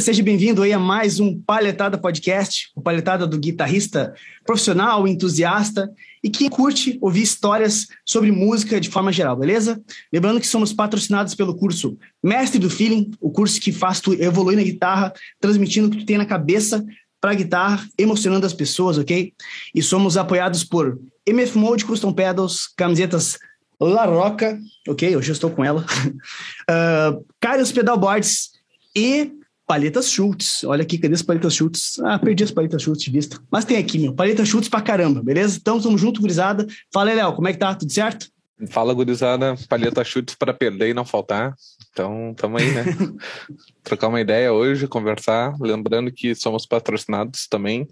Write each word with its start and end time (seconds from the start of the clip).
guitarrista, 0.00 0.12
seja 0.12 0.22
bem-vindo 0.22 0.62
aí 0.62 0.72
a 0.72 0.78
mais 0.78 1.20
um 1.20 1.38
Palhetada 1.42 1.98
Podcast, 1.98 2.70
o 2.74 2.80
Palhetada 2.80 3.26
do 3.26 3.38
guitarrista 3.38 4.14
profissional, 4.44 5.06
entusiasta 5.06 5.90
e 6.24 6.30
que 6.30 6.48
curte 6.48 6.98
ouvir 7.00 7.22
histórias 7.22 7.86
sobre 8.04 8.32
música 8.32 8.80
de 8.80 8.88
forma 8.88 9.12
geral, 9.12 9.36
beleza? 9.36 9.80
Lembrando 10.12 10.40
que 10.40 10.46
somos 10.46 10.72
patrocinados 10.72 11.34
pelo 11.34 11.54
curso 11.54 11.96
Mestre 12.22 12.58
do 12.58 12.70
Feeling, 12.70 13.10
o 13.20 13.30
curso 13.30 13.60
que 13.60 13.72
faz 13.72 14.00
tu 14.00 14.12
evoluir 14.14 14.56
na 14.56 14.64
guitarra, 14.64 15.12
transmitindo 15.38 15.88
o 15.88 15.90
que 15.90 15.98
tu 15.98 16.06
tem 16.06 16.18
na 16.18 16.26
cabeça 16.26 16.84
para 17.20 17.34
guitarra, 17.34 17.86
emocionando 17.98 18.46
as 18.46 18.54
pessoas, 18.54 18.98
ok? 18.98 19.32
E 19.74 19.82
somos 19.82 20.16
apoiados 20.16 20.64
por 20.64 20.98
MF 21.26 21.56
Mode 21.58 21.84
Custom 21.84 22.12
Pedals, 22.12 22.66
camisetas 22.76 23.38
La 23.78 24.06
Roca, 24.06 24.58
ok? 24.88 25.16
Hoje 25.16 25.30
eu 25.30 25.34
estou 25.34 25.50
com 25.50 25.64
ela. 25.64 25.84
uh, 26.68 27.24
Carlos 27.38 27.70
Pedalboards 27.70 28.50
e 28.96 29.39
Paletas 29.70 30.10
Schultz. 30.10 30.64
Olha 30.64 30.82
aqui, 30.82 30.98
cadê 30.98 31.14
as 31.14 31.22
Paletas 31.22 31.54
Schultz? 31.54 32.00
Ah, 32.00 32.18
perdi 32.18 32.42
as 32.42 32.50
Paletas 32.50 32.82
Schultz 32.82 33.04
de 33.04 33.10
vista. 33.12 33.40
Mas 33.48 33.64
tem 33.64 33.76
aqui, 33.76 34.00
meu. 34.00 34.12
Paletas 34.12 34.48
Schultz 34.48 34.68
pra 34.68 34.80
caramba, 34.80 35.22
beleza? 35.22 35.58
Então, 35.60 35.80
tamo 35.80 35.96
junto, 35.96 36.20
gurizada. 36.20 36.66
Fala 36.92 37.10
aí, 37.10 37.14
Léo, 37.14 37.34
como 37.34 37.46
é 37.46 37.52
que 37.52 37.58
tá? 37.60 37.72
Tudo 37.72 37.92
certo? 37.92 38.26
Fala, 38.68 38.92
gurizada. 38.92 39.54
Palheta 39.68 40.02
Schultz 40.02 40.34
para 40.34 40.52
perder 40.52 40.88
e 40.88 40.94
não 40.94 41.04
faltar. 41.04 41.54
Então, 41.92 42.34
tamo 42.36 42.58
aí, 42.58 42.68
né? 42.72 42.84
Trocar 43.84 44.08
uma 44.08 44.20
ideia 44.20 44.52
hoje, 44.52 44.88
conversar. 44.88 45.54
Lembrando 45.60 46.10
que 46.10 46.34
somos 46.34 46.66
patrocinados 46.66 47.46
também 47.46 47.86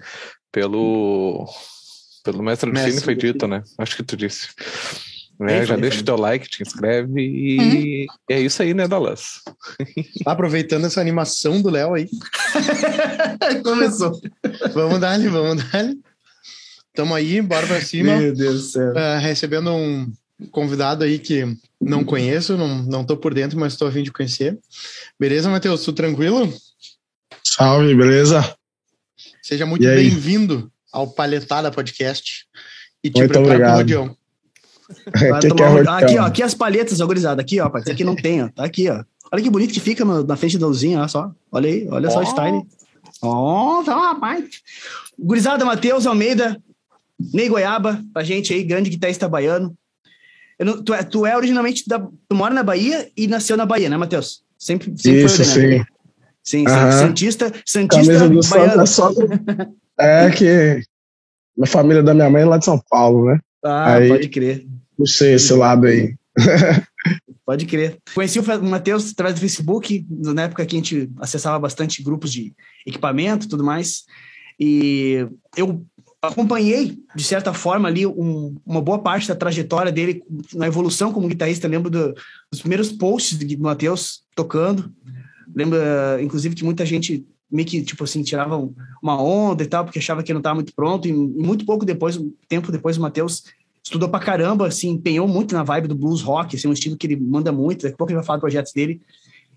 pelo... 0.51 1.47
Pelo 2.25 2.43
mestre 2.43 2.73
do 2.73 2.79
Cine, 2.81 3.01
foi 3.01 3.15
dito, 3.15 3.47
né? 3.47 3.63
Acho 3.79 3.95
que 3.95 4.03
tu 4.03 4.17
disse. 4.17 4.49
É, 5.41 5.65
já 5.65 5.77
deixa 5.77 6.01
o 6.01 6.05
teu 6.05 6.17
like, 6.17 6.49
te 6.49 6.63
inscreve 6.63 7.21
e 7.21 8.07
uhum. 8.07 8.07
é 8.29 8.41
isso 8.41 8.61
aí, 8.61 8.75
né, 8.75 8.89
Dallas? 8.89 9.41
Aproveitando 10.27 10.87
essa 10.87 11.01
animação 11.01 11.63
do 11.63 11.71
Léo 11.71 11.95
aí. 11.95 12.09
Começou. 13.63 14.21
vamos 14.75 14.99
dar-lhe, 14.99 15.29
vamos 15.29 15.63
dar-lhe. 15.65 15.97
Tamo 16.93 17.15
aí, 17.15 17.41
bora 17.41 17.67
pra 17.67 17.81
cima. 17.81 18.17
Meu 18.17 18.35
Deus 18.35 18.55
do 18.55 18.69
céu. 18.69 18.91
Uh, 18.91 19.21
recebendo 19.21 19.71
um 19.71 20.13
convidado 20.51 21.05
aí 21.05 21.21
que 21.21 21.45
não 21.81 22.03
conheço, 22.03 22.57
não, 22.57 22.83
não 22.83 23.05
tô 23.05 23.17
por 23.17 23.33
dentro, 23.33 23.59
mas 23.59 23.77
tô 23.77 23.87
a 23.87 23.93
fim 23.93 24.03
de 24.03 24.11
conhecer. 24.11 24.59
Beleza, 25.19 25.49
Matheus? 25.49 25.85
Tudo 25.85 25.95
tranquilo? 25.95 26.53
Salve, 27.45 27.95
beleza? 27.95 28.57
Seja 29.41 29.65
muito 29.65 29.83
bem-vindo 29.85 30.71
ao 30.93 31.07
Palhetada 31.07 31.71
Podcast. 31.71 32.47
E 33.03 33.11
te 33.11 33.19
muito 33.19 33.31
prepara 33.31 33.55
obrigado. 33.55 33.71
pro 33.71 33.79
rodeão. 33.79 34.17
Tomar... 35.49 36.03
aqui, 36.03 36.19
ó, 36.19 36.23
aqui 36.25 36.43
as 36.43 36.55
palhetas, 36.55 37.01
gurizada. 37.01 37.41
Aqui, 37.41 37.61
ó, 37.61 37.71
isso 37.79 37.91
aqui 37.91 38.05
não 38.05 38.17
tem, 38.17 38.43
ó. 38.43 38.49
Tá 38.49 38.65
aqui, 38.65 38.89
ó. 38.89 39.05
Olha 39.31 39.43
que 39.43 39.51
bonito 39.51 39.73
que 39.73 39.81
fica 39.81 40.05
no, 40.05 40.25
na 40.25 40.37
frente 40.37 40.59
da 40.59 40.67
luzinha, 40.67 40.99
olha 40.99 41.09
só. 41.09 41.31
Olha 41.53 41.69
aí, 41.69 41.89
olha 41.91 42.09
oh. 42.09 42.13
só 42.13 42.21
o 42.21 42.27
style. 42.27 42.63
Ó, 43.23 43.81
oh, 43.81 43.85
tá, 43.85 43.95
rapaz. 43.95 44.45
Gurizada, 45.19 45.65
Matheus 45.65 46.07
Almeida, 46.07 46.61
Ney 47.33 47.49
Goiaba, 47.49 48.03
pra 48.13 48.23
gente 48.23 48.53
aí, 48.53 48.63
grande 48.63 48.91
guitarrista 48.91 49.29
baiano. 49.29 49.77
Não, 50.59 50.83
tu, 50.83 50.95
é, 50.95 51.03
tu 51.03 51.25
é 51.25 51.37
originalmente 51.37 51.89
da. 51.89 51.99
Tu 52.01 52.35
mora 52.35 52.55
na 52.55 52.63
Bahia 52.63 53.09
e 53.17 53.27
nasceu 53.27 53.57
na 53.57 53.67
Bahia, 53.67 53.89
né, 53.89 53.97
Matheus? 53.97 54.43
Sempre, 54.59 54.93
sempre 54.97 55.25
Isso, 55.25 55.37
foi 55.37 55.45
sim. 55.45 55.85
Sim, 56.43 56.65
sim. 56.67 56.93
Santista, 56.99 57.53
Santista 57.65 58.29
do 58.29 58.41
baiano. 58.49 58.87
Só, 58.87 59.13
é 59.99 60.31
que 60.31 60.81
a 61.61 61.67
família 61.67 62.03
da 62.03 62.15
minha 62.15 62.31
mãe 62.31 62.43
é 62.43 62.47
lá 62.47 62.59
de 62.59 62.65
São 62.65 62.81
Paulo, 62.91 63.27
né? 63.27 63.39
Ah, 63.65 63.95
Aí, 63.95 64.09
pode 64.09 64.29
crer. 64.29 64.67
Sei 65.07 65.35
esse 65.35 65.53
lado 65.53 65.87
aí. 65.87 66.15
Pode 67.45 67.65
crer. 67.67 67.97
Conheci 68.15 68.39
o 68.39 68.63
Matheus 68.63 69.11
através 69.13 69.35
do 69.35 69.41
Facebook, 69.41 70.07
na 70.11 70.43
época 70.43 70.67
que 70.67 70.77
a 70.77 70.79
gente 70.79 71.11
acessava 71.19 71.59
bastante 71.59 72.03
grupos 72.03 72.31
de 72.31 72.55
equipamento 72.87 73.47
e 73.47 73.49
tudo 73.49 73.65
mais. 73.65 74.05
E 74.61 75.27
eu 75.57 75.85
acompanhei, 76.21 76.99
de 77.15 77.25
certa 77.25 77.55
forma, 77.55 77.89
ali 77.89 78.07
um, 78.07 78.57
uma 78.67 78.83
boa 78.83 78.99
parte 78.99 79.29
da 79.29 79.35
trajetória 79.35 79.91
dele 79.91 80.23
na 80.53 80.67
evolução 80.67 81.13
como 81.13 81.29
guitarrista. 81.29 81.69
Lembro 81.69 81.91
do, 81.91 82.15
dos 82.51 82.61
primeiros 82.61 82.93
posts 82.93 83.39
do 83.39 83.63
Matheus 83.63 84.23
tocando. 84.35 84.93
Lembro, 85.55 85.79
inclusive, 86.21 86.55
que 86.55 86.65
muita 86.65 86.85
gente 86.85 87.27
meio 87.51 87.67
que, 87.67 87.83
tipo 87.83 88.05
assim, 88.05 88.23
tirava 88.23 88.57
uma 89.03 89.23
onda 89.23 89.63
e 89.63 89.67
tal, 89.67 89.85
porque 89.85 89.99
achava 89.99 90.23
que 90.23 90.33
não 90.35 90.41
estava 90.41 90.57
muito 90.57 90.75
pronto. 90.75 91.09
E, 91.09 91.11
e 91.11 91.15
muito 91.15 91.65
pouco 91.65 91.85
depois, 91.85 92.17
um 92.17 92.31
tempo 92.49 92.71
depois, 92.71 92.99
o 92.99 93.01
Matheus 93.01 93.45
estudou 93.89 94.09
pra 94.09 94.21
caramba, 94.21 94.67
assim, 94.67 94.91
empenhou 94.91 95.27
muito 95.27 95.55
na 95.55 95.63
vibe 95.63 95.89
do 95.89 95.95
blues 95.95 96.21
rock, 96.21 96.55
assim, 96.55 96.69
um 96.69 96.73
estilo 96.73 96.97
que 96.97 97.07
ele 97.07 97.17
manda 97.17 97.51
muito, 97.51 97.83
daqui 97.83 97.95
a 97.95 97.97
pouco 97.97 98.11
ele 98.11 98.19
vai 98.19 98.25
falar 98.25 98.37
dos 98.37 98.43
projetos 98.43 98.73
dele. 98.73 99.01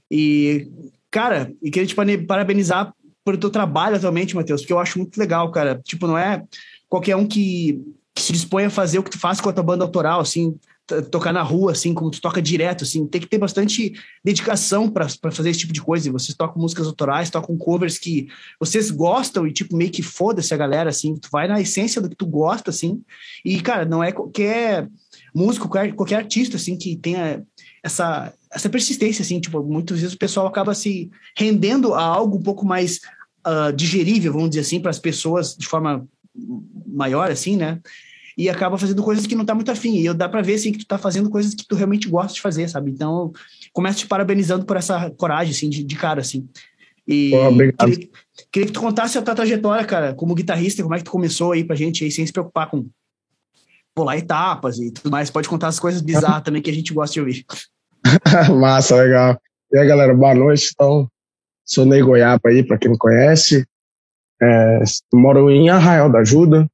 E, 0.10 0.70
cara, 1.10 1.54
e 1.62 1.70
queria 1.70 1.88
te 1.88 2.26
parabenizar 2.26 2.94
por 3.24 3.38
teu 3.38 3.50
trabalho 3.50 3.98
atualmente, 3.98 4.36
Matheus, 4.36 4.62
porque 4.62 4.74
eu 4.74 4.80
acho 4.80 4.98
muito 4.98 5.18
legal, 5.18 5.52
cara. 5.52 5.80
Tipo, 5.84 6.08
não 6.08 6.18
é 6.18 6.44
qualquer 6.88 7.16
um 7.16 7.28
que, 7.28 7.82
que 8.16 8.22
se 8.22 8.32
dispõe 8.32 8.66
a 8.66 8.70
fazer 8.70 9.00
o 9.00 9.04
que 9.04 9.12
tu 9.12 9.20
faz 9.20 9.42
com 9.42 9.50
a 9.50 9.54
tua 9.54 9.64
banda 9.64 9.84
autoral, 9.84 10.22
assim, 10.22 10.56
tocar 11.10 11.32
na 11.32 11.42
rua, 11.42 11.72
assim, 11.72 11.94
como 11.94 12.12
tu 12.12 12.20
toca 12.20 12.42
direto, 12.42 12.84
assim, 12.84 13.06
tem 13.08 13.22
que 13.22 13.28
ter 13.28 13.38
bastante 13.38 13.94
dedicação 14.24 14.90
para 14.90 15.08
fazer 15.32 15.50
esse 15.50 15.60
tipo 15.60 15.74
de 15.74 15.82
coisa. 15.82 16.08
E 16.08 16.12
vocês 16.12 16.36
tocam 16.36 16.62
músicas 16.62 16.88
autorais, 16.88 17.30
tocam 17.30 17.58
covers 17.58 17.98
que 17.98 18.28
vocês 18.60 18.92
gostam 18.92 19.48
e, 19.48 19.54
tipo, 19.54 19.76
meio 19.76 19.92
que 19.92 20.02
foda-se 20.02 20.54
a 20.54 20.58
galera, 20.58 20.90
assim, 20.90 21.16
tu 21.16 21.30
vai 21.32 21.48
na 21.48 21.62
essência 21.62 22.02
do 22.02 22.10
que 22.10 22.16
tu 22.16 22.26
gosta, 22.26 22.70
assim. 22.70 23.02
E, 23.46 23.62
cara, 23.62 23.86
não 23.86 24.04
é 24.04 24.12
qualquer 24.12 24.90
músico, 25.34 25.68
qualquer, 25.68 25.94
qualquer 25.94 26.16
artista, 26.16 26.58
assim, 26.58 26.78
que 26.78 26.96
tenha 26.96 27.44
essa, 27.84 28.34
essa 28.52 28.70
persistência, 28.70 29.24
assim, 29.24 29.40
tipo, 29.40 29.64
muitas 29.64 30.00
vezes 30.00 30.16
o 30.16 30.20
pessoal 30.20 30.48
acaba 30.48 30.74
se 30.74 31.10
rendendo 31.38 31.94
a 31.94 32.04
algo 32.04 32.38
um 32.38 32.44
pouco 32.44 32.66
mais 32.66 33.00
uh, 33.48 33.74
digerível, 33.74 34.34
vamos 34.34 34.50
dizer 34.50 34.62
assim, 34.62 34.80
para 34.80 34.92
as 34.92 35.00
pessoas 35.00 35.56
de 35.56 35.68
forma 35.68 36.08
maior, 36.88 37.32
assim, 37.32 37.56
né? 37.56 37.80
E 38.38 38.50
acaba 38.50 38.78
fazendo 38.78 39.04
coisas 39.04 39.26
que 39.26 39.36
não 39.36 39.46
tá 39.46 39.54
muito 39.54 39.72
afim. 39.72 39.96
E 39.96 40.06
eu 40.06 40.14
dá 40.14 40.28
para 40.28 40.42
ver 40.42 40.56
assim 40.56 40.72
que 40.72 40.80
tu 40.80 40.88
tá 40.88 40.98
fazendo 40.98 41.30
coisas 41.30 41.54
que 41.54 41.66
tu 41.68 41.76
realmente 41.76 42.08
gosta 42.08 42.34
de 42.34 42.42
fazer, 42.42 42.70
sabe? 42.70 42.92
Então, 42.92 43.32
começo 43.74 44.00
te 44.00 44.08
parabenizando 44.08 44.66
por 44.66 44.78
essa 44.78 45.10
coragem 45.12 45.54
assim 45.54 45.70
de, 45.70 45.84
de 45.84 45.96
cara 45.96 46.22
assim. 46.22 46.48
E 47.08 47.32
queria, 47.78 48.10
queria, 48.52 48.68
que 48.68 48.74
tu 48.74 48.80
contasse 48.80 49.18
a 49.18 49.22
tua 49.22 49.36
trajetória, 49.36 49.84
cara, 49.86 50.14
como 50.14 50.36
guitarrista, 50.36 50.84
como 50.84 50.96
é 50.96 50.98
que 50.98 51.04
tu 51.04 51.12
começou 51.12 51.52
aí 51.52 51.64
pra 51.64 51.76
gente 51.76 52.04
aí 52.04 52.12
sem 52.12 52.26
se 52.26 52.32
preocupar 52.32 52.70
com 52.70 52.88
pular 53.94 54.18
etapas 54.18 54.80
e 54.80 54.92
tudo 54.92 55.12
mais. 55.12 55.30
Pode 55.30 55.50
contar 55.50 55.68
as 55.68 55.80
coisas 55.80 56.02
bizarras 56.02 56.44
também 56.44 56.62
que 56.62 56.70
a 56.70 56.74
gente 56.74 56.94
gosta 56.94 57.14
de 57.14 57.20
ouvir. 57.20 57.46
Massa, 58.60 58.96
legal. 58.96 59.40
E 59.72 59.78
aí, 59.78 59.88
galera, 59.88 60.14
boa 60.14 60.34
noite. 60.34 60.70
Então, 60.74 61.10
sou 61.66 61.86
Ney 61.86 62.02
Goiaba 62.02 62.50
aí, 62.50 62.64
para 62.64 62.78
quem 62.78 62.90
não 62.92 62.98
conhece. 62.98 63.66
É, 64.42 64.84
moro 65.14 65.52
em 65.52 65.70
Arraial 65.70 66.12
da 66.12 66.20
Ajuda, 66.20 66.68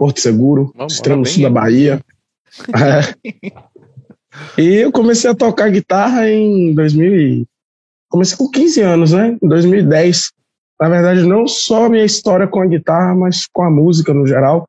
Porto 0.00 0.18
Seguro, 0.18 0.72
Vamos, 0.74 0.94
extremo 0.94 1.26
sul 1.26 1.42
da 1.42 1.50
Bahia. 1.50 2.00
É. 2.74 3.42
E 4.56 4.76
eu 4.76 4.90
comecei 4.90 5.28
a 5.28 5.34
tocar 5.34 5.68
guitarra 5.68 6.30
em 6.30 6.72
2000 6.74 7.46
comecei 8.08 8.36
com 8.38 8.50
15 8.50 8.80
anos, 8.80 9.12
né? 9.12 9.36
Em 9.42 9.46
2010. 9.46 10.32
Na 10.80 10.88
verdade, 10.88 11.22
não 11.24 11.46
só 11.46 11.84
a 11.84 11.88
minha 11.90 12.04
história 12.04 12.48
com 12.48 12.62
a 12.62 12.66
guitarra, 12.66 13.14
mas 13.14 13.46
com 13.52 13.62
a 13.62 13.70
música 13.70 14.14
no 14.14 14.26
geral. 14.26 14.66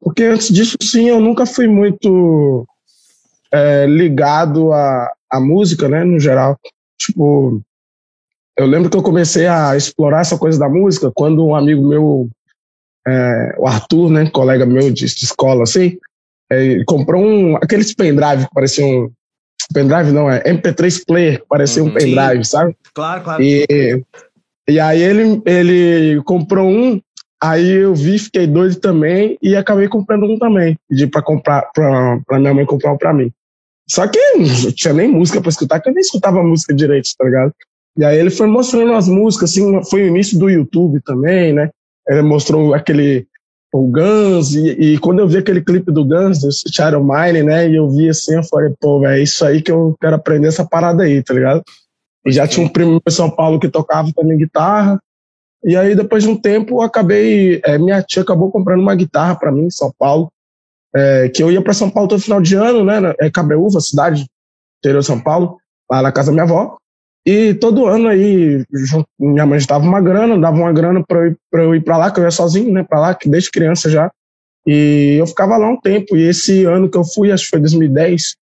Porque 0.00 0.22
antes 0.22 0.48
disso, 0.48 0.76
sim, 0.80 1.08
eu 1.08 1.20
nunca 1.20 1.44
fui 1.44 1.66
muito 1.66 2.64
é, 3.52 3.84
ligado 3.84 4.72
à, 4.72 5.12
à 5.28 5.40
música, 5.40 5.88
né? 5.88 6.04
No 6.04 6.20
geral. 6.20 6.56
Tipo, 7.00 7.60
eu 8.56 8.66
lembro 8.66 8.88
que 8.88 8.96
eu 8.96 9.02
comecei 9.02 9.48
a 9.48 9.76
explorar 9.76 10.20
essa 10.20 10.38
coisa 10.38 10.56
da 10.56 10.68
música 10.68 11.10
quando 11.12 11.44
um 11.44 11.56
amigo 11.56 11.86
meu 11.86 12.30
é, 13.08 13.54
o 13.58 13.66
Arthur, 13.66 14.10
né, 14.10 14.30
colega 14.30 14.66
meu 14.66 14.90
de, 14.90 15.06
de 15.06 15.24
escola, 15.24 15.62
assim, 15.62 15.98
é, 16.50 16.82
comprou 16.84 17.22
um, 17.22 17.56
aqueles 17.56 17.94
pendrive 17.94 18.46
que 18.46 18.54
parecia 18.54 18.84
um, 18.84 19.10
pendrive 19.72 20.12
não, 20.12 20.30
é 20.30 20.42
MP3 20.44 21.04
player, 21.06 21.40
que 21.40 21.46
parecia 21.46 21.82
uhum, 21.82 21.90
um 21.90 21.94
pendrive, 21.94 22.44
sabe? 22.44 22.76
Claro, 22.94 23.22
claro. 23.22 23.42
E, 23.42 24.04
e 24.68 24.80
aí 24.80 25.02
ele, 25.02 25.42
ele 25.46 26.22
comprou 26.22 26.68
um, 26.68 27.00
aí 27.42 27.70
eu 27.70 27.94
vi, 27.94 28.18
fiquei 28.18 28.46
doido 28.46 28.76
também 28.76 29.38
e 29.42 29.56
acabei 29.56 29.88
comprando 29.88 30.24
um 30.24 30.38
também, 30.38 30.76
pedi 30.88 31.06
para 31.06 31.22
comprar, 31.22 31.62
pra, 31.72 32.20
pra 32.26 32.38
minha 32.38 32.54
mãe 32.54 32.66
comprar 32.66 32.92
um 32.92 32.98
pra 32.98 33.12
mim. 33.12 33.32
Só 33.88 34.06
que 34.06 34.18
não 34.36 34.72
tinha 34.72 34.92
nem 34.92 35.08
música 35.08 35.40
pra 35.40 35.48
escutar, 35.48 35.80
que 35.80 35.88
eu 35.88 35.94
nem 35.94 36.02
escutava 36.02 36.42
música 36.42 36.74
direito, 36.74 37.08
tá 37.16 37.24
ligado? 37.24 37.54
E 37.96 38.04
aí 38.04 38.18
ele 38.18 38.30
foi 38.30 38.46
mostrando 38.46 38.92
as 38.92 39.08
músicas, 39.08 39.50
assim, 39.50 39.82
foi 39.84 40.02
o 40.02 40.06
início 40.06 40.38
do 40.38 40.48
YouTube 40.48 41.00
também, 41.02 41.52
né? 41.52 41.70
Ele 42.08 42.22
mostrou 42.22 42.74
aquele 42.74 43.26
o 43.72 43.86
Guns, 43.86 44.54
e, 44.54 44.70
e, 44.70 44.98
quando 44.98 45.18
eu 45.18 45.28
vi 45.28 45.38
aquele 45.38 45.60
clipe 45.60 45.92
do 45.92 46.04
Guns, 46.04 46.40
do 46.40 46.48
Shadow 46.72 47.04
Mine, 47.04 47.42
né, 47.42 47.68
e 47.68 47.76
eu 47.76 47.88
vi 47.90 48.08
assim, 48.08 48.34
eu 48.34 48.44
falei, 48.44 48.72
pô, 48.80 49.06
é 49.06 49.20
isso 49.20 49.44
aí 49.44 49.60
que 49.60 49.70
eu 49.70 49.94
quero 50.00 50.16
aprender 50.16 50.48
essa 50.48 50.64
parada 50.64 51.02
aí, 51.02 51.22
tá 51.22 51.34
ligado? 51.34 51.62
E 52.26 52.32
já 52.32 52.46
tinha 52.48 52.64
um 52.64 52.68
primo 52.68 53.00
em 53.06 53.10
São 53.10 53.30
Paulo 53.30 53.60
que 53.60 53.68
tocava 53.68 54.10
também 54.14 54.38
guitarra, 54.38 54.98
e 55.62 55.76
aí 55.76 55.94
depois 55.94 56.22
de 56.22 56.30
um 56.30 56.36
tempo 56.36 56.80
acabei, 56.80 57.60
é, 57.64 57.76
minha 57.76 58.02
tia 58.02 58.22
acabou 58.22 58.50
comprando 58.50 58.80
uma 58.80 58.94
guitarra 58.94 59.36
para 59.36 59.52
mim 59.52 59.66
em 59.66 59.70
São 59.70 59.92
Paulo, 59.98 60.32
é, 60.94 61.28
que 61.28 61.42
eu 61.42 61.52
ia 61.52 61.60
para 61.60 61.74
São 61.74 61.90
Paulo 61.90 62.08
todo 62.08 62.22
final 62.22 62.40
de 62.40 62.54
ano, 62.54 62.84
né, 62.84 63.14
é 63.20 63.30
Cabreúva, 63.30 63.80
cidade 63.80 64.26
interior 64.78 65.00
de 65.00 65.06
São 65.06 65.20
Paulo, 65.20 65.58
lá 65.90 66.00
na 66.00 66.10
casa 66.10 66.28
da 66.28 66.32
minha 66.32 66.44
avó, 66.44 66.78
E 67.30 67.52
todo 67.52 67.84
ano 67.84 68.08
aí, 68.08 68.64
minha 69.20 69.44
mãe 69.44 69.60
dava 69.68 69.84
uma 69.84 70.00
grana, 70.00 70.38
dava 70.38 70.56
uma 70.56 70.72
grana 70.72 71.04
para 71.06 71.26
eu, 71.26 71.36
eu 71.52 71.74
ir 71.74 71.84
para 71.84 71.98
lá, 71.98 72.10
que 72.10 72.18
eu 72.18 72.24
ia 72.24 72.30
sozinho, 72.30 72.72
né, 72.72 72.82
para 72.82 72.98
lá, 72.98 73.18
desde 73.26 73.50
criança 73.50 73.90
já. 73.90 74.10
E 74.66 75.18
eu 75.20 75.26
ficava 75.26 75.58
lá 75.58 75.68
um 75.68 75.78
tempo. 75.78 76.16
E 76.16 76.22
esse 76.22 76.64
ano 76.64 76.88
que 76.88 76.96
eu 76.96 77.04
fui, 77.04 77.30
acho 77.30 77.44
que 77.44 77.50
foi 77.50 77.60
2010, 77.60 78.34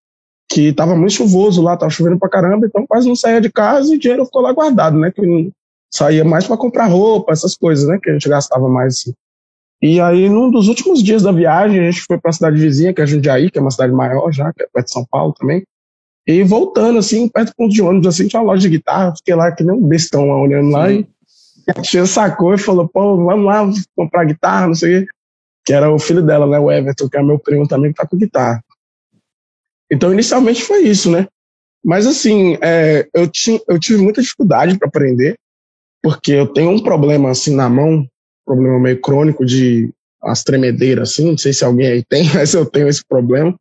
que 0.49 0.73
tava 0.73 0.95
muito 0.95 1.15
chuvoso 1.15 1.61
lá, 1.63 1.77
tava 1.77 1.91
chovendo 1.91 2.17
pra 2.17 2.29
caramba, 2.29 2.65
então 2.65 2.87
quase 2.87 3.09
não 3.09 3.17
saía 3.17 3.41
de 3.41 3.51
casa 3.51 3.93
e 3.93 3.97
o 3.97 3.99
dinheiro 3.99 4.25
ficou 4.25 4.41
lá 4.41 4.53
guardado, 4.53 4.97
né? 4.97 5.11
Que 5.11 5.51
saía 5.93 6.25
mais 6.25 6.47
para 6.47 6.57
comprar 6.57 6.87
roupa, 6.87 7.33
essas 7.33 7.57
coisas, 7.57 7.89
né? 7.89 7.99
Que 8.01 8.11
a 8.11 8.13
gente 8.13 8.29
gastava 8.29 8.69
mais 8.69 8.95
assim. 8.95 9.13
E 9.83 10.01
aí, 10.01 10.29
num 10.29 10.49
dos 10.49 10.69
últimos 10.69 11.03
dias 11.03 11.25
da 11.25 11.33
viagem, 11.33 11.81
a 11.81 11.91
gente 11.91 12.05
foi 12.07 12.19
para 12.19 12.31
a 12.31 12.35
cidade 12.35 12.57
vizinha, 12.57 12.95
que 12.95 13.03
é 13.03 13.07
Jundiaí, 13.07 13.51
que 13.51 13.59
é 13.59 13.61
uma 13.61 13.73
cidade 13.73 13.93
maior 13.93 14.31
já, 14.31 14.53
que 14.53 14.63
é 14.63 14.67
perto 14.73 14.87
de 14.87 14.93
São 14.93 15.05
Paulo 15.11 15.35
também. 15.37 15.65
E 16.27 16.43
voltando, 16.43 16.99
assim, 16.99 17.29
perto 17.29 17.51
do 17.51 17.55
ponto 17.55 17.73
de 17.73 17.83
ônibus, 17.83 18.09
assim, 18.09 18.27
tinha 18.27 18.41
uma 18.41 18.53
loja 18.53 18.63
de 18.63 18.77
guitarra, 18.77 19.15
fiquei 19.17 19.35
lá 19.35 19.53
que 19.53 19.63
nem 19.63 19.77
um 19.77 19.87
bestão 19.87 20.27
lá, 20.27 20.37
olhando 20.37 20.71
lá, 20.71 20.91
e 20.91 21.07
a 21.69 21.75
tia 21.75 22.05
sacou 22.05 22.55
e 22.55 22.59
falou, 22.59 22.89
pô, 22.89 23.17
vamos 23.17 23.45
lá 23.45 23.69
comprar 23.95 24.25
guitarra, 24.25 24.67
não 24.69 24.75
sei 24.75 24.99
o 24.99 25.01
quê. 25.01 25.13
Que 25.65 25.73
era 25.73 25.91
o 25.91 25.99
filho 25.99 26.23
dela, 26.23 26.47
né, 26.47 26.59
o 26.59 26.71
Everton, 26.71 27.09
que 27.09 27.17
é 27.17 27.23
meu 27.23 27.39
primo 27.39 27.67
também, 27.67 27.93
que 27.93 27.97
tá 27.97 28.07
com 28.07 28.17
guitarra. 28.17 28.63
Então, 29.91 30.13
inicialmente 30.13 30.63
foi 30.63 30.83
isso, 30.83 31.11
né? 31.11 31.29
Mas, 31.85 32.07
assim, 32.07 32.59
é, 32.61 33.07
eu, 33.15 33.29
tinha, 33.29 33.61
eu 33.69 33.79
tive 33.79 34.03
muita 34.03 34.21
dificuldade 34.21 34.77
para 34.79 34.89
aprender, 34.89 35.37
porque 36.03 36.33
eu 36.33 36.47
tenho 36.47 36.71
um 36.71 36.83
problema, 36.83 37.31
assim, 37.31 37.55
na 37.55 37.69
mão, 37.69 38.07
problema 38.45 38.79
meio 38.81 39.01
crônico 39.01 39.45
de 39.45 39.93
as 40.23 40.43
tremedeiras, 40.43 41.11
assim, 41.11 41.31
não 41.31 41.39
sei 41.39 41.53
se 41.53 41.65
alguém 41.65 41.87
aí 41.87 42.05
tem, 42.05 42.29
mas 42.35 42.55
eu 42.55 42.67
tenho 42.67 42.89
esse 42.89 43.05
problema. 43.05 43.57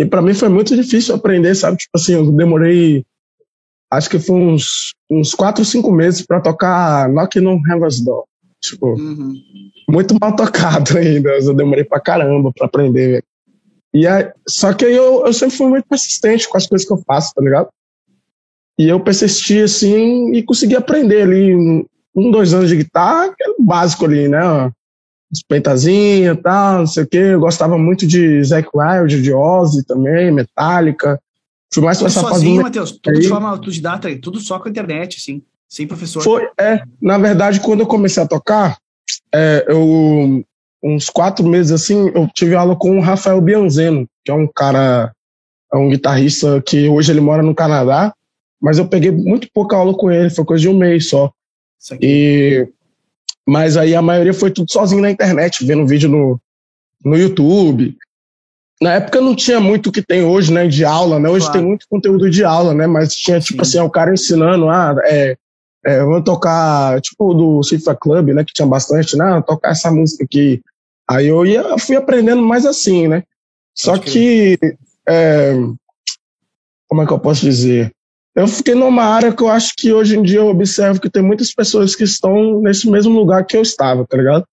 E 0.00 0.06
para 0.06 0.22
mim 0.22 0.32
foi 0.32 0.48
muito 0.48 0.74
difícil 0.74 1.14
aprender, 1.14 1.54
sabe? 1.54 1.76
Tipo 1.76 1.90
assim, 1.94 2.14
eu 2.14 2.32
demorei, 2.32 3.04
acho 3.92 4.08
que 4.08 4.18
foi 4.18 4.34
uns, 4.34 4.94
uns 5.10 5.34
quatro, 5.34 5.62
cinco 5.62 5.92
meses 5.92 6.24
para 6.26 6.40
tocar 6.40 7.06
Knock 7.10 7.38
on 7.38 7.60
Heaven's 7.68 8.00
Door. 8.00 8.24
Tipo, 8.62 8.94
uhum. 8.98 9.34
muito 9.90 10.16
mal 10.18 10.34
tocado 10.36 10.96
ainda, 10.96 11.28
eu 11.38 11.52
demorei 11.52 11.84
pra 11.84 12.00
caramba 12.00 12.50
pra 12.50 12.64
aprender. 12.66 13.22
E 13.92 14.06
aí, 14.06 14.32
só 14.48 14.72
que 14.72 14.86
eu, 14.86 15.26
eu 15.26 15.32
sempre 15.34 15.56
fui 15.56 15.66
muito 15.66 15.86
persistente 15.86 16.48
com 16.48 16.56
as 16.56 16.66
coisas 16.66 16.88
que 16.88 16.94
eu 16.94 17.02
faço, 17.06 17.34
tá 17.34 17.42
ligado? 17.42 17.68
E 18.78 18.88
eu 18.88 19.00
persisti 19.00 19.60
assim 19.60 20.32
e 20.32 20.42
consegui 20.42 20.76
aprender 20.76 21.22
ali 21.22 21.54
um, 21.54 21.84
dois 22.30 22.54
anos 22.54 22.70
de 22.70 22.76
guitarra, 22.76 23.34
que 23.36 23.42
era 23.42 23.52
o 23.58 23.62
básico 23.62 24.06
ali, 24.06 24.28
né? 24.28 24.40
Despeitazinha 25.30 26.32
e 26.32 26.36
tal, 26.36 26.78
não 26.80 26.86
sei 26.86 27.04
o 27.04 27.06
quê. 27.06 27.18
Eu 27.18 27.40
gostava 27.40 27.78
muito 27.78 28.06
de 28.06 28.42
Zack 28.42 28.68
Wild, 28.74 29.22
de 29.22 29.32
Ozzy 29.32 29.84
também, 29.84 30.32
Metallica. 30.32 31.20
Fui 31.72 31.84
mais 31.84 31.98
pra 31.98 32.08
essa 32.08 32.20
sozinho, 32.20 32.62
Matheus? 32.62 32.98
Tudo 33.00 33.20
de 33.20 33.28
forma 33.28 33.48
autodidata, 33.48 34.08
tudo 34.20 34.40
só 34.40 34.58
com 34.58 34.66
a 34.66 34.70
internet, 34.70 35.18
assim, 35.18 35.42
sem 35.68 35.86
professor. 35.86 36.22
Foi, 36.22 36.48
é. 36.58 36.82
Na 37.00 37.16
verdade, 37.16 37.60
quando 37.60 37.80
eu 37.80 37.86
comecei 37.86 38.20
a 38.20 38.26
tocar, 38.26 38.76
é, 39.32 39.64
eu, 39.68 40.44
uns 40.82 41.08
quatro 41.08 41.46
meses 41.46 41.70
assim, 41.70 42.10
eu 42.12 42.28
tive 42.34 42.56
aula 42.56 42.74
com 42.74 42.98
o 42.98 43.00
Rafael 43.00 43.40
Bianzeno, 43.40 44.08
que 44.24 44.32
é 44.32 44.34
um 44.34 44.48
cara, 44.48 45.12
é 45.72 45.76
um 45.76 45.88
guitarrista 45.90 46.60
que 46.60 46.88
hoje 46.88 47.12
ele 47.12 47.20
mora 47.20 47.42
no 47.42 47.54
Canadá, 47.54 48.12
mas 48.60 48.78
eu 48.78 48.88
peguei 48.88 49.12
muito 49.12 49.48
pouca 49.54 49.76
aula 49.76 49.94
com 49.94 50.10
ele, 50.10 50.28
foi 50.28 50.44
coisa 50.44 50.62
de 50.62 50.68
um 50.68 50.76
mês 50.76 51.08
só. 51.08 51.32
E, 52.00 52.68
mas 53.50 53.76
aí 53.76 53.96
a 53.96 54.00
maioria 54.00 54.32
foi 54.32 54.48
tudo 54.52 54.70
sozinho 54.70 55.02
na 55.02 55.10
internet, 55.10 55.66
vendo 55.66 55.84
vídeo 55.84 56.08
no, 56.08 56.40
no 57.04 57.16
YouTube. 57.16 57.96
Na 58.80 58.94
época 58.94 59.20
não 59.20 59.34
tinha 59.34 59.58
muito 59.58 59.88
o 59.88 59.92
que 59.92 60.00
tem 60.00 60.22
hoje, 60.22 60.52
né, 60.52 60.68
de 60.68 60.84
aula, 60.84 61.18
né? 61.18 61.28
Hoje 61.28 61.46
claro. 61.46 61.58
tem 61.58 61.68
muito 61.68 61.84
conteúdo 61.90 62.30
de 62.30 62.44
aula, 62.44 62.72
né? 62.72 62.86
Mas 62.86 63.12
tinha, 63.12 63.40
tipo 63.40 63.64
Sim. 63.64 63.78
assim, 63.78 63.86
o 63.88 63.90
cara 63.90 64.14
ensinando, 64.14 64.68
ah, 64.68 64.94
é, 65.02 65.36
é, 65.84 66.04
vou 66.04 66.22
tocar, 66.22 67.00
tipo, 67.00 67.34
do 67.34 67.60
Cifa 67.64 67.92
Club, 67.92 68.28
né, 68.28 68.44
que 68.44 68.52
tinha 68.52 68.68
bastante, 68.68 69.16
né? 69.16 69.42
Tocar 69.44 69.72
essa 69.72 69.90
música 69.90 70.22
aqui. 70.22 70.62
Aí 71.10 71.26
eu 71.26 71.44
ia, 71.44 71.76
fui 71.76 71.96
aprendendo 71.96 72.42
mais 72.42 72.64
assim, 72.64 73.08
né? 73.08 73.24
Só 73.74 73.98
que, 73.98 74.60
é, 75.08 75.54
como 76.86 77.02
é 77.02 77.06
que 77.06 77.12
eu 77.12 77.18
posso 77.18 77.40
dizer? 77.40 77.90
Eu 78.40 78.48
fiquei 78.48 78.74
numa 78.74 79.04
área 79.04 79.32
que 79.32 79.42
eu 79.42 79.48
acho 79.48 79.74
que 79.76 79.92
hoje 79.92 80.16
em 80.16 80.22
dia 80.22 80.38
eu 80.38 80.48
observo 80.48 81.00
que 81.00 81.10
tem 81.10 81.22
muitas 81.22 81.52
pessoas 81.52 81.94
que 81.94 82.04
estão 82.04 82.60
nesse 82.60 82.88
mesmo 82.90 83.12
lugar 83.12 83.44
que 83.44 83.56
eu 83.56 83.62
estava, 83.62 84.06
tá 84.06 84.16
ligado? 84.16 84.44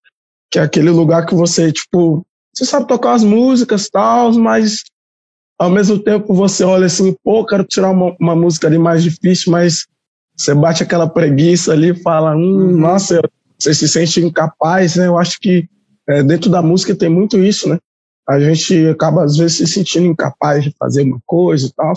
Que 0.52 0.60
é 0.60 0.62
aquele 0.62 0.90
lugar 0.90 1.26
que 1.26 1.34
você, 1.34 1.72
tipo, 1.72 2.26
você 2.54 2.66
sabe 2.66 2.88
tocar 2.88 3.14
as 3.14 3.24
músicas 3.24 3.86
e 3.86 3.92
tal, 3.92 4.34
mas 4.34 4.84
ao 5.60 5.70
mesmo 5.70 6.00
tempo 6.00 6.34
você 6.34 6.64
olha 6.64 6.86
assim, 6.86 7.16
pô, 7.24 7.46
quero 7.46 7.64
tirar 7.64 7.92
uma, 7.92 8.16
uma, 8.20 8.36
música 8.36 8.68
ali 8.68 8.78
mais 8.78 9.04
difícil, 9.04 9.52
mas 9.52 9.88
você 10.36 10.54
bate 10.54 10.84
aquela 10.84 11.08
preguiça 11.08 11.72
ali 11.72 11.90
e 11.90 12.02
fala, 12.02 12.36
hum, 12.36 12.40
uhum. 12.40 12.78
nossa, 12.78 13.22
você 13.58 13.74
se 13.74 13.88
sente 13.88 14.20
incapaz, 14.20 14.96
né? 14.96 15.08
Eu 15.08 15.18
acho 15.18 15.40
que 15.40 15.68
é, 16.08 16.22
dentro 16.22 16.50
da 16.50 16.62
música 16.62 16.96
tem 16.96 17.10
muito 17.10 17.38
isso, 17.40 17.68
né? 17.68 17.80
A 18.28 18.40
gente 18.40 18.88
acaba 18.88 19.24
às 19.24 19.38
vezes 19.38 19.58
se 19.58 19.68
sentindo 19.68 20.06
incapaz 20.06 20.64
de 20.64 20.76
fazer 20.78 21.04
uma 21.04 21.20
coisa 21.26 21.68
e 21.68 21.74
tal. 21.74 21.94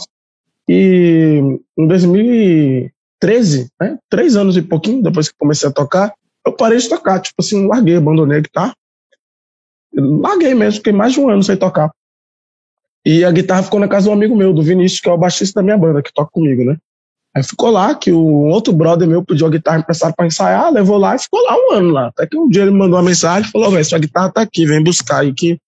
E 0.73 1.43
em 1.77 1.87
2013, 1.89 3.73
né, 3.81 3.99
três 4.09 4.37
anos 4.37 4.57
e 4.57 4.63
pouquinho 4.63 5.03
depois 5.03 5.29
que 5.29 5.35
comecei 5.37 5.69
a 5.69 5.73
tocar, 5.73 6.15
eu 6.47 6.53
parei 6.53 6.79
de 6.79 6.89
tocar. 6.89 7.19
Tipo 7.19 7.35
assim, 7.41 7.67
larguei, 7.67 7.97
abandonei 7.97 8.39
a 8.39 8.41
guitarra. 8.41 8.73
Larguei 9.93 10.55
mesmo, 10.55 10.77
fiquei 10.77 10.93
mais 10.93 11.13
de 11.13 11.19
um 11.19 11.29
ano 11.29 11.43
sem 11.43 11.57
tocar. 11.57 11.91
E 13.05 13.25
a 13.25 13.33
guitarra 13.33 13.65
ficou 13.65 13.81
na 13.81 13.89
casa 13.89 14.05
de 14.05 14.11
um 14.11 14.13
amigo 14.13 14.37
meu, 14.37 14.53
do 14.53 14.63
Vinícius, 14.63 15.01
que 15.01 15.09
é 15.09 15.13
o 15.13 15.19
baixista 15.19 15.59
da 15.59 15.65
minha 15.65 15.77
banda, 15.77 16.03
que 16.03 16.15
toca 16.15 16.31
comigo, 16.31 16.63
né? 16.63 16.77
Aí 17.35 17.43
ficou 17.43 17.71
lá, 17.71 17.93
que 17.93 18.13
o 18.13 18.45
outro 18.47 18.73
brother 18.73 19.09
meu 19.09 19.25
pediu 19.25 19.49
a 19.49 19.51
guitarra 19.51 19.81
emprestada 19.81 20.15
para 20.17 20.27
ensaiar, 20.29 20.73
levou 20.73 20.99
lá 20.99 21.17
e 21.17 21.19
ficou 21.19 21.43
lá 21.43 21.57
um 21.57 21.73
ano 21.73 21.91
lá. 21.91 22.07
Até 22.07 22.29
que 22.29 22.39
um 22.39 22.49
dia 22.49 22.63
ele 22.63 22.71
me 22.71 22.79
mandou 22.79 22.97
uma 22.97 23.05
mensagem 23.05 23.49
e 23.49 23.51
falou: 23.51 23.73
velho, 23.73 23.85
sua 23.85 23.99
guitarra 23.99 24.31
tá 24.31 24.43
aqui, 24.43 24.65
vem 24.67 24.85
buscar 24.85 25.23
aí 25.23 25.35
que 25.35 25.59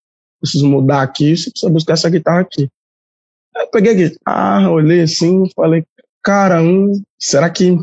preciso 0.40 0.68
mudar 0.68 1.02
aqui, 1.02 1.36
você 1.36 1.50
precisa 1.50 1.72
buscar 1.72 1.94
essa 1.94 2.08
guitarra 2.08 2.42
aqui. 2.42 2.68
Aí 3.54 3.62
eu 3.62 3.70
peguei 3.70 3.92
a 3.92 3.94
guitarra, 3.94 4.70
olhei 4.70 5.02
assim, 5.02 5.48
falei, 5.54 5.84
cara, 6.22 6.62
hum, 6.62 7.02
será 7.18 7.50
que 7.50 7.76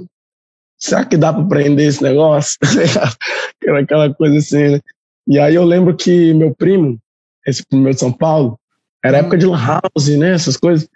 será 0.77 1.05
que 1.05 1.17
dá 1.17 1.33
para 1.33 1.43
prender 1.45 1.87
esse 1.87 2.01
negócio? 2.01 2.57
Era 3.63 3.81
aquela 3.81 4.13
coisa 4.13 4.37
assim, 4.37 4.69
né? 4.69 4.79
E 5.27 5.37
aí 5.37 5.53
eu 5.53 5.63
lembro 5.63 5.95
que 5.95 6.33
meu 6.33 6.55
primo, 6.55 6.97
esse 7.45 7.63
primo 7.65 7.89
de 7.89 7.99
São 7.99 8.11
Paulo, 8.11 8.57
era 9.03 9.17
hum. 9.17 9.19
época 9.21 9.37
de 9.37 9.45
house, 9.45 10.17
né? 10.17 10.33
Essas 10.33 10.57
coisas. 10.57 10.89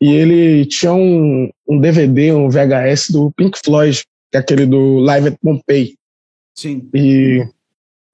E 0.00 0.12
ele 0.12 0.66
tinha 0.66 0.92
um, 0.92 1.50
um 1.66 1.80
DVD, 1.80 2.32
um 2.32 2.48
VHS 2.48 3.10
do 3.10 3.32
Pink 3.32 3.58
Floyd, 3.64 4.04
que 4.30 4.36
é 4.36 4.40
aquele 4.40 4.66
do 4.66 4.98
Live 4.98 5.28
at 5.28 5.38
Pompeii. 5.42 5.96
Sim. 6.54 6.88
E 6.94 7.44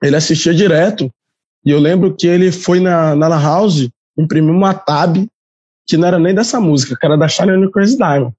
ele 0.02 0.16
assistia 0.16 0.54
direto. 0.54 1.10
E 1.64 1.70
eu 1.70 1.78
lembro 1.78 2.14
que 2.14 2.26
ele 2.26 2.52
foi 2.52 2.78
na, 2.78 3.14
na 3.14 3.28
House, 3.28 3.88
imprimiu 4.16 4.54
uma 4.54 4.74
tab 4.74 5.16
que 5.86 5.96
não 5.96 6.08
era 6.08 6.18
nem 6.18 6.34
dessa 6.34 6.60
música, 6.60 6.96
que 6.98 7.06
era 7.06 7.16
da 7.16 7.28
Charlie 7.28 7.62
and 7.62 7.70
Crazy 7.70 7.96
Diamond. 7.96 8.34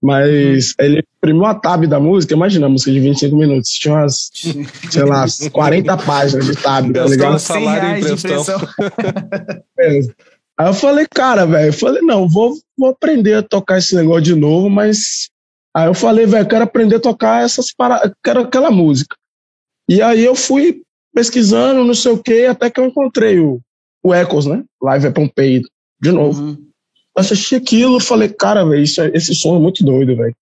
Mas 0.00 0.70
uhum. 0.70 0.84
ele 0.84 1.04
imprimiu 1.16 1.44
a 1.44 1.54
tab 1.54 1.84
da 1.86 1.98
música, 1.98 2.32
imagina, 2.32 2.66
a 2.66 2.68
música 2.68 2.92
de 2.92 3.00
25 3.00 3.36
minutos, 3.36 3.70
tinha 3.70 3.94
umas, 3.94 4.30
sei 4.90 5.04
lá, 5.04 5.26
40 5.52 5.96
páginas 5.98 6.46
de 6.46 6.54
tab, 6.54 6.92
tá 6.92 7.04
ligado? 7.04 7.38
salário 7.38 8.08
em 8.08 8.12
impressão. 8.12 8.60
é. 9.78 10.00
Aí 10.60 10.66
eu 10.66 10.74
falei, 10.74 11.06
cara, 11.12 11.46
velho, 11.46 11.68
eu 11.68 11.72
falei, 11.72 12.02
não, 12.02 12.28
vou, 12.28 12.54
vou 12.76 12.90
aprender 12.90 13.34
a 13.34 13.42
tocar 13.42 13.78
esse 13.78 13.94
negócio 13.94 14.22
de 14.22 14.34
novo, 14.34 14.68
mas. 14.68 15.28
Aí 15.74 15.86
eu 15.86 15.94
falei, 15.94 16.26
velho, 16.26 16.48
quero 16.48 16.64
aprender 16.64 16.96
a 16.96 17.00
tocar 17.00 17.44
essas 17.44 17.72
paradas, 17.72 18.12
quero 18.24 18.40
aquela 18.40 18.70
música. 18.70 19.16
E 19.88 20.02
aí 20.02 20.24
eu 20.24 20.34
fui 20.34 20.82
pesquisando, 21.14 21.84
não 21.84 21.94
sei 21.94 22.12
o 22.12 22.22
quê, 22.22 22.46
até 22.48 22.70
que 22.70 22.80
eu 22.80 22.86
encontrei 22.86 23.38
o, 23.38 23.60
o 24.02 24.14
Echoes, 24.14 24.46
né? 24.46 24.64
Live 24.82 25.06
é 25.06 25.10
Pompeii, 25.10 25.62
de 26.00 26.12
novo. 26.12 26.42
Uhum 26.42 26.67
assisti 27.18 27.56
aquilo 27.56 28.00
falei, 28.00 28.28
cara, 28.28 28.64
velho, 28.64 28.82
é, 28.82 29.16
esse 29.16 29.34
som 29.34 29.56
é 29.56 29.58
muito 29.58 29.84
doido, 29.84 30.16
velho. 30.16 30.34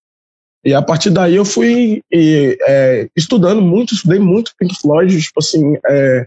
E 0.65 0.75
a 0.75 0.83
partir 0.83 1.11
daí 1.11 1.37
eu 1.37 1.45
fui 1.45 2.03
e, 2.13 2.59
é, 2.67 3.09
estudando 3.17 3.63
muito, 3.63 3.95
estudei 3.95 4.19
muito 4.19 4.53
Pink 4.59 4.75
Floyd, 4.81 5.21
tipo 5.21 5.39
assim, 5.39 5.77
é, 5.89 6.27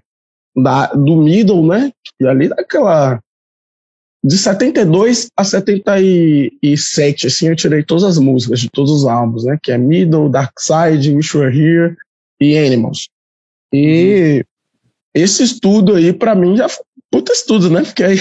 da, 0.55 0.87
do 0.87 1.17
middle, 1.17 1.65
né? 1.67 1.91
E 2.19 2.27
ali 2.27 2.47
daquela. 2.47 3.19
De 4.23 4.37
72 4.37 5.29
a 5.35 5.45
77, 5.45 7.27
assim, 7.27 7.47
eu 7.47 7.55
tirei 7.55 7.83
todas 7.83 8.03
as 8.03 8.17
músicas 8.17 8.59
de 8.59 8.69
todos 8.69 8.91
os 8.91 9.05
álbuns, 9.05 9.45
né? 9.45 9.57
Que 9.61 9.71
é 9.71 9.77
Middle, 9.77 10.29
Dark 10.29 10.53
Side, 10.59 11.13
Wish 11.15 11.37
Were 11.37 11.57
Here 11.57 11.95
e 12.39 12.57
Animals. 12.57 13.09
E 13.73 14.43
esse 15.13 15.43
estudo 15.43 15.95
aí, 15.95 16.11
para 16.11 16.35
mim, 16.35 16.57
já 16.57 16.67
foi 16.67 16.83
puta 17.11 17.33
estudo, 17.33 17.69
né? 17.69 17.83
Porque 17.83 18.03
aí 18.03 18.17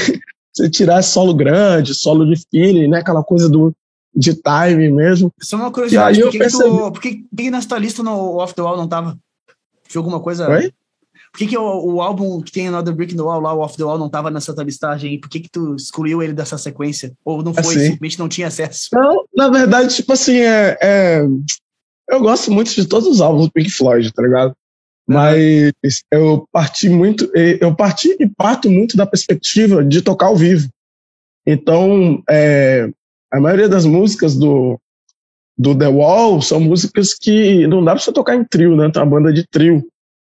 tirar 0.70 1.02
solo 1.02 1.34
grande, 1.34 1.94
solo 1.94 2.24
de 2.24 2.40
feeling, 2.50 2.88
né? 2.88 2.98
Aquela 2.98 3.22
coisa 3.22 3.48
do, 3.48 3.74
de 4.14 4.34
time 4.34 4.90
mesmo. 4.90 5.32
Só 5.40 5.56
uma 5.56 5.70
curiosidade, 5.70 6.20
por 6.20 6.30
que, 6.30 6.38
percebi... 6.38 6.64
tu, 6.64 6.92
por 6.92 7.00
que, 7.00 7.24
que 7.36 7.50
nessa 7.50 7.68
tua 7.68 7.78
lista 7.78 8.02
no 8.02 8.36
Off 8.36 8.54
the 8.54 8.62
Wall 8.62 8.76
não 8.76 8.88
tava? 8.88 9.18
Tinha 9.88 10.00
alguma 10.00 10.20
coisa... 10.20 10.48
Oi? 10.48 10.72
Por 11.32 11.38
que, 11.38 11.46
que 11.46 11.58
o, 11.58 11.94
o, 11.94 12.00
álbum 12.00 12.40
que 12.40 12.50
tem 12.50 12.68
Another 12.68 12.94
Brick 12.94 13.12
in 13.12 13.16
the 13.16 13.22
Wall, 13.22 13.40
lá, 13.40 13.52
o 13.52 13.60
Off 13.60 13.76
the 13.76 13.84
Wall, 13.84 13.98
não 13.98 14.08
tava 14.08 14.30
nessa 14.30 14.54
tua 14.54 14.64
listagem? 14.64 15.20
Por 15.20 15.28
que 15.28 15.40
que 15.40 15.50
tu 15.50 15.76
excluiu 15.76 16.22
ele 16.22 16.32
dessa 16.32 16.56
sequência? 16.56 17.12
Ou 17.24 17.42
não 17.42 17.52
foi, 17.52 17.62
assim. 17.62 17.80
simplesmente 17.80 18.18
não 18.18 18.28
tinha 18.28 18.48
acesso? 18.48 18.88
Não, 18.92 19.24
na 19.36 19.48
verdade, 19.48 19.94
tipo 19.94 20.12
assim, 20.12 20.38
é, 20.38 20.78
é, 20.80 21.26
eu 22.08 22.20
gosto 22.20 22.50
muito 22.50 22.74
de 22.74 22.86
todos 22.86 23.08
os 23.08 23.20
álbuns 23.20 23.46
do 23.46 23.52
Pink 23.52 23.70
Floyd, 23.70 24.10
tá 24.12 24.22
ligado? 24.22 24.54
Mas 25.08 25.72
eu 26.12 26.46
parti 26.52 26.90
muito, 26.90 27.30
eu 27.34 27.74
parti 27.74 28.14
e 28.20 28.28
parto 28.28 28.68
muito 28.68 28.94
da 28.94 29.06
perspectiva 29.06 29.82
de 29.82 30.02
tocar 30.02 30.26
ao 30.26 30.36
vivo. 30.36 30.68
Então, 31.46 32.22
é, 32.28 32.90
a 33.32 33.40
maioria 33.40 33.70
das 33.70 33.86
músicas 33.86 34.36
do, 34.36 34.78
do 35.56 35.74
The 35.74 35.88
Wall 35.88 36.42
são 36.42 36.60
músicas 36.60 37.14
que 37.14 37.66
não 37.66 37.82
dá 37.82 37.92
pra 37.92 38.00
você 38.04 38.12
tocar 38.12 38.36
em 38.36 38.44
trio, 38.44 38.76
né? 38.76 38.90
Tem 38.90 39.02
uma 39.02 39.08
banda 39.10 39.32
de 39.32 39.46
trio. 39.48 39.82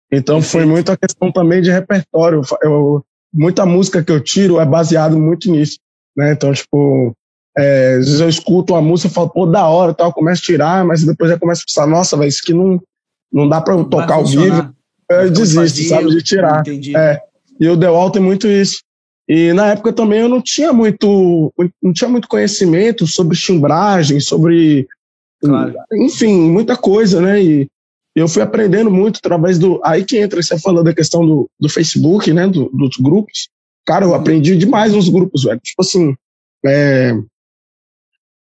Então 0.09 0.41
foi 0.41 0.65
muito 0.65 0.91
a 0.91 0.97
questão 0.97 1.29
também 1.29 1.61
de 1.61 1.69
repertório. 1.69 2.41
Eu, 2.63 3.03
muita 3.33 3.65
música 3.65 4.01
que 4.01 4.11
eu 4.11 4.21
tiro 4.21 4.61
é 4.61 4.65
baseado 4.65 5.19
muito 5.19 5.51
nisso, 5.51 5.77
né? 6.15 6.31
Então, 6.31 6.53
tipo, 6.53 7.13
é, 7.57 7.95
às 7.99 8.05
vezes 8.05 8.19
eu 8.21 8.29
escuto 8.29 8.73
uma 8.73 8.81
música 8.81 9.09
e 9.09 9.13
falo, 9.13 9.29
pô, 9.29 9.45
da 9.45 9.67
hora, 9.67 9.93
tal, 9.93 10.13
começo 10.13 10.41
a 10.41 10.45
tirar, 10.45 10.85
mas 10.85 11.03
depois 11.03 11.29
eu 11.29 11.39
começo 11.39 11.61
a 11.61 11.65
pensar, 11.67 11.85
nossa, 11.85 12.15
velho, 12.15 12.29
isso 12.29 12.41
aqui 12.41 12.53
não, 12.53 12.81
não 13.31 13.47
dá 13.47 13.61
pra 13.61 13.73
eu 13.73 13.85
tocar 13.85 14.15
ao 14.15 14.25
vivo. 14.25 14.73
Eu 15.09 15.31
desisto, 15.31 15.83
sabe, 15.87 16.09
de 16.09 16.21
tirar. 16.21 16.63
É, 16.95 17.21
e 17.59 17.67
o 17.67 17.77
The 17.77 17.89
Wall 17.89 18.11
tem 18.11 18.21
muito 18.21 18.47
isso. 18.47 18.83
E 19.27 19.53
na 19.53 19.67
época 19.67 19.93
também 19.93 20.21
eu 20.21 20.29
não 20.29 20.41
tinha 20.41 20.73
muito, 20.73 21.53
não 21.81 21.93
tinha 21.93 22.09
muito 22.09 22.27
conhecimento 22.27 23.05
sobre 23.05 23.37
timbragem, 23.37 24.19
sobre, 24.19 24.87
claro. 25.39 25.75
enfim, 25.93 26.49
muita 26.49 26.75
coisa, 26.75 27.21
né? 27.21 27.43
E 27.43 27.67
eu 28.15 28.27
fui 28.27 28.41
aprendendo 28.41 28.89
muito 28.89 29.17
através 29.17 29.59
do. 29.59 29.79
Aí 29.83 30.03
que 30.03 30.17
entra, 30.17 30.41
você 30.41 30.57
falou 30.59 30.83
da 30.83 30.93
questão 30.93 31.25
do, 31.25 31.49
do 31.59 31.69
Facebook, 31.69 32.31
né? 32.33 32.47
Do, 32.47 32.69
dos 32.69 32.97
grupos. 32.97 33.49
Cara, 33.85 34.05
eu 34.05 34.15
aprendi 34.15 34.55
demais 34.55 34.93
nos 34.93 35.09
grupos, 35.09 35.43
velho. 35.43 35.59
Tipo 35.63 35.81
assim, 35.81 36.15
é, 36.65 37.13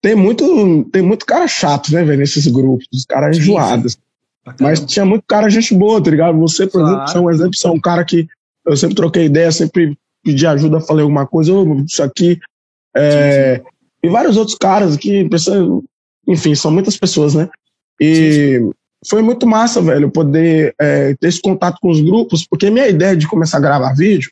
tem 0.01 0.15
muito, 0.15 0.83
tem 0.91 1.01
muito 1.01 1.25
cara 1.25 1.47
chato, 1.47 1.93
né, 1.93 2.03
velho, 2.03 2.19
nesses 2.19 2.47
grupos, 2.47 2.87
os 2.91 3.05
caras 3.05 3.37
enjoados. 3.37 3.97
Mas 4.59 4.79
tinha 4.79 5.05
muito 5.05 5.23
cara 5.27 5.49
gente 5.49 5.73
boa, 5.73 6.03
tá 6.03 6.09
ligado? 6.09 6.37
Você, 6.39 6.65
por 6.65 6.81
claro. 6.81 7.03
exemplo, 7.03 7.17
é 7.17 7.21
um 7.21 7.31
exemplo, 7.31 7.55
você 7.55 7.67
é 7.67 7.71
um 7.71 7.79
cara 7.79 8.03
que 8.03 8.27
eu 8.65 8.75
sempre 8.75 8.95
troquei 8.95 9.25
ideia, 9.25 9.51
sempre 9.51 9.97
pedi 10.23 10.45
ajuda, 10.45 10.79
falei 10.79 11.03
alguma 11.03 11.27
coisa, 11.27 11.53
oh, 11.53 11.83
isso 11.83 12.01
aqui. 12.01 12.39
É, 12.95 13.57
sim, 13.57 13.63
sim. 13.63 13.69
E 14.03 14.09
vários 14.09 14.37
outros 14.37 14.57
caras 14.57 14.97
que, 14.97 15.27
enfim, 16.27 16.55
são 16.55 16.71
muitas 16.71 16.97
pessoas, 16.97 17.35
né? 17.35 17.49
E 17.99 18.59
sim, 18.59 18.71
foi 19.07 19.21
muito 19.21 19.47
massa, 19.47 19.81
velho, 19.81 20.11
poder 20.11 20.75
é, 20.79 21.15
ter 21.15 21.27
esse 21.27 21.41
contato 21.41 21.79
com 21.81 21.89
os 21.89 22.01
grupos, 22.01 22.45
porque 22.45 22.69
minha 22.69 22.87
ideia 22.87 23.15
de 23.15 23.27
começar 23.27 23.57
a 23.57 23.61
gravar 23.61 23.93
vídeo 23.93 24.31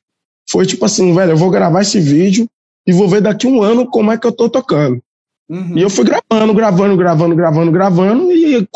foi 0.49 0.65
tipo 0.65 0.85
assim, 0.85 1.13
velho, 1.13 1.31
eu 1.31 1.37
vou 1.37 1.49
gravar 1.49 1.81
esse 1.81 1.99
vídeo 1.99 2.47
e 2.85 2.91
vou 2.91 3.07
ver 3.07 3.21
daqui 3.21 3.47
um 3.47 3.61
ano 3.61 3.87
como 3.87 4.11
é 4.11 4.17
que 4.17 4.25
eu 4.25 4.31
tô 4.31 4.49
tocando. 4.49 5.01
Uhum. 5.47 5.77
E 5.77 5.81
eu 5.81 5.89
fui 5.89 6.05
gravando, 6.05 6.53
gravando, 6.53 6.97
gravando, 6.97 7.35
gravando, 7.35 7.71
gravando 7.71 8.31
e 8.31 8.67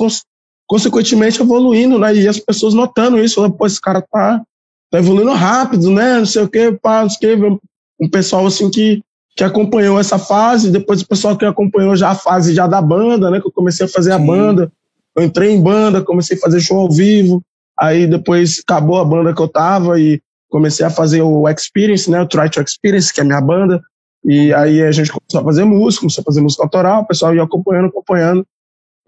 consequentemente 0.73 1.39
evoluindo, 1.39 1.99
né? 1.99 2.15
E 2.15 2.27
as 2.27 2.39
pessoas 2.39 2.73
notando 2.73 3.19
isso, 3.19 3.47
pô, 3.51 3.67
esse 3.67 3.79
cara 3.79 4.01
tá, 4.01 4.41
tá 4.89 4.97
evoluindo 4.97 5.31
rápido, 5.31 5.91
né? 5.91 6.17
Não 6.17 6.25
sei 6.25 6.41
o 6.41 6.49
que, 6.49 6.71
pá, 6.71 7.03
não 7.03 7.11
sei 7.11 7.35
o 7.35 7.39
que. 7.39 7.59
Um 8.01 8.09
pessoal 8.09 8.47
assim 8.47 8.71
que, 8.71 9.03
que 9.35 9.43
acompanhou 9.43 9.99
essa 9.99 10.17
fase, 10.17 10.71
depois 10.71 11.03
o 11.03 11.07
pessoal 11.07 11.37
que 11.37 11.45
acompanhou 11.45 11.95
já 11.95 12.09
a 12.09 12.15
fase 12.15 12.55
já 12.55 12.65
da 12.65 12.81
banda, 12.81 13.29
né? 13.29 13.39
Que 13.39 13.45
eu 13.45 13.51
comecei 13.51 13.85
a 13.85 13.89
fazer 13.89 14.15
Sim. 14.15 14.15
a 14.15 14.19
banda. 14.25 14.71
Eu 15.15 15.23
entrei 15.23 15.51
em 15.51 15.61
banda, 15.61 16.01
comecei 16.01 16.37
a 16.37 16.39
fazer 16.39 16.59
show 16.59 16.79
ao 16.79 16.91
vivo. 16.91 17.43
Aí 17.79 18.07
depois 18.07 18.63
acabou 18.67 18.99
a 18.99 19.05
banda 19.05 19.31
que 19.31 19.41
eu 19.43 19.47
tava 19.47 19.99
e 19.99 20.19
comecei 20.49 20.83
a 20.83 20.89
fazer 20.89 21.21
o 21.21 21.47
Experience, 21.47 22.09
né? 22.09 22.19
O 22.19 22.27
Try 22.27 22.49
to 22.49 22.61
Experience, 22.61 23.13
que 23.13 23.19
é 23.19 23.23
a 23.23 23.27
minha 23.27 23.41
banda. 23.41 23.79
E 24.25 24.51
aí 24.55 24.81
a 24.81 24.91
gente 24.91 25.11
começou 25.11 25.39
a 25.39 25.43
fazer 25.43 25.65
música, 25.65 26.01
começou 26.01 26.23
a 26.23 26.25
fazer 26.25 26.41
música 26.41 26.63
autoral, 26.63 27.03
o 27.03 27.05
pessoal 27.05 27.35
ia 27.35 27.43
acompanhando, 27.43 27.89
acompanhando. 27.89 28.43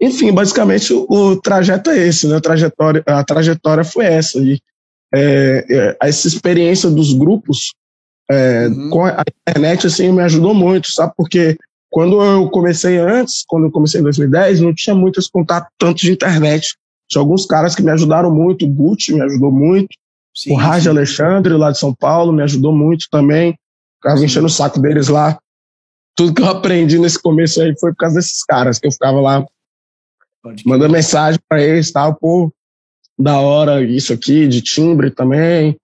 Enfim, 0.00 0.32
basicamente 0.32 0.92
o, 0.92 1.06
o 1.08 1.40
trajeto 1.40 1.90
é 1.90 2.06
esse, 2.06 2.26
né? 2.26 2.36
A 2.36 2.40
trajetória, 2.40 3.02
a 3.06 3.24
trajetória 3.24 3.84
foi 3.84 4.04
essa. 4.04 4.38
E 4.38 4.60
é, 5.14 5.64
é, 5.68 5.96
essa 6.02 6.28
experiência 6.28 6.90
dos 6.90 7.12
grupos 7.12 7.72
é, 8.30 8.66
uhum. 8.66 8.90
com 8.90 9.04
a 9.04 9.22
internet 9.48 9.86
assim 9.86 10.12
me 10.12 10.22
ajudou 10.22 10.52
muito, 10.52 10.90
sabe? 10.92 11.12
Porque 11.16 11.56
quando 11.90 12.20
eu 12.22 12.50
comecei 12.50 12.98
antes, 12.98 13.44
quando 13.46 13.64
eu 13.64 13.70
comecei 13.70 14.00
em 14.00 14.04
2010, 14.04 14.60
não 14.60 14.74
tinha 14.74 14.94
muito 14.94 15.18
esse 15.20 15.30
contato 15.30 15.68
tanto 15.78 16.00
de 16.00 16.12
internet. 16.12 16.76
Tinha 17.08 17.22
alguns 17.22 17.46
caras 17.46 17.74
que 17.74 17.82
me 17.82 17.90
ajudaram 17.90 18.34
muito, 18.34 18.66
o 18.66 18.68
Gucci 18.68 19.14
me 19.14 19.22
ajudou 19.22 19.52
muito, 19.52 19.88
sim, 20.34 20.52
o 20.52 20.56
Raj 20.56 20.86
Alexandre, 20.88 21.54
lá 21.54 21.70
de 21.70 21.78
São 21.78 21.94
Paulo, 21.94 22.32
me 22.32 22.42
ajudou 22.42 22.72
muito 22.72 23.06
também. 23.10 23.56
Ficava 24.02 24.24
enchendo 24.24 24.46
o 24.46 24.50
saco 24.50 24.80
deles 24.80 25.08
lá. 25.08 25.38
Tudo 26.16 26.34
que 26.34 26.42
eu 26.42 26.46
aprendi 26.46 26.98
nesse 26.98 27.20
começo 27.20 27.62
aí 27.62 27.74
foi 27.78 27.92
por 27.92 27.98
causa 27.98 28.16
desses 28.16 28.42
caras, 28.44 28.78
que 28.78 28.86
eu 28.86 28.92
ficava 28.92 29.20
lá 29.20 29.46
mandando 30.64 30.92
mensagem 30.92 31.40
para 31.48 31.62
eles, 31.62 31.90
tal, 31.90 32.14
pô, 32.14 32.52
da 33.18 33.38
hora 33.38 33.82
isso 33.82 34.12
aqui, 34.12 34.46
de 34.46 34.60
timbre 34.60 35.10
também. 35.10 35.76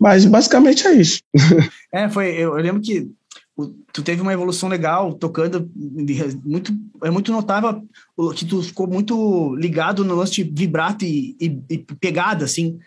Mas 0.00 0.24
basicamente 0.24 0.86
é 0.86 0.92
isso. 0.94 1.20
É, 1.92 2.08
foi. 2.08 2.30
Eu, 2.30 2.58
eu 2.58 2.62
lembro 2.62 2.82
que 2.82 3.08
tu 3.92 4.02
teve 4.02 4.20
uma 4.20 4.32
evolução 4.32 4.68
legal 4.68 5.14
tocando 5.14 5.70
muito 6.44 6.76
é 7.04 7.08
muito 7.08 7.30
notável 7.30 7.84
que 8.34 8.44
tu 8.44 8.60
ficou 8.64 8.88
muito 8.88 9.54
ligado 9.54 10.04
no 10.04 10.16
lance 10.16 10.42
de 10.42 10.42
vibrato 10.42 11.04
e, 11.04 11.36
e, 11.40 11.56
e 11.70 11.78
pegada 11.78 12.44
assim 12.44 12.80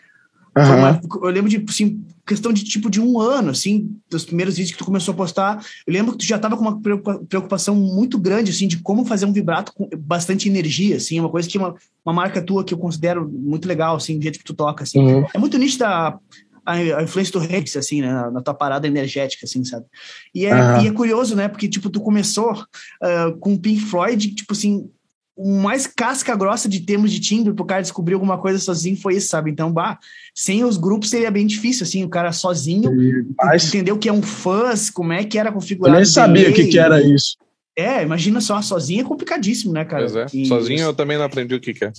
Uhum. 0.58 0.78
Uma, 0.78 1.00
eu 1.22 1.30
lembro 1.30 1.48
de, 1.48 1.64
assim, 1.68 2.04
questão 2.28 2.52
de 2.52 2.62
tipo 2.62 2.90
de 2.90 3.00
um 3.00 3.18
ano, 3.18 3.50
assim, 3.50 3.90
dos 4.08 4.24
primeiros 4.24 4.56
vídeos 4.56 4.72
que 4.72 4.78
tu 4.78 4.84
começou 4.84 5.14
a 5.14 5.16
postar. 5.16 5.64
Eu 5.86 5.92
lembro 5.92 6.12
que 6.12 6.18
tu 6.18 6.26
já 6.26 6.36
estava 6.36 6.56
com 6.56 6.62
uma 6.62 6.80
preocupação 7.26 7.74
muito 7.74 8.18
grande, 8.18 8.50
assim, 8.50 8.68
de 8.68 8.78
como 8.78 9.04
fazer 9.04 9.24
um 9.24 9.32
vibrato 9.32 9.72
com 9.72 9.88
bastante 9.96 10.48
energia, 10.48 10.96
assim, 10.96 11.18
é 11.18 11.20
uma 11.20 11.30
coisa 11.30 11.48
que 11.48 11.56
uma, 11.56 11.74
uma 12.04 12.12
marca 12.12 12.42
tua 12.42 12.62
que 12.62 12.74
eu 12.74 12.78
considero 12.78 13.28
muito 13.28 13.66
legal, 13.66 13.96
assim, 13.96 14.18
do 14.18 14.22
jeito 14.22 14.38
que 14.38 14.44
tu 14.44 14.54
toca, 14.54 14.84
assim. 14.84 14.98
Uhum. 14.98 15.26
É 15.32 15.38
muito 15.38 15.56
nítida 15.56 15.88
a, 15.88 16.18
a, 16.66 17.02
influência 17.02 17.32
do 17.32 17.38
Rex, 17.38 17.76
assim, 17.76 18.02
né, 18.02 18.30
na 18.30 18.42
tua 18.42 18.54
parada 18.54 18.86
energética, 18.86 19.46
assim, 19.46 19.64
sabe? 19.64 19.86
E 20.34 20.44
é, 20.44 20.54
uhum. 20.54 20.82
e 20.82 20.88
é 20.88 20.92
curioso, 20.92 21.34
né, 21.34 21.48
porque, 21.48 21.66
tipo, 21.66 21.88
tu 21.88 22.00
começou 22.00 22.52
uh, 22.52 23.36
com 23.40 23.56
Pink 23.56 23.80
Floyd, 23.80 24.34
tipo 24.34 24.52
assim, 24.52 24.90
o 25.38 25.62
mais 25.62 25.86
casca 25.86 26.34
grossa 26.34 26.68
de 26.68 26.80
termos 26.80 27.12
de 27.12 27.20
timbre 27.20 27.54
pro 27.54 27.64
cara 27.64 27.80
descobrir 27.80 28.14
alguma 28.14 28.36
coisa 28.36 28.58
sozinho 28.58 28.96
foi 28.96 29.14
isso, 29.14 29.28
sabe? 29.28 29.52
Então, 29.52 29.72
bah, 29.72 29.96
sem 30.34 30.64
os 30.64 30.76
grupos 30.76 31.10
seria 31.10 31.30
bem 31.30 31.46
difícil, 31.46 31.84
assim, 31.84 32.02
o 32.02 32.08
cara 32.08 32.32
sozinho 32.32 32.90
Mas... 33.36 33.68
entender 33.68 33.92
o 33.92 33.98
que 33.98 34.08
é 34.08 34.12
um 34.12 34.20
fãs, 34.20 34.90
como 34.90 35.12
é 35.12 35.22
que 35.22 35.38
era 35.38 35.52
configurado. 35.52 35.94
Eu 35.96 36.00
nem 36.00 36.04
sabia 36.04 36.50
o 36.50 36.52
que, 36.52 36.66
que 36.66 36.78
era 36.78 37.00
isso. 37.00 37.36
É, 37.76 38.02
imagina 38.02 38.40
só, 38.40 38.60
sozinho 38.60 39.02
é 39.02 39.04
complicadíssimo, 39.04 39.72
né, 39.72 39.84
cara? 39.84 40.02
Pois 40.02 40.16
é, 40.16 40.26
e... 40.34 40.46
sozinho 40.46 40.80
eu 40.80 40.92
também 40.92 41.16
não 41.16 41.24
aprendi 41.24 41.54
o 41.54 41.60
que, 41.60 41.72
que 41.72 41.84
é. 41.86 41.92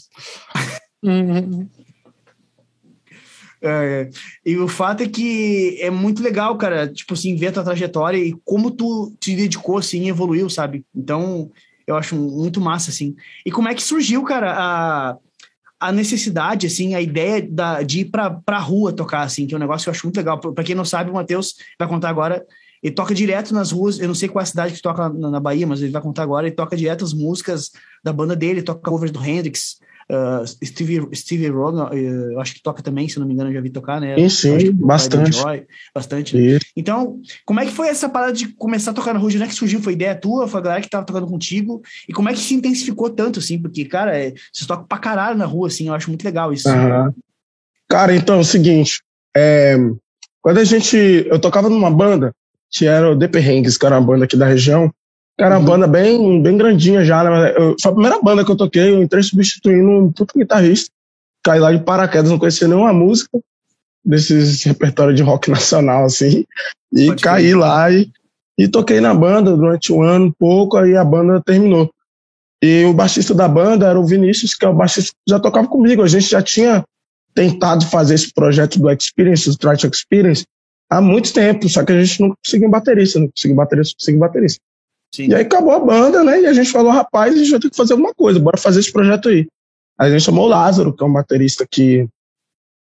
É, 3.61 4.09
e 4.45 4.57
o 4.57 4.67
fato 4.67 5.03
é 5.03 5.07
que 5.07 5.77
é 5.81 5.89
muito 5.89 6.21
legal, 6.21 6.57
cara, 6.57 6.87
tipo 6.87 7.13
assim, 7.13 7.35
ver 7.37 7.47
a 7.47 7.51
tua 7.53 7.63
trajetória 7.63 8.17
e 8.17 8.33
como 8.43 8.71
tu 8.71 9.13
te 9.17 9.33
dedicou, 9.33 9.77
assim, 9.77 10.09
evoluiu, 10.09 10.49
sabe? 10.49 10.85
Então, 10.93 11.49
eu 11.89 11.95
acho 11.95 12.15
muito 12.15 12.61
massa, 12.61 12.91
assim. 12.91 13.15
E 13.43 13.51
como 13.51 13.67
é 13.67 13.73
que 13.73 13.81
surgiu, 13.81 14.23
cara, 14.23 14.53
a, 14.55 15.17
a 15.79 15.91
necessidade, 15.91 16.67
assim, 16.67 16.93
a 16.93 17.01
ideia 17.01 17.47
da, 17.49 17.81
de 17.81 18.01
ir 18.01 18.05
pra, 18.05 18.29
pra 18.29 18.59
rua 18.59 18.93
tocar, 18.93 19.23
assim, 19.23 19.47
que 19.47 19.55
é 19.55 19.57
um 19.57 19.59
negócio 19.59 19.85
que 19.85 19.89
eu 19.89 19.93
acho 19.93 20.05
muito 20.05 20.17
legal. 20.17 20.39
Pra 20.39 20.63
quem 20.63 20.75
não 20.75 20.85
sabe, 20.85 21.09
o 21.09 21.13
Matheus 21.15 21.55
vai 21.79 21.87
contar 21.87 22.09
agora, 22.09 22.45
ele 22.83 22.93
toca 22.93 23.13
direto 23.13 23.55
nas 23.55 23.71
ruas, 23.71 23.99
eu 23.99 24.07
não 24.07 24.13
sei 24.13 24.29
qual 24.29 24.41
é 24.41 24.43
a 24.43 24.45
cidade 24.45 24.75
que 24.75 24.81
toca 24.81 25.09
na, 25.09 25.31
na 25.31 25.39
Bahia, 25.39 25.65
mas 25.65 25.81
ele 25.81 25.91
vai 25.91 26.01
contar 26.01 26.21
agora, 26.21 26.45
ele 26.45 26.55
toca 26.55 26.77
direto 26.77 27.03
as 27.03 27.11
músicas 27.13 27.71
da 28.03 28.13
banda 28.13 28.35
dele, 28.35 28.61
toca 28.61 28.87
covers 28.87 29.11
do 29.11 29.23
Hendrix, 29.25 29.79
Uh, 30.11 30.43
Steve, 30.65 31.07
Steve 31.13 31.49
Rogan, 31.49 31.91
uh, 31.91 31.93
eu 31.93 32.39
acho 32.39 32.55
que 32.55 32.63
toca 32.63 32.81
também, 32.81 33.07
se 33.07 33.19
não 33.19 33.27
me 33.27 33.33
engano, 33.33 33.51
eu 33.51 33.53
já 33.53 33.61
vi 33.61 33.69
tocar, 33.69 34.01
né? 34.01 34.15
Sim, 34.27 34.59
sim, 34.59 34.71
bastante. 34.71 35.37
Joy, 35.37 35.67
bastante. 35.93 36.35
Né? 36.35 36.57
Então, 36.75 37.21
como 37.45 37.59
é 37.59 37.65
que 37.65 37.71
foi 37.71 37.89
essa 37.89 38.09
parada 38.09 38.33
de 38.33 38.47
começar 38.55 38.89
a 38.89 38.93
tocar 38.95 39.13
na 39.13 39.19
rua? 39.19 39.27
Onde 39.27 39.43
é 39.43 39.45
que 39.45 39.53
surgiu? 39.53 39.79
Foi 39.79 39.93
ideia 39.93 40.15
tua? 40.15 40.47
Foi 40.47 40.59
a 40.59 40.63
galera 40.63 40.81
que 40.81 40.89
tava 40.89 41.05
tocando 41.05 41.27
contigo? 41.27 41.83
E 42.07 42.13
como 42.13 42.27
é 42.27 42.33
que 42.33 42.39
se 42.39 42.55
intensificou 42.55 43.11
tanto, 43.11 43.37
assim? 43.37 43.61
Porque, 43.61 43.85
cara, 43.85 44.17
é, 44.17 44.33
vocês 44.51 44.65
tocam 44.65 44.87
pra 44.87 44.97
caralho 44.97 45.37
na 45.37 45.45
rua, 45.45 45.67
assim, 45.67 45.87
eu 45.87 45.93
acho 45.93 46.09
muito 46.09 46.25
legal 46.25 46.51
isso. 46.51 46.67
Uhum. 46.67 47.13
Cara, 47.87 48.15
então, 48.15 48.37
é 48.37 48.39
o 48.39 48.43
seguinte, 48.43 49.03
é, 49.37 49.77
quando 50.41 50.57
a 50.57 50.63
gente, 50.63 50.97
eu 50.97 51.39
tocava 51.39 51.69
numa 51.69 51.91
banda, 51.91 52.33
que 52.71 52.87
era 52.87 53.11
o 53.11 53.17
The 53.17 53.27
Perrengues, 53.27 53.77
que 53.77 53.85
era 53.85 53.99
uma 53.99 54.05
banda 54.05 54.25
aqui 54.25 54.35
da 54.35 54.47
região, 54.47 54.91
era 55.39 55.55
uma 55.55 55.59
uhum. 55.59 55.65
banda 55.65 55.87
bem, 55.87 56.41
bem 56.41 56.57
grandinha 56.57 57.05
já, 57.05 57.23
né? 57.23 57.53
Eu, 57.55 57.75
foi 57.81 57.91
a 57.91 57.93
primeira 57.93 58.21
banda 58.21 58.43
que 58.43 58.51
eu 58.51 58.57
toquei, 58.57 58.89
eu 58.89 59.01
entrei 59.01 59.23
substituindo 59.23 59.89
um 59.89 60.11
puto 60.11 60.37
guitarrista. 60.37 60.91
Caí 61.43 61.59
lá 61.59 61.71
de 61.71 61.81
paraquedas, 61.81 62.29
não 62.29 62.37
conhecia 62.37 62.67
nenhuma 62.67 62.91
música 62.91 63.39
desses 64.03 64.63
repertório 64.63 65.15
de 65.15 65.23
rock 65.23 65.49
nacional, 65.51 66.03
assim. 66.03 66.45
E 66.93 67.07
Pode 67.07 67.23
caí 67.23 67.55
lá 67.55 67.89
e, 67.89 68.11
e 68.57 68.67
toquei 68.67 68.99
na 68.99 69.13
banda 69.13 69.55
durante 69.55 69.93
um 69.93 70.01
ano, 70.01 70.25
um 70.25 70.31
pouco, 70.31 70.75
aí 70.75 70.97
a 70.97 71.05
banda 71.05 71.41
terminou. 71.41 71.89
E 72.61 72.83
o 72.83 72.93
baixista 72.93 73.33
da 73.33 73.47
banda 73.47 73.87
era 73.87 73.97
o 73.97 74.05
Vinícius, 74.05 74.53
que 74.53 74.65
é 74.65 74.69
o 74.69 74.75
baixista 74.75 75.11
que 75.11 75.31
já 75.31 75.39
tocava 75.39 75.69
comigo. 75.69 76.03
A 76.03 76.07
gente 76.07 76.29
já 76.29 76.41
tinha 76.41 76.83
tentado 77.33 77.85
fazer 77.85 78.15
esse 78.15 78.33
projeto 78.33 78.77
do 78.77 78.91
Experience, 78.91 79.49
do 79.49 79.57
to 79.57 79.87
Experience, 79.87 80.45
há 80.89 80.99
muito 80.99 81.31
tempo, 81.31 81.69
só 81.69 81.85
que 81.85 81.93
a 81.93 82.03
gente 82.03 82.19
não 82.19 82.35
conseguiu 82.43 82.69
baterista, 82.69 83.19
não 83.19 83.29
conseguiu 83.29 83.55
baterista, 83.55 83.93
não 83.93 83.97
conseguiu 83.97 84.19
baterista. 84.19 84.59
Sim. 85.13 85.29
E 85.29 85.35
aí 85.35 85.41
acabou 85.41 85.73
a 85.73 85.79
banda, 85.79 86.23
né? 86.23 86.41
E 86.41 86.45
a 86.45 86.53
gente 86.53 86.71
falou, 86.71 86.91
rapaz, 86.91 87.33
a 87.33 87.37
gente 87.37 87.51
vai 87.51 87.59
ter 87.59 87.69
que 87.69 87.75
fazer 87.75 87.93
alguma 87.93 88.13
coisa, 88.13 88.39
bora 88.39 88.57
fazer 88.57 88.79
esse 88.79 88.91
projeto 88.91 89.29
aí. 89.29 89.47
A 89.97 90.09
gente 90.09 90.23
chamou 90.23 90.45
o 90.45 90.49
Lázaro, 90.49 90.93
que 90.93 91.03
é 91.03 91.05
um 91.05 91.11
baterista 91.11 91.67
que, 91.69 92.07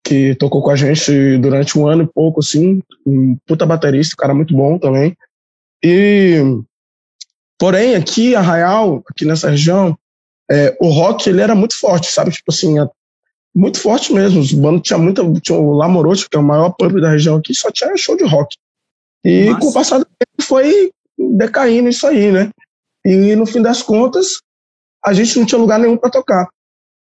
que 0.04 0.34
tocou 0.36 0.62
com 0.62 0.70
a 0.70 0.76
gente 0.76 1.38
durante 1.38 1.78
um 1.78 1.86
ano 1.86 2.02
e 2.02 2.12
pouco, 2.12 2.40
assim, 2.40 2.82
um 3.06 3.36
puta 3.46 3.66
baterista, 3.66 4.14
um 4.14 4.20
cara 4.20 4.34
muito 4.34 4.54
bom 4.54 4.78
também. 4.78 5.16
E, 5.84 6.40
porém, 7.58 7.94
aqui, 7.94 8.34
Arraial, 8.34 9.04
aqui 9.08 9.24
nessa 9.24 9.50
região, 9.50 9.96
é, 10.50 10.76
o 10.80 10.88
rock, 10.88 11.28
ele 11.28 11.40
era 11.40 11.54
muito 11.54 11.78
forte, 11.78 12.06
sabe? 12.10 12.30
Tipo 12.30 12.50
assim, 12.50 12.76
muito 13.54 13.78
forte 13.78 14.12
mesmo. 14.12 14.40
Os 14.40 14.52
bandos 14.52 14.82
tinha 14.82 14.98
muita. 14.98 15.22
Tinha 15.40 15.58
o 15.58 15.72
Lamorote, 15.72 16.28
que 16.28 16.36
é 16.36 16.40
o 16.40 16.42
maior 16.42 16.70
pub 16.70 17.00
da 17.00 17.10
região 17.10 17.36
aqui, 17.36 17.54
só 17.54 17.70
tinha 17.70 17.96
show 17.96 18.16
de 18.16 18.24
rock. 18.24 18.56
E 19.24 19.46
Nossa. 19.46 19.60
com 19.60 19.66
o 19.68 19.72
passar 19.72 19.98
do 19.98 20.04
tempo 20.04 20.42
foi 20.42 20.90
decaindo 21.18 21.88
isso 21.88 22.06
aí, 22.06 22.30
né? 22.32 22.50
E 23.04 23.36
no 23.36 23.46
fim 23.46 23.62
das 23.62 23.82
contas, 23.82 24.40
a 25.04 25.12
gente 25.12 25.38
não 25.38 25.46
tinha 25.46 25.60
lugar 25.60 25.78
nenhum 25.78 25.96
para 25.96 26.10
tocar. 26.10 26.48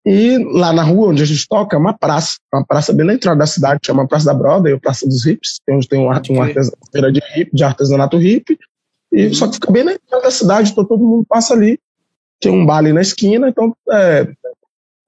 E 0.06 0.38
lá 0.38 0.72
na 0.72 0.82
rua 0.82 1.08
onde 1.08 1.22
a 1.22 1.26
gente 1.26 1.46
toca 1.48 1.76
é 1.76 1.78
uma 1.78 1.96
praça, 1.96 2.36
uma 2.52 2.64
praça 2.64 2.92
bem 2.92 3.06
na 3.06 3.14
entrada 3.14 3.38
da 3.38 3.46
cidade, 3.46 3.80
chama 3.84 4.06
Praça 4.06 4.26
da 4.26 4.34
Broda, 4.34 4.70
ou 4.70 4.80
Praça 4.80 5.06
dos 5.06 5.26
Hips, 5.26 5.60
onde 5.68 5.88
tem 5.88 6.00
uma, 6.00 6.20
uma 6.30 6.46
feira 6.92 7.12
de, 7.12 7.20
hip, 7.36 7.50
de 7.52 7.64
artesanato 7.64 8.20
hip, 8.20 8.58
e 9.12 9.34
só 9.34 9.48
que 9.48 9.54
fica 9.54 9.72
bem 9.72 9.84
na 9.84 9.92
entrada 9.92 10.24
da 10.24 10.30
cidade, 10.30 10.70
então 10.70 10.84
todo 10.84 11.04
mundo 11.04 11.26
passa 11.28 11.54
ali. 11.54 11.78
Tem 12.40 12.52
um 12.52 12.64
baile 12.64 12.92
na 12.92 13.00
esquina, 13.00 13.48
então 13.48 13.74
é, 13.90 14.28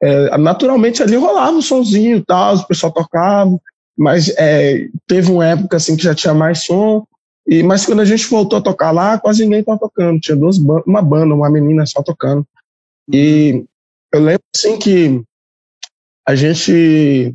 é, 0.02 0.38
naturalmente 0.38 1.02
ali 1.02 1.16
rolava 1.16 1.56
um 1.56 1.62
sonzinho 1.62 2.18
e 2.18 2.24
tal, 2.24 2.56
o 2.56 2.66
pessoal 2.66 2.92
tocava, 2.92 3.56
mas 3.96 4.28
é, 4.36 4.88
teve 5.06 5.30
uma 5.30 5.46
época 5.46 5.76
assim 5.76 5.96
que 5.96 6.02
já 6.02 6.14
tinha 6.14 6.34
mais 6.34 6.64
som, 6.64 7.06
e, 7.50 7.64
mas 7.64 7.84
quando 7.84 7.98
a 7.98 8.04
gente 8.04 8.28
voltou 8.28 8.60
a 8.60 8.62
tocar 8.62 8.92
lá, 8.92 9.18
quase 9.18 9.42
ninguém 9.42 9.58
estava 9.58 9.76
tocando, 9.76 10.20
tinha 10.20 10.36
duas 10.36 10.56
uma 10.56 11.02
banda, 11.02 11.34
uma 11.34 11.50
menina 11.50 11.84
só 11.84 12.00
tocando. 12.00 12.46
E 13.12 13.64
eu 14.12 14.20
lembro 14.20 14.42
assim 14.54 14.78
que 14.78 15.20
a 16.28 16.36
gente, 16.36 17.34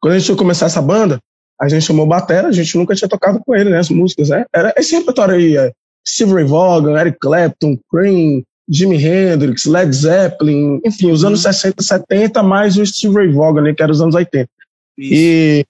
quando 0.00 0.14
a 0.14 0.18
gente 0.18 0.30
ia 0.30 0.36
começar 0.36 0.64
essa 0.64 0.80
banda, 0.80 1.20
a 1.60 1.68
gente 1.68 1.84
chamou 1.84 2.06
Batera, 2.06 2.48
a 2.48 2.52
gente 2.52 2.74
nunca 2.78 2.94
tinha 2.94 3.06
tocado 3.06 3.38
com 3.44 3.54
ele, 3.54 3.68
né, 3.68 3.78
as 3.78 3.90
músicas, 3.90 4.30
né? 4.30 4.46
Era 4.50 4.72
esse 4.78 4.96
repertório 4.96 5.34
aí, 5.34 5.58
é, 5.58 5.70
Steve 6.08 6.42
Vaughan, 6.44 6.98
Eric 6.98 7.18
Clapton, 7.20 7.78
Cream, 7.90 8.42
Jimi 8.66 8.96
Hendrix, 8.96 9.66
Led 9.66 9.94
Zeppelin, 9.94 10.80
enfim, 10.86 11.10
os 11.10 11.22
anos 11.22 11.42
60, 11.42 11.74
uhum. 11.78 11.86
70, 11.86 12.42
mais 12.42 12.78
o 12.78 12.86
Steve 12.86 13.30
Vaughan, 13.30 13.60
né, 13.60 13.74
que 13.74 13.82
era 13.82 13.92
os 13.92 14.00
anos 14.00 14.14
80. 14.14 14.48
Isso. 14.96 15.14
E 15.14 15.66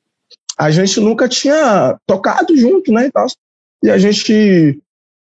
a 0.57 0.71
gente 0.71 1.01
nunca 1.01 1.29
tinha 1.29 1.99
tocado 2.07 2.57
junto, 2.57 2.93
né, 2.93 3.07
e 3.83 3.91
a 3.91 3.99
gente 3.99 4.81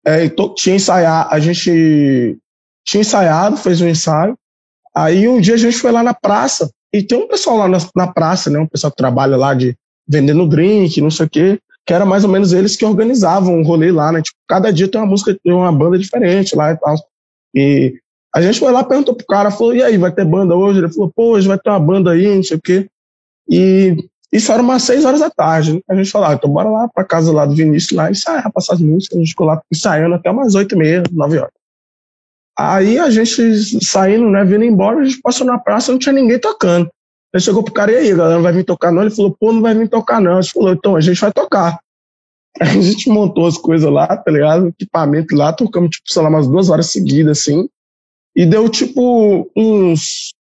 é, 0.06 0.30
tinha 0.56 0.76
ensaiado, 0.76 1.30
a 1.32 1.40
gente 1.40 2.38
tinha 2.86 3.02
ensaiado, 3.02 3.58
fez 3.58 3.82
um 3.82 3.88
ensaio. 3.88 4.38
Aí 4.96 5.28
um 5.28 5.40
dia 5.40 5.56
a 5.56 5.58
gente 5.58 5.78
foi 5.78 5.92
lá 5.92 6.02
na 6.02 6.14
praça, 6.14 6.70
e 6.94 7.04
tem 7.04 7.18
um 7.18 7.28
pessoal 7.28 7.58
lá 7.58 7.68
na, 7.68 7.78
na 7.96 8.08
praça, 8.08 8.50
né, 8.50 8.60
um 8.60 8.68
pessoal 8.68 8.92
que 8.92 8.98
trabalha 8.98 9.36
lá 9.36 9.54
de 9.54 9.76
vendendo 10.08 10.48
drink, 10.48 11.02
não 11.02 11.12
sei 11.12 11.26
o 11.26 11.30
quê, 11.30 11.60
que 11.86 11.94
era 11.94 12.06
mais 12.06 12.24
ou 12.24 12.30
menos 12.30 12.54
eles 12.54 12.76
que 12.76 12.86
organizavam 12.86 13.60
o 13.60 13.64
rolê 13.64 13.92
lá, 13.92 14.12
né? 14.12 14.22
Tipo, 14.22 14.38
cada 14.48 14.72
dia 14.72 14.88
tem 14.88 15.00
uma 15.00 15.08
música, 15.08 15.38
tem 15.42 15.54
uma 15.54 15.72
banda 15.72 15.98
diferente 15.98 16.56
lá 16.56 16.72
e 16.72 16.78
tal. 16.78 16.96
E 17.56 18.00
a 18.34 18.42
gente 18.42 18.60
foi 18.60 18.72
lá, 18.72 18.84
perguntou 18.84 19.16
pro 19.16 19.26
cara, 19.26 19.52
falou, 19.52 19.74
e 19.74 19.82
aí, 19.82 19.98
vai 19.98 20.12
ter 20.12 20.26
banda 20.26 20.56
hoje? 20.56 20.80
Ele 20.80 20.92
falou, 20.92 21.12
pô, 21.16 21.32
hoje 21.32 21.48
vai 21.48 21.58
ter 21.58 21.70
uma 21.70 21.80
banda 21.80 22.12
aí, 22.12 22.36
não 22.36 22.44
sei 22.44 22.58
o 22.58 22.62
quê. 22.62 22.90
E 23.50 23.96
isso 24.32 24.52
era 24.52 24.62
umas 24.62 24.84
seis 24.84 25.06
horas 25.06 25.20
da 25.20 25.30
tarde. 25.30 25.74
Né? 25.74 25.82
A 25.90 25.96
gente 25.96 26.12
falou, 26.12 26.28
ah, 26.30 26.34
então 26.34 26.50
bora 26.50 26.70
lá 26.70 26.88
pra 26.88 27.04
casa 27.04 27.32
lá 27.32 27.46
do 27.46 27.56
Vinícius 27.56 27.92
lá 27.92 28.12
ensaiar, 28.12 28.52
passar 28.52 28.74
as 28.74 28.82
músicas. 28.82 29.18
A 29.18 29.20
gente 29.20 29.30
ficou 29.30 29.48
lá 29.48 29.62
ensaiando 29.72 30.16
até 30.16 30.30
umas 30.30 30.56
oito 30.56 30.76
e 30.76 30.78
meia, 30.78 31.04
nove 31.12 31.38
horas. 31.38 31.52
Aí 32.58 32.98
a 32.98 33.10
gente 33.10 33.86
saindo, 33.86 34.30
né, 34.30 34.44
vindo 34.44 34.64
embora, 34.64 35.00
a 35.00 35.06
gente 35.06 35.22
passou 35.22 35.46
na 35.46 35.60
praça, 35.60 35.92
não 35.92 36.00
tinha 36.00 36.14
ninguém 36.14 36.40
tocando. 36.40 36.90
Ele 37.34 37.44
chegou 37.44 37.62
pro 37.62 37.74
cara, 37.74 37.92
e 37.92 37.98
aí, 37.98 38.16
galera, 38.16 38.36
não 38.36 38.42
vai 38.42 38.54
vir 38.54 38.64
tocar 38.64 38.92
não? 38.92 39.04
Ele 39.04 39.12
falou, 39.12 39.36
pô, 39.40 39.54
não 39.54 39.62
vai 39.62 39.76
vir 39.76 39.88
tocar 39.88 40.20
não. 40.20 40.38
A 40.38 40.42
gente 40.42 40.54
falou, 40.54 40.72
então, 40.72 40.96
a 40.96 41.02
gente 41.02 41.20
vai 41.20 41.32
tocar. 41.32 41.80
A 42.60 42.66
gente 42.66 43.08
montou 43.08 43.46
as 43.46 43.56
coisas 43.56 43.92
lá, 43.92 44.08
tá 44.08 44.32
ligado? 44.32 44.70
Equipamento 44.70 45.36
lá, 45.36 45.54
tocamos, 45.54 45.92
tipo, 45.92 46.12
sei 46.12 46.24
lá, 46.24 46.30
umas 46.30 46.48
duas 46.48 46.72
horas 46.72 46.88
seguidas, 46.88 47.40
assim. 47.40 47.70
E 48.36 48.48
deu, 48.48 48.68
tipo, 48.68 49.48
uns. 49.56 50.34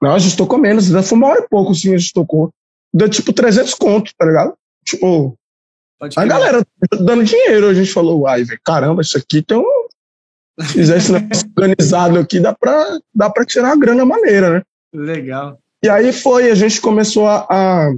Não, 0.00 0.14
a 0.14 0.18
gente 0.20 0.36
tocou 0.36 0.58
menos, 0.58 0.88
foi 1.08 1.18
uma 1.18 1.26
hora 1.26 1.40
e 1.40 1.48
pouco, 1.48 1.72
assim, 1.72 1.92
a 1.92 1.98
gente 1.98 2.12
tocou. 2.12 2.52
Deu, 2.92 3.08
tipo, 3.08 3.32
300 3.32 3.74
contos, 3.74 4.12
tá 4.16 4.24
ligado? 4.24 4.54
Tipo. 4.84 5.36
a 6.00 6.24
galera 6.24 6.64
dando 7.00 7.24
dinheiro, 7.24 7.68
a 7.68 7.74
gente 7.74 7.92
falou, 7.92 8.26
ai, 8.26 8.44
velho, 8.44 8.60
caramba, 8.64 9.02
isso 9.02 9.18
aqui 9.18 9.42
tem 9.42 9.56
um. 9.56 9.88
Se 10.60 10.72
fizer 10.72 10.96
esse 10.96 11.12
negócio 11.12 11.48
organizado 11.56 12.18
aqui, 12.18 12.40
dá 12.40 12.52
pra, 12.52 12.98
dá 13.14 13.30
pra 13.30 13.44
tirar 13.44 13.72
a 13.72 13.76
grana 13.76 14.04
maneira, 14.04 14.50
né? 14.50 14.62
Legal. 14.92 15.58
E 15.84 15.88
aí 15.88 16.12
foi, 16.12 16.50
a 16.50 16.54
gente 16.54 16.80
começou 16.80 17.28
a, 17.28 17.46
a 17.48 17.92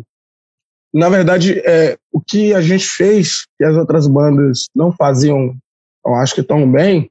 na 0.92 1.09
verdade, 1.09 1.61
é, 1.61 1.96
o 2.12 2.20
que 2.20 2.53
a 2.53 2.61
gente 2.61 2.85
fez, 2.85 3.46
que 3.57 3.64
as 3.64 3.76
outras 3.76 4.07
bandas 4.09 4.66
não 4.74 4.92
faziam, 4.92 5.57
eu 6.05 6.14
acho 6.16 6.35
que 6.35 6.42
tão 6.42 6.70
bem, 6.70 7.09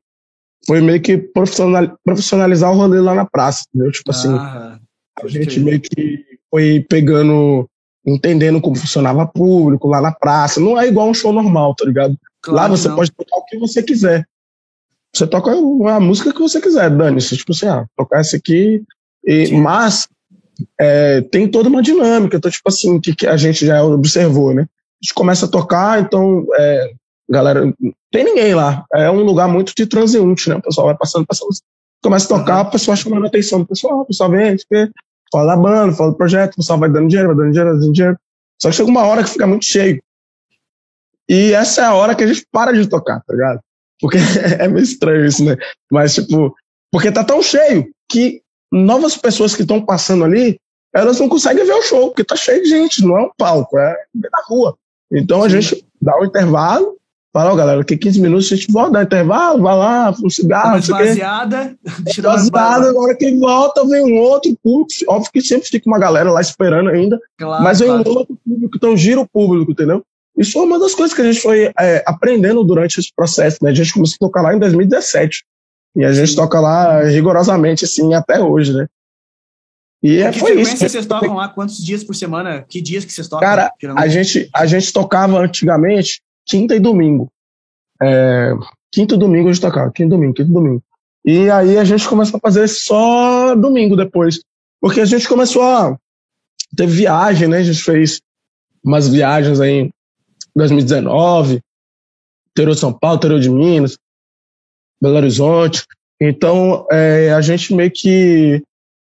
foi 0.67 0.81
meio 0.81 1.01
que 1.01 1.17
profissional, 1.17 1.97
profissionalizar 2.03 2.71
o 2.71 2.75
rolê 2.75 2.99
lá 2.99 3.15
na 3.15 3.25
praça, 3.25 3.63
entendeu? 3.73 3.91
Tipo 3.91 4.11
assim, 4.11 4.35
ah, 4.37 4.77
a 5.23 5.27
gente 5.27 5.59
meio 5.59 5.79
que 5.79 6.25
foi 6.51 6.85
pegando, 6.89 7.67
entendendo 8.05 8.61
como 8.61 8.75
funcionava 8.75 9.27
público 9.27 9.87
lá 9.87 10.01
na 10.01 10.11
praça. 10.11 10.59
Não 10.59 10.79
é 10.79 10.87
igual 10.87 11.09
um 11.09 11.13
show 11.13 11.31
normal, 11.31 11.75
tá 11.75 11.85
ligado? 11.85 12.17
Claro 12.41 12.57
lá 12.57 12.77
você 12.77 12.87
não. 12.87 12.95
pode 12.95 13.11
tocar 13.11 13.37
o 13.37 13.45
que 13.45 13.57
você 13.57 13.83
quiser. 13.83 14.25
Você 15.13 15.25
toca 15.25 15.51
a 15.51 15.99
música 15.99 16.31
que 16.31 16.39
você 16.39 16.61
quiser, 16.61 16.89
dane-se. 16.89 17.37
Tipo 17.37 17.51
assim, 17.51 17.67
ah, 17.67 17.85
tocar 17.97 18.19
essa 18.19 18.37
aqui. 18.37 18.83
E, 19.25 19.51
mas 19.53 20.07
é, 20.79 21.21
tem 21.21 21.47
toda 21.47 21.69
uma 21.69 21.81
dinâmica, 21.81 22.37
então, 22.37 22.49
tipo 22.49 22.67
assim, 22.67 22.99
que, 22.99 23.15
que 23.15 23.27
a 23.27 23.37
gente 23.37 23.65
já 23.65 23.83
observou, 23.83 24.53
né? 24.53 24.63
A 24.63 25.05
gente 25.05 25.13
começa 25.13 25.45
a 25.45 25.49
tocar, 25.49 26.01
então, 26.01 26.45
é, 26.55 26.91
galera, 27.29 27.73
tem 28.11 28.23
ninguém 28.23 28.53
lá. 28.53 28.85
É 28.93 29.09
um 29.09 29.23
lugar 29.23 29.47
muito 29.47 29.73
de 29.75 29.85
transeunte, 29.85 30.49
né? 30.49 30.55
O 30.55 30.61
pessoal 30.61 30.87
vai 30.87 30.97
passando, 30.97 31.25
passando, 31.25 31.49
começa 32.03 32.33
a 32.33 32.37
tocar, 32.37 32.61
o 32.61 32.71
pessoal 32.71 32.97
chamando 32.97 33.23
a 33.25 33.27
atenção 33.27 33.59
do 33.59 33.67
pessoal, 33.67 34.01
o 34.01 34.05
pessoal 34.05 34.29
vem, 34.29 34.55
fala 35.31 35.55
da 35.55 35.61
banda, 35.61 35.95
fala 35.95 36.11
do 36.11 36.17
projeto, 36.17 36.53
o 36.53 36.55
pessoal 36.57 36.79
vai 36.79 36.89
dando 36.89 37.07
dinheiro, 37.07 37.29
vai 37.29 37.37
dando 37.37 37.51
dinheiro, 37.51 37.71
vai 37.71 37.79
dando 37.79 37.93
dinheiro. 37.93 38.17
Só 38.61 38.69
que 38.69 38.75
chega 38.75 38.89
uma 38.89 39.05
hora 39.05 39.23
que 39.23 39.29
fica 39.29 39.47
muito 39.47 39.65
cheio. 39.65 40.01
E 41.29 41.53
essa 41.53 41.81
é 41.81 41.85
a 41.85 41.93
hora 41.93 42.15
que 42.15 42.23
a 42.23 42.27
gente 42.27 42.45
para 42.51 42.73
de 42.73 42.87
tocar, 42.87 43.21
tá 43.21 43.33
ligado? 43.33 43.59
Porque 44.01 44.17
é 44.59 44.67
meio 44.67 44.83
estranho 44.83 45.25
isso, 45.25 45.43
né? 45.45 45.55
Mas, 45.91 46.15
tipo, 46.15 46.55
porque 46.91 47.11
tá 47.11 47.23
tão 47.23 47.41
cheio 47.41 47.89
que 48.09 48.41
novas 48.71 49.15
pessoas 49.15 49.55
que 49.55 49.61
estão 49.61 49.83
passando 49.83 50.23
ali, 50.23 50.59
elas 50.93 51.19
não 51.19 51.29
conseguem 51.29 51.65
ver 51.65 51.73
o 51.73 51.81
show, 51.81 52.07
porque 52.07 52.23
tá 52.23 52.35
cheio 52.35 52.63
de 52.63 52.69
gente, 52.69 53.03
não 53.03 53.17
é 53.17 53.21
um 53.23 53.31
palco, 53.37 53.77
é 53.77 53.95
na 54.15 54.43
rua. 54.47 54.75
Então 55.11 55.43
a 55.43 55.49
Sim. 55.49 55.61
gente 55.61 55.85
dá 56.01 56.17
um 56.19 56.25
intervalo, 56.25 56.97
fala, 57.31 57.53
ó, 57.53 57.55
galera, 57.55 57.83
que 57.83 57.97
15 57.97 58.21
minutos 58.21 58.51
a 58.51 58.55
gente 58.55 58.71
volta, 58.71 58.93
dá 58.93 59.03
intervalo, 59.03 59.61
vai 59.61 59.77
lá, 59.77 60.15
um 60.23 60.29
cigarro, 60.29 60.75
não 60.75 60.81
sei 60.81 60.95
Esvaziada, 60.95 61.77
Esvaziada, 62.07 62.89
agora 62.89 63.15
que 63.15 63.35
volta, 63.35 63.85
vem 63.85 64.03
um 64.03 64.17
outro 64.17 64.55
público, 64.63 64.91
óbvio 65.07 65.31
que 65.31 65.41
sempre 65.41 65.67
fica 65.67 65.87
uma 65.87 65.99
galera 65.99 66.31
lá 66.31 66.41
esperando 66.41 66.89
ainda, 66.89 67.19
claro, 67.37 67.63
mas 67.63 67.79
vem 67.79 67.89
claro. 67.89 68.09
um 68.09 68.17
outro 68.17 68.37
público, 68.43 68.75
então 68.75 68.97
gira 68.97 69.21
o 69.21 69.27
público, 69.27 69.71
entendeu? 69.71 70.03
Isso 70.37 70.53
foi 70.53 70.65
uma 70.65 70.79
das 70.79 70.95
coisas 70.95 71.13
que 71.13 71.21
a 71.21 71.25
gente 71.31 71.41
foi 71.41 71.71
é, 71.77 72.03
aprendendo 72.07 72.63
durante 72.63 72.97
esse 72.97 73.11
processo, 73.13 73.57
né? 73.61 73.71
A 73.71 73.73
gente 73.73 73.93
começou 73.93 74.15
a 74.15 74.27
tocar 74.27 74.41
lá 74.41 74.55
em 74.55 74.59
2017. 74.59 75.43
E 75.97 76.05
a 76.05 76.13
gente 76.13 76.33
toca 76.33 76.59
lá 76.61 77.03
rigorosamente, 77.03 77.83
assim, 77.83 78.13
até 78.13 78.39
hoje, 78.39 78.73
né? 78.73 78.87
E 80.01 80.21
é, 80.21 80.31
foi 80.31 80.61
isso. 80.61 80.77
vocês 80.77 81.05
tocam 81.05 81.35
lá? 81.35 81.49
Quantos 81.49 81.83
dias 81.83 82.05
por 82.05 82.15
semana? 82.15 82.63
Que 82.69 82.81
dias 82.81 83.03
que 83.03 83.11
vocês 83.11 83.27
tocam? 83.27 83.45
Cara, 83.45 83.73
a 83.97 84.07
gente, 84.07 84.49
a 84.55 84.65
gente 84.65 84.93
tocava 84.93 85.37
antigamente 85.39 86.21
quinta 86.49 86.75
e 86.75 86.79
domingo. 86.79 87.31
É, 88.01 88.53
quinta 88.91 89.15
e 89.15 89.17
domingo 89.17 89.49
a 89.49 89.53
gente 89.53 89.61
tocava, 89.61 89.91
quinta 89.91 90.07
e 90.07 90.17
domingo, 90.17 90.33
quinta 90.33 90.49
e 90.49 90.53
domingo. 90.53 90.83
E 91.23 91.49
aí 91.49 91.77
a 91.77 91.83
gente 91.83 92.07
começou 92.07 92.37
a 92.37 92.39
fazer 92.39 92.67
só 92.67 93.55
domingo 93.55 93.95
depois. 93.95 94.41
Porque 94.81 95.01
a 95.01 95.05
gente 95.05 95.27
começou 95.27 95.61
a. 95.61 95.97
Teve 96.75 96.93
viagem, 96.93 97.47
né? 97.47 97.57
A 97.57 97.63
gente 97.63 97.81
fez 97.81 98.21
umas 98.83 99.07
viagens 99.07 99.59
aí 99.59 99.81
em 99.81 99.91
2019, 100.55 101.61
interior 102.51 102.73
de 102.73 102.79
São 102.79 102.93
Paulo, 102.93 103.17
interior 103.17 103.39
de 103.39 103.49
Minas. 103.49 103.97
Belo 105.01 105.15
Horizonte. 105.15 105.85
Então, 106.21 106.85
é, 106.91 107.31
a 107.31 107.41
gente 107.41 107.73
meio 107.73 107.91
que 107.91 108.61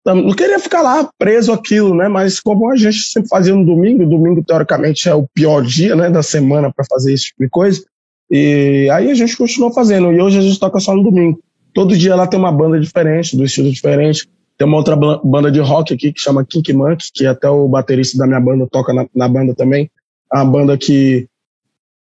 não 0.05 0.33
queria 0.33 0.59
ficar 0.59 0.81
lá 0.81 1.09
preso 1.19 1.53
aquilo, 1.53 1.95
né? 1.95 2.09
Mas 2.09 2.41
como 2.41 2.71
a 2.71 2.77
gente 2.77 2.99
sempre 2.99 3.29
fazia 3.29 3.55
no 3.55 3.65
domingo, 3.65 4.07
domingo 4.07 4.43
teoricamente 4.43 5.09
é 5.09 5.15
o 5.15 5.29
pior 5.35 5.63
dia, 5.63 5.95
né, 5.95 6.09
da 6.09 6.23
semana 6.23 6.73
para 6.75 6.85
fazer 6.89 7.13
esse 7.13 7.25
tipo 7.25 7.45
de 7.45 7.51
coisa. 7.51 7.85
E 8.31 8.89
aí 8.93 9.11
a 9.11 9.15
gente 9.15 9.37
continuou 9.37 9.73
fazendo. 9.73 10.13
E 10.13 10.21
hoje 10.21 10.39
a 10.39 10.43
gente 10.43 10.59
toca 10.59 10.81
só 10.81 10.95
no 10.95 11.03
domingo. 11.03 11.41
Todo 11.75 11.97
dia 11.97 12.15
lá 12.15 12.27
tem 12.27 12.39
uma 12.39 12.53
banda 12.53 12.79
diferente, 12.79 13.37
do 13.37 13.45
estilo 13.45 13.71
diferente. 13.71 14.29
Tem 14.57 14.67
uma 14.67 14.77
outra 14.77 14.97
banda 14.97 15.51
de 15.51 15.61
rock 15.61 15.95
aqui 15.95 16.13
que 16.13 16.21
chama 16.21 16.45
Kink 16.45 16.73
Monk, 16.73 17.05
que 17.15 17.27
até 17.27 17.49
o 17.49 17.69
baterista 17.69 18.19
da 18.19 18.27
minha 18.27 18.41
banda 18.41 18.67
toca 18.71 18.93
na, 18.93 19.07
na 19.15 19.29
banda 19.29 19.55
também. 19.55 19.91
Uma 20.33 20.45
banda 20.45 20.77
que, 20.77 21.29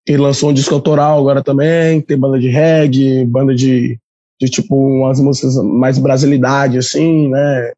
que 0.05 0.17
lançou 0.17 0.51
um 0.51 0.55
disco 0.55 0.75
autoral 0.75 1.19
agora 1.19 1.43
também. 1.43 2.01
Tem 2.01 2.19
banda 2.19 2.39
de 2.39 2.49
reggae, 2.49 3.25
banda 3.25 3.55
de, 3.55 3.99
de 4.41 4.49
tipo 4.49 4.75
umas 4.75 5.21
músicas 5.21 5.55
mais 5.63 5.99
brasilidade, 5.99 6.79
assim, 6.79 7.29
né? 7.29 7.73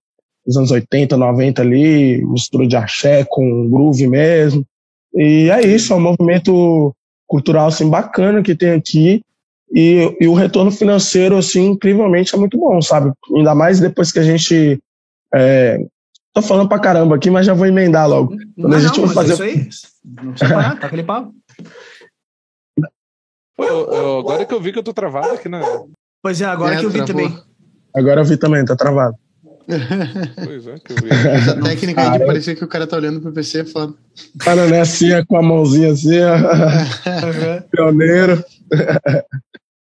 Dos 0.46 0.56
anos 0.56 0.70
80, 0.70 1.16
90 1.16 1.62
ali, 1.62 2.24
mistura 2.24 2.66
de 2.66 2.76
axé 2.76 3.24
com 3.28 3.68
groove 3.68 4.06
mesmo. 4.08 4.64
E 5.14 5.50
é 5.50 5.60
isso, 5.66 5.92
é 5.92 5.96
um 5.96 6.00
movimento 6.00 6.94
cultural 7.26 7.68
assim 7.68 7.88
bacana 7.88 8.42
que 8.42 8.54
tem 8.54 8.70
aqui 8.70 9.22
e, 9.74 10.16
e, 10.20 10.28
o 10.28 10.34
retorno 10.34 10.70
financeiro, 10.70 11.38
assim, 11.38 11.68
incrivelmente 11.68 12.34
é 12.34 12.38
muito 12.38 12.58
bom, 12.58 12.80
sabe? 12.82 13.10
Ainda 13.34 13.54
mais 13.54 13.80
depois 13.80 14.12
que 14.12 14.18
a 14.18 14.22
gente. 14.22 14.78
É, 15.34 15.78
tô 16.34 16.42
falando 16.42 16.68
pra 16.68 16.78
caramba 16.78 17.16
aqui, 17.16 17.30
mas 17.30 17.46
já 17.46 17.54
vou 17.54 17.66
emendar 17.66 18.06
logo. 18.06 18.36
Quando 18.54 18.68
não, 18.68 18.76
a 18.76 18.80
gente 18.80 19.00
não, 19.00 19.06
vai 19.06 19.14
fazer. 19.14 19.32
Isso 19.32 19.42
aí. 19.42 19.68
Não 20.04 20.32
precisa 20.32 20.52
parar, 20.54 20.78
tá 20.78 20.86
aquele 20.86 21.02
pau. 21.02 21.32
Pô, 23.56 23.64
eu, 23.64 23.92
eu, 23.92 24.18
agora 24.18 24.44
que 24.44 24.52
eu 24.52 24.60
vi 24.60 24.72
que 24.72 24.78
eu 24.78 24.82
tô 24.82 24.92
travado 24.92 25.30
aqui 25.30 25.48
na. 25.48 25.62
Pois 26.22 26.38
é, 26.42 26.44
agora 26.44 26.74
é, 26.74 26.78
que 26.78 26.84
eu 26.84 26.90
vi 26.90 27.06
também. 27.06 27.34
Agora 27.96 28.20
eu 28.20 28.24
vi 28.26 28.36
também, 28.36 28.64
tá 28.66 28.76
travado. 28.76 29.16
Pois 30.44 30.66
é, 30.66 30.74
que 30.78 30.92
eu 30.92 30.96
vi. 30.96 31.10
Essa 31.28 31.60
técnica 31.60 32.12
aí 32.12 32.18
de 32.18 32.26
parecer 32.26 32.56
que 32.56 32.64
o 32.64 32.68
cara 32.68 32.86
tá 32.86 32.96
olhando 32.96 33.20
pro 33.20 33.32
PC 33.32 33.60
é 33.60 33.64
foda. 33.64 33.94
Cara, 34.38 34.66
né, 34.66 34.80
assim, 34.80 35.08
com 35.26 35.36
a 35.36 35.42
mãozinha 35.42 35.92
assim, 35.92 36.18
ó. 36.20 37.60
Pioneiro. 37.70 38.44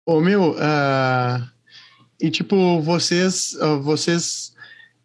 Ô, 0.05 0.19
meu, 0.19 0.51
uh, 0.51 1.43
e 2.19 2.29
tipo, 2.29 2.81
vocês, 2.81 3.53
uh, 3.61 3.81
vocês 3.81 4.51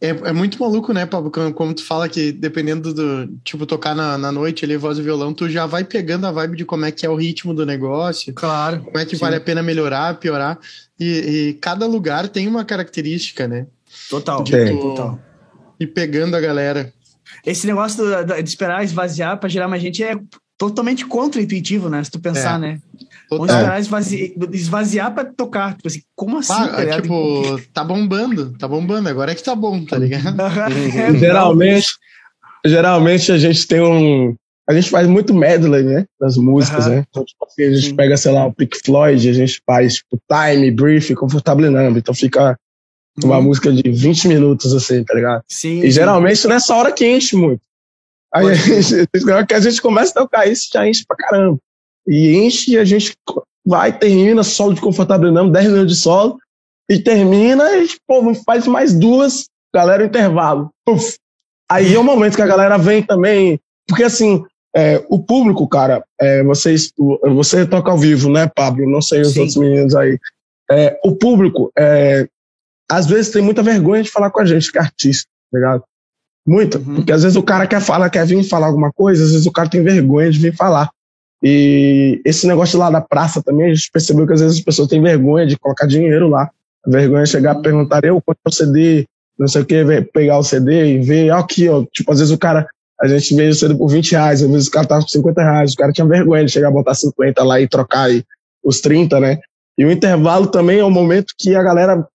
é, 0.01 0.09
é, 0.09 0.33
muito 0.33 0.61
maluco, 0.61 0.93
né, 0.93 1.07
Pablo? 1.07 1.31
Como, 1.31 1.53
como, 1.55 1.75
tu 1.75 1.83
fala 1.83 2.09
que 2.09 2.31
dependendo 2.31 2.93
do, 2.93 3.29
tipo, 3.43 3.65
tocar 3.65 3.95
na, 3.95 4.19
na 4.19 4.31
noite 4.31 4.65
ali, 4.65 4.77
voz 4.77 4.99
e 4.99 5.03
violão, 5.03 5.33
tu 5.33 5.49
já 5.49 5.65
vai 5.65 5.85
pegando 5.85 6.27
a 6.27 6.33
vibe 6.33 6.59
de 6.59 6.65
como 6.65 6.85
é 6.85 6.93
que 6.93 7.07
é 7.07 7.09
o 7.09 7.17
ritmo 7.17 7.55
do 7.55 7.65
negócio. 7.65 8.33
Claro. 8.35 8.83
Como 8.83 8.99
é 8.99 9.07
que 9.07 9.17
sim. 9.17 9.21
vale 9.21 9.37
a 9.37 9.41
pena 9.41 9.63
melhorar, 9.63 10.19
piorar. 10.19 10.59
E, 11.01 11.05
e, 11.05 11.55
cada 11.55 11.87
lugar 11.87 12.29
tem 12.29 12.47
uma 12.47 12.65
característica, 12.65 13.49
né? 13.49 13.67
Total. 14.11 14.45
Total. 14.45 15.19
E 15.79 15.87
pegando 15.87 16.37
a 16.37 16.41
galera. 16.41 16.93
Esse 17.45 17.67
negócio 17.67 18.05
do, 18.05 18.43
de 18.43 18.49
esperar 18.49 18.85
esvaziar 18.85 19.39
para 19.39 19.49
gerar 19.49 19.69
mais 19.69 19.83
gente 19.83 20.03
é 20.03 20.17
totalmente 20.59 21.05
contra-intuitivo, 21.05 21.89
né? 21.89 22.03
Se 22.03 22.11
tu 22.11 22.19
pensar, 22.19 22.57
é. 22.57 22.59
né? 22.59 22.79
Vamos 23.31 23.51
esperar 23.51 23.81
esvaziar, 23.81 24.31
esvaziar 24.53 25.15
pra 25.15 25.25
tocar. 25.25 25.77
Tipo 25.77 25.89
assim, 25.89 26.03
como 26.15 26.39
assim? 26.39 26.53
Ah, 26.53 26.69
tá 26.69 27.03
tipo, 27.03 27.61
tá 27.73 27.85
bombando, 27.85 28.57
tá 28.57 28.69
bombando, 28.69 29.09
agora 29.09 29.33
é 29.33 29.35
que 29.35 29.43
tá 29.43 29.55
bom, 29.55 29.85
tá 29.85 29.99
ligado? 29.99 30.41
é, 30.41 31.19
geralmente, 31.19 31.89
geralmente 32.65 33.33
a 33.33 33.39
gente 33.39 33.67
tem 33.67 33.81
um. 33.81 34.35
A 34.69 34.75
gente 34.75 34.91
faz 34.91 35.07
muito 35.07 35.33
medley, 35.33 35.85
né? 35.85 36.05
Das 36.21 36.37
músicas, 36.37 36.87
né? 36.87 37.05
Então, 37.09 37.25
tipo 37.25 37.45
assim, 37.45 37.63
a 37.63 37.75
gente 37.75 37.89
Sim. 37.89 37.97
pega, 37.97 38.17
sei 38.17 38.33
lá, 38.33 38.47
o 38.47 38.53
Pink 38.53 38.77
Floyd, 38.85 39.29
a 39.29 39.33
gente 39.33 39.63
faz, 39.65 39.95
tipo, 39.95 40.21
Time, 40.29 40.71
Brief, 40.73 41.15
Comfortable 41.15 41.71
Number. 41.71 41.99
Então 41.99 42.13
fica 42.13 42.59
uma 43.25 43.39
uhum. 43.39 43.45
música 43.45 43.73
de 43.73 43.91
20 43.91 44.29
minutos, 44.29 44.75
assim, 44.75 45.03
tá 45.05 45.15
ligado? 45.15 45.43
Sim. 45.49 45.81
E 45.81 45.91
geralmente 45.91 46.47
nessa 46.47 46.75
hora 46.75 46.93
que 46.93 47.07
enche 47.07 47.37
muito. 47.37 47.61
Aí 48.33 48.49
a 48.49 48.55
gente, 48.55 49.07
que 49.49 49.55
a 49.55 49.61
gente 49.61 49.81
começa 49.81 50.13
a 50.13 50.23
tocar 50.23 50.47
isso, 50.47 50.69
já 50.73 50.87
enche 50.87 51.05
pra 51.07 51.17
caramba. 51.17 51.59
E 52.07 52.37
enche 52.37 52.73
e 52.73 52.79
a 52.79 52.85
gente 52.85 53.17
vai, 53.65 53.97
termina, 53.97 54.43
solo 54.45 54.75
de 54.75 54.81
confortável 54.81 55.33
não, 55.33 55.51
10 55.51 55.67
minutos 55.67 55.97
de 55.97 56.01
solo, 56.01 56.39
e 56.89 56.99
termina 56.99 57.65
e, 57.79 57.89
pô, 58.07 58.33
faz 58.45 58.67
mais 58.67 58.95
duas, 58.95 59.47
galera, 59.75 60.05
intervalo. 60.05 60.71
Aí 61.69 61.95
é 61.95 61.99
o 61.99 62.05
momento 62.05 62.37
que 62.37 62.43
a 62.43 62.47
galera 62.47 62.77
vem 62.77 63.03
também, 63.03 63.59
porque 63.89 64.05
assim, 64.05 64.45
é, 64.75 65.03
o 65.09 65.19
público, 65.19 65.67
cara, 65.67 66.05
é, 66.21 66.45
vocês, 66.45 66.93
você 67.35 67.67
toca 67.67 67.91
ao 67.91 67.99
vivo, 67.99 68.31
né, 68.31 68.51
Pablo? 68.55 68.89
Não 68.89 69.01
sei 69.01 69.23
os 69.23 69.33
Sim. 69.33 69.41
outros 69.41 69.57
meninos 69.57 69.95
aí. 69.97 70.19
É, 70.71 71.01
o 71.03 71.17
público, 71.17 71.73
é, 71.77 72.29
às 72.91 73.07
vezes 73.07 73.33
tem 73.33 73.43
muita 73.43 73.63
vergonha 73.63 74.03
de 74.03 74.11
falar 74.11 74.31
com 74.31 74.41
a 74.41 74.45
gente, 74.45 74.71
que 74.71 74.79
é 74.79 74.81
artista, 74.81 75.29
tá 75.51 75.59
ligado? 75.59 75.85
Muita. 76.47 76.79
Uhum. 76.79 76.97
Porque 76.97 77.13
às 77.13 77.23
vezes 77.23 77.37
o 77.37 77.43
cara 77.43 77.67
quer 77.67 77.81
falar, 77.81 78.09
quer 78.09 78.25
vir 78.25 78.45
falar 78.45 78.69
alguma 78.69 78.93
coisa, 78.93 79.25
às 79.25 79.33
vezes 79.33 79.47
o 79.47 79.53
cara 79.53 79.69
tem 79.69 79.83
vergonha 79.83 80.31
de 80.31 80.39
vir 80.39 80.55
falar. 80.55 80.89
E 81.43 82.21
esse 82.25 82.47
negócio 82.47 82.79
lá 82.79 82.89
da 82.89 83.01
praça 83.01 83.43
também, 83.43 83.71
a 83.71 83.75
gente 83.75 83.91
percebeu 83.93 84.27
que 84.27 84.33
às 84.33 84.41
vezes 84.41 84.59
as 84.59 84.65
pessoas 84.65 84.89
têm 84.89 85.03
vergonha 85.03 85.47
de 85.47 85.59
colocar 85.59 85.87
dinheiro 85.87 86.29
lá. 86.29 86.49
A 86.87 86.91
vergonha 86.91 87.25
é 87.25 87.27
chegar 87.27 87.57
e 87.57 87.63
perguntar, 87.63 88.05
eu, 88.05 88.21
quanto 88.23 88.39
é 88.47 88.49
o 88.49 88.53
CD? 88.53 89.05
Não 89.39 89.49
sei 89.49 89.63
o 89.63 89.67
que, 89.67 89.85
pegar 90.15 90.39
o 90.39 90.43
CD 90.43 90.95
e 90.95 90.99
ver, 91.01 91.31
aqui, 91.33 91.69
ó. 91.69 91.85
Tipo, 91.93 92.13
às 92.13 92.21
vezes 92.21 92.33
o 92.33 92.39
cara, 92.39 92.67
a 93.01 93.09
gente 93.09 93.35
vende 93.35 93.51
o 93.51 93.55
CD 93.55 93.75
por 93.75 93.89
20 93.89 94.13
reais, 94.13 94.43
às 94.43 94.51
vezes 94.51 94.69
o 94.69 94.71
cara 94.71 94.87
tava 94.87 95.03
com 95.03 95.09
50 95.09 95.43
reais, 95.43 95.73
o 95.73 95.77
cara 95.77 95.93
tinha 95.93 96.07
vergonha 96.07 96.45
de 96.45 96.53
chegar 96.53 96.69
a 96.69 96.73
botar 96.73 96.95
50 96.95 97.45
lá 97.45 97.61
e 97.61 97.69
trocar 97.69 98.05
aí 98.05 98.25
os 98.65 98.81
30, 98.81 99.21
né? 99.21 99.39
E 99.77 99.85
o 99.85 99.91
intervalo 99.91 100.47
também 100.47 100.79
é 100.79 100.85
um 100.85 100.91
momento 100.91 101.35
que 101.39 101.55
a 101.55 101.63
galera 101.63 102.07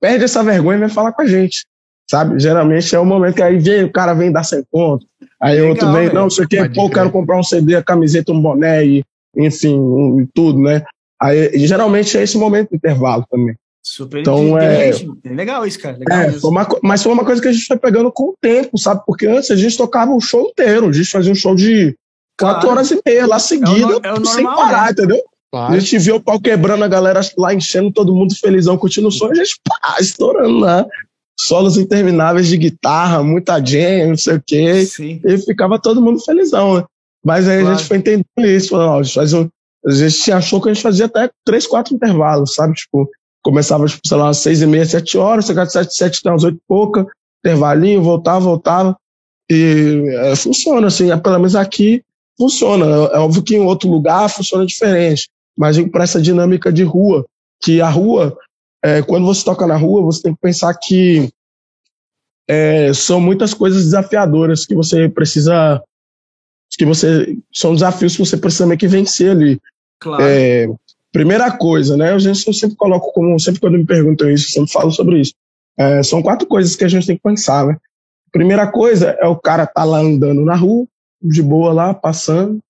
perde 0.00 0.24
essa 0.24 0.42
vergonha 0.42 0.78
e 0.78 0.80
vem 0.80 0.88
falar 0.88 1.12
com 1.12 1.22
a 1.22 1.26
gente 1.26 1.64
sabe? 2.10 2.40
Geralmente 2.40 2.92
é 2.92 2.98
o 2.98 3.04
momento 3.04 3.36
que 3.36 3.42
aí 3.42 3.56
vem, 3.56 3.84
o 3.84 3.92
cara 3.92 4.14
vem 4.14 4.32
dar 4.32 4.42
sem 4.42 4.64
ponto, 4.70 5.06
aí 5.40 5.54
Legal, 5.54 5.70
outro 5.70 5.92
vem, 5.92 6.12
não, 6.12 6.28
sei 6.28 6.44
o 6.44 6.48
que, 6.48 6.68
pô, 6.70 6.90
quero 6.90 7.10
comprar 7.10 7.38
um 7.38 7.42
CD, 7.42 7.76
a 7.76 7.84
camiseta, 7.84 8.32
um 8.32 8.42
boné, 8.42 8.84
e, 8.84 9.04
enfim, 9.36 9.78
um, 9.78 10.20
e 10.20 10.26
tudo, 10.34 10.58
né? 10.58 10.82
Aí, 11.22 11.56
geralmente 11.66 12.18
é 12.18 12.22
esse 12.22 12.36
momento 12.36 12.70
do 12.70 12.76
intervalo 12.76 13.24
também. 13.30 13.54
Super 13.82 14.20
então, 14.20 14.58
é... 14.58 14.90
é 14.90 15.30
legal 15.30 15.64
isso, 15.64 15.78
cara. 15.78 15.96
Legal 15.96 16.20
é, 16.20 16.32
foi 16.32 16.50
uma, 16.50 16.66
mas 16.82 17.02
foi 17.02 17.12
uma 17.12 17.24
coisa 17.24 17.40
que 17.40 17.48
a 17.48 17.52
gente 17.52 17.64
foi 17.64 17.78
pegando 17.78 18.10
com 18.10 18.24
o 18.24 18.34
tempo, 18.40 18.76
sabe? 18.76 19.02
Porque 19.06 19.26
antes 19.26 19.50
a 19.50 19.56
gente 19.56 19.76
tocava 19.76 20.10
um 20.10 20.20
show 20.20 20.48
inteiro, 20.48 20.88
a 20.88 20.92
gente 20.92 21.10
fazia 21.10 21.32
um 21.32 21.36
show 21.36 21.54
de 21.54 21.96
quatro 22.38 22.62
claro. 22.62 22.76
horas 22.76 22.90
e 22.90 23.00
meia 23.06 23.26
lá 23.26 23.38
seguida, 23.38 23.92
é 24.04 24.12
o, 24.12 24.16
é 24.16 24.20
o 24.20 24.26
sem 24.26 24.42
normal, 24.42 24.66
parar, 24.66 24.86
né? 24.86 24.90
entendeu? 24.90 25.22
Claro. 25.52 25.74
A 25.74 25.78
gente 25.78 25.98
viu 25.98 26.16
o 26.16 26.20
pau 26.20 26.40
quebrando, 26.40 26.84
a 26.84 26.88
galera 26.88 27.20
lá 27.36 27.52
enchendo, 27.52 27.92
todo 27.92 28.14
mundo 28.14 28.34
felizão, 28.36 28.78
curtindo 28.78 29.08
o 29.08 29.12
som, 29.12 29.26
a 29.26 29.34
gente 29.34 29.58
pá, 29.64 29.96
estourando 30.00 30.60
lá 30.60 30.86
solos 31.40 31.78
intermináveis 31.78 32.48
de 32.48 32.56
guitarra, 32.56 33.22
muita 33.22 33.64
jam, 33.64 34.10
não 34.10 34.16
sei 34.16 34.36
o 34.36 34.42
quê. 34.44 34.84
Sim. 34.84 35.20
E 35.24 35.38
ficava 35.38 35.80
todo 35.80 36.02
mundo 36.02 36.20
felizão, 36.20 36.76
né? 36.76 36.84
Mas 37.24 37.48
aí 37.48 37.60
claro. 37.60 37.74
a 37.74 37.78
gente 37.78 37.88
foi 37.88 37.96
entendendo 37.96 38.26
isso. 38.38 38.70
Falou, 38.70 38.98
a, 38.98 39.02
gente 39.02 39.14
faz 39.14 39.32
um, 39.32 39.48
a 39.86 39.90
gente 39.90 40.32
achou 40.32 40.60
que 40.60 40.68
a 40.68 40.72
gente 40.72 40.82
fazia 40.82 41.06
até 41.06 41.30
três, 41.44 41.66
quatro 41.66 41.94
intervalos, 41.94 42.54
sabe? 42.54 42.74
Tipo, 42.74 43.08
começava, 43.42 43.86
tipo, 43.86 44.06
sei 44.06 44.16
lá, 44.16 44.28
às 44.28 44.38
seis 44.38 44.60
e 44.60 44.66
meia, 44.66 44.84
sete 44.84 45.16
horas, 45.16 45.46
chegava 45.46 45.66
às 45.66 45.72
sete, 45.72 45.94
sete, 45.94 46.20
até 46.20 46.34
às 46.34 46.44
oito 46.44 46.56
e 46.56 46.62
pouca, 46.68 47.06
intervalinho, 47.44 48.02
voltava, 48.02 48.40
voltava. 48.40 48.96
E 49.50 50.04
é, 50.20 50.36
funciona, 50.36 50.86
assim, 50.86 51.10
é, 51.10 51.16
pelo 51.16 51.36
menos 51.36 51.56
aqui 51.56 52.02
funciona. 52.38 52.86
É, 52.86 53.16
é 53.16 53.18
óbvio 53.18 53.42
que 53.42 53.56
em 53.56 53.60
outro 53.60 53.90
lugar 53.90 54.28
funciona 54.28 54.66
diferente. 54.66 55.28
Mas 55.60 55.78
para 55.90 56.04
essa 56.04 56.22
dinâmica 56.22 56.72
de 56.72 56.82
rua, 56.82 57.26
que 57.62 57.82
a 57.82 57.88
rua 57.90 58.34
é, 58.82 59.02
quando 59.02 59.26
você 59.26 59.44
toca 59.44 59.66
na 59.66 59.76
rua, 59.76 60.02
você 60.02 60.22
tem 60.22 60.34
que 60.34 60.40
pensar 60.40 60.72
que 60.74 61.30
é, 62.48 62.94
são 62.94 63.20
muitas 63.20 63.52
coisas 63.52 63.84
desafiadoras 63.84 64.64
que 64.64 64.74
você 64.74 65.06
precisa. 65.06 65.82
que 66.70 66.86
você 66.86 67.36
são 67.52 67.74
desafios 67.74 68.16
que 68.16 68.24
você 68.24 68.38
precisa 68.38 68.66
meio 68.66 68.78
que 68.78 68.88
vencer 68.88 69.32
ali. 69.32 69.60
Claro. 70.00 70.24
É, 70.26 70.66
primeira 71.12 71.50
coisa, 71.50 71.94
né? 71.94 72.14
Eu 72.14 72.20
sempre 72.34 72.74
coloco 72.76 73.12
como 73.12 73.38
sempre 73.38 73.60
quando 73.60 73.76
me 73.76 73.84
perguntam 73.84 74.30
isso, 74.30 74.46
eu 74.46 74.52
sempre 74.52 74.72
falo 74.72 74.90
sobre 74.90 75.20
isso. 75.20 75.34
É, 75.76 76.02
são 76.02 76.22
quatro 76.22 76.48
coisas 76.48 76.74
que 76.74 76.84
a 76.84 76.88
gente 76.88 77.06
tem 77.06 77.16
que 77.16 77.22
pensar, 77.22 77.66
né? 77.66 77.76
Primeira 78.32 78.66
coisa 78.66 79.10
é 79.20 79.26
o 79.26 79.36
cara 79.36 79.66
tá 79.66 79.84
lá 79.84 79.98
andando 79.98 80.42
na 80.42 80.54
rua, 80.54 80.86
de 81.22 81.42
boa 81.42 81.72
lá, 81.72 81.92
passando, 81.92 82.60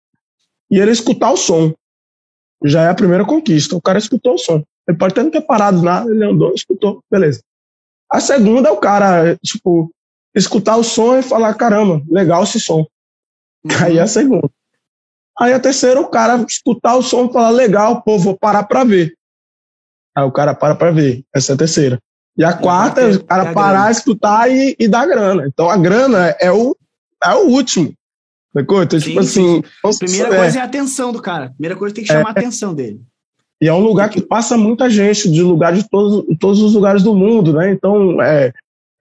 e 0.69 0.81
ele 0.81 0.91
escutar 0.91 1.31
o 1.31 1.37
som. 1.37 1.73
Já 2.65 2.83
é 2.85 2.89
a 2.89 2.95
primeira 2.95 3.25
conquista. 3.25 3.77
O 3.77 3.83
cara 3.83 3.99
escutou 3.99 4.35
o 4.35 4.39
som. 4.39 4.63
Ele 4.89 4.99
pode 4.99 5.13
até 5.13 5.23
não 5.23 5.31
ter 5.31 5.41
parado 5.41 5.83
nada, 5.83 6.11
ele 6.11 6.25
andou, 6.25 6.53
escutou, 6.53 7.03
beleza. 7.11 7.43
A 8.11 8.19
segunda 8.19 8.69
é 8.69 8.73
o 8.73 8.77
cara, 8.77 9.37
tipo, 9.37 9.91
escutar 10.35 10.77
o 10.77 10.83
som 10.83 11.17
e 11.17 11.23
falar, 11.23 11.55
caramba, 11.55 12.03
legal 12.09 12.43
esse 12.43 12.59
som. 12.59 12.85
Uhum. 13.65 13.85
Aí 13.85 13.99
é 13.99 14.03
a 14.03 14.07
segunda. 14.07 14.51
Aí 15.39 15.53
a 15.53 15.61
terceira, 15.61 16.01
o 16.01 16.09
cara 16.09 16.45
escutar 16.47 16.97
o 16.97 17.03
som 17.03 17.27
e 17.27 17.33
falar, 17.33 17.51
legal, 17.51 18.03
pô, 18.03 18.19
vou 18.19 18.37
parar 18.37 18.65
pra 18.65 18.85
ver. 18.85 19.15
Aí 20.17 20.25
o 20.25 20.33
cara 20.33 20.55
para 20.55 20.75
pra 20.75 20.91
ver. 20.91 21.25
Essa 21.35 21.53
é 21.53 21.55
a 21.55 21.59
terceira. 21.59 21.99
E 22.37 22.45
a 22.45 22.53
quarta 22.53 23.01
é 23.01 23.13
o 23.13 23.25
cara 23.25 23.53
parar, 23.53 23.91
escutar 23.91 24.51
e, 24.51 24.75
e 24.79 24.89
dar 24.89 25.07
grana. 25.07 25.47
Então 25.47 25.71
a 25.71 25.77
grana 25.77 26.35
é 26.41 26.51
o, 26.51 26.77
é 27.25 27.35
o 27.35 27.49
último. 27.49 27.93
Sacou? 28.53 28.83
Então, 28.83 28.99
tipo 28.99 29.23
sim, 29.23 29.63
tipo 29.63 29.89
assim. 29.89 29.99
Primeira 29.99 30.35
é, 30.35 30.39
coisa 30.39 30.59
é 30.59 30.63
a 30.63 30.65
atenção 30.65 31.13
do 31.13 31.23
cara. 31.23 31.51
Primeira 31.51 31.77
coisa 31.77 31.95
tem 31.95 32.05
que 32.05 32.09
chamar 32.09 32.21
é, 32.21 32.27
a 32.29 32.31
atenção 32.31 32.75
dele. 32.75 33.01
E 33.63 33.69
é 33.69 33.73
um 33.73 33.83
lugar 33.83 34.09
que 34.09 34.21
passa 34.21 34.57
muita 34.57 34.89
gente, 34.89 35.31
de 35.31 35.43
lugar 35.43 35.73
de 35.73 35.89
todos, 35.89 36.25
todos 36.39 36.61
os 36.61 36.75
lugares 36.75 37.03
do 37.03 37.15
mundo, 37.15 37.53
né? 37.53 37.71
Então, 37.71 38.21
é, 38.21 38.53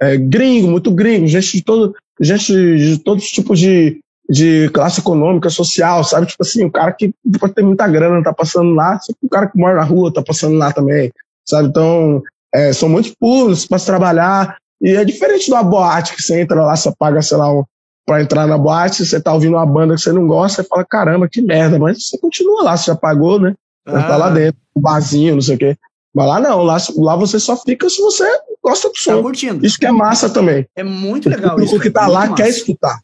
é 0.02 0.18
gringo, 0.18 0.68
muito 0.68 0.92
gringo, 0.92 1.28
gente 1.28 1.58
de 1.58 1.64
todo, 1.64 1.96
gente 2.20 2.54
de 2.54 2.98
todos 3.00 3.24
os 3.24 3.32
tipos 3.32 3.58
de, 3.58 4.02
de 4.30 4.70
classe 4.70 5.00
econômica, 5.00 5.50
social, 5.50 6.04
sabe? 6.04 6.28
Tipo 6.28 6.44
assim, 6.44 6.66
o 6.66 6.72
cara 6.72 6.92
que 6.92 7.14
pode 7.40 7.54
ter 7.54 7.64
muita 7.64 7.88
grana 7.88 8.22
tá 8.22 8.34
passando 8.34 8.74
lá, 8.76 9.00
o 9.22 9.30
cara 9.30 9.48
que 9.48 9.58
mora 9.58 9.76
na 9.76 9.84
rua 9.84 10.14
tá 10.14 10.22
passando 10.22 10.58
lá 10.58 10.74
também, 10.74 11.10
sabe? 11.48 11.70
Então, 11.70 12.22
é, 12.54 12.74
são 12.74 12.90
muitos 12.90 13.16
públicos 13.16 13.66
para 13.66 13.80
trabalhar, 13.80 14.58
E 14.82 14.92
é 14.92 15.04
diferente 15.04 15.46
de 15.46 15.52
uma 15.52 15.64
boate 15.64 16.16
que 16.16 16.22
você 16.22 16.42
entra 16.42 16.64
lá, 16.64 16.76
você 16.76 16.92
paga, 16.98 17.22
sei 17.22 17.38
lá, 17.38 17.52
um, 17.52 17.64
pra 18.10 18.24
entrar 18.24 18.48
na 18.48 18.58
boate, 18.58 19.06
você 19.06 19.22
tá 19.22 19.32
ouvindo 19.32 19.56
uma 19.56 19.66
banda 19.68 19.94
que 19.94 20.02
você 20.02 20.12
não 20.12 20.26
gosta, 20.26 20.64
você 20.64 20.68
fala, 20.68 20.84
caramba, 20.84 21.30
que 21.30 21.44
merda, 21.44 21.78
mas 21.78 22.08
você 22.08 22.18
continua 22.18 22.64
lá, 22.64 22.76
você 22.76 22.88
já 22.88 22.96
pagou, 22.96 23.40
né? 23.40 23.54
Você 23.86 23.98
ah. 23.98 24.08
tá 24.08 24.18
lá 24.18 24.28
ah. 24.30 24.32
dentro, 24.32 24.60
um 24.76 24.82
barzinho, 24.82 25.36
não 25.36 25.42
sei 25.44 25.56
o 25.56 25.60
quê. 25.60 25.78
Mas 26.12 26.28
lá 26.28 26.40
não, 26.40 26.64
lá, 26.64 26.78
lá 26.98 27.16
você 27.16 27.40
só 27.40 27.56
fica 27.56 27.88
se 27.88 28.02
você 28.02 28.26
gosta 28.64 28.90
do 28.90 28.98
som. 28.98 29.18
Tá 29.18 29.22
curtindo. 29.22 29.64
Isso 29.64 29.78
que 29.78 29.86
é 29.86 29.92
massa 29.92 30.28
também. 30.28 30.68
É 30.76 30.82
muito 30.82 31.30
legal 31.30 31.56
o 31.56 31.64
isso. 31.64 31.76
O 31.76 31.80
que 31.80 31.92
tá 31.92 32.08
lá 32.08 32.22
massa. 32.22 32.34
quer 32.34 32.50
escutar. 32.50 33.00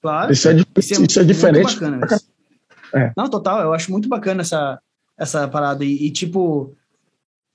Claro. 0.00 0.32
Isso 0.32 0.48
é, 0.48 0.54
isso 0.54 0.94
é, 0.94 1.04
isso 1.04 1.18
é 1.18 1.24
diferente. 1.24 1.74
Bacana, 1.74 2.06
é. 2.94 3.12
Não, 3.16 3.28
total, 3.28 3.60
eu 3.62 3.74
acho 3.74 3.90
muito 3.90 4.08
bacana 4.08 4.42
essa, 4.42 4.78
essa 5.18 5.48
parada. 5.48 5.84
E, 5.84 6.06
e 6.06 6.12
tipo, 6.12 6.76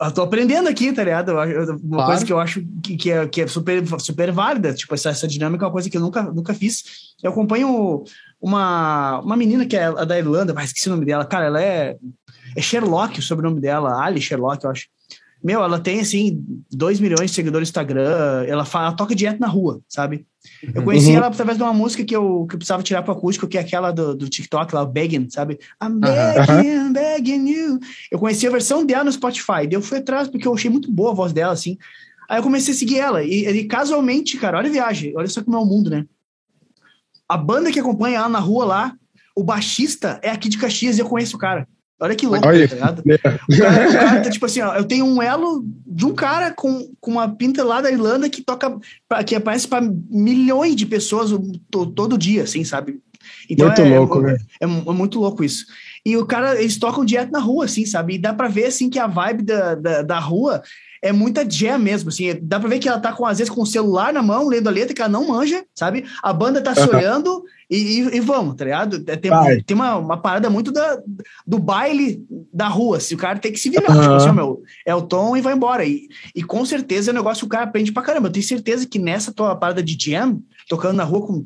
eu 0.07 0.11
tô 0.11 0.21
aprendendo 0.21 0.67
aqui, 0.67 0.91
tá 0.91 1.03
ligado? 1.03 1.31
Uma 1.31 1.45
claro. 1.45 2.05
coisa 2.05 2.25
que 2.25 2.33
eu 2.33 2.39
acho 2.39 2.63
que, 2.81 2.97
que, 2.97 3.11
é, 3.11 3.27
que 3.27 3.41
é 3.41 3.47
super, 3.47 3.83
super 3.99 4.31
válida, 4.31 4.73
tipo, 4.73 4.93
essa, 4.93 5.09
essa 5.09 5.27
dinâmica 5.27 5.63
é 5.63 5.67
uma 5.67 5.71
coisa 5.71 5.89
que 5.89 5.97
eu 5.97 6.01
nunca, 6.01 6.23
nunca 6.23 6.53
fiz. 6.53 6.83
Eu 7.21 7.31
acompanho 7.31 8.03
uma, 8.41 9.19
uma 9.21 9.37
menina 9.37 9.65
que 9.65 9.75
é 9.75 9.91
da 10.05 10.17
Irlanda, 10.17 10.53
mas 10.53 10.65
esqueci 10.65 10.89
o 10.89 10.91
nome 10.91 11.05
dela. 11.05 11.25
Cara, 11.25 11.45
ela 11.45 11.61
é, 11.61 11.95
é 12.55 12.61
Sherlock, 12.61 13.19
o 13.19 13.23
sobrenome 13.23 13.61
dela, 13.61 14.03
Ali 14.03 14.21
Sherlock, 14.21 14.63
eu 14.63 14.71
acho. 14.71 14.87
Meu, 15.43 15.61
ela 15.61 15.77
tem, 15.77 15.99
assim, 15.99 16.41
2 16.71 17.01
milhões 17.01 17.29
de 17.29 17.35
seguidores 17.35 17.67
no 17.67 17.69
Instagram, 17.69 18.45
ela, 18.47 18.63
fala, 18.63 18.87
ela 18.87 18.95
toca 18.95 19.13
direto 19.13 19.39
na 19.39 19.47
rua, 19.47 19.81
sabe? 19.89 20.25
Eu 20.61 20.79
uhum. 20.79 20.85
conheci 20.85 21.09
uhum. 21.09 21.17
ela 21.17 21.27
através 21.27 21.57
de 21.57 21.63
uma 21.63 21.73
música 21.73 22.03
que 22.05 22.15
eu, 22.15 22.45
que 22.47 22.55
eu 22.55 22.59
precisava 22.59 22.81
tirar 22.81 23.03
para 23.03 23.13
acústico, 23.13 23.47
que 23.47 23.57
é 23.57 23.61
aquela 23.61 23.91
do, 23.91 24.15
do 24.15 24.29
TikTok, 24.29 24.73
lá, 24.73 24.85
Begging, 24.85 25.29
sabe? 25.29 25.59
I'm 25.83 25.99
begging, 25.99 26.77
uhum. 26.77 26.93
begging 26.93 27.49
you. 27.49 27.79
Eu 28.09 28.19
conheci 28.19 28.47
a 28.47 28.51
versão 28.51 28.85
dela 28.85 29.03
no 29.03 29.11
Spotify, 29.11 29.67
daí 29.67 29.73
eu 29.73 29.81
fui 29.81 29.97
atrás 29.97 30.29
porque 30.29 30.47
eu 30.47 30.53
achei 30.53 30.69
muito 30.69 30.89
boa 30.89 31.11
a 31.11 31.15
voz 31.15 31.33
dela, 31.33 31.51
assim. 31.51 31.77
Aí 32.29 32.39
eu 32.39 32.43
comecei 32.43 32.73
a 32.73 32.77
seguir 32.77 32.99
ela, 32.99 33.21
e, 33.21 33.45
e 33.45 33.65
casualmente, 33.65 34.37
cara, 34.37 34.57
olha 34.57 34.69
a 34.69 34.71
viagem, 34.71 35.13
olha 35.15 35.27
só 35.27 35.43
como 35.43 35.57
é 35.57 35.59
o 35.59 35.65
mundo, 35.65 35.89
né? 35.89 36.05
A 37.27 37.35
banda 37.35 37.71
que 37.71 37.79
acompanha 37.79 38.19
ela 38.19 38.29
na 38.29 38.39
rua 38.39 38.63
lá, 38.63 38.95
o 39.35 39.43
baixista 39.43 40.19
é 40.23 40.29
aqui 40.29 40.47
de 40.47 40.57
Caxias 40.57 40.97
e 40.97 41.01
eu 41.01 41.09
conheço 41.09 41.35
o 41.35 41.39
cara. 41.39 41.67
Olha 41.99 42.15
que 42.15 42.25
louco, 42.25 42.47
Olha. 42.47 42.67
tá 42.67 42.75
ligado? 42.75 42.99
O 42.99 43.57
cara, 43.57 43.89
o 43.89 43.93
cara 43.93 44.21
tá, 44.21 44.29
tipo 44.29 44.45
assim, 44.45 44.61
ó, 44.61 44.75
eu 44.75 44.83
tenho 44.83 45.05
um 45.05 45.21
elo 45.21 45.63
de 45.85 46.05
um 46.05 46.13
cara 46.13 46.51
com, 46.51 46.91
com 46.99 47.11
uma 47.11 47.29
pinta 47.29 47.63
lá 47.63 47.81
da 47.81 47.91
Irlanda 47.91 48.29
que 48.29 48.41
toca, 48.41 48.77
que 49.25 49.35
aparece 49.35 49.67
para 49.67 49.87
milhões 50.09 50.75
de 50.75 50.85
pessoas 50.85 51.31
todo, 51.71 51.91
todo 51.91 52.17
dia, 52.17 52.43
assim, 52.43 52.63
sabe? 52.63 52.99
Então 53.49 53.67
muito 53.67 53.81
é, 53.81 53.97
louco, 53.97 54.19
é, 54.19 54.33
né? 54.33 54.37
É, 54.59 54.65
é, 54.65 54.67
muito 54.67 55.19
louco 55.19 55.43
isso. 55.43 55.65
E 56.05 56.17
o 56.17 56.25
cara, 56.25 56.59
eles 56.59 56.77
tocam 56.77 57.05
direto 57.05 57.31
na 57.31 57.39
rua, 57.39 57.65
assim, 57.65 57.85
sabe? 57.85 58.15
E 58.15 58.17
dá 58.17 58.33
pra 58.33 58.49
ver, 58.49 58.65
assim, 58.65 58.89
que 58.89 58.99
a 58.99 59.07
vibe 59.07 59.43
da, 59.43 59.75
da, 59.75 60.01
da 60.01 60.19
rua 60.19 60.61
é 61.03 61.11
muita 61.11 61.47
jam 61.47 61.77
mesmo, 61.77 62.09
assim. 62.09 62.33
Dá 62.41 62.57
pra 62.57 62.69
ver 62.69 62.79
que 62.79 62.87
ela 62.87 62.97
tá, 62.97 63.11
com, 63.11 63.25
às 63.25 63.37
vezes, 63.37 63.53
com 63.53 63.61
o 63.61 63.65
celular 63.65 64.13
na 64.13 64.23
mão, 64.23 64.47
lendo 64.47 64.69
a 64.69 64.71
letra, 64.71 64.95
que 64.95 65.01
ela 65.01 65.11
não 65.11 65.27
manja, 65.27 65.65
sabe? 65.75 66.05
A 66.23 66.31
banda 66.31 66.61
tá 66.61 66.73
se 66.73 66.89
olhando 66.89 67.43
e, 67.69 67.75
e, 67.75 68.15
e, 68.15 68.19
vamos, 68.21 68.55
tá 68.55 68.63
ligado? 68.63 69.03
É, 69.07 69.17
tem, 69.17 69.31
tem 69.65 69.75
uma, 69.75 69.97
uma 69.97 70.17
parada 70.17 70.49
muito 70.49 70.71
da, 70.71 70.97
do 71.45 71.59
baile 71.59 72.25
da 72.53 72.69
rua, 72.69 73.01
se 73.01 73.07
assim, 73.07 73.15
o 73.15 73.17
cara 73.17 73.37
tem 73.37 73.51
que 73.51 73.59
se 73.59 73.69
virar, 73.69 73.93
uhum. 73.93 74.01
tipo 74.01 74.13
assim, 74.13 74.31
meu, 74.31 74.61
é 74.85 74.95
o 74.95 75.01
tom 75.01 75.35
e 75.35 75.41
vai 75.41 75.53
embora. 75.53 75.83
E, 75.83 76.07
e 76.33 76.41
com 76.41 76.65
certeza 76.65 77.11
é 77.11 77.13
um 77.13 77.17
negócio 77.17 77.41
que 77.41 77.47
o 77.47 77.49
cara 77.49 77.65
aprende 77.65 77.91
pra 77.91 78.01
caramba. 78.01 78.29
Eu 78.29 78.31
tenho 78.31 78.45
certeza 78.45 78.87
que 78.87 78.97
nessa 78.97 79.33
tua 79.33 79.57
parada 79.57 79.83
de 79.83 79.97
jam, 79.99 80.41
tocando 80.69 80.95
na 80.95 81.03
rua 81.03 81.27
com, 81.27 81.43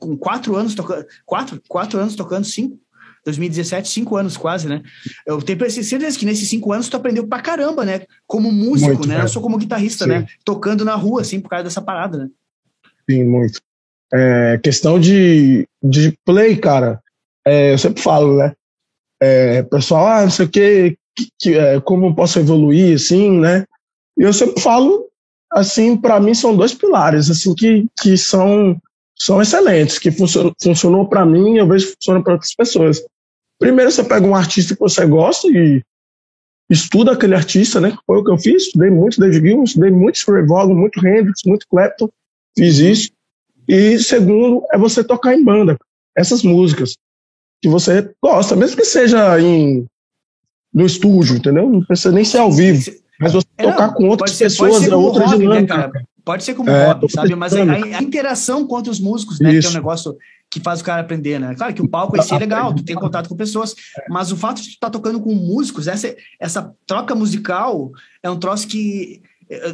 com 0.00 0.16
quatro 0.16 0.56
anos, 0.56 0.74
tocando, 0.74 1.06
quatro, 1.24 1.62
quatro 1.68 2.00
anos 2.00 2.16
tocando, 2.16 2.44
cinco, 2.44 2.76
2017, 3.26 3.88
cinco 3.88 4.16
anos 4.16 4.36
quase, 4.36 4.68
né? 4.68 4.82
Eu 5.26 5.42
tenho 5.42 5.68
certeza 5.70 6.16
que 6.16 6.24
nesses 6.24 6.48
cinco 6.48 6.72
anos 6.72 6.88
tu 6.88 6.96
aprendeu 6.96 7.26
pra 7.26 7.42
caramba, 7.42 7.84
né? 7.84 8.02
Como 8.26 8.52
músico, 8.52 8.92
muito, 8.92 9.08
né? 9.08 9.18
Não 9.18 9.28
só 9.28 9.40
como 9.40 9.58
guitarrista, 9.58 10.04
Sim. 10.04 10.10
né? 10.10 10.26
Tocando 10.44 10.84
na 10.84 10.94
rua, 10.94 11.22
assim, 11.22 11.40
por 11.40 11.48
causa 11.48 11.64
dessa 11.64 11.82
parada, 11.82 12.18
né? 12.18 12.28
Sim, 13.10 13.24
muito. 13.24 13.60
É, 14.14 14.58
questão 14.62 15.00
de, 15.00 15.66
de 15.82 16.16
play, 16.24 16.56
cara, 16.56 17.00
é, 17.44 17.72
eu 17.72 17.78
sempre 17.78 18.00
falo, 18.00 18.36
né? 18.36 18.52
É, 19.20 19.62
pessoal, 19.64 20.06
ah, 20.06 20.22
não 20.22 20.30
sei 20.30 20.46
o 20.46 20.48
que, 20.48 20.96
que 21.40 21.54
é, 21.54 21.80
como 21.80 22.14
posso 22.14 22.38
evoluir, 22.38 22.94
assim, 22.94 23.40
né? 23.40 23.64
E 24.16 24.22
eu 24.22 24.32
sempre 24.32 24.60
falo, 24.60 25.08
assim, 25.52 25.96
para 25.96 26.20
mim 26.20 26.32
são 26.32 26.56
dois 26.56 26.72
pilares, 26.72 27.28
assim, 27.28 27.54
que, 27.54 27.86
que 28.00 28.16
são, 28.16 28.80
são 29.18 29.42
excelentes, 29.42 29.98
que 29.98 30.12
funcionou, 30.12 30.54
funcionou 30.62 31.08
para 31.08 31.26
mim 31.26 31.56
eu 31.56 31.66
vejo 31.66 31.86
que 31.86 31.94
funciona 31.94 32.22
para 32.22 32.34
outras 32.34 32.54
pessoas. 32.54 33.02
Primeiro 33.58 33.90
você 33.90 34.04
pega 34.04 34.26
um 34.26 34.34
artista 34.34 34.74
que 34.74 34.80
você 34.80 35.06
gosta 35.06 35.48
e 35.48 35.82
estuda 36.70 37.12
aquele 37.12 37.34
artista, 37.34 37.80
né? 37.80 37.96
Foi 38.06 38.18
o 38.18 38.24
que 38.24 38.30
eu 38.30 38.38
fiz, 38.38 38.64
estudei 38.64 38.90
muito 38.90 39.20
David 39.20 39.40
Gilmour, 39.40 39.64
estudei 39.64 39.90
muito 39.90 40.18
Steve 40.18 40.42
muito 40.74 41.06
Hendrix, 41.06 41.40
muito 41.46 41.66
Clapton, 41.68 42.08
fiz 42.56 42.78
isso. 42.78 43.10
E 43.68 43.98
segundo 43.98 44.64
é 44.72 44.78
você 44.78 45.02
tocar 45.02 45.34
em 45.34 45.44
banda, 45.44 45.76
essas 46.16 46.42
músicas 46.42 46.96
que 47.62 47.68
você 47.68 48.10
gosta, 48.22 48.54
mesmo 48.54 48.76
que 48.76 48.84
seja 48.84 49.40
em 49.40 49.86
no 50.72 50.84
estúdio, 50.84 51.36
entendeu? 51.36 51.68
Não 51.68 51.82
precisa 51.84 52.12
nem 52.12 52.24
ser 52.24 52.38
ao 52.38 52.52
vivo, 52.52 52.84
mas 53.18 53.32
você 53.32 53.46
é, 53.56 53.62
tocar 53.62 53.94
com 53.94 54.08
outras 54.08 54.32
ser, 54.32 54.44
pessoas 54.44 54.86
é 54.86 54.94
outra 54.94 55.24
hobby, 55.24 55.46
né, 55.46 55.62
dinâmica. 55.62 55.88
Né, 55.88 56.04
Pode 56.22 56.44
ser 56.44 56.54
como 56.54 56.68
é, 56.68 56.88
hobby, 56.88 57.10
sabe? 57.10 57.34
Mas 57.34 57.54
a, 57.54 57.62
a, 57.62 58.02
interação 58.02 58.66
com 58.66 58.76
os 58.76 59.00
músicos, 59.00 59.40
né? 59.40 59.58
Que 59.58 59.66
é 59.66 59.70
um 59.70 59.72
negócio 59.72 60.16
que 60.50 60.60
faz 60.60 60.80
o 60.80 60.84
cara 60.84 61.02
aprender, 61.02 61.38
né? 61.38 61.54
Claro 61.54 61.74
que 61.74 61.82
o 61.82 61.88
palco 61.88 62.16
em 62.16 62.22
si 62.22 62.34
é 62.34 62.38
legal, 62.38 62.74
tu 62.74 62.84
tem 62.84 62.96
contato 62.96 63.28
com 63.28 63.36
pessoas, 63.36 63.74
mas 64.08 64.32
o 64.32 64.36
fato 64.36 64.62
de 64.62 64.68
tu 64.68 64.74
estar 64.74 64.86
tá 64.86 64.90
tocando 64.90 65.20
com 65.20 65.34
músicos, 65.34 65.86
essa, 65.86 66.14
essa 66.40 66.74
troca 66.86 67.14
musical 67.14 67.90
é 68.22 68.30
um 68.30 68.38
troço 68.38 68.66
que. 68.66 69.22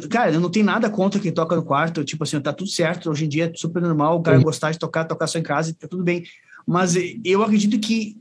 Cara, 0.09 0.31
eu 0.31 0.39
não 0.39 0.51
tenho 0.51 0.65
nada 0.65 0.87
contra 0.87 1.19
quem 1.19 1.31
toca 1.31 1.55
no 1.55 1.63
quarto, 1.63 2.03
tipo 2.03 2.23
assim, 2.23 2.39
tá 2.39 2.53
tudo 2.53 2.69
certo, 2.69 3.09
hoje 3.09 3.25
em 3.25 3.29
dia 3.29 3.45
é 3.45 3.57
super 3.57 3.81
normal 3.81 4.19
o 4.19 4.21
cara 4.21 4.37
uhum. 4.37 4.43
gostar 4.43 4.69
de 4.69 4.77
tocar, 4.77 5.05
tocar 5.05 5.25
só 5.25 5.39
em 5.39 5.43
casa, 5.43 5.73
tá 5.73 5.87
tudo 5.87 6.03
bem. 6.03 6.23
Mas 6.65 6.95
eu 7.25 7.41
acredito 7.41 7.79
que 7.79 8.17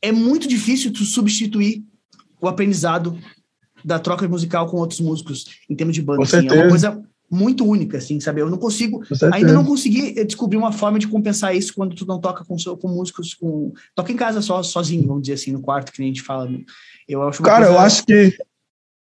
é 0.00 0.10
muito 0.10 0.48
difícil 0.48 0.92
tu 0.92 1.04
substituir 1.04 1.84
o 2.40 2.48
aprendizado 2.48 3.18
da 3.84 3.98
troca 3.98 4.26
musical 4.26 4.66
com 4.66 4.78
outros 4.78 5.00
músicos 5.00 5.46
em 5.68 5.74
termos 5.74 5.94
de 5.94 6.02
banda. 6.02 6.22
Assim, 6.22 6.48
é 6.48 6.52
uma 6.52 6.68
coisa 6.68 7.02
muito 7.30 7.64
única, 7.64 7.98
assim, 7.98 8.18
sabe? 8.18 8.40
Eu 8.40 8.50
não 8.50 8.58
consigo, 8.58 9.02
ainda 9.32 9.52
não 9.52 9.64
consegui 9.64 10.24
descobrir 10.24 10.56
uma 10.56 10.72
forma 10.72 10.98
de 10.98 11.06
compensar 11.06 11.54
isso 11.54 11.72
quando 11.74 11.94
tu 11.94 12.04
não 12.04 12.20
toca 12.20 12.44
com, 12.44 12.56
com 12.56 12.88
músicos, 12.88 13.34
com 13.34 13.72
toca 13.94 14.10
em 14.10 14.16
casa 14.16 14.42
só 14.42 14.62
sozinho, 14.62 15.06
vamos 15.06 15.22
dizer 15.22 15.34
assim, 15.34 15.52
no 15.52 15.62
quarto 15.62 15.92
que 15.92 16.00
nem 16.00 16.10
a 16.10 16.12
gente 16.12 16.24
fala. 16.24 16.50
Eu 17.08 17.22
acho. 17.22 17.42
Cara, 17.42 17.66
coisa... 17.66 17.72
eu 17.72 17.78
acho 17.78 18.04
que 18.04 18.36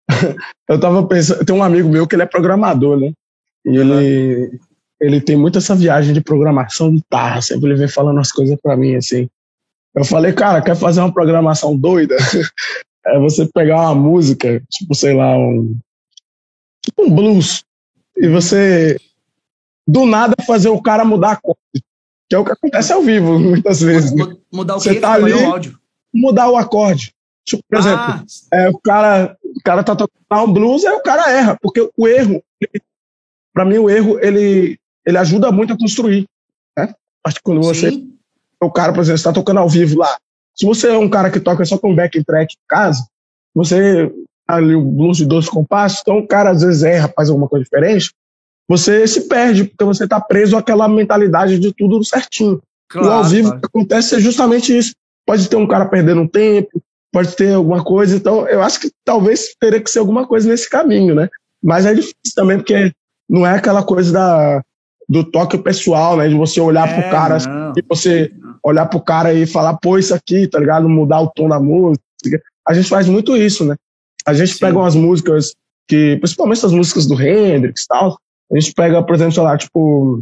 eu 0.70 0.80
tava 0.80 1.08
pensando, 1.08 1.44
tem 1.44 1.56
um 1.56 1.64
amigo 1.64 1.90
meu 1.90 2.08
que 2.08 2.16
ele 2.16 2.24
é 2.24 2.28
programador, 2.28 3.00
né? 3.00 3.12
E 3.66 3.80
uhum. 3.80 4.00
ele 4.00 4.60
ele 5.02 5.20
tem 5.20 5.36
muito 5.36 5.58
essa 5.58 5.76
viagem 5.76 6.14
de 6.14 6.22
programação 6.22 6.94
de 6.94 7.02
tarra, 7.10 7.42
sempre 7.42 7.68
ele 7.68 7.80
vem 7.80 7.90
falando 7.90 8.20
as 8.20 8.32
coisas 8.32 8.58
para 8.62 8.78
mim 8.78 8.96
assim. 8.96 9.28
Eu 9.96 10.06
falei, 10.06 10.34
cara, 10.34 10.62
quer 10.62 10.76
fazer 10.76 11.02
uma 11.02 11.14
programação 11.14 11.76
doida? 11.76 12.16
é 13.06 13.20
você 13.20 13.48
pegar 13.54 13.82
uma 13.82 13.96
música, 13.96 14.64
tipo, 14.72 14.96
sei 14.96 15.14
lá, 15.14 15.38
um 15.38 15.78
tipo 16.84 17.04
um 17.04 17.10
blues, 17.10 17.64
e 18.18 18.28
você 18.28 18.98
do 19.88 20.06
nada 20.06 20.36
fazer 20.46 20.70
o 20.70 20.82
cara 20.82 21.04
mudar 21.06 21.32
a 21.32 21.36
cor. 21.36 21.58
Que 22.30 22.36
é 22.36 22.40
o 22.40 22.46
que 22.46 22.52
acontece 22.52 22.94
ao 22.94 23.02
vivo, 23.02 23.38
muitas 23.40 23.82
vezes. 23.82 24.14
Né? 24.14 24.36
Mudar 24.52 24.78
o 24.78 24.80
você 24.80 24.96
quê? 24.96 25.00
Tá 25.00 25.14
ali, 25.14 25.34
o 25.34 25.52
áudio. 25.52 25.80
Mudar 26.14 26.50
o 26.50 26.58
acorde. 26.58 27.14
Tipo, 27.46 27.64
por 27.70 27.78
ah. 27.78 27.80
exemplo, 27.80 28.26
é, 28.54 28.70
o, 28.70 28.80
cara, 28.80 29.38
o 29.44 29.62
cara 29.64 29.84
tá 29.84 29.96
tocando 29.96 30.50
um 30.50 30.54
blues, 30.54 30.86
aí 30.86 30.94
o 30.94 31.02
cara 31.02 31.32
erra, 31.32 31.58
porque 31.62 31.90
o 31.98 32.08
erro, 32.08 32.42
para 33.54 33.66
mim, 33.66 33.78
o 33.78 33.90
erro, 33.90 34.18
ele, 34.20 34.80
ele 35.06 35.18
ajuda 35.18 35.52
muito 35.52 35.74
a 35.74 35.78
construir. 35.78 36.26
Né? 36.78 36.94
Acho 37.26 37.36
que 37.38 37.44
quando 37.44 37.62
você. 37.62 37.92
Sim. 37.92 38.18
O 38.62 38.72
cara, 38.72 38.94
por 38.94 39.02
exemplo, 39.02 39.18
está 39.18 39.34
tocando 39.34 39.60
ao 39.60 39.68
vivo 39.68 40.00
lá. 40.00 40.18
Se 40.56 40.66
você 40.66 40.88
é 40.88 40.98
um 40.98 41.10
cara 41.10 41.30
que 41.30 41.40
toca 41.40 41.66
só 41.66 41.78
com 41.78 41.94
back 41.94 42.24
track 42.24 42.56
em 42.56 42.68
casa, 42.68 43.06
você 43.54 44.10
ali 44.48 44.76
o 44.76 44.82
blues 44.82 45.18
de 45.18 45.26
12 45.26 45.50
compassos, 45.50 46.00
então 46.02 46.20
o 46.20 46.28
cara 46.28 46.52
às 46.52 46.62
vezes 46.62 46.84
erra, 46.84 47.12
faz 47.16 47.30
alguma 47.30 47.48
coisa 47.48 47.64
diferente, 47.64 48.12
você 48.68 49.08
se 49.08 49.28
perde, 49.28 49.66
porque 49.66 49.84
você 49.84 50.06
está 50.06 50.20
preso 50.20 50.58
àquela 50.58 50.88
mentalidade 50.88 51.60
de 51.60 51.74
tudo 51.74 52.04
certinho. 52.04 52.62
Claro, 52.90 53.08
e 53.08 53.12
ao 53.12 53.24
vivo 53.24 53.48
claro. 53.50 53.58
o 53.58 53.62
que 53.62 53.68
acontece 53.68 54.16
é 54.16 54.20
justamente 54.20 54.78
isso. 54.78 54.94
Pode 55.26 55.50
ter 55.50 55.56
um 55.56 55.68
cara 55.68 55.86
perdendo 55.86 56.22
um 56.22 56.28
tempo, 56.28 56.82
pode 57.12 57.36
ter 57.36 57.54
alguma 57.54 57.84
coisa, 57.84 58.16
então 58.16 58.48
eu 58.48 58.62
acho 58.62 58.80
que 58.80 58.92
talvez 59.06 59.54
teria 59.60 59.80
que 59.80 59.90
ser 59.90 60.00
alguma 60.00 60.26
coisa 60.26 60.50
nesse 60.50 60.70
caminho, 60.70 61.16
né? 61.16 61.30
Mas 61.64 61.86
é 61.86 61.94
difícil 61.94 62.34
também, 62.36 62.58
porque 62.58 62.92
não 63.30 63.46
é 63.46 63.56
aquela 63.56 63.84
coisa 63.84 64.12
da, 64.12 64.64
do 65.08 65.24
toque 65.24 65.58
pessoal, 65.58 66.18
né? 66.18 66.28
De 66.28 66.36
você 66.36 66.60
olhar 66.60 66.90
é, 66.90 66.94
pro 66.94 67.12
cara 67.12 67.38
não. 67.40 67.74
e 67.78 67.84
você 67.88 68.32
olhar 68.64 68.86
pro 68.86 69.02
cara 69.02 69.34
e 69.34 69.46
falar, 69.46 69.78
pô, 69.78 69.98
isso 69.98 70.14
aqui, 70.14 70.48
tá 70.48 70.60
ligado? 70.60 70.88
Mudar 70.90 71.22
o 71.22 71.30
tom 71.30 71.48
da 71.48 71.60
música. 71.60 72.02
A 72.68 72.74
gente 72.74 72.90
faz 72.90 73.08
muito 73.08 73.36
isso, 73.36 73.66
né? 73.66 73.76
A 74.26 74.34
gente 74.34 74.54
Sim. 74.54 74.60
pega 74.60 74.78
umas 74.78 74.96
músicas 74.96 75.54
que, 75.88 76.18
principalmente 76.18 76.66
as 76.66 76.72
músicas 76.72 77.06
do 77.06 77.22
Hendrix 77.22 77.84
e 77.84 77.88
tal, 77.88 78.18
a 78.52 78.60
gente 78.60 78.74
pega, 78.74 79.04
por 79.04 79.16
exemplo, 79.16 79.34
sei 79.34 79.44
lá, 79.44 79.58
tipo, 79.58 80.22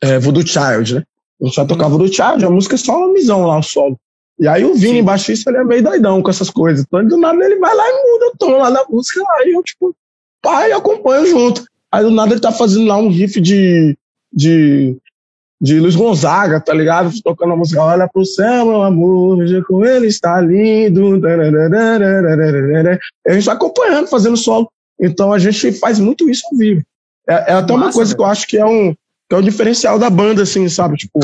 é, 0.00 0.18
Voodoo 0.18 0.46
Child, 0.46 0.96
né? 0.96 1.02
A 1.40 1.44
gente 1.46 1.56
vai 1.56 1.66
tocar 1.66 1.88
Voodoo 1.88 2.08
Child, 2.08 2.44
a 2.44 2.50
música 2.50 2.74
é 2.74 2.78
só 2.78 2.96
uma 2.96 3.12
misão 3.12 3.46
lá, 3.46 3.58
o 3.58 3.62
solo. 3.62 3.98
E 4.38 4.46
aí 4.46 4.64
o 4.64 4.74
Vini, 4.74 4.98
Sim. 4.98 5.04
baixista, 5.04 5.50
ele 5.50 5.58
é 5.58 5.64
meio 5.64 5.82
doidão 5.82 6.22
com 6.22 6.30
essas 6.30 6.50
coisas. 6.50 6.84
Então, 6.86 7.06
do 7.06 7.16
nada, 7.16 7.42
ele 7.44 7.56
vai 7.56 7.74
lá 7.74 7.84
e 7.88 8.12
muda 8.12 8.26
o 8.26 8.36
tom 8.38 8.58
lá 8.58 8.70
da 8.70 8.84
música 8.88 9.22
e 9.44 9.56
eu, 9.56 9.62
tipo, 9.62 9.94
pai, 10.42 10.72
acompanho 10.72 11.26
junto. 11.26 11.64
Aí 11.90 12.04
do 12.04 12.10
nada 12.10 12.32
ele 12.32 12.40
tá 12.40 12.52
fazendo 12.52 12.86
lá 12.86 12.96
um 12.96 13.08
riff 13.08 13.40
de, 13.40 13.96
de, 14.32 14.96
de 15.60 15.80
Luiz 15.80 15.96
Gonzaga, 15.96 16.60
tá 16.60 16.74
ligado? 16.74 17.10
Tocando 17.22 17.54
a 17.54 17.56
música 17.56 17.82
Olha 17.82 18.08
pro 18.08 18.24
céu, 18.24 18.66
meu 18.66 18.82
amor, 18.82 19.38
veja 19.38 19.62
com 19.64 19.84
ele 19.84 20.06
está 20.06 20.40
lindo. 20.40 21.20
A 23.26 23.32
gente 23.32 23.44
tá 23.44 23.52
acompanhando, 23.52 24.06
fazendo 24.06 24.36
solo. 24.36 24.70
Então 25.00 25.32
a 25.32 25.38
gente 25.38 25.72
faz 25.72 25.98
muito 25.98 26.28
isso 26.28 26.42
ao 26.50 26.58
vivo. 26.58 26.82
É, 27.28 27.34
é 27.34 27.52
até 27.54 27.72
Massa, 27.72 27.86
uma 27.86 27.92
coisa 27.92 28.10
velho. 28.10 28.16
que 28.16 28.22
eu 28.22 28.26
acho 28.26 28.46
que 28.46 28.58
é 28.58 28.66
um, 28.66 28.92
que 28.92 29.34
é 29.34 29.36
um 29.36 29.42
diferencial 29.42 29.98
da 29.98 30.10
banda, 30.10 30.42
assim, 30.42 30.68
sabe? 30.68 30.96
Tipo, 30.96 31.20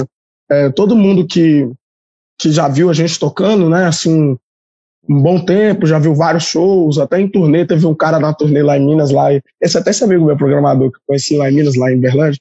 é, 0.50 0.70
todo 0.70 0.96
mundo 0.96 1.26
que, 1.26 1.70
que 2.38 2.50
já 2.50 2.68
viu 2.68 2.90
a 2.90 2.92
gente 2.92 3.18
tocando, 3.18 3.68
né, 3.68 3.86
assim, 3.86 4.36
um 5.08 5.22
bom 5.22 5.44
tempo, 5.44 5.86
já 5.86 5.98
viu 5.98 6.14
vários 6.14 6.44
shows, 6.44 6.98
até 6.98 7.20
em 7.20 7.28
turnê, 7.28 7.64
teve 7.64 7.86
um 7.86 7.94
cara 7.94 8.18
na 8.18 8.32
turnê 8.32 8.62
lá 8.62 8.76
em 8.76 8.86
Minas, 8.86 9.10
lá, 9.10 9.28
esse 9.60 9.78
até 9.78 9.90
esse 9.90 10.04
amigo 10.04 10.24
meu 10.24 10.36
programador 10.36 10.90
que 10.90 10.96
eu 10.96 11.02
conheci 11.06 11.36
lá 11.36 11.50
em 11.50 11.54
Minas, 11.54 11.76
lá 11.76 11.92
em 11.92 11.98
Berlândia, 11.98 12.38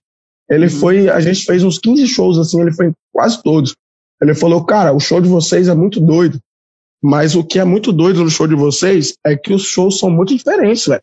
ele 0.52 0.66
uhum. 0.66 0.70
foi, 0.70 1.10
a 1.10 1.22
gente 1.22 1.46
fez 1.46 1.64
uns 1.64 1.80
15 1.80 2.06
shows, 2.08 2.38
assim, 2.38 2.60
ele 2.60 2.74
foi 2.74 2.88
em 2.88 2.94
quase 3.14 3.42
todos. 3.42 3.74
Ele 4.22 4.36
falou, 4.36 4.66
cara, 4.66 4.94
o 4.94 5.00
show 5.00 5.22
de 5.22 5.30
vocês 5.30 5.70
é 5.70 5.74
muito 5.74 6.00
doido, 6.02 6.38
mas 7.02 7.36
o 7.36 7.44
que 7.44 7.58
é 7.58 7.64
muito 7.64 7.94
doido 7.94 8.22
no 8.22 8.30
show 8.30 8.46
de 8.46 8.56
vocês 8.56 9.16
é 9.26 9.36
que 9.36 9.54
os 9.54 9.64
shows 9.64 9.98
são 9.98 10.10
muito 10.10 10.36
diferentes, 10.36 10.86
velho. 10.86 11.02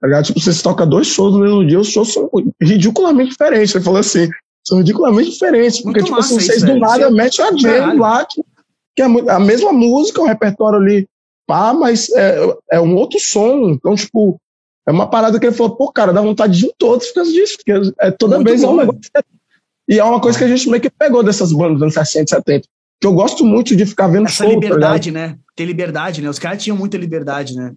Tá 0.00 0.06
ligado? 0.06 0.24
Tipo, 0.24 0.40
vocês 0.40 0.62
tocam 0.62 0.88
dois 0.88 1.06
shows 1.06 1.34
no 1.34 1.40
mesmo 1.40 1.66
dia, 1.66 1.78
os 1.78 1.88
shows 1.88 2.12
são 2.12 2.30
ridiculamente 2.60 3.30
diferentes. 3.30 3.74
Ele 3.74 3.84
falou 3.84 4.00
assim, 4.00 4.30
são 4.66 4.78
ridiculamente 4.78 5.30
diferentes, 5.30 5.82
porque, 5.82 6.00
Muito 6.00 6.06
tipo 6.06 6.18
assim, 6.18 6.40
vocês 6.40 6.62
do 6.62 6.78
nada 6.78 7.10
metem 7.10 7.44
a 7.44 7.56
jam 7.56 7.98
lá, 7.98 8.24
que, 8.24 8.42
que 8.96 9.02
é 9.02 9.04
a 9.04 9.40
mesma 9.40 9.74
música, 9.74 10.22
o 10.22 10.26
repertório 10.26 10.78
ali, 10.78 11.06
pá, 11.46 11.74
mas 11.74 12.08
é, 12.10 12.38
é 12.72 12.80
um 12.80 12.96
outro 12.96 13.20
som. 13.20 13.68
Então, 13.68 13.94
tipo, 13.94 14.40
é 14.86 14.92
uma 14.92 15.08
parada 15.08 15.38
que 15.38 15.46
ele 15.46 15.54
falou, 15.54 15.76
pô, 15.76 15.90
cara, 15.90 16.12
dá 16.12 16.20
vontade 16.20 16.58
de 16.58 16.66
ir 16.66 16.74
todos 16.78 17.08
por 17.08 17.14
causa 17.14 17.32
disso, 17.32 17.56
porque 17.56 17.92
é, 18.00 18.10
toda 18.10 18.36
Muito 18.36 18.48
vez 18.48 18.62
bom, 18.62 18.68
é 18.68 18.70
um 18.70 18.76
negócio. 18.76 19.00
E 19.88 19.98
é 19.98 20.04
uma 20.04 20.20
coisa 20.20 20.38
que 20.38 20.44
a 20.44 20.48
gente 20.48 20.68
meio 20.68 20.80
que 20.80 20.90
pegou 20.90 21.22
dessas 21.22 21.52
bandas 21.52 21.74
dos 21.74 21.82
anos 21.82 21.94
60, 21.94 22.36
70. 22.36 22.68
Que 23.00 23.06
eu 23.06 23.12
gosto 23.12 23.44
muito 23.44 23.76
de 23.76 23.84
ficar 23.84 24.08
vendo 24.08 24.26
Essa 24.26 24.44
show, 24.44 24.48
tá 24.48 24.54
liberdade, 24.54 25.12
tá 25.12 25.18
né? 25.18 25.38
Ter 25.54 25.64
liberdade, 25.64 26.22
né? 26.22 26.28
Os 26.28 26.38
caras 26.38 26.62
tinham 26.62 26.76
muita 26.76 26.96
liberdade, 26.96 27.54
né? 27.54 27.74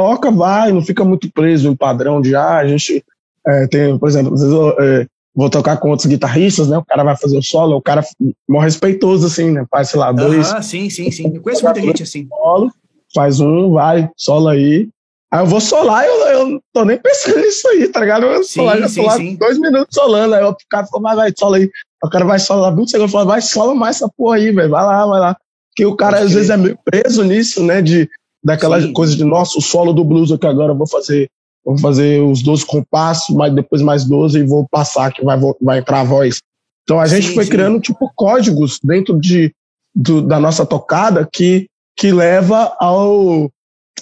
toca, 0.00 0.30
vai, 0.30 0.72
não 0.72 0.82
fica 0.82 1.04
muito 1.04 1.30
preso 1.30 1.68
em 1.68 1.76
padrão 1.76 2.22
de 2.22 2.34
ah, 2.34 2.56
a 2.56 2.66
gente 2.66 3.04
é, 3.46 3.66
tem, 3.66 3.98
por 3.98 4.08
exemplo, 4.08 4.32
às 4.32 4.40
vezes 4.40 4.54
eu 4.54 4.70
é, 4.80 5.06
vou 5.34 5.50
tocar 5.50 5.76
com 5.76 5.90
outros 5.90 6.06
guitarristas, 6.06 6.68
né? 6.68 6.78
O 6.78 6.84
cara 6.84 7.04
vai 7.04 7.16
fazer 7.16 7.36
o 7.36 7.42
solo, 7.42 7.76
o 7.76 7.82
cara 7.82 8.02
mó 8.48 8.60
respeitoso, 8.60 9.26
assim, 9.26 9.50
né? 9.50 9.64
Faz, 9.70 9.90
sei 9.90 10.00
lá, 10.00 10.10
dois. 10.10 10.50
Ah, 10.52 10.62
sim, 10.62 10.88
sim, 10.88 11.10
sim. 11.10 11.30
Eu 11.34 11.42
conheço 11.42 11.64
muita 11.64 11.80
gente 11.80 12.02
assim. 12.02 12.26
Solo, 12.28 12.72
faz 13.14 13.40
um, 13.40 13.72
vai, 13.72 14.10
solo 14.16 14.48
aí. 14.48 14.88
Aí 15.32 15.40
eu 15.40 15.46
vou 15.46 15.60
solar 15.60 16.04
eu, 16.04 16.26
eu 16.26 16.46
não 16.46 16.60
tô 16.72 16.84
nem 16.84 16.98
pensando 16.98 17.38
nisso 17.44 17.68
aí, 17.68 17.88
tá 17.88 18.00
ligado? 18.00 18.26
Eu 18.26 18.42
sim, 18.42 18.54
solar, 18.54 18.88
sim, 18.88 18.94
solar 18.94 19.16
sim. 19.16 19.36
dois 19.36 19.58
minutos 19.58 19.94
solando, 19.94 20.34
aí 20.34 20.44
o 20.44 20.56
cara 20.68 20.86
falou, 20.86 21.02
vai, 21.02 21.16
vai, 21.16 21.32
sola 21.36 21.56
aí. 21.56 21.70
O 22.02 22.08
cara 22.08 22.24
vai 22.24 22.38
solar 22.38 22.74
20 22.74 22.90
segundos, 22.90 23.12
fala, 23.12 23.24
vai, 23.24 23.42
sola 23.42 23.74
mais 23.74 23.96
essa 23.96 24.08
porra 24.16 24.36
aí, 24.36 24.50
velho, 24.50 24.70
vai 24.70 24.84
lá, 24.84 25.06
vai 25.06 25.20
lá. 25.20 25.36
Que 25.76 25.86
o 25.86 25.94
cara, 25.94 26.18
às 26.18 26.32
vezes, 26.32 26.50
é 26.50 26.56
meio 26.56 26.78
preso 26.84 27.22
nisso, 27.22 27.62
né? 27.62 27.80
De, 27.80 28.08
daquela 28.42 28.80
Sim. 28.80 28.92
coisa 28.92 29.14
de 29.16 29.24
nosso 29.24 29.58
o 29.58 29.62
solo 29.62 29.92
do 29.92 30.04
blues 30.04 30.32
aqui 30.32 30.46
agora 30.46 30.72
eu 30.72 30.76
vou 30.76 30.86
fazer 30.86 31.30
vou 31.62 31.78
fazer 31.78 32.22
os 32.22 32.42
12 32.42 32.64
compassos, 32.64 33.36
mas 33.36 33.54
depois 33.54 33.82
mais 33.82 34.04
12 34.04 34.38
e 34.38 34.46
vou 34.46 34.66
passar 34.70 35.12
que 35.12 35.22
vai, 35.22 35.38
vai 35.60 35.78
entrar 35.78 36.00
a 36.00 36.04
voz. 36.04 36.40
Então 36.84 36.98
a 36.98 37.06
gente 37.06 37.28
sim, 37.28 37.34
foi 37.34 37.46
criando 37.46 37.78
tipo 37.78 38.10
códigos 38.16 38.80
dentro 38.82 39.20
de, 39.20 39.54
do, 39.94 40.22
da 40.22 40.40
nossa 40.40 40.64
tocada 40.64 41.28
que, 41.30 41.66
que 41.94 42.10
leva 42.12 42.74
ao, 42.80 43.50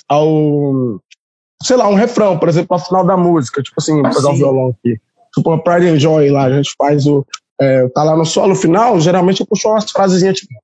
ao 0.09 1.01
sei 1.63 1.77
lá, 1.77 1.89
um 1.89 1.95
refrão, 1.95 2.39
por 2.39 2.49
exemplo, 2.49 2.75
ao 2.75 2.85
final 2.85 3.05
da 3.05 3.17
música, 3.17 3.63
tipo 3.63 3.77
assim, 3.79 4.01
vou 4.01 4.11
pegar 4.11 4.31
o 4.31 4.37
violão 4.37 4.69
aqui. 4.69 5.01
Tipo, 5.35 5.53
a 5.53 5.59
Pride 5.59 5.89
and 5.89 5.99
Joy 5.99 6.31
lá, 6.31 6.45
a 6.45 6.53
gente 6.53 6.75
faz 6.77 7.07
o. 7.07 7.27
É, 7.61 7.89
tá 7.89 8.05
lá 8.05 8.17
no 8.17 8.25
solo 8.25 8.55
final, 8.55 9.01
geralmente 9.01 9.41
eu 9.41 9.47
puxo 9.47 9.69
umas 9.69 9.91
frasezinhas 9.91 10.39
tipo. 10.39 10.55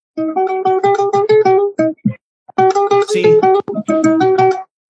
Sim. 3.08 3.40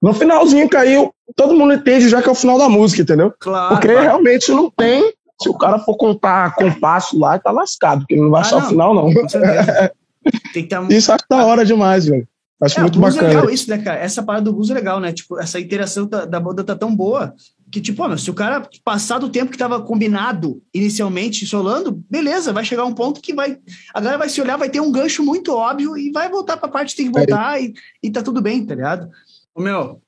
No 0.02 0.12
finalzinho 0.12 0.68
caiu, 0.68 1.14
todo 1.34 1.54
mundo 1.54 1.72
entende 1.72 2.10
já 2.10 2.20
que 2.20 2.28
é 2.28 2.32
o 2.32 2.34
final 2.34 2.58
da 2.58 2.68
música, 2.68 3.02
entendeu? 3.02 3.32
Claro. 3.40 3.74
Porque 3.74 3.88
claro. 3.88 4.02
realmente 4.02 4.52
não 4.52 4.70
tem. 4.70 5.12
Se 5.40 5.48
o 5.48 5.54
cara 5.54 5.78
for 5.78 5.96
contar 5.96 6.54
compasso 6.54 7.18
lá, 7.18 7.38
tá 7.38 7.50
lascado, 7.50 8.00
porque 8.00 8.16
não 8.16 8.30
vai 8.30 8.42
ah, 8.42 8.44
achar 8.44 8.60
não. 8.60 8.66
o 8.66 8.68
final, 8.68 8.94
não. 8.94 9.10
tem 10.52 10.66
que 10.66 10.94
Isso 10.94 11.10
acho 11.10 11.24
da 11.28 11.44
hora 11.44 11.64
demais, 11.64 12.06
velho. 12.06 12.28
Acho 12.64 12.78
é, 12.78 12.82
muito 12.82 12.98
bacana. 12.98 13.22
É 13.22 13.28
legal 13.28 13.50
isso, 13.50 13.68
né, 13.68 13.78
cara? 13.78 13.98
Essa 13.98 14.22
parada 14.22 14.44
do 14.44 14.52
blues 14.52 14.70
é 14.70 14.74
legal, 14.74 15.00
né? 15.00 15.12
Tipo, 15.12 15.38
essa 15.38 15.60
interação 15.60 16.06
da, 16.06 16.24
da 16.24 16.40
banda 16.40 16.64
tá 16.64 16.74
tão 16.74 16.94
boa 16.94 17.34
que, 17.70 17.80
tipo, 17.80 18.02
ó, 18.02 18.16
se 18.16 18.30
o 18.30 18.34
cara 18.34 18.68
passar 18.84 19.18
do 19.18 19.28
tempo 19.28 19.50
que 19.50 19.56
estava 19.56 19.82
combinado 19.82 20.62
inicialmente 20.72 21.46
solando, 21.46 22.04
beleza, 22.08 22.52
vai 22.52 22.64
chegar 22.64 22.84
um 22.84 22.94
ponto 22.94 23.20
que 23.20 23.34
vai. 23.34 23.58
A 23.92 24.00
galera 24.00 24.18
vai 24.18 24.28
se 24.28 24.40
olhar, 24.40 24.56
vai 24.56 24.70
ter 24.70 24.80
um 24.80 24.92
gancho 24.92 25.24
muito 25.24 25.52
óbvio 25.52 25.96
e 25.96 26.10
vai 26.12 26.28
voltar 26.28 26.56
para 26.56 26.68
a 26.68 26.72
parte 26.72 26.90
que 26.90 27.02
tem 27.02 27.12
que 27.12 27.18
voltar 27.18 27.58
é. 27.58 27.64
e, 27.64 27.74
e 28.02 28.10
tá 28.10 28.22
tudo 28.22 28.40
bem, 28.40 28.64
tá 28.64 28.74
ligado? 28.74 29.10
O 29.54 29.60
meu, 29.60 30.00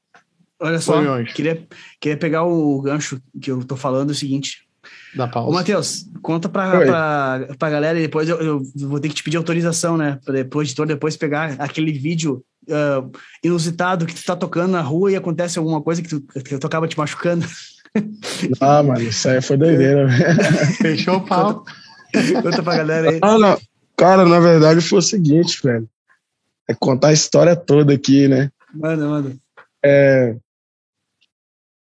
olha 0.61 0.79
só, 0.79 1.01
queria, 1.35 1.67
queria 2.01 2.17
pegar 2.17 2.45
o 2.45 2.81
gancho 2.81 3.21
que 3.41 3.51
eu 3.51 3.65
tô 3.65 3.77
falando, 3.77 4.11
é 4.11 4.13
o 4.13 4.17
seguinte. 4.17 4.66
Da 5.17 5.27
pausa. 5.27 5.51
Ô, 5.51 5.53
Matheus, 5.53 6.05
conta 6.21 6.47
pra, 6.49 6.81
pra, 6.81 7.49
pra 7.59 7.71
galera 7.71 7.99
e 7.99 8.03
depois 8.03 8.29
eu, 8.29 8.39
eu, 8.39 8.63
vou 8.77 9.01
ter 9.01 9.09
que 9.09 9.15
te 9.15 9.23
pedir 9.23 9.39
autorização, 9.39 9.97
né? 9.97 10.19
Pra 10.25 10.35
depois, 10.35 10.69
editor, 10.69 10.87
depois 10.87 11.17
pegar 11.17 11.57
aquele 11.59 11.91
vídeo 11.91 12.45
uh, 12.69 13.11
inusitado 13.43 14.05
que 14.05 14.15
tu 14.15 14.23
tá 14.23 14.37
tocando 14.37 14.73
na 14.73 14.83
rua 14.83 15.11
e 15.11 15.17
acontece 15.17 15.59
alguma 15.59 15.81
coisa 15.81 16.03
que 16.03 16.09
tu, 16.09 16.21
que 16.21 16.59
tu 16.59 16.67
acaba 16.67 16.87
te 16.87 16.99
machucando. 16.99 17.47
Ah, 18.61 18.83
mano, 18.83 19.01
isso 19.01 19.27
aí 19.27 19.41
foi 19.41 19.57
doideira. 19.57 20.07
Fechou 20.83 21.17
o 21.17 21.25
pau. 21.25 21.65
Conta, 22.13 22.43
conta 22.43 22.63
pra 22.63 22.77
galera 22.77 23.09
aí. 23.09 23.19
Ah, 23.23 23.39
não. 23.39 23.59
Cara, 23.97 24.27
na 24.27 24.39
verdade 24.39 24.83
foi 24.83 24.99
o 24.99 25.03
seguinte, 25.03 25.59
velho. 25.65 25.89
É 26.69 26.75
contar 26.75 27.09
a 27.09 27.13
história 27.15 27.57
toda 27.57 27.95
aqui, 27.95 28.29
né? 28.29 28.51
Manda, 28.75 29.09
manda. 29.09 29.37
É... 29.83 30.37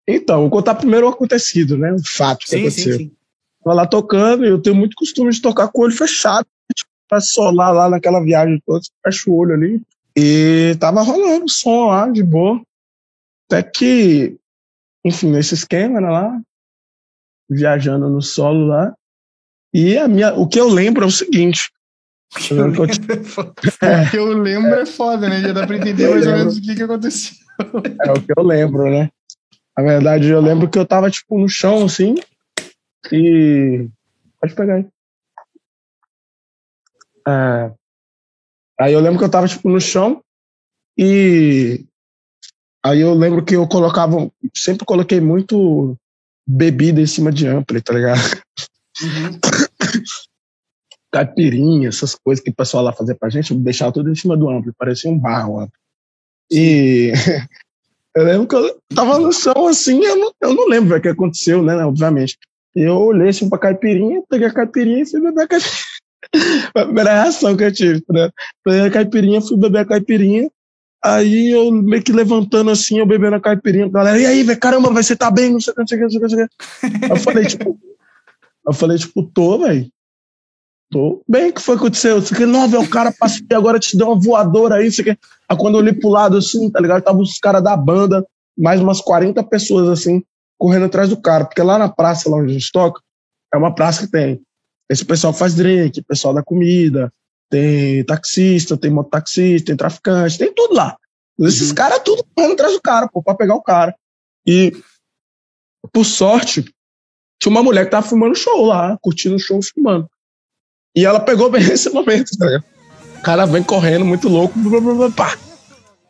Então, 0.06 0.41
vou 0.41 0.50
contar 0.50 0.76
primeiro 0.76 1.08
o 1.08 1.10
acontecido, 1.10 1.78
né? 1.78 1.94
O 1.94 2.02
fato 2.06 2.39
que 2.39 2.50
sim, 2.50 2.58
aconteceu. 2.58 2.98
Sim, 2.98 3.06
sim. 3.06 3.12
Tava 3.63 3.76
lá 3.76 3.88
tocando 3.88 4.45
e 4.45 4.50
eu 4.50 4.62
tenho 4.62 4.76
muito 4.76 4.95
costume 4.95 5.32
de 5.32 5.41
tocar 5.41 5.67
com 5.69 5.82
o 5.82 5.84
olho 5.86 5.95
fechado. 5.95 6.45
Tipo, 6.76 6.89
pra 7.08 7.19
solar 7.19 7.74
lá 7.74 7.89
naquela 7.89 8.24
viagem 8.24 8.62
toda, 8.65 8.82
fecha 9.04 9.30
o 9.30 9.36
olho 9.36 9.54
ali. 9.54 9.82
E 10.15 10.76
tava 10.80 11.02
rolando 11.02 11.50
som 11.50 11.88
lá, 11.88 12.10
de 12.10 12.24
boa. 12.24 12.62
Até 13.47 13.63
que, 13.63 14.38
enfim, 15.06 15.36
esse 15.38 15.54
esquema 15.54 16.02
né, 16.02 16.10
lá, 16.10 16.41
viajando 17.50 18.10
no 18.10 18.21
solo 18.21 18.67
lá. 18.67 18.93
E 19.74 19.97
a 19.97 20.08
minha, 20.08 20.34
o 20.34 20.47
que 20.47 20.60
eu 20.60 20.67
lembro 20.67 21.04
é 21.04 21.08
o 21.08 21.12
seguinte. 21.12 21.71
O 22.34 22.39
que 22.39 22.54
eu, 22.54 22.65
lembro, 22.65 22.86
é, 23.84 24.04
o 24.04 24.10
que 24.10 24.17
eu 24.17 24.34
lembro 24.34 24.74
é 24.76 24.86
foda, 24.86 25.28
né? 25.28 25.41
Já 25.41 25.52
dá 25.52 25.67
pra 25.67 25.76
entender 25.76 26.10
mais 26.10 26.26
ou 26.26 26.34
menos 26.34 26.58
o 26.58 26.62
que, 26.62 26.76
que 26.76 26.84
aconteceu. 26.84 27.36
É 28.06 28.12
o 28.12 28.21
que 28.21 28.34
eu 28.38 28.43
lembro, 28.43 28.89
né? 28.89 29.10
Na 29.78 29.84
verdade, 29.84 30.30
eu 30.30 30.41
lembro 30.41 30.69
que 30.69 30.80
eu 30.80 30.86
tava, 30.86 31.10
tipo, 31.10 31.38
no 31.38 31.50
chão, 31.50 31.86
assim, 31.86 32.15
e. 33.12 33.90
Pode 34.40 34.56
pegar 34.56 34.76
aí. 34.76 34.88
É, 37.28 37.72
Aí 38.82 38.94
eu 38.94 39.00
lembro 39.00 39.20
que 39.20 39.26
eu 39.26 39.30
tava, 39.30 39.48
tipo, 39.48 39.70
no 39.70 39.80
chão 39.80 40.24
e 40.98 41.86
aí 42.84 43.00
eu 43.00 43.14
lembro 43.14 43.46
que 43.46 43.56
eu 43.56 43.68
colocava, 43.68 44.32
sempre 44.58 44.88
coloquei 44.88 45.22
muito 45.22 45.95
bebida 46.47 46.99
em 46.99 47.06
cima 47.06 47.32
de 47.32 47.45
ampli, 47.45 47.80
tá 47.80 47.93
ligado? 47.93 48.41
Uhum. 49.04 49.39
Caipirinha, 51.14 51.89
essas 51.89 52.16
coisas 52.16 52.43
que 52.43 52.49
o 52.49 52.56
pessoal 52.56 52.84
lá 52.84 52.91
fazia 52.91 53.14
pra 53.14 53.30
gente, 53.30 53.52
eu 53.52 53.60
deixava 53.60 53.91
tudo 53.91 54.10
em 54.10 54.16
cima 54.16 54.36
do 54.36 54.49
ampli, 54.49 54.74
parecia 54.76 55.12
um 55.12 55.20
barro. 55.20 55.72
E 56.52 57.12
eu 58.16 58.24
lembro 58.24 58.47
que 58.47 58.56
eu 58.56 58.80
tava 58.95 59.20
no 59.20 59.32
chão 59.32 59.68
assim, 59.68 60.04
eu 60.04 60.16
não, 60.16 60.34
eu 60.41 60.56
não 60.56 60.68
lembro 60.68 60.97
o 60.97 61.02
que 61.02 61.08
aconteceu, 61.08 61.62
né, 61.62 61.76
obviamente. 61.86 62.36
Eu 62.76 62.97
olhei 62.97 63.30
assim 63.30 63.49
pra 63.49 63.57
caipirinha, 63.57 64.24
peguei 64.30 64.47
a 64.47 64.53
caipirinha 64.53 65.03
e 65.03 65.05
fui 65.05 65.22
beber 65.22 65.43
a 65.43 65.47
caipirinha. 65.47 65.82
a 66.76 66.86
primeira 66.86 67.13
reação 67.24 67.57
que 67.57 67.63
eu 67.63 67.72
tive, 67.72 68.03
né? 68.09 68.30
Peguei 68.63 68.82
a 68.82 68.91
caipirinha, 68.91 69.41
fui 69.41 69.57
beber 69.57 69.80
a 69.80 69.86
caipirinha. 69.86 70.49
Aí 71.03 71.49
eu 71.49 71.72
meio 71.72 72.03
que 72.03 72.11
levantando 72.11 72.69
assim, 72.69 72.99
eu 72.99 73.05
bebendo 73.07 73.36
a 73.36 73.41
caipirinha, 73.41 73.89
galera, 73.89 74.19
e 74.19 74.26
aí, 74.26 74.43
velho, 74.43 74.59
caramba, 74.59 74.91
vai, 74.91 75.01
você 75.01 75.15
tá 75.15 75.32
bem, 75.32 75.51
não 75.51 75.59
sei 75.59 75.74
o 75.74 75.76
que, 75.76 75.82
não 75.82 75.88
sei 75.88 75.97
o 75.97 76.01
que, 76.01 76.19
não 76.19 76.30
sei 76.30 76.43
o 76.43 76.47
que. 76.47 77.11
Eu 77.11 77.15
falei, 77.15 77.45
tipo, 77.45 77.80
eu 78.67 78.74
falei, 78.74 78.97
tipo, 78.99 79.24
tô, 79.24 79.57
velho. 79.57 79.89
Tô 80.91 81.24
bem, 81.28 81.49
o 81.49 81.53
que 81.53 81.61
foi 81.61 81.76
que 81.76 81.82
aconteceu? 81.82 82.22
Você 82.22 82.36
que, 82.36 82.45
não, 82.45 82.67
velho, 82.67 82.84
o 82.84 82.89
cara 82.89 83.11
passou 83.11 83.41
agora 83.53 83.80
te 83.80 83.97
deu 83.97 84.07
uma 84.07 84.19
voadora 84.19 84.76
aí, 84.76 84.91
você 84.91 85.03
que. 85.03 85.17
Aí 85.49 85.57
quando 85.57 85.76
eu 85.76 85.80
olhei 85.80 85.93
pro 85.93 86.09
lado 86.09 86.38
assim, 86.38 86.69
tá 86.69 86.80
ligado? 86.80 87.01
Tava 87.01 87.17
os 87.17 87.39
caras 87.39 87.63
da 87.63 87.76
banda, 87.76 88.24
mais 88.57 88.80
umas 88.80 89.01
40 89.01 89.41
pessoas 89.45 89.89
assim, 89.89 90.22
correndo 90.62 90.86
atrás 90.86 91.09
do 91.09 91.20
cara, 91.20 91.43
porque 91.43 91.64
lá 91.64 91.80
na 91.80 91.89
praça, 91.89 92.30
lá 92.30 92.38
onde 92.38 92.51
a 92.51 92.53
gente 92.53 92.72
toca, 92.72 93.01
é 93.51 93.57
uma 93.57 93.74
praça 93.74 94.05
que 94.05 94.12
tem 94.12 94.39
esse 94.88 95.03
pessoal 95.03 95.34
faz 95.34 95.55
drink, 95.55 96.03
pessoal 96.03 96.36
da 96.36 96.43
comida, 96.43 97.12
tem 97.49 98.03
taxista, 98.03 98.78
tem 98.78 98.91
mototaxista, 98.91 99.68
tem 99.68 99.76
traficante, 99.76 100.38
tem 100.38 100.53
tudo 100.53 100.76
lá. 100.76 100.95
Esses 101.39 101.70
uhum. 101.70 101.76
caras 101.76 102.01
tudo 102.03 102.24
correndo 102.36 102.53
atrás 102.53 102.74
do 102.74 102.82
cara, 102.82 103.09
pô, 103.12 103.24
pra 103.24 103.34
pegar 103.34 103.55
o 103.55 103.64
cara. 103.64 103.95
E 104.45 104.72
por 105.91 106.05
sorte, 106.05 106.64
tinha 107.41 107.49
uma 107.49 107.64
mulher 107.64 107.86
que 107.86 107.91
tava 107.91 108.07
filmando 108.07 108.36
show 108.36 108.64
lá, 108.64 108.95
curtindo 109.01 109.38
o 109.38 109.39
show, 109.39 109.59
filmando. 109.64 110.07
E 110.95 111.07
ela 111.07 111.20
pegou 111.20 111.49
bem 111.49 111.64
nesse 111.66 111.89
momento, 111.89 112.38
tá 112.38 112.45
ligado? 112.45 112.66
O 113.18 113.22
cara 113.24 113.45
vem 113.47 113.64
correndo, 113.64 114.05
muito 114.05 114.30
louco, 114.30 114.59
blá, 114.59 114.80
blá, 114.80 114.93
blá, 114.93 115.09
pá. 115.09 115.51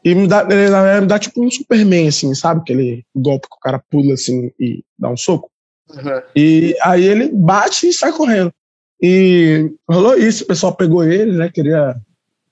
E 0.03 0.15
me 0.15 0.27
dá, 0.27 0.43
me 0.43 1.05
dá 1.05 1.19
tipo 1.19 1.43
um 1.43 1.51
Superman, 1.51 2.07
assim, 2.07 2.33
sabe? 2.33 2.61
Aquele 2.61 3.05
golpe 3.15 3.47
que 3.47 3.55
o 3.55 3.59
cara 3.59 3.83
pula 3.89 4.13
assim 4.13 4.51
e 4.59 4.83
dá 4.97 5.09
um 5.09 5.17
soco. 5.17 5.49
Uhum. 5.89 6.21
E 6.35 6.75
aí 6.81 7.03
ele 7.03 7.29
bate 7.31 7.87
e 7.87 7.93
sai 7.93 8.11
correndo. 8.11 8.51
E 9.01 9.71
rolou 9.89 10.17
isso, 10.17 10.43
o 10.43 10.47
pessoal 10.47 10.73
pegou 10.73 11.03
ele, 11.03 11.33
né? 11.33 11.49
Queria. 11.49 11.95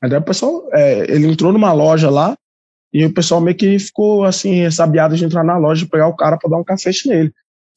Aí 0.01 0.13
o 0.13 0.21
pessoal. 0.21 0.67
É, 0.73 1.11
ele 1.11 1.27
entrou 1.27 1.51
numa 1.51 1.73
loja 1.73 2.09
lá 2.09 2.37
e 2.93 3.05
o 3.05 3.13
pessoal 3.13 3.39
meio 3.39 3.55
que 3.55 3.77
ficou 3.77 4.23
assim, 4.23 4.53
ressabiado 4.53 5.15
de 5.15 5.25
entrar 5.25 5.43
na 5.43 5.57
loja 5.57 5.85
e 5.85 5.89
pegar 5.89 6.07
o 6.07 6.15
cara 6.15 6.37
pra 6.37 6.49
dar 6.49 6.57
um 6.57 6.63
cacete 6.63 7.07
nele. 7.07 7.31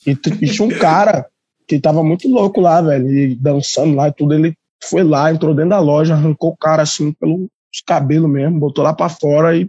E, 0.06 0.10
e 0.10 0.50
tinha 0.50 0.66
um 0.66 0.70
cara 0.70 1.26
que 1.66 1.78
tava 1.78 2.02
muito 2.02 2.28
louco 2.28 2.60
lá, 2.60 2.80
velho, 2.80 3.10
e 3.10 3.34
dançando 3.36 3.94
lá 3.94 4.08
e 4.08 4.12
tudo. 4.12 4.34
Ele 4.34 4.54
foi 4.82 5.02
lá, 5.04 5.30
entrou 5.30 5.54
dentro 5.54 5.70
da 5.70 5.80
loja, 5.80 6.14
arrancou 6.14 6.50
o 6.50 6.56
cara 6.56 6.82
assim 6.82 7.14
pelos 7.72 7.82
cabelos 7.86 8.30
mesmo, 8.30 8.60
botou 8.60 8.84
lá 8.84 8.92
pra 8.92 9.08
fora 9.08 9.56
e 9.56 9.66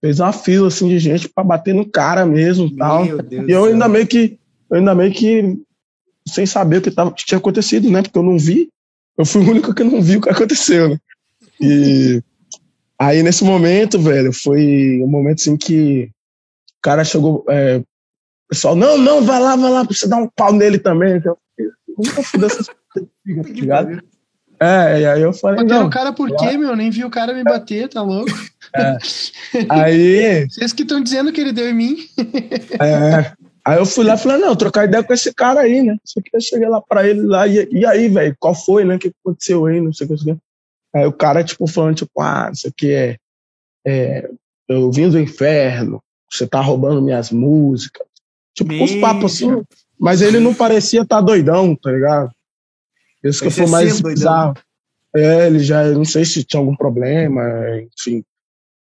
fez 0.00 0.18
uma 0.18 0.32
fila 0.32 0.68
assim 0.68 0.88
de 0.88 0.98
gente 0.98 1.28
para 1.28 1.44
bater 1.44 1.74
no 1.74 1.88
cara 1.88 2.26
mesmo 2.26 2.66
e 2.66 2.76
tal. 2.76 3.04
E 3.06 3.50
eu 3.50 3.64
ainda 3.64 3.88
meio 3.88 4.06
que 4.06 4.38
eu 4.68 4.78
ainda 4.78 4.94
meio 4.94 5.12
que 5.12 5.56
sem 6.28 6.44
saber 6.44 6.78
o 6.78 6.82
que, 6.82 6.90
tava, 6.90 7.12
que 7.12 7.24
tinha 7.24 7.38
acontecido, 7.38 7.88
né? 7.88 8.02
Porque 8.02 8.18
eu 8.18 8.22
não 8.22 8.36
vi. 8.36 8.68
Eu 9.16 9.24
fui 9.24 9.42
o 9.42 9.48
único 9.48 9.72
que 9.72 9.84
não 9.84 10.02
viu 10.02 10.18
o 10.18 10.22
que 10.22 10.28
aconteceu, 10.28 10.90
né? 10.90 10.98
E 11.60 12.20
aí 12.98 13.22
nesse 13.22 13.44
momento, 13.44 13.98
velho, 13.98 14.32
foi 14.32 15.00
um 15.02 15.06
momento 15.06 15.40
assim 15.40 15.56
que 15.56 16.10
o 16.78 16.82
cara 16.82 17.04
chegou, 17.04 17.44
é, 17.48 17.78
o 17.78 17.84
pessoal, 18.50 18.74
não, 18.76 18.98
não, 18.98 19.22
vai 19.22 19.40
lá, 19.40 19.56
vai 19.56 19.70
lá, 19.70 19.84
pra 19.84 19.94
você 19.94 20.06
dar 20.06 20.18
um 20.18 20.28
pau 20.28 20.52
nele 20.52 20.78
também. 20.78 21.22
Eu 21.24 21.38
nunca 21.96 22.22
fui 22.22 22.40
dessas 22.40 22.66
coisas, 22.92 23.10
tá 23.24 23.52
ligado? 23.52 24.02
É, 24.58 25.00
e 25.00 25.06
aí 25.06 25.22
eu 25.22 25.32
falei. 25.32 25.62
Bateram 25.62 25.80
não, 25.80 25.86
o 25.86 25.90
cara 25.90 26.12
por 26.12 26.34
quê, 26.36 26.56
meu? 26.56 26.74
Nem 26.74 26.90
vi 26.90 27.04
o 27.04 27.10
cara 27.10 27.34
me 27.34 27.44
bater, 27.44 27.88
tá 27.88 28.02
louco? 28.02 28.30
É. 28.74 28.96
Aí. 29.68 30.48
Vocês 30.48 30.72
que 30.72 30.82
estão 30.82 31.00
dizendo 31.00 31.32
que 31.32 31.40
ele 31.40 31.52
deu 31.52 31.68
em 31.68 31.74
mim. 31.74 31.96
É. 32.80 33.32
Aí 33.64 33.78
eu 33.78 33.86
fui 33.86 34.04
lá 34.04 34.14
e 34.14 34.18
falei, 34.18 34.38
não, 34.38 34.54
trocar 34.54 34.84
ideia 34.84 35.02
com 35.02 35.12
esse 35.12 35.34
cara 35.34 35.62
aí, 35.62 35.82
né? 35.82 35.96
Só 36.04 36.20
que 36.20 36.30
eu 36.32 36.40
cheguei 36.40 36.68
lá 36.68 36.80
pra 36.80 37.04
ele 37.04 37.22
lá, 37.22 37.48
e, 37.48 37.68
e 37.72 37.84
aí, 37.84 38.08
velho, 38.08 38.36
qual 38.38 38.54
foi, 38.54 38.84
né? 38.84 38.94
O 38.94 38.98
que 38.98 39.12
aconteceu 39.24 39.66
aí? 39.66 39.80
Não 39.80 39.92
sei 39.92 40.06
o 40.06 40.10
que. 40.10 40.18
Sei. 40.18 40.36
Aí 40.94 41.04
o 41.04 41.12
cara, 41.12 41.42
tipo, 41.42 41.66
falando, 41.66 41.96
tipo, 41.96 42.20
ah, 42.20 42.48
isso 42.52 42.68
aqui 42.68 42.92
é, 42.92 43.16
é. 43.84 44.30
Eu 44.68 44.92
vim 44.92 45.08
do 45.08 45.18
inferno, 45.18 46.00
você 46.30 46.46
tá 46.46 46.60
roubando 46.60 47.02
minhas 47.02 47.32
músicas. 47.32 48.06
Tipo, 48.54 48.72
uns 48.72 48.94
papos 48.96 49.34
assim. 49.34 49.62
Mas 49.98 50.22
ele 50.22 50.38
não 50.38 50.54
parecia 50.54 51.02
estar 51.02 51.16
tá 51.16 51.22
doidão, 51.22 51.74
tá 51.74 51.90
ligado? 51.90 52.30
Isso 53.28 53.42
que 53.42 53.50
foi 53.50 53.66
mais 53.66 54.00
bizarro. 54.00 54.54
É, 55.14 55.46
ele 55.46 55.60
já, 55.60 55.84
não 55.84 56.04
sei 56.04 56.24
se 56.24 56.44
tinha 56.44 56.60
algum 56.60 56.76
problema, 56.76 57.42
enfim. 57.96 58.22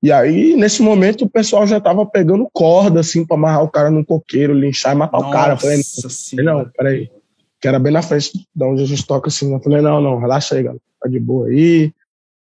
E 0.04 0.12
aí, 0.12 0.56
nesse 0.56 0.82
momento, 0.82 1.26
o 1.26 1.30
pessoal 1.30 1.68
já 1.68 1.80
tava 1.80 2.06
pegando 2.06 2.50
corda, 2.52 3.02
assim, 3.02 3.26
pra 3.26 3.38
amarrar 3.38 3.64
o 3.64 3.70
cara 3.70 3.92
no 3.92 4.04
coqueiro, 4.04 4.54
linchar 4.54 4.94
e 4.94 4.98
matar 4.98 5.20
Nossa 5.20 5.30
o 5.30 5.32
cara. 5.32 5.54
Eu 5.54 5.58
falei, 5.58 5.82
não, 6.44 6.66
peraí. 6.76 7.12
Que 7.60 7.68
era 7.68 7.78
bem 7.78 7.94
na 7.94 8.02
frente 8.02 8.32
de 8.34 8.64
onde 8.64 8.82
a 8.82 8.86
gente 8.86 9.06
toca, 9.06 9.28
assim. 9.28 9.54
Eu 9.54 9.60
falei, 9.60 9.82
não, 9.82 10.02
não, 10.02 10.18
relaxa 10.18 10.56
aí, 10.56 10.64
galera. 10.64 10.82
Tá 11.00 11.08
de 11.08 11.20
boa 11.20 11.48
aí. 11.48 11.92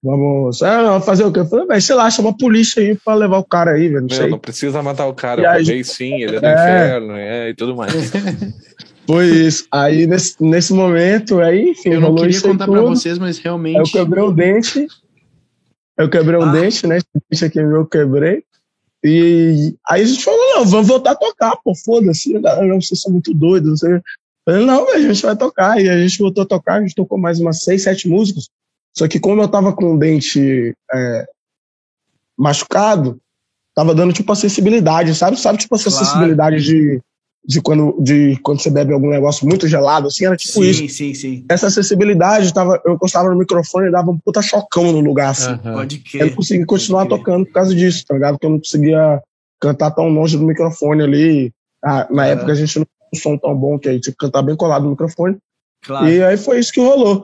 Vamos. 0.04 0.62
Ah, 0.62 0.84
não, 0.84 1.02
fazer 1.02 1.24
o 1.24 1.32
quê? 1.32 1.40
Eu 1.40 1.48
falei, 1.48 1.66
velho, 1.66 1.82
sei 1.82 1.96
lá, 1.96 2.10
chama 2.12 2.30
a 2.30 2.38
polícia 2.38 2.82
aí 2.82 2.96
pra 2.96 3.16
levar 3.16 3.40
o 3.40 3.44
cara 3.44 3.72
aí, 3.72 3.90
velho. 3.90 4.06
Não, 4.08 4.30
não 4.30 4.40
precisa 4.40 4.84
matar 4.84 5.08
o 5.08 5.14
cara, 5.14 5.42
eu 5.42 5.50
aí, 5.50 5.84
sim, 5.84 6.22
ele 6.22 6.36
é 6.36 6.40
do 6.40 6.46
é... 6.46 6.54
inferno, 6.54 7.12
é, 7.14 7.50
e 7.50 7.56
tudo 7.56 7.76
mais. 7.76 7.94
Foi 9.08 9.26
isso. 9.26 9.66
Aí, 9.72 10.06
nesse, 10.06 10.36
nesse 10.44 10.74
momento, 10.74 11.40
aí, 11.40 11.70
enfim, 11.70 11.90
eu 11.90 12.02
não 12.02 12.14
queria 12.14 12.42
contar 12.42 12.68
para 12.68 12.82
vocês, 12.82 13.18
mas 13.18 13.38
realmente. 13.38 13.78
Eu 13.78 13.84
quebrei 13.86 14.24
o 14.24 14.32
dente. 14.32 14.88
Eu 15.98 16.10
quebrei 16.10 16.38
um 16.38 16.44
ah. 16.44 16.52
dente, 16.52 16.86
né? 16.86 16.98
Esse 16.98 17.08
dente 17.30 17.46
aqui 17.46 17.60
eu 17.60 17.86
quebrei. 17.86 18.44
E 19.04 19.74
aí 19.88 20.02
a 20.02 20.06
gente 20.06 20.24
falou: 20.24 20.40
não, 20.40 20.66
vamos 20.66 20.88
voltar 20.88 21.12
a 21.12 21.16
tocar, 21.16 21.56
pô, 21.64 21.74
foda-se, 21.74 22.34
vocês 22.34 23.02
são 23.02 23.12
muito 23.12 23.34
doidos, 23.34 23.70
não 23.70 23.78
sei. 23.78 24.02
Falei, 24.46 24.66
não, 24.66 24.94
a 24.94 25.00
gente 25.00 25.22
vai 25.22 25.36
tocar. 25.36 25.82
E 25.82 25.90
a 25.90 25.98
gente 25.98 26.20
voltou 26.20 26.44
a 26.44 26.48
tocar, 26.48 26.76
a 26.76 26.82
gente 26.82 26.96
tocou 26.96 27.18
mais 27.18 27.40
umas 27.40 27.64
seis, 27.64 27.84
sete 27.84 28.08
músicas. 28.08 28.50
Só 28.96 29.08
que 29.08 29.20
como 29.20 29.42
eu 29.42 29.48
tava 29.48 29.74
com 29.74 29.94
o 29.94 30.00
dente 30.00 30.74
é, 30.94 31.26
machucado, 32.38 33.20
tava 33.76 33.94
dando 33.94 34.14
tipo 34.14 34.32
a 34.32 34.36
sensibilidade, 34.36 35.14
sabe? 35.16 35.40
Sabe, 35.40 35.60
tipo 35.60 35.76
essa 35.76 35.90
claro. 35.90 36.06
sensibilidade 36.06 36.64
de 36.64 37.02
de 37.46 37.62
quando, 37.62 37.98
de 38.02 38.38
quando 38.44 38.62
você 38.62 38.70
bebe 38.70 38.94
algum 38.94 39.10
negócio 39.10 39.48
muito 39.48 39.68
gelado, 39.68 40.08
assim, 40.08 40.26
era 40.26 40.36
tipo 40.36 40.54
sim, 40.54 40.70
isso. 40.70 40.80
Sim, 40.82 40.88
sim, 40.90 41.14
sim. 41.14 41.46
Essa 41.50 41.68
acessibilidade, 41.68 42.54
tava, 42.54 42.82
eu 42.86 42.94
encostava 42.94 43.30
no 43.30 43.38
microfone 43.38 43.88
e 43.88 43.92
dava 43.92 44.12
um 44.12 44.18
puta 44.18 44.42
chocão 44.42 44.92
no 44.92 45.00
lugar, 45.00 45.30
assim. 45.30 45.52
Uhum. 45.52 45.74
Pode 45.74 46.00
crer. 46.00 46.22
Eu 46.22 46.28
não 46.28 46.36
consegui 46.36 46.66
continuar 46.66 47.06
tocando 47.06 47.46
por 47.46 47.54
causa 47.54 47.74
disso, 47.74 48.06
tá 48.06 48.16
ligado? 48.16 48.34
Porque 48.34 48.46
eu 48.46 48.52
não 48.52 48.60
conseguia 48.60 49.22
cantar 49.62 49.92
tão 49.92 50.10
longe 50.10 50.38
do 50.38 50.46
microfone 50.46 51.04
ali. 51.04 51.54
Ah, 51.84 52.08
na 52.12 52.24
uhum. 52.24 52.30
época 52.30 52.52
a 52.52 52.56
gente 52.56 52.80
não 52.80 52.86
tinha 52.86 53.10
um 53.14 53.18
som 53.18 53.38
tão 53.38 53.56
bom 53.56 53.80
que 53.80 53.88
aí 53.88 54.00
tinha 54.00 54.12
que 54.12 54.20
cantar 54.20 54.42
bem 54.42 54.56
colado 54.56 54.84
no 54.84 54.92
microfone. 54.92 55.38
Claro. 55.86 56.10
E 56.10 56.22
aí 56.22 56.36
foi 56.36 56.60
isso 56.60 56.74
que 56.74 56.82
rolou. 56.82 57.24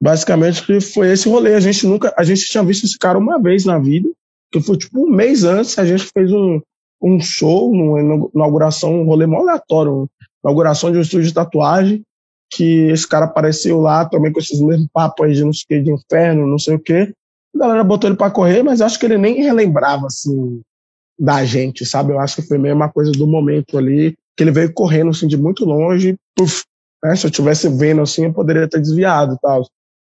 Basicamente 0.00 0.80
foi 0.80 1.12
esse 1.12 1.28
rolê. 1.28 1.54
A 1.54 1.60
gente 1.60 1.84
nunca, 1.86 2.14
a 2.16 2.22
gente 2.22 2.46
tinha 2.46 2.62
visto 2.62 2.84
esse 2.84 2.98
cara 2.98 3.18
uma 3.18 3.40
vez 3.40 3.64
na 3.64 3.78
vida, 3.78 4.08
que 4.52 4.60
foi 4.60 4.76
tipo 4.76 5.04
um 5.04 5.10
mês 5.10 5.42
antes, 5.42 5.78
a 5.78 5.84
gente 5.84 6.04
fez 6.12 6.30
um, 6.30 6.60
um 7.02 7.20
show, 7.20 7.74
numa 7.74 8.28
inauguração, 8.34 9.00
um 9.00 9.04
rolê 9.04 9.26
mó 9.26 9.38
aleatório, 9.40 10.08
inauguração 10.44 10.92
de 10.92 10.98
um 10.98 11.02
estúdio 11.02 11.26
de 11.26 11.34
tatuagem, 11.34 12.02
que 12.50 12.90
esse 12.90 13.08
cara 13.08 13.24
apareceu 13.24 13.80
lá 13.80 14.04
também 14.04 14.32
com 14.32 14.38
esses 14.38 14.60
mesmos 14.60 14.88
papos 14.92 15.26
aí 15.26 15.32
de 15.34 15.44
não 15.44 15.52
sei 15.52 15.64
o 15.64 15.68
que, 15.68 15.80
de 15.80 15.92
inferno, 15.92 16.46
não 16.46 16.58
sei 16.58 16.74
o 16.74 16.78
que. 16.78 17.12
A 17.54 17.58
galera 17.58 17.84
botou 17.84 18.08
ele 18.08 18.16
para 18.16 18.30
correr, 18.30 18.62
mas 18.62 18.80
acho 18.80 18.98
que 18.98 19.06
ele 19.06 19.18
nem 19.18 19.42
relembrava, 19.42 20.06
assim, 20.06 20.60
da 21.18 21.44
gente, 21.44 21.84
sabe? 21.84 22.12
Eu 22.12 22.20
acho 22.20 22.36
que 22.36 22.42
foi 22.42 22.58
meio 22.58 22.74
uma 22.74 22.90
coisa 22.90 23.10
do 23.12 23.26
momento 23.26 23.76
ali, 23.78 24.16
que 24.36 24.44
ele 24.44 24.50
veio 24.50 24.72
correndo, 24.72 25.10
assim, 25.10 25.26
de 25.26 25.36
muito 25.36 25.64
longe, 25.64 26.16
puf, 26.36 26.64
né? 27.02 27.16
Se 27.16 27.26
eu 27.26 27.30
tivesse 27.30 27.68
vendo, 27.68 28.02
assim, 28.02 28.24
eu 28.24 28.32
poderia 28.32 28.68
ter 28.68 28.80
desviado 28.80 29.34
e 29.34 29.38
tal. 29.40 29.66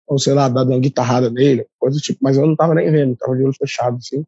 Ou, 0.08 0.20
sei 0.20 0.34
lá, 0.34 0.50
dado 0.50 0.72
uma 0.72 0.80
guitarrada 0.80 1.30
nele, 1.30 1.66
coisa 1.80 1.98
do 1.98 2.02
tipo, 2.02 2.20
mas 2.22 2.38
eu 2.38 2.46
não 2.46 2.56
tava 2.56 2.76
nem 2.76 2.92
vendo, 2.92 3.16
tava 3.16 3.36
de 3.36 3.44
olho 3.44 3.54
fechado, 3.54 3.98
assim. 3.98 4.24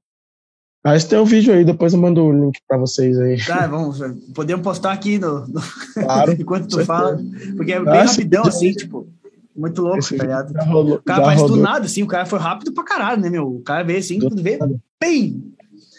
Mas 0.84 1.06
tem 1.06 1.18
o 1.18 1.22
um 1.22 1.26
vídeo 1.26 1.54
aí, 1.54 1.64
depois 1.64 1.94
eu 1.94 2.00
mando 2.00 2.24
o 2.24 2.46
link 2.46 2.60
para 2.68 2.78
vocês 2.78 3.18
aí. 3.18 3.38
Tá, 3.46 3.68
vamos, 3.68 4.00
podemos 4.36 4.64
postar 4.64 4.92
aqui 4.92 5.18
no, 5.18 5.48
no... 5.48 5.62
Claro, 5.94 6.34
enquanto 6.38 6.68
tu 6.68 6.86
fala, 6.86 7.18
porque 7.56 7.72
é 7.72 7.80
bem 7.80 8.02
rapidão, 8.02 8.44
assim, 8.44 8.74
tipo, 8.74 9.08
muito 9.56 9.82
louco, 9.82 10.00
Esse 10.00 10.18
tá 10.18 10.24
ligado? 10.24 10.54
Rolou, 10.66 10.96
o 10.96 11.02
cara 11.02 11.24
faz 11.24 11.42
do 11.44 11.56
nada, 11.56 11.86
assim, 11.86 12.04
o 12.04 12.08
cara 12.08 12.26
foi 12.26 12.40
rápido 12.40 12.74
pra 12.74 12.84
caralho, 12.84 13.22
né, 13.22 13.30
meu? 13.30 13.48
O 13.48 13.62
cara 13.62 13.84
veio 13.84 14.00
assim, 14.00 14.20
tudo 14.20 14.44
veio, 14.44 14.60
bem. 15.00 15.42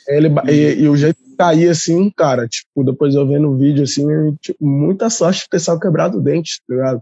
Ele, 0.07 0.29
e, 0.51 0.83
e, 0.83 0.89
o 0.89 0.97
jeito 0.97 1.17
que 1.17 1.35
caía 1.35 1.71
assim, 1.71 2.11
cara, 2.11 2.47
tipo, 2.47 2.85
depois 2.85 3.15
eu 3.15 3.27
vendo 3.27 3.51
o 3.51 3.57
vídeo, 3.57 3.85
assim, 3.85 4.05
tipo, 4.41 4.67
muita 4.67 5.09
sorte 5.09 5.45
de 5.45 5.49
ter 5.49 5.61
só 5.61 5.79
quebrado 5.79 6.19
o 6.19 6.21
dente, 6.21 6.61
tá 6.69 6.75
ligado? 6.75 7.01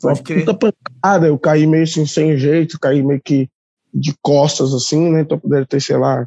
Foi 0.00 0.12
uma 0.12 0.22
puta 0.22 0.54
pancada, 0.54 1.26
eu 1.26 1.38
caí 1.38 1.66
meio 1.66 1.82
assim, 1.82 2.06
sem 2.06 2.38
jeito, 2.38 2.78
caí 2.78 3.02
meio 3.02 3.20
que 3.20 3.48
de 3.92 4.14
costas, 4.22 4.72
assim, 4.72 5.10
né? 5.10 5.22
Então 5.22 5.38
poderia 5.38 5.66
ter, 5.66 5.80
sei 5.80 5.96
lá, 5.96 6.26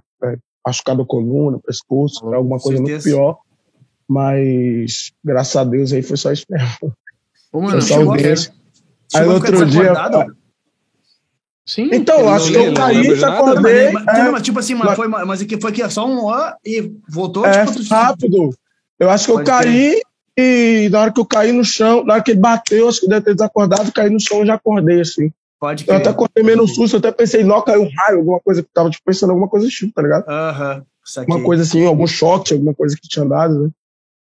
machucado 0.67 1.01
a 1.01 1.05
coluna, 1.05 1.59
pescoço, 1.59 2.25
oh, 2.25 2.33
alguma 2.33 2.59
coisa 2.59 2.77
certeza. 2.77 3.09
muito 3.09 3.17
pior. 3.17 3.37
Mas, 4.07 5.11
graças 5.23 5.55
a 5.55 5.63
Deus, 5.63 5.93
aí 5.93 6.01
foi 6.01 6.17
só 6.17 6.31
isso 6.31 6.45
mesmo. 6.49 6.93
Ô, 7.51 7.61
mano, 7.61 7.71
foi 7.71 7.81
só 7.81 8.03
o. 8.03 8.13
Aí 8.13 9.25
no 9.25 9.33
outro 9.33 9.65
dia. 9.65 9.93
Sim, 11.65 11.89
então, 11.91 12.29
acho 12.29 12.49
que 12.49 12.57
eu 12.57 12.73
caí, 12.73 13.23
acordei. 13.23 13.91
Mas, 13.91 14.07
é, 14.07 14.31
mas, 14.31 14.41
tipo 14.41 14.59
assim, 14.59 14.73
mas, 14.73 14.95
foi, 14.95 15.07
mas 15.09 15.45
foi 15.59 15.71
que 15.73 15.89
só 15.89 16.07
um 16.07 16.23
ó 16.23 16.53
e 16.65 16.93
voltou 17.09 17.45
é, 17.45 17.65
tipo, 17.65 17.83
rápido. 17.89 18.49
Eu 18.97 19.09
acho 19.09 19.25
que 19.25 19.31
eu 19.31 19.43
caí 19.43 20.01
e 20.37 20.87
na 20.89 21.01
hora 21.01 21.11
que 21.11 21.19
eu 21.19 21.25
caí 21.25 21.51
no 21.51 21.65
chão, 21.65 22.05
na 22.05 22.13
hora 22.13 22.23
que 22.23 22.31
ele 22.31 22.39
bateu, 22.39 22.87
acho 22.87 23.01
que 23.01 23.09
deve 23.09 23.25
ter 23.25 23.33
desacordado, 23.33 23.91
caí 23.91 24.09
no 24.09 24.19
chão 24.19 24.43
e 24.43 24.47
já 24.47 24.53
acordei 24.53 25.01
assim. 25.01 25.29
Pode 25.59 25.85
crer. 25.85 25.95
Eu 25.95 26.01
até 26.01 26.13
cortei 26.13 26.43
menos 26.43 26.75
susto, 26.75 26.95
eu 26.95 26.99
até 26.99 27.11
pensei, 27.11 27.43
não, 27.43 27.61
caiu 27.61 27.83
um 27.83 27.89
raio, 27.97 28.19
alguma 28.19 28.39
coisa 28.39 28.61
que 28.61 28.69
tava 28.73 28.89
tipo, 28.89 29.03
pensando 29.05 29.31
alguma 29.31 29.47
coisa 29.47 29.67
tipo, 29.67 29.93
tá 29.93 30.01
ligado? 30.01 30.27
Aham. 30.27 30.77
Uh 30.77 30.81
-huh. 30.81 31.25
Uma 31.25 31.41
coisa 31.41 31.63
assim, 31.63 31.85
algum 31.85 32.05
choque, 32.05 32.53
alguma 32.53 32.73
coisa 32.73 32.95
que 32.95 33.07
tinha 33.07 33.25
dado, 33.25 33.63
né? 33.63 33.69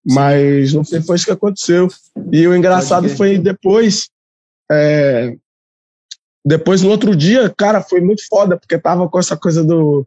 Mas 0.06 0.72
não 0.72 0.84
sei, 0.84 1.02
foi 1.02 1.16
isso 1.16 1.26
que 1.26 1.32
aconteceu. 1.32 1.88
E 2.32 2.48
o 2.48 2.56
engraçado 2.56 3.10
foi 3.10 3.40
depois. 3.40 4.08
É, 4.72 5.36
depois, 6.46 6.84
no 6.84 6.90
outro 6.90 7.16
dia, 7.16 7.52
cara, 7.58 7.82
foi 7.82 8.00
muito 8.02 8.22
foda, 8.28 8.56
porque 8.56 8.78
tava 8.78 9.10
com 9.10 9.18
essa 9.18 9.36
coisa 9.36 9.64
do, 9.64 10.06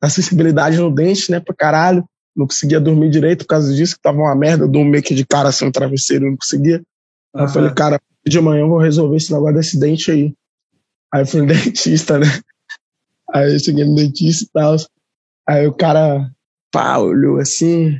da 0.00 0.08
sensibilidade 0.08 0.78
no 0.78 0.94
dente, 0.94 1.28
né, 1.30 1.40
pra 1.40 1.54
caralho. 1.54 2.04
Não 2.36 2.46
conseguia 2.46 2.80
dormir 2.80 3.10
direito 3.10 3.40
por 3.40 3.48
causa 3.48 3.74
disso, 3.74 3.96
que 3.96 4.00
tava 4.00 4.18
uma 4.18 4.34
merda, 4.34 4.66
do 4.68 4.84
meio 4.84 5.02
que 5.02 5.14
de 5.14 5.26
cara 5.26 5.48
assim, 5.48 5.66
um 5.66 5.72
travesseiro, 5.72 6.30
não 6.30 6.36
conseguia. 6.36 6.80
Aí 7.34 7.44
eu 7.44 7.48
falei, 7.48 7.70
cara, 7.74 8.00
de 8.24 8.40
manhã 8.40 8.60
eu 8.60 8.68
vou 8.68 8.78
resolver 8.78 9.16
esse 9.16 9.32
negócio 9.32 9.56
desse 9.56 9.78
dente 9.78 10.10
aí. 10.10 10.32
Aí 11.12 11.22
eu 11.22 11.26
fui 11.26 11.40
no 11.42 11.46
dentista, 11.52 12.18
né? 12.18 12.26
Aí 13.32 13.52
eu 13.52 13.58
cheguei 13.60 13.84
no 13.84 13.94
dentista 13.94 14.44
e 14.44 14.48
tal. 14.52 14.76
Aí 15.48 15.66
o 15.66 15.72
cara, 15.72 16.30
pá, 16.70 16.98
olhou 16.98 17.38
assim. 17.38 17.98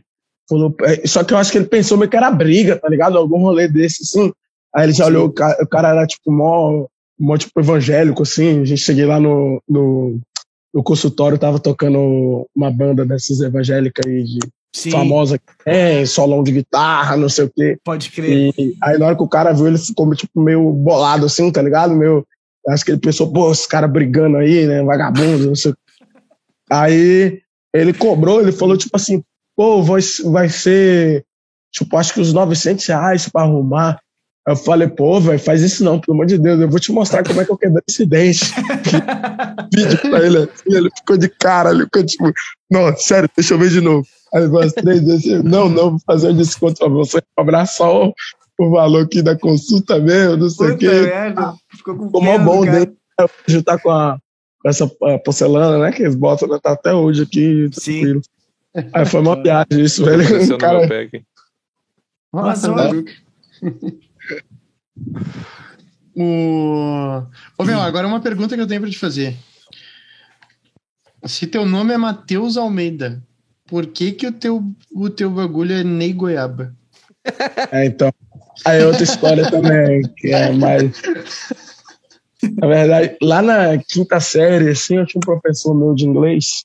Falou, 0.49 0.75
é, 0.83 1.07
só 1.07 1.25
que 1.25 1.33
eu 1.33 1.39
acho 1.39 1.51
que 1.53 1.59
ele 1.59 1.67
pensou 1.67 1.97
meio 1.97 2.11
que 2.11 2.17
era 2.17 2.31
briga, 2.31 2.79
tá 2.79 2.89
ligado? 2.89 3.17
Algum 3.17 3.39
rolê 3.39 3.69
desse, 3.69 4.03
assim. 4.03 4.33
Aí 4.75 4.87
ele 4.87 4.93
já 4.93 5.05
Sim. 5.05 5.11
olhou, 5.11 5.27
o 5.27 5.33
cara, 5.33 5.63
o 5.63 5.67
cara, 5.67 5.89
era 5.91 6.07
tipo 6.07 6.31
mó, 6.33 6.87
mó 7.19 7.37
tipo 7.37 7.61
evangélico, 7.61 8.23
assim. 8.23 8.61
A 8.61 8.65
gente 8.65 8.83
cheguei 8.83 9.05
lá 9.05 9.21
no, 9.21 9.63
no, 9.69 10.19
no 10.75 10.83
consultório, 10.83 11.39
tava 11.39 11.59
tocando 11.59 12.47
uma 12.55 12.71
banda 12.71 13.05
dessas 13.05 13.41
evangélicas 13.41 14.05
aí 14.07 14.25
de 14.25 14.39
Sim. 14.75 14.91
famosa, 14.91 15.39
é, 15.67 16.05
solão 16.07 16.43
de 16.43 16.53
guitarra, 16.53 17.17
não 17.17 17.29
sei 17.29 17.45
o 17.45 17.51
quê. 17.51 17.79
Pode 17.85 18.11
crer. 18.11 18.53
E 18.59 18.77
aí 18.83 18.99
na 18.99 19.07
hora 19.07 19.17
que 19.17 19.23
o 19.23 19.29
cara 19.29 19.53
viu, 19.53 19.67
ele 19.67 19.79
ficou 19.79 20.13
tipo 20.15 20.41
meio 20.41 20.73
bolado 20.73 21.27
assim, 21.27 21.51
tá 21.53 21.61
ligado? 21.61 21.95
Meio, 21.95 22.27
acho 22.69 22.85
que 22.85 22.91
ele 22.93 23.01
pensou, 23.01 23.33
pô, 23.33 23.51
esse 23.51 23.67
cara 23.69 23.89
brigando 23.89 24.37
aí, 24.37 24.67
né, 24.67 24.83
vagabundo, 24.83 25.49
não 25.49 25.55
sei 25.55 25.73
o. 25.73 25.77
Aí 26.71 27.43
ele 27.75 27.93
cobrou, 27.93 28.41
ele 28.41 28.53
falou 28.53 28.77
tipo 28.77 28.97
assim, 28.97 29.23
pô, 29.57 29.83
vai, 29.83 30.01
vai 30.25 30.49
ser, 30.49 31.25
tipo, 31.73 31.97
acho 31.97 32.15
que 32.15 32.21
uns 32.21 32.33
900 32.33 32.87
reais 32.87 33.29
pra 33.29 33.43
arrumar. 33.43 34.01
Eu 34.47 34.57
falei, 34.57 34.89
pô, 34.89 35.21
velho, 35.21 35.39
faz 35.39 35.63
isso 35.63 35.85
não, 35.85 36.01
pelo 36.01 36.17
amor 36.17 36.27
de 36.27 36.37
Deus, 36.37 36.61
eu 36.61 36.69
vou 36.69 36.81
te 36.81 36.91
mostrar 36.91 37.23
como 37.25 37.41
é 37.41 37.45
que 37.45 37.53
eu 37.53 37.57
quebrei 37.57 37.83
esse 37.89 38.05
dente. 38.05 38.53
Vídeo 39.73 39.99
pra 39.99 40.21
ele 40.21 40.39
assim, 40.39 40.77
ele 40.77 40.91
ficou 40.97 41.17
de 41.17 41.29
cara, 41.29 41.71
ele 41.71 41.85
ficou 41.85 42.05
tipo, 42.05 42.33
não, 42.71 42.97
sério, 42.97 43.31
deixa 43.37 43.55
eu 43.55 43.59
ver 43.59 43.71
de 43.71 43.81
novo. 43.81 44.07
Aí 44.35 44.47
umas 44.47 44.73
três 44.73 45.01
vezes, 45.03 45.45
não, 45.45 45.69
não, 45.69 45.91
vou 45.91 46.01
fazer 46.07 46.31
um 46.31 46.37
desconto 46.37 46.77
pra 46.77 46.89
você, 46.89 47.23
cobrar 47.37 47.67
só 47.67 48.09
o, 48.09 48.15
o 48.59 48.71
valor 48.71 49.05
aqui 49.05 49.23
da 49.23 49.39
consulta 49.39 49.99
mesmo, 50.01 50.39
não 50.39 50.51
sei 50.51 50.71
o 50.71 50.79
quê. 50.79 50.89
Merda. 50.89 51.55
Ficou 51.83 51.97
com 51.97 52.07
Ficou 52.07 52.23
mó 52.23 52.39
bom 52.39 52.65
dele. 52.65 52.97
Hoje 53.49 53.63
tá 53.63 53.77
com, 53.79 53.91
a, 53.91 54.19
com 54.61 54.69
essa 54.69 54.87
porcelana, 55.25 55.79
né, 55.79 55.93
que 55.93 56.03
eles 56.03 56.15
botam, 56.15 56.49
né, 56.49 56.59
tá 56.63 56.73
até 56.73 56.95
hoje 56.95 57.25
aqui, 57.25 57.69
tranquilo. 57.71 58.23
Sim. 58.23 58.31
Aí 58.95 59.05
foi 59.05 59.21
uma 59.21 59.43
viagem 59.43 59.83
isso, 59.83 60.03
velho. 60.05 60.59
Cara... 60.59 60.89
Mas, 62.33 62.65
o... 66.17 67.23
Ô, 67.59 67.65
meu, 67.65 67.81
agora 67.81 68.07
uma 68.07 68.21
pergunta 68.21 68.55
que 68.55 68.63
eu 68.63 68.67
tenho 68.67 68.81
pra 68.81 68.89
te 68.89 68.99
fazer. 68.99 69.37
Se 71.25 71.47
teu 71.47 71.67
nome 71.67 71.93
é 71.93 71.99
Matheus 71.99 72.57
Almeida, 72.57 73.23
por 73.67 73.87
que 73.87 74.13
que 74.13 74.27
o 74.27 74.33
teu, 74.33 74.65
o 74.95 75.11
teu 75.11 75.31
bagulho 75.31 75.75
é 75.75 75.85
Ney 75.85 76.15
Goiaba? 76.15 76.75
É, 77.71 77.85
então. 77.85 78.13
Aí 78.65 78.81
é 78.81 78.87
outra 78.87 79.03
história 79.03 79.51
também, 79.51 80.03
que 80.17 80.29
é 80.29 80.51
mais. 80.53 81.03
Na 82.61 82.67
verdade, 82.67 83.17
lá 83.23 83.41
na 83.41 83.79
quinta 83.79 84.19
série, 84.21 84.71
assim, 84.71 84.97
eu 84.97 85.07
tinha 85.07 85.19
um 85.19 85.21
professor 85.21 85.75
meu 85.75 85.95
de 85.95 86.07
inglês 86.07 86.65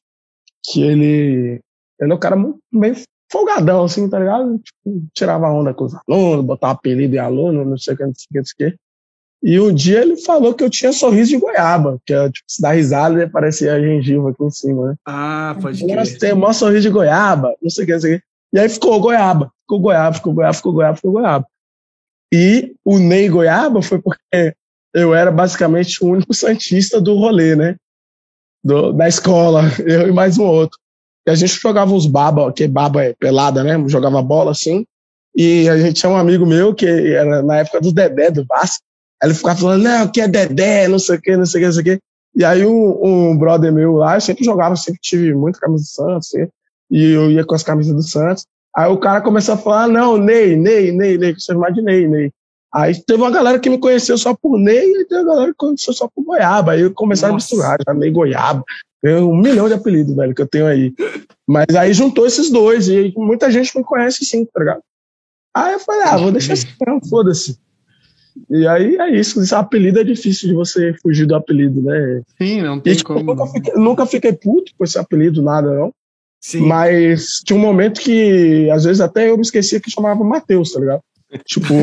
que 0.63 0.82
ele. 0.82 1.59
Ele 1.99 2.11
é 2.11 2.15
um 2.15 2.19
cara 2.19 2.36
muito 2.36 2.59
bem 2.71 2.93
folgadão, 3.32 3.84
assim, 3.84 4.09
tá 4.09 4.19
ligado? 4.19 4.59
Tipo, 4.59 5.05
tirava 5.13 5.49
onda 5.49 5.73
com 5.73 5.86
os 5.86 5.93
alunos, 6.07 6.45
botava 6.45 6.73
apelido 6.73 7.15
em 7.15 7.19
aluno, 7.19 7.65
não 7.65 7.78
sei 7.78 7.93
o 7.93 7.97
que, 7.97 8.05
não 8.05 8.13
sei 8.13 8.25
o 8.25 8.34
que, 8.34 8.38
não 8.38 8.45
sei 8.45 8.67
o 8.67 8.71
que. 8.71 8.78
E 9.43 9.59
um 9.59 9.73
dia 9.73 10.01
ele 10.01 10.17
falou 10.17 10.53
que 10.53 10.63
eu 10.63 10.69
tinha 10.69 10.91
sorriso 10.91 11.30
de 11.30 11.38
goiaba, 11.38 11.99
que 12.05 12.13
é, 12.13 12.30
tipo, 12.30 12.45
se 12.47 12.61
dá 12.61 12.71
risada 12.71 13.19
e 13.19 13.23
aparecia 13.23 13.73
a 13.73 13.80
gengiva 13.80 14.32
aqui 14.32 14.43
em 14.43 14.49
cima, 14.49 14.89
né? 14.89 14.95
Ah, 15.05 15.55
pode 15.61 15.84
crer. 15.84 15.95
Nossa, 15.95 16.17
tem 16.17 16.34
o 16.34 16.38
maior 16.38 16.53
sorriso 16.53 16.82
de 16.82 16.89
goiaba, 16.89 17.55
não 17.61 17.69
sei 17.69 17.84
o 17.84 17.88
que, 17.88 17.93
não 17.93 17.99
sei 17.99 18.15
o 18.15 18.17
que. 18.17 18.25
E 18.53 18.59
aí 18.59 18.69
ficou 18.69 18.99
goiaba, 18.99 19.51
ficou 19.61 19.80
goiaba, 19.80 20.15
ficou 20.15 20.34
goiaba, 20.34 20.53
ficou 20.53 20.73
goiaba, 20.73 20.95
ficou 20.95 21.11
goiaba. 21.11 21.47
E 22.34 22.75
o 22.84 22.97
Ney 22.97 23.30
Goiaba 23.30 23.82
foi 23.82 24.01
porque 24.01 24.53
eu 24.94 25.14
era 25.14 25.32
basicamente 25.32 26.04
o 26.04 26.08
único 26.08 26.34
santista 26.36 27.00
do 27.00 27.16
rolê, 27.16 27.56
né? 27.56 27.76
Do, 28.64 28.92
da 28.92 29.08
escola, 29.08 29.64
eu 29.86 30.08
e 30.08 30.12
mais 30.12 30.38
um 30.38 30.46
outro. 30.46 30.78
E 31.26 31.32
a 31.32 31.36
gente 31.36 31.60
jogava 31.60 31.94
uns 31.94 32.06
baba, 32.06 32.52
que 32.54 32.68
baba 32.68 33.04
é 33.04 33.14
pelada, 33.14 33.64
né? 33.64 33.78
Jogava 33.88 34.22
bola 34.22 34.52
assim. 34.52 34.86
E 35.36 35.68
a 35.70 35.78
gente 35.78 36.00
tinha 36.00 36.10
um 36.10 36.18
amigo 36.18 36.46
meu 36.46 36.74
que 36.74 36.86
era 36.86 37.44
na 37.44 37.58
época 37.58 37.82
do 37.82 37.94
Dedé, 37.94 38.32
do 38.32 38.46
Vasco. 38.46 38.84
Ele 39.22 39.34
ficava 39.34 39.60
falando, 39.60 39.84
não, 39.84 40.08
que 40.08 40.22
é 40.22 40.28
Dedé, 40.28 40.88
não 40.88 41.00
sei 41.00 41.18
o 41.18 41.22
que, 41.22 41.36
não 41.36 41.46
sei 41.46 41.60
o 41.60 41.62
que, 41.62 41.66
não 41.66 41.74
sei 41.74 41.82
o 41.82 41.86
que. 41.86 42.00
E 42.36 42.46
aí 42.46 42.66
um, 42.66 43.32
um 43.32 43.38
brother 43.38 43.74
meu 43.74 43.94
lá, 43.94 44.16
eu 44.16 44.22
sempre 44.22 44.46
jogava, 44.46 44.76
sempre 44.76 45.00
tive 45.02 45.34
muita 45.34 45.60
camisa 45.60 45.84
do 45.84 45.88
Santos, 45.88 46.30
assim, 46.34 46.48
e 46.90 47.12
eu 47.12 47.32
ia 47.32 47.44
com 47.44 47.56
as 47.56 47.64
camisas 47.64 47.96
do 47.96 48.04
Santos. 48.04 48.46
Aí 48.76 48.90
o 48.92 48.98
cara 49.00 49.22
começou 49.22 49.56
a 49.56 49.58
falar, 49.58 49.88
não, 49.88 50.18
Ney, 50.18 50.56
Ney, 50.56 50.92
Ney, 50.92 51.18
Ney, 51.18 51.34
que 51.34 51.42
você 51.42 51.52
chama 51.52 51.72
de 51.72 51.82
Ney, 51.82 52.08
Ney. 52.08 52.32
Aí 52.78 52.93
teve 52.93 53.19
uma 53.19 53.32
galera 53.32 53.57
que 53.57 53.71
me 53.71 53.80
conheceu 53.80 54.15
só 54.19 54.36
por 54.36 54.59
Ney 54.59 54.86
e 54.86 55.05
teve 55.05 55.23
uma 55.23 55.34
galera 55.34 55.51
que 55.51 55.57
conheceu 55.57 55.93
só 55.93 56.07
por 56.07 56.23
Goiaba. 56.23 56.73
Aí 56.73 56.88
começaram 56.91 57.34
Nossa. 57.34 57.47
a 57.47 57.57
misturar, 57.57 57.78
já 57.84 57.91
Ney 57.91 58.11
Goiaba. 58.11 58.63
Tem 59.01 59.15
um 59.15 59.36
milhão 59.36 59.67
de 59.67 59.73
apelidos, 59.73 60.15
velho, 60.15 60.36
que 60.36 60.43
eu 60.43 60.47
tenho 60.47 60.67
aí. 60.67 60.93
Mas 61.47 61.75
aí 61.75 61.91
juntou 61.91 62.28
esses 62.28 62.51
dois, 62.51 62.88
e 62.88 63.11
muita 63.17 63.49
gente 63.49 63.75
me 63.75 63.84
conhece 63.84 64.23
sim, 64.23 64.45
tá 64.45 64.59
ligado? 64.59 64.82
Aí 65.55 65.73
eu 65.73 65.80
falei, 65.80 66.03
ah, 66.03 66.17
vou 66.17 66.32
deixar 66.32 66.53
assim, 66.53 66.67
foda-se. 67.09 67.57
E 68.47 68.67
aí 68.67 68.95
é 68.97 69.09
isso, 69.19 69.41
esse 69.41 69.55
apelido 69.55 69.99
é 69.99 70.03
difícil 70.03 70.47
de 70.47 70.53
você 70.53 70.93
fugir 71.01 71.25
do 71.25 71.34
apelido, 71.34 71.82
né? 71.82 72.21
Sim, 72.39 72.61
não 72.61 72.80
tem 72.80 72.93
e, 72.93 72.95
tipo, 72.95 73.11
como. 73.11 73.34
Nunca 73.34 73.47
fiquei, 73.47 73.73
nunca 73.73 74.05
fiquei 74.05 74.34
puto 74.34 74.71
com 74.78 74.84
esse 74.84 74.99
apelido, 74.99 75.41
nada, 75.41 75.73
não. 75.73 75.91
Sim. 76.39 76.59
Mas 76.59 77.39
tinha 77.43 77.57
um 77.57 77.61
momento 77.61 77.99
que, 77.99 78.69
às 78.69 78.84
vezes, 78.84 79.01
até 79.01 79.32
eu 79.32 79.36
me 79.36 79.41
esquecia 79.41 79.80
que 79.80 79.89
chamava 79.89 80.23
Matheus, 80.23 80.71
tá 80.73 80.80
ligado? 80.80 81.01
Tipo, 81.45 81.73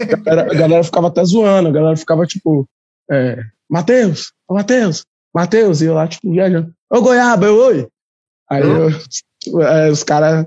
a, 0.00 0.16
galera, 0.16 0.52
a 0.52 0.54
galera 0.54 0.84
ficava 0.84 1.08
até 1.08 1.24
zoando, 1.24 1.68
a 1.68 1.72
galera 1.72 1.96
ficava 1.96 2.26
tipo, 2.26 2.68
é, 3.10 3.42
Matheus, 3.68 4.32
Matheus, 4.48 5.04
Matheus, 5.34 5.80
e 5.80 5.86
eu 5.86 5.94
lá, 5.94 6.06
tipo, 6.06 6.30
viajando. 6.30 6.72
Ô, 6.90 7.00
Goiaba, 7.00 7.46
eu, 7.46 7.56
oi. 7.56 7.88
Aí 8.50 8.62
eu, 8.62 9.62
é, 9.62 9.90
os 9.90 10.02
caras. 10.02 10.46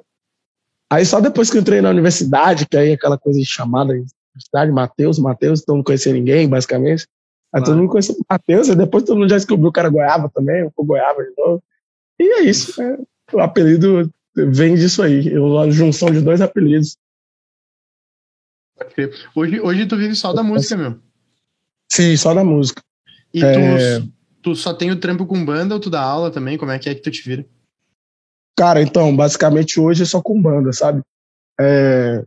Aí 0.91 1.03
só 1.05 1.19
depois 1.19 1.49
que 1.49 1.57
eu 1.57 1.61
entrei 1.61 1.81
na 1.81 1.89
universidade, 1.89 2.67
que 2.67 2.77
aí 2.77 2.93
aquela 2.93 3.17
coisa 3.17 3.39
de 3.39 3.45
chamada, 3.45 3.93
universidade, 3.93 4.71
Matheus, 4.71 5.17
Matheus, 5.17 5.63
todo 5.63 5.77
mundo 5.77 5.85
conhecia 5.85 6.13
ninguém, 6.13 6.47
basicamente. 6.47 7.07
Aí 7.51 7.63
todo 7.63 7.77
mundo 7.77 7.89
conhecia 7.89 8.15
Matheus, 8.29 8.67
e 8.67 8.75
depois 8.75 9.03
todo 9.03 9.17
mundo 9.17 9.29
já 9.29 9.37
descobriu 9.37 9.71
que 9.71 9.79
era 9.79 9.89
Goiaba 9.89 10.29
também, 10.29 10.69
o 10.75 10.85
Goiaba 10.85 11.23
de 11.23 11.33
novo. 11.35 11.63
E 12.19 12.23
é 12.23 12.41
isso, 12.43 12.79
é, 12.81 12.97
o 13.33 13.39
apelido 13.39 14.11
vem 14.35 14.75
disso 14.75 15.01
aí, 15.01 15.31
a 15.63 15.69
junção 15.69 16.11
de 16.11 16.21
dois 16.21 16.41
apelidos. 16.41 16.97
Hoje, 19.35 19.61
hoje 19.61 19.85
tu 19.85 19.95
vive 19.95 20.15
só 20.15 20.33
da 20.33 20.43
música, 20.43 20.75
meu. 20.75 20.99
Sim, 21.91 22.15
só 22.17 22.33
da 22.33 22.43
música. 22.43 22.81
E 23.33 23.43
é... 23.43 23.99
tu, 23.99 24.11
tu 24.41 24.55
só 24.55 24.73
tem 24.73 24.91
o 24.91 24.99
trampo 24.99 25.25
com 25.25 25.45
banda 25.45 25.73
ou 25.73 25.79
tu 25.79 25.89
dá 25.89 26.01
aula 26.01 26.31
também? 26.31 26.57
Como 26.57 26.71
é 26.71 26.79
que 26.79 26.89
é 26.89 26.95
que 26.95 27.01
tu 27.01 27.11
te 27.11 27.21
vira? 27.23 27.45
Cara, 28.57 28.81
então, 28.81 29.15
basicamente 29.15 29.79
hoje 29.79 30.03
é 30.03 30.05
só 30.05 30.21
com 30.21 30.41
banda, 30.41 30.71
sabe? 30.73 31.01
É... 31.59 32.23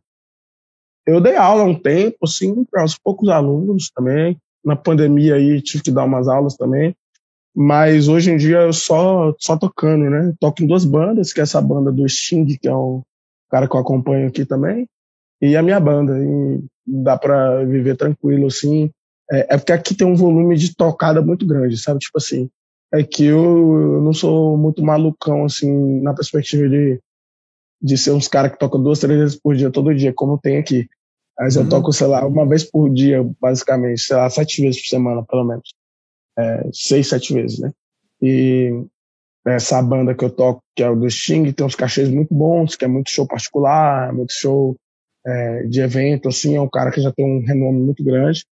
Eu 1.06 1.20
dei 1.20 1.36
aula 1.36 1.62
há 1.62 1.66
um 1.66 1.78
tempo, 1.78 2.18
assim, 2.22 2.64
para 2.64 2.84
uns 2.84 2.98
poucos 2.98 3.28
alunos 3.28 3.90
também. 3.90 4.36
Na 4.64 4.76
pandemia 4.76 5.36
aí 5.36 5.60
tive 5.62 5.82
que 5.82 5.90
dar 5.90 6.04
umas 6.04 6.28
aulas 6.28 6.56
também. 6.56 6.94
Mas 7.54 8.08
hoje 8.08 8.30
em 8.30 8.36
dia 8.36 8.58
eu 8.58 8.72
só, 8.72 9.34
só 9.38 9.56
tocando, 9.56 10.08
né? 10.10 10.34
Toco 10.38 10.62
em 10.62 10.66
duas 10.66 10.84
bandas, 10.84 11.32
que 11.32 11.40
é 11.40 11.42
essa 11.42 11.60
banda 11.60 11.90
do 11.90 12.06
Sting, 12.08 12.44
que 12.44 12.68
é 12.68 12.74
o 12.74 13.02
cara 13.50 13.66
que 13.66 13.74
eu 13.74 13.80
acompanho 13.80 14.28
aqui 14.28 14.44
também, 14.44 14.86
e 15.40 15.56
a 15.56 15.62
minha 15.62 15.80
banda. 15.80 16.18
E 16.18 16.64
dá 16.86 17.16
para 17.16 17.64
viver 17.64 17.96
tranquilo, 17.96 18.46
assim. 18.46 18.90
É, 19.30 19.54
é, 19.54 19.58
porque 19.58 19.72
aqui 19.72 19.94
tem 19.94 20.06
um 20.06 20.16
volume 20.16 20.56
de 20.56 20.74
tocada 20.74 21.20
muito 21.20 21.46
grande, 21.46 21.76
sabe? 21.76 21.98
Tipo 22.00 22.18
assim, 22.18 22.48
é 22.92 23.02
que 23.02 23.24
eu, 23.24 23.38
eu 23.38 24.02
não 24.02 24.12
sou 24.12 24.56
muito 24.56 24.82
malucão, 24.82 25.44
assim, 25.44 26.00
na 26.00 26.14
perspectiva 26.14 26.68
de, 26.68 26.98
de 27.80 27.98
ser 27.98 28.12
uns 28.12 28.26
caras 28.26 28.52
que 28.52 28.58
tocam 28.58 28.82
duas, 28.82 28.98
três 28.98 29.18
vezes 29.18 29.36
por 29.40 29.54
dia, 29.54 29.70
todo 29.70 29.94
dia, 29.94 30.12
como 30.14 30.38
tem 30.38 30.56
aqui. 30.56 30.88
Mas 31.38 31.56
uhum. 31.56 31.64
eu 31.64 31.68
toco, 31.68 31.92
sei 31.92 32.06
lá, 32.06 32.26
uma 32.26 32.46
vez 32.46 32.64
por 32.64 32.92
dia, 32.92 33.24
basicamente, 33.40 34.00
sei 34.00 34.16
lá, 34.16 34.28
sete 34.30 34.62
vezes 34.62 34.80
por 34.80 34.88
semana, 34.88 35.22
pelo 35.24 35.44
menos. 35.44 35.74
É, 36.38 36.70
seis, 36.72 37.08
sete 37.08 37.34
vezes, 37.34 37.58
né? 37.58 37.70
E 38.22 38.72
essa 39.46 39.80
banda 39.82 40.14
que 40.14 40.24
eu 40.24 40.30
toco, 40.30 40.62
que 40.74 40.82
é 40.82 40.90
o 40.90 40.96
do 40.96 41.08
Sting, 41.08 41.52
tem 41.52 41.66
uns 41.66 41.74
cachês 41.74 42.08
muito 42.08 42.34
bons, 42.34 42.76
que 42.76 42.84
é 42.84 42.88
muito 42.88 43.10
show 43.10 43.26
particular, 43.26 44.12
muito 44.12 44.32
show 44.32 44.76
é, 45.28 45.62
de 45.64 45.80
evento, 45.80 46.28
assim, 46.28 46.56
é 46.56 46.60
um 46.60 46.68
cara 46.68 46.90
que 46.90 47.02
já 47.02 47.12
tem 47.12 47.24
um 47.24 47.44
renome 47.44 47.80
muito 47.80 48.02
grande. 48.02 48.44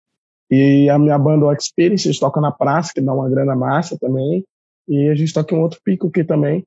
E 0.52 0.90
a 0.90 1.00
minha 1.00 1.18
banda, 1.18 1.46
o 1.46 1.54
Experience, 1.54 2.08
a 2.08 2.12
gente 2.12 2.20
toca 2.20 2.42
na 2.42 2.52
praça, 2.52 2.92
que 2.94 3.02
dá 3.02 3.14
uma 3.14 3.30
grana 3.30 3.56
massa 3.56 3.98
também. 4.00 4.44
E 4.88 5.10
a 5.10 5.16
gente 5.16 5.34
toca 5.34 5.56
em 5.56 5.58
outro 5.58 5.80
pico 5.84 6.08
aqui 6.08 6.24
também. 6.24 6.64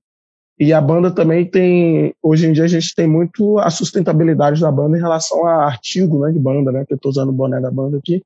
E 0.59 0.73
a 0.73 0.81
banda 0.81 1.11
também 1.11 1.47
tem, 1.47 2.15
hoje 2.21 2.47
em 2.47 2.53
dia 2.53 2.65
a 2.65 2.69
gente 2.69 2.93
tem 2.95 3.07
muito 3.07 3.59
a 3.59 3.71
sustentabilidade 3.71 4.61
da 4.61 4.73
banda 4.73 4.97
em 4.97 5.01
relação 5.01 5.47
a 5.47 5.67
artigo, 5.67 6.27
né, 6.27 6.33
de 6.33 6.39
banda, 6.39 6.73
né, 6.73 6.85
que 6.85 6.95
eu 6.95 6.99
tô 6.99 7.11
usando 7.11 7.29
o 7.29 7.33
boné 7.33 7.61
da 7.61 7.71
banda 7.71 7.99
aqui. 7.99 8.25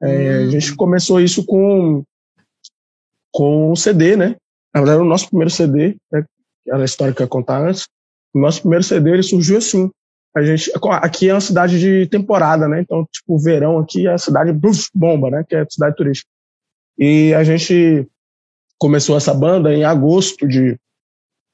É, 0.00 0.06
hum. 0.06 0.48
A 0.48 0.50
gente 0.50 0.76
começou 0.76 1.20
isso 1.20 1.44
com 1.44 2.04
com 3.32 3.72
o 3.72 3.76
CD, 3.76 4.14
né? 4.14 4.36
Na 4.72 4.80
verdade, 4.80 5.02
o 5.02 5.04
nosso 5.04 5.26
primeiro 5.28 5.50
CD, 5.50 5.96
né, 6.12 6.24
era 6.68 6.82
a 6.82 6.84
história 6.84 7.12
que 7.12 7.20
eu 7.20 7.24
ia 7.24 7.28
contar 7.28 7.60
antes, 7.60 7.88
o 8.32 8.38
nosso 8.38 8.60
primeiro 8.60 8.84
CD 8.84 9.10
ele 9.10 9.24
surgiu 9.24 9.58
assim, 9.58 9.90
a 10.36 10.42
gente 10.42 10.70
aqui 11.00 11.28
é 11.28 11.34
uma 11.34 11.40
cidade 11.40 11.78
de 11.78 12.06
temporada, 12.08 12.66
né? 12.66 12.80
Então, 12.80 13.06
tipo, 13.12 13.38
verão 13.38 13.78
aqui 13.78 14.06
é 14.06 14.14
a 14.14 14.18
cidade 14.18 14.52
bruf, 14.52 14.88
bomba, 14.92 15.30
né? 15.30 15.44
Que 15.48 15.54
é 15.54 15.66
cidade 15.68 15.94
turística. 15.94 16.28
E 16.98 17.32
a 17.34 17.44
gente 17.44 18.08
começou 18.78 19.16
essa 19.16 19.32
banda 19.32 19.72
em 19.72 19.84
agosto 19.84 20.46
de 20.46 20.76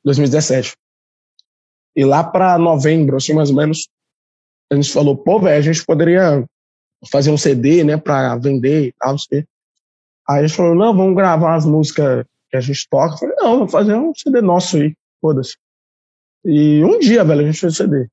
2017. 0.05 0.75
E 1.95 2.05
lá 2.05 2.25
para 2.25 2.57
novembro, 2.57 3.17
assim, 3.17 3.35
mais 3.35 3.51
ou 3.51 3.57
menos, 3.57 3.89
a 4.73 4.77
gente 4.77 4.91
falou, 4.91 5.17
pô, 5.17 5.39
velho, 5.41 5.59
a 5.59 5.61
gente 5.61 5.85
poderia 5.85 6.45
fazer 7.11 7.31
um 7.31 7.37
CD, 7.37 7.85
né, 7.85 7.97
para 7.97 8.37
vender 8.37 8.89
e 8.89 8.93
tal, 8.99 9.13
não 9.13 9.19
sei. 9.19 9.45
Aí 10.29 10.39
a 10.41 10.47
gente 10.47 10.57
falou, 10.57 10.75
não, 10.75 10.97
vamos 10.97 11.17
gravar 11.17 11.55
as 11.55 11.67
músicas 11.67 12.25
que 12.49 12.57
a 12.57 12.61
gente 12.61 12.87
toca. 12.89 13.15
Eu 13.15 13.19
falei, 13.19 13.37
não, 13.37 13.59
vamos 13.59 13.73
fazer 13.73 13.95
um 13.95 14.15
CD 14.15 14.41
nosso 14.41 14.77
aí, 14.77 14.95
foda-se. 15.21 15.57
E 16.45 16.83
um 16.85 16.99
dia, 16.99 17.25
velho, 17.25 17.43
a 17.43 17.45
gente 17.45 17.61
fez 17.61 17.75
o 17.75 17.77
CD. 17.77 18.09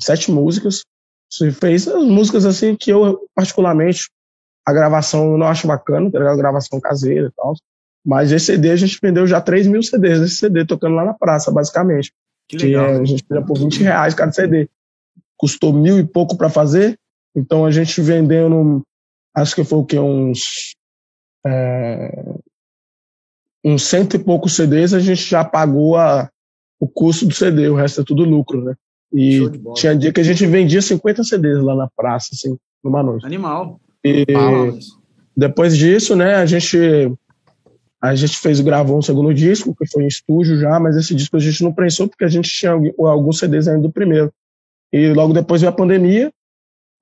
Sete 0.00 0.30
músicas. 0.30 0.82
Você 1.30 1.50
fez 1.50 1.88
as 1.88 2.02
músicas 2.04 2.44
assim 2.44 2.76
que 2.76 2.90
eu, 2.90 3.26
particularmente, 3.34 4.10
a 4.66 4.72
gravação 4.72 5.32
eu 5.32 5.38
não 5.38 5.46
acho 5.46 5.66
bacana, 5.66 6.10
tá 6.10 6.18
A 6.30 6.36
gravação 6.36 6.80
caseira 6.80 7.28
e 7.28 7.32
tal. 7.32 7.54
Mas 8.04 8.32
esse 8.32 8.46
CD 8.46 8.70
a 8.70 8.76
gente 8.76 8.98
vendeu 9.00 9.26
já 9.26 9.40
3 9.40 9.66
mil 9.66 9.82
CDs 9.82 10.20
desse 10.20 10.36
CD, 10.36 10.64
tocando 10.66 10.96
lá 10.96 11.04
na 11.04 11.14
praça, 11.14 11.50
basicamente. 11.50 12.12
Que. 12.48 12.56
Que, 12.56 12.76
a 12.76 13.04
gente 13.04 13.24
vendeu 13.28 13.46
por 13.46 13.58
20 13.58 13.82
reais 13.82 14.14
cada 14.14 14.32
CD. 14.32 14.68
Custou 15.36 15.72
mil 15.72 15.98
e 15.98 16.06
pouco 16.06 16.36
para 16.36 16.50
fazer, 16.50 16.98
então 17.34 17.64
a 17.64 17.70
gente 17.70 18.00
vendendo, 18.00 18.82
acho 19.34 19.54
que 19.54 19.64
foi 19.64 19.78
o 19.78 19.84
que, 19.84 19.98
uns. 19.98 20.74
É, 21.44 22.34
uns 23.64 23.84
cento 23.84 24.16
e 24.16 24.18
poucos 24.18 24.54
CDs, 24.54 24.92
a 24.92 25.00
gente 25.00 25.22
já 25.22 25.44
pagou 25.44 25.96
a, 25.96 26.28
o 26.80 26.88
custo 26.88 27.26
do 27.26 27.34
CD, 27.34 27.68
o 27.68 27.74
resto 27.74 28.00
é 28.00 28.04
tudo 28.04 28.24
lucro, 28.24 28.62
né? 28.62 28.74
E 29.12 29.40
tinha 29.74 29.94
dia 29.94 30.12
que 30.12 30.20
a 30.20 30.24
gente 30.24 30.46
vendia 30.46 30.80
50 30.80 31.22
CDs 31.24 31.62
lá 31.62 31.74
na 31.74 31.88
praça, 31.94 32.30
assim, 32.32 32.56
numa 32.82 33.02
noite. 33.02 33.26
Animal. 33.26 33.80
E 34.04 34.24
depois 35.36 35.76
disso, 35.76 36.16
né, 36.16 36.36
a 36.36 36.46
gente 36.46 36.78
a 38.00 38.16
gente 38.16 38.36
fez, 38.36 38.58
gravou 38.60 38.98
um 38.98 39.02
segundo 39.02 39.32
disco, 39.32 39.76
que 39.76 39.86
foi 39.86 40.02
em 40.02 40.08
estúdio 40.08 40.58
já, 40.58 40.80
mas 40.80 40.96
esse 40.96 41.14
disco 41.14 41.36
a 41.36 41.40
gente 41.40 41.62
não 41.62 41.72
prensou 41.72 42.08
porque 42.08 42.24
a 42.24 42.28
gente 42.28 42.50
tinha 42.50 42.72
alguns 42.98 43.38
CDs 43.38 43.68
ainda 43.68 43.82
do 43.82 43.92
primeiro. 43.92 44.32
E 44.92 45.12
logo 45.12 45.32
depois 45.32 45.60
veio 45.60 45.72
a 45.72 45.76
pandemia, 45.76 46.32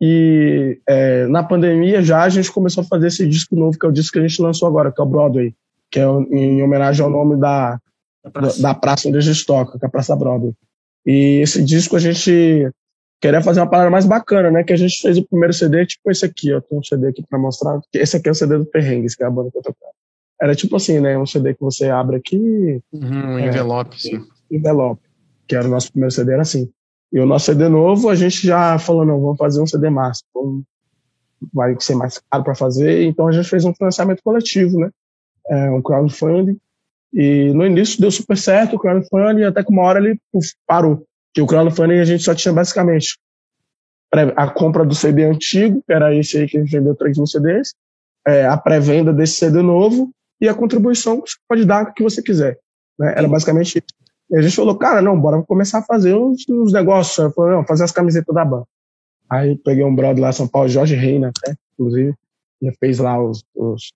e 0.00 0.78
é, 0.86 1.26
na 1.26 1.42
pandemia 1.42 2.02
já 2.02 2.22
a 2.22 2.28
gente 2.28 2.52
começou 2.52 2.82
a 2.82 2.86
fazer 2.86 3.06
esse 3.06 3.26
disco 3.26 3.56
novo, 3.56 3.78
que 3.78 3.86
é 3.86 3.88
o 3.88 3.92
disco 3.92 4.12
que 4.12 4.18
a 4.18 4.28
gente 4.28 4.42
lançou 4.42 4.68
agora, 4.68 4.92
que 4.92 5.00
é 5.00 5.04
o 5.04 5.06
Broadway, 5.06 5.54
que 5.90 5.98
é 5.98 6.04
em 6.04 6.62
homenagem 6.62 7.02
ao 7.02 7.10
nome 7.10 7.38
da, 7.38 7.78
da, 8.22 8.30
praça. 8.30 8.62
da 8.62 8.74
praça 8.74 9.08
onde 9.08 9.18
a 9.18 9.22
gente 9.22 9.44
toca, 9.46 9.78
que 9.78 9.84
é 9.84 9.88
a 9.88 9.90
Praça 9.90 10.14
Broadway. 10.14 10.54
E 11.06 11.40
esse 11.40 11.62
disco 11.62 11.96
a 11.96 11.98
gente 11.98 12.70
queria 13.20 13.42
fazer 13.42 13.60
uma 13.60 13.70
parada 13.70 13.90
mais 13.90 14.06
bacana, 14.06 14.50
né? 14.50 14.64
Que 14.64 14.72
a 14.72 14.76
gente 14.76 15.00
fez 15.00 15.18
o 15.18 15.26
primeiro 15.26 15.52
CD, 15.52 15.84
tipo 15.86 16.10
esse 16.10 16.24
aqui, 16.24 16.52
ó. 16.52 16.60
Tem 16.60 16.78
um 16.78 16.82
CD 16.82 17.08
aqui 17.08 17.24
pra 17.28 17.38
mostrar. 17.38 17.80
Esse 17.92 18.16
aqui 18.16 18.28
é 18.28 18.32
o 18.32 18.34
CD 18.34 18.58
do 18.58 18.66
Perrengues, 18.66 19.14
que 19.14 19.22
é 19.22 19.26
a 19.26 19.30
banda 19.30 19.50
que 19.50 19.58
eu 19.58 19.62
tocava. 19.62 19.92
Era 20.40 20.54
tipo 20.54 20.76
assim, 20.76 21.00
né? 21.00 21.18
Um 21.18 21.26
CD 21.26 21.54
que 21.54 21.60
você 21.60 21.88
abre 21.90 22.16
aqui. 22.16 22.80
Uhum, 22.92 23.34
um 23.34 23.38
é, 23.38 23.48
envelope, 23.48 24.00
sim. 24.00 24.24
Envelope. 24.50 25.02
Que 25.46 25.54
era 25.56 25.66
o 25.66 25.70
nosso 25.70 25.90
primeiro 25.90 26.14
CD, 26.14 26.32
era 26.32 26.42
assim. 26.42 26.70
E 27.12 27.18
o 27.18 27.26
nosso 27.26 27.46
CD 27.46 27.68
novo, 27.68 28.08
a 28.08 28.14
gente 28.14 28.46
já 28.46 28.78
falou, 28.78 29.04
não, 29.04 29.20
vamos 29.20 29.36
fazer 29.36 29.60
um 29.60 29.66
CD. 29.66 29.88
Então, 29.88 30.62
vai 31.52 31.74
ser 31.80 31.94
mais 31.94 32.20
caro 32.30 32.44
para 32.44 32.54
fazer. 32.54 33.04
Então 33.04 33.26
a 33.26 33.32
gente 33.32 33.48
fez 33.48 33.64
um 33.64 33.74
financiamento 33.74 34.22
coletivo, 34.22 34.78
né? 34.78 34.90
É, 35.48 35.70
um 35.70 35.82
crowdfunding. 35.82 36.58
E 37.12 37.52
no 37.52 37.66
início 37.66 38.00
deu 38.00 38.10
super 38.10 38.36
certo 38.36 38.76
o 38.76 38.78
crowdfunding, 38.78 39.44
até 39.44 39.64
que 39.64 39.72
uma 39.72 39.82
hora 39.82 39.98
ele 39.98 40.18
uf, 40.32 40.48
parou. 40.66 41.04
Que 41.34 41.42
o 41.42 41.46
crowdfunding 41.46 41.98
a 41.98 42.04
gente 42.04 42.22
só 42.22 42.34
tinha 42.34 42.52
basicamente 42.52 43.18
a 44.36 44.48
compra 44.48 44.84
do 44.84 44.94
CD 44.94 45.24
antigo, 45.24 45.82
que 45.86 45.92
era 45.92 46.14
esse 46.14 46.38
aí 46.38 46.48
que 46.48 46.56
a 46.56 46.60
gente 46.60 46.72
vendeu 46.72 46.94
3 46.96 47.16
mil 47.16 47.26
CDs, 47.26 47.74
é, 48.26 48.44
a 48.44 48.56
pré-venda 48.56 49.12
desse 49.12 49.34
CD 49.34 49.62
novo 49.62 50.10
e 50.40 50.48
a 50.48 50.54
contribuição 50.54 51.20
que 51.20 51.30
você 51.30 51.36
pode 51.48 51.64
dar 51.64 51.92
que 51.92 52.02
você 52.02 52.22
quiser. 52.22 52.58
Né? 52.98 53.14
Era 53.16 53.28
basicamente 53.28 53.78
isso. 53.78 54.00
E 54.30 54.36
a 54.36 54.42
gente 54.42 54.54
falou, 54.54 54.76
cara, 54.76 55.02
não, 55.02 55.20
bora 55.20 55.42
começar 55.42 55.78
a 55.78 55.82
fazer 55.82 56.14
uns, 56.14 56.44
uns 56.48 56.72
negócios. 56.72 57.18
Eu 57.18 57.32
falei, 57.32 57.56
não, 57.56 57.64
fazer 57.64 57.84
as 57.84 57.92
camisetas 57.92 58.34
da 58.34 58.44
banda. 58.44 58.66
Aí 59.28 59.56
peguei 59.56 59.84
um 59.84 59.94
brother 59.94 60.22
lá 60.22 60.30
em 60.30 60.32
São 60.32 60.48
Paulo, 60.48 60.68
Jorge 60.68 60.94
Reina, 60.94 61.28
até, 61.28 61.54
inclusive, 61.74 62.14
ele 62.60 62.76
fez 62.78 62.98
lá 62.98 63.20
os, 63.22 63.44
os, 63.54 63.92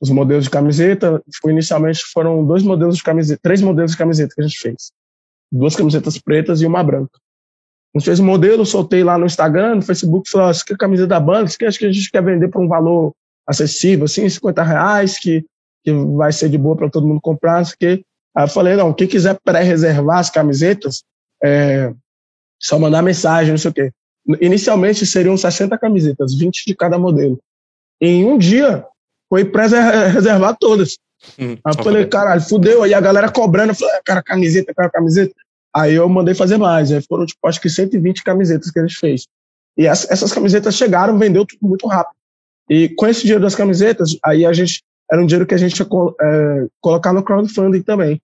os, 0.00 0.10
modelos 0.10 0.44
de 0.44 0.50
camiseta. 0.50 1.22
Inicialmente 1.46 2.02
foram 2.12 2.44
dois 2.44 2.62
modelos 2.62 2.96
de 2.96 3.02
camiseta, 3.02 3.40
três 3.42 3.60
modelos 3.62 3.92
de 3.92 3.98
camiseta 3.98 4.34
que 4.34 4.40
a 4.40 4.46
gente 4.46 4.58
fez. 4.58 4.92
Duas 5.50 5.76
camisetas 5.76 6.18
pretas 6.18 6.60
e 6.60 6.66
uma 6.66 6.82
branca. 6.82 7.18
A 7.94 7.98
gente 7.98 8.06
fez 8.06 8.20
o 8.20 8.22
um 8.22 8.26
modelo, 8.26 8.66
soltei 8.66 9.02
lá 9.02 9.16
no 9.16 9.26
Instagram, 9.26 9.76
no 9.76 9.82
Facebook, 9.82 10.28
falou, 10.28 10.50
isso 10.50 10.62
aqui 10.62 10.74
é 10.74 10.76
camisa 10.76 11.06
da 11.06 11.18
banda, 11.18 11.44
isso 11.44 11.56
aqui 11.56 11.64
acho 11.64 11.78
que 11.78 11.86
a 11.86 11.92
gente 11.92 12.10
quer 12.10 12.22
vender 12.22 12.48
por 12.48 12.62
um 12.62 12.68
valor 12.68 13.14
acessível, 13.48 14.04
assim, 14.04 14.28
50 14.28 14.62
reais, 14.62 15.18
que 15.18 15.44
que 15.86 15.92
vai 15.92 16.32
ser 16.32 16.48
de 16.48 16.58
boa 16.58 16.74
para 16.74 16.90
todo 16.90 17.06
mundo 17.06 17.20
comprar, 17.20 17.64
que 17.78 18.02
Aí 18.36 18.44
eu 18.44 18.48
falei, 18.48 18.76
não, 18.76 18.92
quem 18.92 19.08
quiser 19.08 19.38
pré-reservar 19.42 20.18
as 20.18 20.28
camisetas, 20.28 21.02
é 21.42 21.90
só 22.60 22.78
mandar 22.78 23.00
mensagem, 23.00 23.50
não 23.50 23.56
sei 23.56 23.70
o 23.70 23.74
quê. 23.74 23.90
Inicialmente 24.42 25.06
seriam 25.06 25.38
60 25.38 25.78
camisetas, 25.78 26.34
20 26.34 26.64
de 26.66 26.74
cada 26.74 26.98
modelo. 26.98 27.40
Em 27.98 28.26
um 28.26 28.36
dia, 28.36 28.84
foi 29.28 29.44
pré-reservar 29.44 30.56
todas. 30.58 30.96
Hum, 31.38 31.56
aí 31.64 31.74
eu 31.76 31.84
falei, 31.84 32.06
caralho, 32.06 32.40
fudeu. 32.40 32.82
Aí 32.82 32.94
a 32.94 33.00
galera 33.00 33.30
cobrando, 33.30 33.72
eu 33.72 33.74
falei, 33.74 33.94
ah, 33.94 34.00
cara, 34.04 34.22
camiseta, 34.22 34.72
cara, 34.74 34.90
camiseta. 34.90 35.34
Aí 35.74 35.94
eu 35.94 36.08
mandei 36.08 36.34
fazer 36.34 36.56
mais. 36.56 36.92
Aí 36.92 37.02
foram, 37.02 37.26
tipo, 37.26 37.46
acho 37.46 37.60
que 37.60 37.68
120 37.68 38.22
camisetas 38.22 38.70
que 38.70 38.78
a 38.78 38.82
gente 38.82 38.98
fez. 38.98 39.26
E 39.76 39.86
essas 39.86 40.32
camisetas 40.32 40.74
chegaram, 40.74 41.18
vendeu 41.18 41.44
tudo 41.44 41.68
muito 41.68 41.86
rápido. 41.86 42.16
E 42.68 42.88
com 42.90 43.06
esse 43.06 43.22
dinheiro 43.22 43.42
das 43.42 43.54
camisetas, 43.54 44.16
aí 44.24 44.46
a 44.46 44.52
gente 44.52 44.82
era 45.10 45.22
um 45.22 45.26
dinheiro 45.26 45.46
que 45.46 45.54
a 45.54 45.58
gente 45.58 45.78
ia 45.78 45.86
é, 45.86 46.66
colocar 46.80 47.12
no 47.12 47.22
crowdfunding 47.22 47.82
também. 47.82 48.20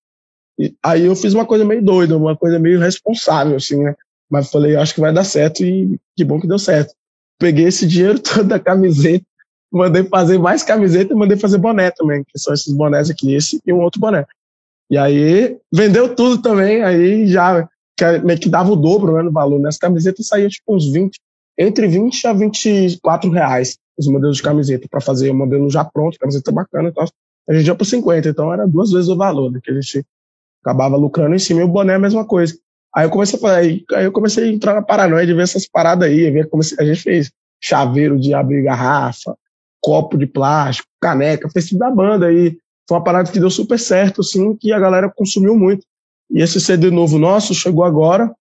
E 0.59 0.75
aí 0.83 1.05
eu 1.05 1.15
fiz 1.15 1.35
uma 1.35 1.47
coisa 1.47 1.65
meio 1.65 1.83
doida, 1.83 2.17
uma 2.17 2.37
coisa 2.37 2.59
meio 2.59 2.81
responsável, 2.81 3.57
assim, 3.57 3.83
né? 3.83 3.95
Mas 4.31 4.51
falei, 4.51 4.77
acho 4.77 4.95
que 4.95 5.01
vai 5.01 5.13
dar 5.13 5.25
certo 5.25 5.63
e 5.63 5.99
que 6.17 6.25
bom 6.25 6.41
que 6.41 6.47
deu 6.47 6.59
certo. 6.59 6.95
Peguei 7.39 7.67
esse 7.67 7.87
dinheiro 7.87 8.19
todo 8.21 8.45
da 8.45 8.59
camiseta, 8.59 9.25
mandei 9.73 10.05
fazer 10.05 10.39
mais 10.39 10.63
camiseta 10.63 11.13
e 11.13 11.17
mandei 11.17 11.37
fazer 11.37 11.59
boné 11.59 11.91
também, 11.91 12.23
que 12.25 12.39
são 12.39 12.53
esses 12.53 12.73
bonés 12.73 13.11
aqui, 13.11 13.35
esse 13.35 13.61
e 13.67 13.73
um 13.73 13.81
outro 13.81 14.01
boné. 14.01 14.27
E 14.91 14.99
aí 14.99 15.57
vendeu 15.73 16.15
tudo 16.15 16.43
também, 16.43 16.83
aí 16.83 17.27
já 17.27 17.69
meio 18.23 18.39
que 18.39 18.49
dava 18.49 18.71
o 18.71 18.77
dobro 18.77 19.15
né, 19.15 19.23
no 19.23 19.33
valor. 19.33 19.59
Nessa 19.59 19.79
né? 19.83 19.89
camiseta 19.89 20.23
saía 20.23 20.49
tipo 20.49 20.75
uns 20.75 20.93
20, 20.93 21.19
entre 21.59 21.89
20 21.89 22.27
a 22.27 22.33
24 22.33 23.31
reais 23.31 23.79
os 23.99 24.07
modelos 24.07 24.39
de 24.39 24.43
camiseta 24.43 24.87
para 24.91 25.01
fazer 25.01 25.31
o 25.31 25.35
modelo 25.35 25.71
já 25.71 25.85
pronto, 25.85 26.19
camiseta 26.19 26.51
bacana 26.51 26.89
e 26.89 26.93
tal. 26.93 27.09
A 27.49 27.55
gente 27.55 27.67
ia 27.67 27.75
por 27.75 27.85
50, 27.85 28.29
então 28.29 28.53
era 28.53 28.67
duas 28.67 28.91
vezes 28.91 29.09
o 29.09 29.17
valor 29.17 29.51
né, 29.51 29.61
que 29.63 29.71
a 29.71 29.75
gente 29.75 30.05
acabava 30.63 30.97
lucrando 30.97 31.35
em 31.35 31.39
cima 31.39 31.61
e 31.61 31.65
o 31.65 31.69
boné 31.69 31.95
é 31.95 31.97
a 31.97 32.01
mesma 32.01 32.25
coisa. 32.25 32.57
Aí 32.95 33.07
eu 33.07 33.11
comecei 33.11 33.39
a 33.39 33.41
falar, 33.41 33.57
aí, 33.57 33.85
eu 33.91 34.13
comecei 34.13 34.45
a 34.45 34.53
entrar 34.53 34.75
na 34.75 34.83
paranoia 34.83 35.27
de 35.27 35.33
ver 35.33 35.43
essas 35.43 35.67
paradas 35.67 36.09
aí, 36.09 36.31
ver 36.31 36.49
como 36.49 36.63
a 36.79 36.85
gente 36.85 37.01
fez 37.01 37.31
chaveiro 37.61 38.19
de 38.19 38.35
abrir 38.35 38.63
garrafa, 38.63 39.37
copo 39.83 40.17
de 40.17 40.27
plástico, 40.27 40.89
caneca, 41.01 41.51
fez 41.51 41.69
tudo 41.69 41.81
da 41.81 41.91
banda 41.91 42.27
aí. 42.27 42.57
Foi 42.89 42.97
uma 42.97 43.05
parada 43.05 43.31
que 43.31 43.41
deu 43.41 43.51
super 43.51 43.79
certo, 43.79 44.21
assim, 44.21 44.57
que 44.57 44.73
a 44.73 44.79
galera 44.79 45.13
consumiu 45.15 45.57
muito. 45.57 45.85
E 46.31 46.41
esse 46.41 46.61
CD 46.61 46.91
novo 46.91 47.19
nosso 47.19 47.55
chegou 47.55 47.85
agora, 47.85 48.33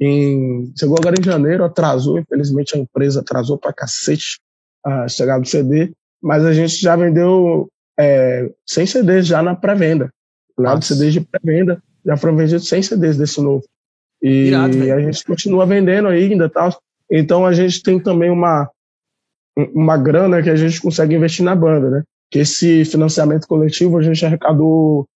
em, 0.00 0.72
chegou 0.76 0.96
agora 0.98 1.16
em 1.18 1.22
janeiro, 1.22 1.64
atrasou, 1.64 2.18
infelizmente 2.18 2.76
a 2.76 2.78
empresa 2.78 3.20
atrasou 3.20 3.58
pra 3.58 3.72
cacete 3.72 4.40
a 4.84 5.08
chegar 5.08 5.38
do 5.38 5.46
CD, 5.46 5.92
mas 6.22 6.44
a 6.44 6.52
gente 6.52 6.76
já 6.76 6.96
vendeu 6.96 7.68
é, 7.98 8.50
100 8.66 8.86
CDs 8.86 9.26
já 9.26 9.42
na 9.42 9.54
pré-venda. 9.54 10.10
Lá 10.56 10.74
de 10.74 10.86
CDs 10.86 11.12
de 11.12 11.20
pré-venda, 11.20 11.82
já 12.04 12.16
foram 12.16 12.36
vendidos 12.36 12.68
100 12.68 12.82
CDs 12.82 13.16
desse 13.16 13.40
novo. 13.40 13.64
E 14.22 14.48
Irado, 14.48 14.76
a 14.92 15.00
gente 15.00 15.24
continua 15.24 15.66
vendendo 15.66 16.08
ainda 16.08 16.48
tal. 16.48 16.76
Então 17.10 17.46
a 17.46 17.52
gente 17.52 17.82
tem 17.82 18.00
também 18.00 18.30
uma, 18.30 18.68
uma 19.74 19.96
grana 19.96 20.42
que 20.42 20.50
a 20.50 20.56
gente 20.56 20.80
consegue 20.80 21.14
investir 21.14 21.44
na 21.44 21.54
banda, 21.54 21.90
né? 21.90 22.02
Que 22.30 22.40
esse 22.40 22.84
financiamento 22.84 23.46
coletivo 23.46 23.98
a 23.98 24.02
gente 24.02 24.24
arrecadou 24.24 25.06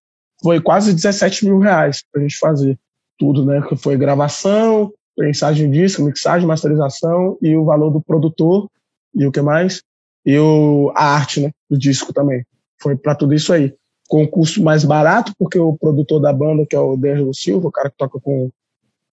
foi 0.42 0.60
quase 0.60 0.92
17 0.92 1.44
mil 1.44 1.58
reais 1.58 2.02
pra 2.10 2.20
gente 2.20 2.38
fazer 2.38 2.78
tudo, 3.18 3.44
né? 3.44 3.62
Que 3.68 3.76
foi 3.76 3.96
gravação, 3.96 4.92
mensagem 5.16 5.70
disco, 5.70 6.02
mixagem, 6.02 6.46
masterização 6.46 7.38
e 7.40 7.56
o 7.56 7.64
valor 7.64 7.90
do 7.90 8.00
produtor 8.00 8.68
e 9.14 9.26
o 9.26 9.32
que 9.32 9.40
mais? 9.40 9.82
E 10.24 10.38
o, 10.38 10.92
a 10.94 11.04
arte, 11.14 11.40
né? 11.40 11.50
Do 11.70 11.78
disco 11.78 12.12
também. 12.12 12.44
Foi 12.80 12.96
para 12.96 13.14
tudo 13.14 13.34
isso 13.34 13.52
aí 13.52 13.72
com 14.08 14.26
custo 14.26 14.62
mais 14.62 14.84
barato, 14.84 15.32
porque 15.38 15.58
o 15.58 15.74
produtor 15.74 16.20
da 16.20 16.32
banda, 16.32 16.66
que 16.68 16.76
é 16.76 16.78
o 16.78 16.96
D'Angelo 16.96 17.32
Silva, 17.32 17.68
o 17.68 17.72
cara 17.72 17.88
que 17.88 17.96
toca 17.96 18.20
com 18.20 18.50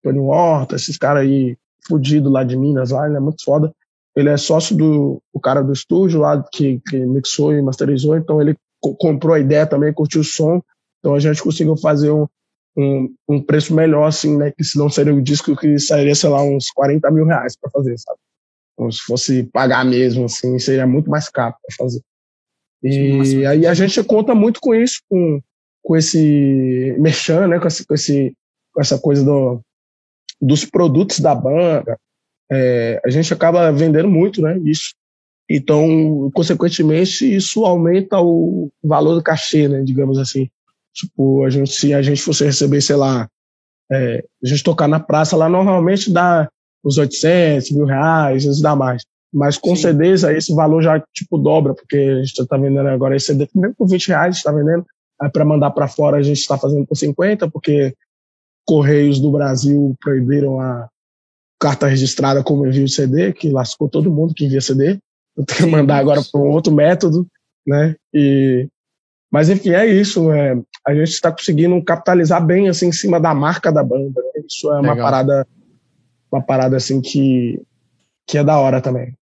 Tony 0.03 0.19
Horta, 0.19 0.75
esses 0.75 0.97
caras 0.97 1.21
aí 1.21 1.55
fudido 1.87 2.29
lá 2.29 2.43
de 2.43 2.57
Minas, 2.57 2.91
lá, 2.91 3.07
ele 3.07 3.15
é 3.15 3.19
muito 3.19 3.43
foda. 3.43 3.73
Ele 4.15 4.29
é 4.29 4.37
sócio 4.37 4.75
do 4.75 5.21
o 5.33 5.39
cara 5.39 5.61
do 5.61 5.71
estúdio 5.71 6.19
lá 6.19 6.43
que, 6.51 6.81
que 6.87 6.97
mixou 6.97 7.53
e 7.53 7.61
masterizou, 7.61 8.17
então 8.17 8.41
ele 8.41 8.55
comprou 8.79 9.33
a 9.33 9.39
ideia 9.39 9.67
também, 9.67 9.93
curtiu 9.93 10.21
o 10.21 10.23
som, 10.23 10.61
então 10.99 11.15
a 11.15 11.19
gente 11.19 11.43
conseguiu 11.43 11.75
fazer 11.77 12.11
um, 12.11 12.25
um, 12.77 13.13
um 13.27 13.41
preço 13.41 13.73
melhor, 13.73 14.07
assim, 14.07 14.37
né? 14.37 14.51
Que 14.51 14.63
senão 14.63 14.89
seria 14.89 15.13
um 15.13 15.21
disco 15.21 15.55
que 15.55 15.77
sairia, 15.79 16.15
sei 16.15 16.29
lá, 16.29 16.41
uns 16.41 16.69
40 16.71 17.09
mil 17.11 17.25
reais 17.25 17.55
para 17.59 17.69
fazer, 17.69 17.97
sabe? 17.97 18.19
Então, 18.73 18.91
se 18.91 19.01
fosse 19.01 19.43
pagar 19.43 19.83
mesmo, 19.83 20.25
assim, 20.25 20.57
seria 20.59 20.87
muito 20.87 21.09
mais 21.09 21.29
caro 21.29 21.53
para 21.61 21.85
fazer. 21.85 22.01
E 22.81 23.45
aí 23.45 23.67
a 23.67 23.73
gente 23.73 24.01
conta 24.03 24.33
muito 24.33 24.61
com 24.61 24.73
isso, 24.73 25.01
com, 25.09 25.41
com 25.83 25.97
esse 25.97 26.95
merchan, 26.97 27.47
né? 27.47 27.59
Com, 27.59 27.67
esse, 27.67 27.85
com, 27.85 27.93
esse, 27.93 28.33
com 28.73 28.81
essa 28.81 28.97
coisa 28.97 29.23
do, 29.23 29.59
dos 30.41 30.63
produtos 30.63 31.19
da 31.19 31.35
banda, 31.35 31.99
é, 32.51 32.99
a 33.05 33.09
gente 33.09 33.33
acaba 33.33 33.71
vendendo 33.71 34.09
muito, 34.09 34.41
né? 34.41 34.57
Isso. 34.65 34.93
Então, 35.49 36.29
consequentemente, 36.33 37.35
isso 37.35 37.65
aumenta 37.65 38.19
o 38.19 38.69
valor 38.83 39.15
do 39.15 39.23
cachê, 39.23 39.67
né? 39.67 39.81
Digamos 39.81 40.17
assim. 40.17 40.49
Tipo, 40.93 41.43
a 41.43 41.49
gente, 41.49 41.71
se 41.71 41.93
a 41.93 42.01
gente 42.01 42.21
fosse 42.21 42.45
receber, 42.45 42.81
sei 42.81 42.95
lá, 42.95 43.27
é, 43.91 44.23
a 44.43 44.47
gente 44.47 44.63
tocar 44.63 44.87
na 44.87 44.99
praça 44.99 45.35
lá, 45.35 45.49
normalmente 45.49 46.11
dá 46.11 46.49
uns 46.85 46.97
800, 46.97 47.71
mil 47.71 47.85
reais, 47.85 48.37
às 48.37 48.45
vezes 48.45 48.61
dá 48.61 48.75
mais. 48.75 49.03
Mas 49.33 49.57
com 49.57 49.75
Sim. 49.75 49.83
CDs, 49.83 50.23
aí 50.23 50.37
esse 50.37 50.53
valor 50.53 50.81
já, 50.81 50.99
tipo, 51.13 51.37
dobra, 51.37 51.73
porque 51.73 51.97
a 51.97 52.19
gente 52.23 52.39
está 52.39 52.57
vendendo 52.57 52.87
agora 52.87 53.15
esse 53.15 53.27
CD 53.27 53.47
mesmo 53.53 53.75
por 53.75 53.87
20 53.87 54.07
reais, 54.07 54.37
está 54.37 54.51
vendendo. 54.51 54.85
Aí 55.21 55.29
para 55.29 55.45
mandar 55.45 55.71
para 55.71 55.87
fora 55.87 56.17
a 56.17 56.21
gente 56.21 56.39
está 56.39 56.57
fazendo 56.57 56.85
por 56.85 56.95
50, 56.95 57.49
porque 57.49 57.93
Correios 58.65 59.19
do 59.19 59.31
Brasil 59.31 59.95
proibiram 59.99 60.59
a 60.59 60.87
carta 61.59 61.87
registrada 61.87 62.43
como 62.43 62.65
envio 62.65 62.85
de 62.85 62.93
CD, 62.93 63.33
que 63.33 63.49
lascou 63.49 63.89
todo 63.89 64.11
mundo 64.11 64.33
que 64.33 64.45
envia 64.45 64.61
CD. 64.61 64.97
Eu 65.35 65.45
tenho 65.45 65.59
que 65.59 65.65
mandar 65.65 65.97
agora 65.97 66.21
para 66.23 66.41
um 66.41 66.49
outro 66.49 66.73
método, 66.73 67.27
né? 67.67 67.95
E 68.13 68.67
mas 69.31 69.49
enfim, 69.49 69.69
é 69.71 69.85
isso. 69.85 70.31
É, 70.31 70.59
a 70.87 70.95
gente 70.95 71.09
está 71.09 71.31
conseguindo 71.31 71.81
capitalizar 71.83 72.43
bem 72.43 72.67
assim 72.67 72.87
em 72.87 72.91
cima 72.91 73.19
da 73.19 73.33
marca 73.33 73.71
da 73.71 73.83
banda. 73.83 74.21
Né? 74.21 74.43
Isso 74.47 74.67
é 74.71 74.79
uma 74.79 74.93
Legal. 74.93 75.05
parada, 75.05 75.47
uma 76.31 76.41
parada 76.41 76.77
assim 76.77 77.01
que 77.01 77.61
que 78.25 78.37
é 78.37 78.43
da 78.43 78.59
hora 78.59 78.79
também. 78.79 79.15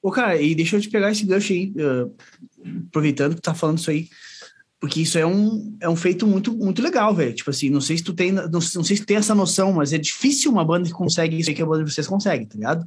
Ô, 0.00 0.10
cara, 0.10 0.40
e 0.40 0.54
deixa 0.54 0.76
eu 0.76 0.80
te 0.80 0.88
pegar 0.88 1.10
esse 1.10 1.24
gancho 1.24 1.52
aí, 1.52 1.72
uh, 1.76 2.14
aproveitando 2.86 3.34
que 3.34 3.40
tu 3.40 3.44
tá 3.44 3.54
falando 3.54 3.78
isso 3.78 3.90
aí, 3.90 4.08
porque 4.84 5.00
isso 5.00 5.16
é 5.16 5.24
um, 5.24 5.74
é 5.80 5.88
um 5.88 5.96
feito 5.96 6.26
muito, 6.26 6.52
muito 6.52 6.82
legal, 6.82 7.14
velho. 7.14 7.32
Tipo 7.32 7.48
assim, 7.48 7.70
não 7.70 7.80
sei 7.80 7.96
se 7.96 8.04
tu 8.04 8.12
tem, 8.12 8.30
não, 8.30 8.50
não 8.50 8.60
sei 8.60 8.98
se 8.98 9.06
tem 9.06 9.16
essa 9.16 9.34
noção, 9.34 9.72
mas 9.72 9.94
é 9.94 9.98
difícil 9.98 10.52
uma 10.52 10.62
banda 10.62 10.86
que 10.86 10.92
consegue 10.92 11.38
isso 11.38 11.48
aí 11.48 11.56
que 11.56 11.62
a 11.62 11.64
banda 11.64 11.82
de 11.82 11.90
vocês 11.90 12.06
consegue, 12.06 12.44
tá 12.44 12.54
ligado? 12.54 12.86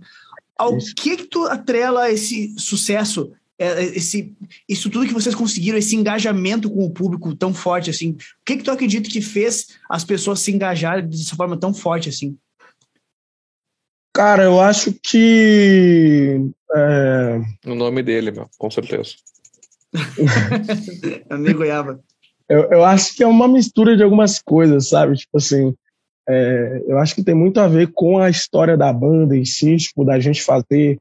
Ao 0.55 0.77
isso. 0.77 0.93
que 0.93 1.17
que 1.17 1.23
tu 1.23 1.45
atrela 1.45 2.11
esse 2.11 2.53
sucesso, 2.55 3.31
é, 3.57 3.65
é, 3.65 3.83
esse, 3.97 4.31
isso 4.69 4.91
tudo 4.91 5.07
que 5.07 5.13
vocês 5.13 5.33
conseguiram, 5.33 5.75
esse 5.75 5.95
engajamento 5.95 6.69
com 6.69 6.85
o 6.85 6.91
público 6.91 7.35
tão 7.35 7.51
forte, 7.51 7.89
assim, 7.89 8.11
o 8.11 8.17
que 8.45 8.57
que 8.57 8.63
tu 8.63 8.69
acredita 8.69 9.09
que 9.09 9.19
fez 9.19 9.69
as 9.89 10.05
pessoas 10.05 10.39
se 10.39 10.51
engajarem 10.51 11.07
dessa 11.07 11.35
forma 11.35 11.57
tão 11.57 11.73
forte, 11.73 12.09
assim? 12.09 12.37
Cara, 14.13 14.43
eu 14.43 14.61
acho 14.61 14.93
que. 15.01 16.47
É... 16.75 17.41
O 17.65 17.73
nome 17.73 18.03
dele, 18.03 18.29
meu, 18.29 18.47
com 18.55 18.69
certeza. 18.69 19.15
Amigo 21.29 21.59
Goiaba. 21.59 21.99
Eu, 22.49 22.63
eu 22.71 22.85
acho 22.85 23.15
que 23.15 23.23
é 23.23 23.27
uma 23.27 23.47
mistura 23.47 23.97
de 23.97 24.03
algumas 24.03 24.39
coisas, 24.39 24.89
sabe? 24.89 25.15
Tipo 25.15 25.37
assim, 25.37 25.75
é, 26.27 26.83
eu 26.87 26.97
acho 26.97 27.15
que 27.15 27.23
tem 27.23 27.35
muito 27.35 27.59
a 27.59 27.67
ver 27.67 27.91
com 27.93 28.19
a 28.19 28.29
história 28.29 28.77
da 28.77 28.91
banda 28.91 29.35
em 29.35 29.45
si, 29.45 29.75
tipo, 29.77 30.05
da 30.05 30.19
gente 30.19 30.41
fazer 30.41 30.97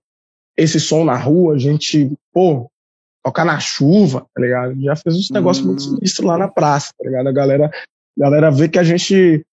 esse 0.57 0.81
som 0.81 1.05
na 1.05 1.17
rua, 1.17 1.55
a 1.55 1.59
gente, 1.59 2.13
pô, 2.33 2.71
tocar 3.23 3.45
na 3.45 3.61
chuva, 3.61 4.27
tá 4.35 4.41
ligado? 4.41 4.81
Já 4.81 4.97
fez 4.97 5.17
uns 5.17 5.31
negócios 5.31 5.65
hum. 5.65 5.69
muito 5.71 5.83
sinistros 5.83 6.27
lá 6.27 6.39
na 6.39 6.49
praça, 6.49 6.93
tá 6.99 7.05
ligado? 7.05 7.29
A 7.29 7.33
galera, 7.33 7.67
a 7.67 8.21
galera 8.21 8.51
vê 8.51 8.69
que 8.69 8.79
a 8.79 8.85
gente 8.85 9.45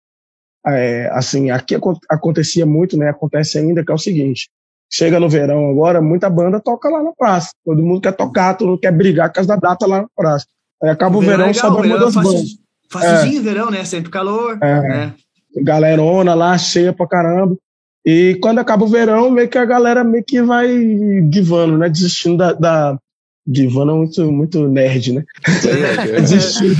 é, 0.67 1.09
assim, 1.13 1.51
aqui 1.51 1.77
acontecia 2.09 2.65
muito, 2.65 2.97
né? 2.97 3.09
Acontece 3.09 3.59
ainda, 3.59 3.85
que 3.85 3.91
é 3.91 3.95
o 3.95 3.99
seguinte: 3.99 4.49
chega 4.93 5.19
no 5.19 5.29
verão 5.29 5.71
agora, 5.71 6.03
muita 6.03 6.29
banda 6.29 6.61
toca 6.61 6.89
lá 6.91 7.03
na 7.03 7.13
praça. 7.13 7.51
Todo 7.65 7.83
mundo 7.83 8.03
quer 8.03 8.13
tocar, 8.13 8.55
todo 8.55 8.69
mundo 8.69 8.81
quer 8.81 8.93
brigar 8.93 9.29
por 9.31 9.37
causa 9.37 9.49
da 9.49 9.57
data 9.57 9.87
lá 9.87 10.03
na 10.03 10.09
praça. 10.15 10.47
Aí 10.83 10.91
acaba 10.91 11.17
o, 11.17 11.19
o 11.19 11.23
verão, 11.23 11.53
só 11.55 11.75
uma 11.75 11.99
das 11.99 12.15
bandas. 12.15 12.59
Facilzinho 12.91 13.41
é. 13.41 13.43
verão, 13.43 13.71
né? 13.71 13.85
Sempre 13.85 14.11
calor. 14.11 14.59
É. 14.61 14.81
Né? 14.81 15.15
Galerona 15.57 16.35
lá, 16.35 16.59
cheia 16.59 16.93
pra 16.93 17.07
caramba. 17.07 17.57
E 18.05 18.37
quando 18.43 18.59
acaba 18.59 18.85
o 18.85 18.89
verão, 18.89 19.31
meio 19.31 19.49
que 19.49 19.57
a 19.57 19.65
galera 19.65 20.05
meio 20.05 20.25
que 20.25 20.43
vai 20.43 20.69
givando, 21.33 21.79
né? 21.79 21.89
Desistindo 21.89 22.37
da. 22.37 22.53
da... 22.53 22.99
Givando 23.45 23.91
é 23.91 23.95
muito, 23.95 24.33
muito 24.33 24.69
nerd, 24.69 25.15
né? 25.15 25.25
É, 25.47 26.17
é. 26.17 26.21
desistindo, 26.21 26.77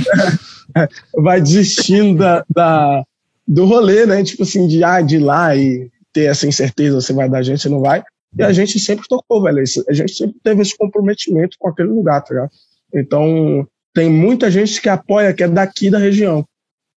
vai 1.15 1.41
desistindo 1.41 2.19
da, 2.19 2.45
da, 2.49 3.03
do 3.45 3.65
rolê, 3.65 4.05
né? 4.05 4.23
Tipo 4.23 4.43
assim, 4.43 4.65
de, 4.67 4.81
ah, 4.81 5.01
de 5.01 5.17
ir 5.17 5.19
lá 5.19 5.55
e 5.55 5.89
ter 6.13 6.25
essa 6.25 6.47
incerteza 6.47 7.01
se 7.01 7.11
vai 7.11 7.27
dar 7.27 7.43
gente 7.43 7.67
ou 7.67 7.73
não 7.73 7.81
vai. 7.81 8.03
E 8.37 8.43
a 8.43 8.51
gente 8.51 8.79
sempre 8.79 9.07
tocou, 9.07 9.43
velho. 9.43 9.63
A 9.87 9.93
gente 9.93 10.13
sempre 10.13 10.37
teve 10.43 10.61
esse 10.61 10.77
comprometimento 10.77 11.55
com 11.59 11.67
aquele 11.67 11.89
lugar, 11.89 12.21
tá 12.21 12.33
ligado? 12.33 12.51
Então, 12.93 13.67
tem 13.93 14.09
muita 14.09 14.49
gente 14.49 14.81
que 14.81 14.89
apoia, 14.89 15.33
que 15.33 15.43
é 15.43 15.47
daqui 15.47 15.89
da 15.89 15.99
região. 15.99 16.45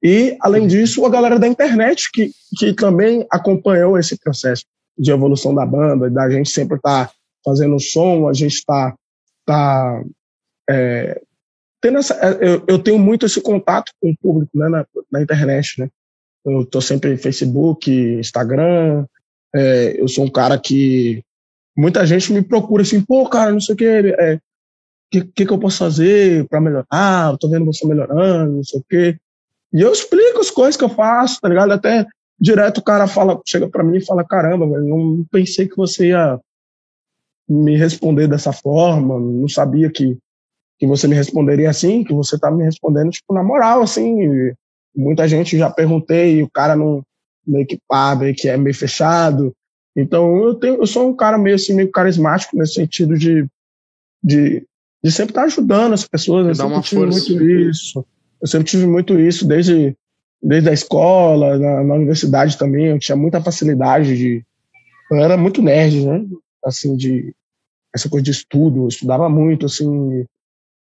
E, 0.02 0.38
além 0.40 0.68
disso, 0.68 1.06
a 1.06 1.10
galera 1.10 1.40
da 1.40 1.48
internet 1.48 2.10
que, 2.14 2.32
que 2.58 2.74
também 2.74 3.26
acompanhou 3.30 3.98
esse 3.98 4.18
processo 4.18 4.64
de 4.98 5.12
evolução 5.12 5.54
da 5.54 5.66
banda, 5.66 6.10
da 6.10 6.30
gente 6.30 6.50
sempre 6.50 6.78
estar 6.78 7.08
tá 7.08 7.14
fazendo 7.44 7.80
som, 7.80 8.28
a 8.28 8.34
gente 8.34 8.56
está 8.56 8.96
tá, 9.46 10.04
é, 10.70 11.22
tendo 11.82 11.98
essa, 11.98 12.14
é, 12.16 12.48
eu, 12.48 12.64
eu, 12.68 12.80
tenho 12.80 12.98
muito 12.98 13.26
esse 13.26 13.42
contato 13.42 13.92
com 14.02 14.12
o 14.12 14.18
público 14.18 14.58
né, 14.58 14.70
na, 14.70 14.86
na 15.12 15.22
internet, 15.22 15.82
né? 15.82 15.90
Eu 16.46 16.66
tô 16.66 16.80
sempre 16.80 17.14
em 17.14 17.18
Facebook, 17.18 17.92
Instagram. 17.92 19.06
É, 19.54 20.00
eu 20.00 20.08
sou 20.08 20.26
um 20.26 20.30
cara 20.30 20.60
que 20.60 21.24
muita 21.76 22.06
gente 22.06 22.32
me 22.32 22.42
procura 22.42 22.84
assim, 22.84 23.02
pô, 23.02 23.28
cara, 23.28 23.52
não 23.52 23.60
sei 23.60 23.74
o 23.74 23.78
que, 23.78 23.86
é, 23.86 24.40
que, 25.12 25.24
que, 25.24 25.46
que 25.46 25.52
eu 25.52 25.60
posso 25.60 25.80
fazer 25.80 26.48
para 26.48 26.62
melhorar? 26.62 27.32
Eu 27.32 27.38
tô 27.38 27.50
vendo 27.50 27.66
você 27.66 27.86
melhorando, 27.88 28.58
não 28.58 28.64
sei 28.64 28.80
o 28.80 28.86
quê. 28.88 29.18
E 29.74 29.82
eu 29.82 29.92
explico 29.92 30.40
as 30.40 30.52
coisas 30.52 30.78
que 30.78 30.84
eu 30.84 30.90
faço, 30.90 31.40
tá 31.42 31.50
ligado? 31.50 31.72
Até 31.72 32.06
direto 32.40 32.80
o 32.80 32.84
cara 32.84 33.08
fala, 33.08 33.40
chega 33.46 33.68
para 33.70 33.84
mim 33.84 33.98
e 33.98 34.06
fala, 34.06 34.24
caramba, 34.24 34.66
eu 34.66 34.84
não 34.84 35.26
pensei 35.32 35.68
que 35.68 35.76
você 35.76 36.10
ia 36.10 36.40
me 37.48 37.78
responder 37.78 38.28
dessa 38.28 38.52
forma, 38.52 39.20
não 39.20 39.48
sabia 39.48 39.90
que, 39.92 40.18
que 40.80 40.88
você 40.88 41.08
me 41.08 41.16
responderia 41.16 41.70
assim, 41.70 42.04
que 42.04 42.14
você 42.14 42.38
tá 42.40 42.52
me 42.52 42.64
respondendo, 42.64 43.12
tipo, 43.12 43.34
na 43.34 43.44
moral, 43.44 43.82
assim, 43.82 44.54
muita 44.96 45.28
gente 45.28 45.58
já 45.58 45.70
perguntei 45.70 46.38
e 46.40 46.44
o 46.44 46.50
cara 46.50 46.76
não 46.76 47.04
meio 47.46 47.66
que 47.66 47.80
pá, 47.88 48.16
meio 48.16 48.34
que 48.34 48.48
é 48.48 48.58
meio 48.58 48.76
fechado. 48.76 49.54
Então 49.96 50.44
eu 50.44 50.56
tenho, 50.56 50.76
eu 50.76 50.88
sou 50.88 51.10
um 51.10 51.16
cara 51.16 51.38
meio 51.38 51.56
assim 51.56 51.74
meio 51.74 51.92
carismático 51.92 52.58
nesse 52.58 52.74
sentido 52.74 53.18
de 53.18 53.48
de, 54.24 54.66
de 55.04 55.12
sempre 55.12 55.32
estar 55.32 55.44
ajudando 55.44 55.94
as 55.94 56.08
pessoas. 56.08 56.48
Eu 56.48 56.56
sempre 56.56 56.82
tive 56.82 57.02
força. 57.02 57.30
muito 57.30 57.44
isso. 57.70 58.06
Eu 58.42 58.48
sempre 58.48 58.68
tive 58.68 58.88
muito 58.88 59.20
isso 59.20 59.48
desde 59.48 59.96
desde 60.42 60.70
a 60.70 60.74
escola, 60.74 61.58
na, 61.58 61.84
na, 61.84 61.94
universidade 61.96 62.58
também. 62.58 62.88
Eu 62.88 63.00
tinha 63.00 63.16
muita 63.16 63.42
facilidade 63.42 64.18
de 64.18 64.44
eu 65.12 65.18
era 65.18 65.38
muito 65.38 65.62
nerd, 65.62 66.06
né? 66.06 66.26
Assim 66.64 66.96
de 66.96 67.34
essa 67.94 68.10
coisa 68.10 68.24
de 68.24 68.32
estudo, 68.32 68.84
eu 68.84 68.88
estudava 68.88 69.30
muito 69.30 69.66
assim. 69.66 70.26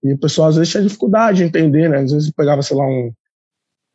E 0.02 0.12
o 0.12 0.18
pessoal 0.18 0.48
às 0.48 0.56
vezes 0.56 0.70
tinha 0.70 0.82
dificuldade 0.82 1.38
de 1.38 1.44
entender, 1.44 1.88
né? 1.88 1.98
Às 1.98 2.12
vezes 2.12 2.30
pegava, 2.30 2.62
sei 2.62 2.76
lá, 2.76 2.86
um, 2.86 3.12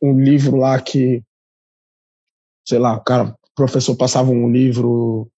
um 0.04 0.20
livro 0.20 0.56
lá 0.56 0.78
que, 0.80 1.22
sei 2.66 2.78
lá, 2.78 2.96
o 2.96 3.00
cara, 3.02 3.28
o 3.28 3.54
professor 3.54 3.96
passava 3.96 4.30
um 4.30 4.50
livro, 4.50 5.28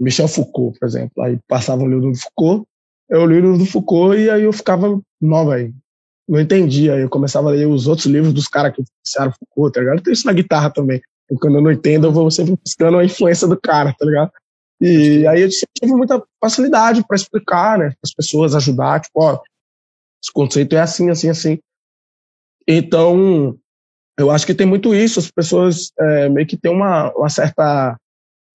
Michel 0.00 0.28
Foucault, 0.28 0.78
por 0.78 0.86
exemplo, 0.86 1.22
aí 1.22 1.38
passava 1.46 1.82
um 1.82 1.88
livro 1.88 2.10
do 2.10 2.18
Foucault, 2.18 2.66
eu 3.10 3.26
li 3.26 3.36
o 3.36 3.40
livro 3.40 3.58
do 3.58 3.66
Foucault 3.66 4.18
e 4.18 4.30
aí 4.30 4.44
eu 4.44 4.52
ficava, 4.52 4.98
não, 5.20 5.46
velho, 5.46 5.74
não 6.26 6.40
entendia, 6.40 6.94
aí 6.94 7.02
eu 7.02 7.10
começava 7.10 7.50
a 7.50 7.52
ler 7.52 7.66
os 7.66 7.86
outros 7.86 8.06
livros 8.06 8.32
dos 8.32 8.48
caras 8.48 8.74
que 8.74 8.82
fizeram 9.06 9.32
Foucault, 9.32 9.74
tá 9.74 9.80
ligado? 9.80 10.02
Tem 10.02 10.12
isso 10.12 10.26
na 10.26 10.32
guitarra 10.32 10.70
também, 10.70 11.02
quando 11.38 11.56
eu 11.56 11.62
não 11.62 11.70
entendo, 11.70 12.06
eu 12.06 12.12
vou 12.12 12.30
sempre 12.30 12.56
buscando 12.56 12.98
a 12.98 13.04
influência 13.04 13.46
do 13.46 13.60
cara, 13.60 13.94
tá 13.98 14.06
ligado? 14.06 14.32
E 14.80 15.26
aí 15.26 15.42
eu 15.42 15.48
tive 15.48 15.92
muita 15.92 16.22
facilidade 16.40 17.06
para 17.06 17.16
explicar, 17.16 17.78
né, 17.78 17.94
as 18.02 18.12
pessoas, 18.12 18.54
ajudar, 18.54 19.00
tipo, 19.00 19.22
ó, 19.22 19.40
esse 20.22 20.32
conceito 20.32 20.74
é 20.74 20.80
assim, 20.80 21.10
assim, 21.10 21.28
assim. 21.28 21.58
Então, 22.66 23.58
eu 24.18 24.30
acho 24.30 24.46
que 24.46 24.54
tem 24.54 24.66
muito 24.66 24.94
isso, 24.94 25.18
as 25.18 25.30
pessoas 25.30 25.92
é, 25.98 26.28
meio 26.28 26.46
que 26.46 26.56
têm 26.56 26.70
uma, 26.70 27.12
uma 27.12 27.28
certa 27.28 27.96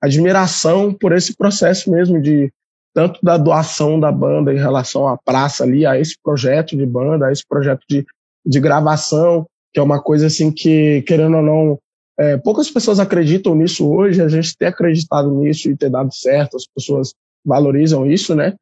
admiração 0.02 0.94
por 0.94 1.12
esse 1.12 1.36
processo 1.36 1.92
mesmo 1.92 2.22
de 2.22 2.52
tanto 2.94 3.20
da 3.22 3.38
doação 3.38 4.00
da 4.00 4.12
banda 4.12 4.54
em 4.54 4.58
relação 4.58 5.08
à 5.08 5.18
praça 5.18 5.64
ali, 5.64 5.86
a 5.86 6.00
esse 6.00 6.16
projeto 6.24 6.76
de 6.76 6.86
banda, 6.86 7.28
a 7.28 7.32
esse 7.32 7.46
projeto 7.48 7.82
de, 7.90 8.06
de 8.46 8.60
gravação, 8.60 9.46
que 9.74 9.80
é 9.80 9.84
uma 9.84 10.02
coisa 10.02 10.28
assim 10.28 10.52
que, 10.52 11.02
querendo 11.04 11.38
ou 11.38 11.44
não, 11.44 11.80
é, 12.18 12.38
poucas 12.38 12.70
pessoas 12.70 13.00
acreditam 13.00 13.56
nisso 13.56 13.90
hoje, 13.90 14.22
a 14.22 14.28
gente 14.28 14.58
tem 14.58 14.68
acreditado 14.68 15.32
nisso 15.32 15.70
e 15.70 15.78
ter 15.78 15.90
dado 15.90 16.14
certo, 16.14 16.58
as 16.58 16.66
pessoas 16.66 17.14
valorizam 17.46 18.06
isso, 18.06 18.36
né? 18.36 18.56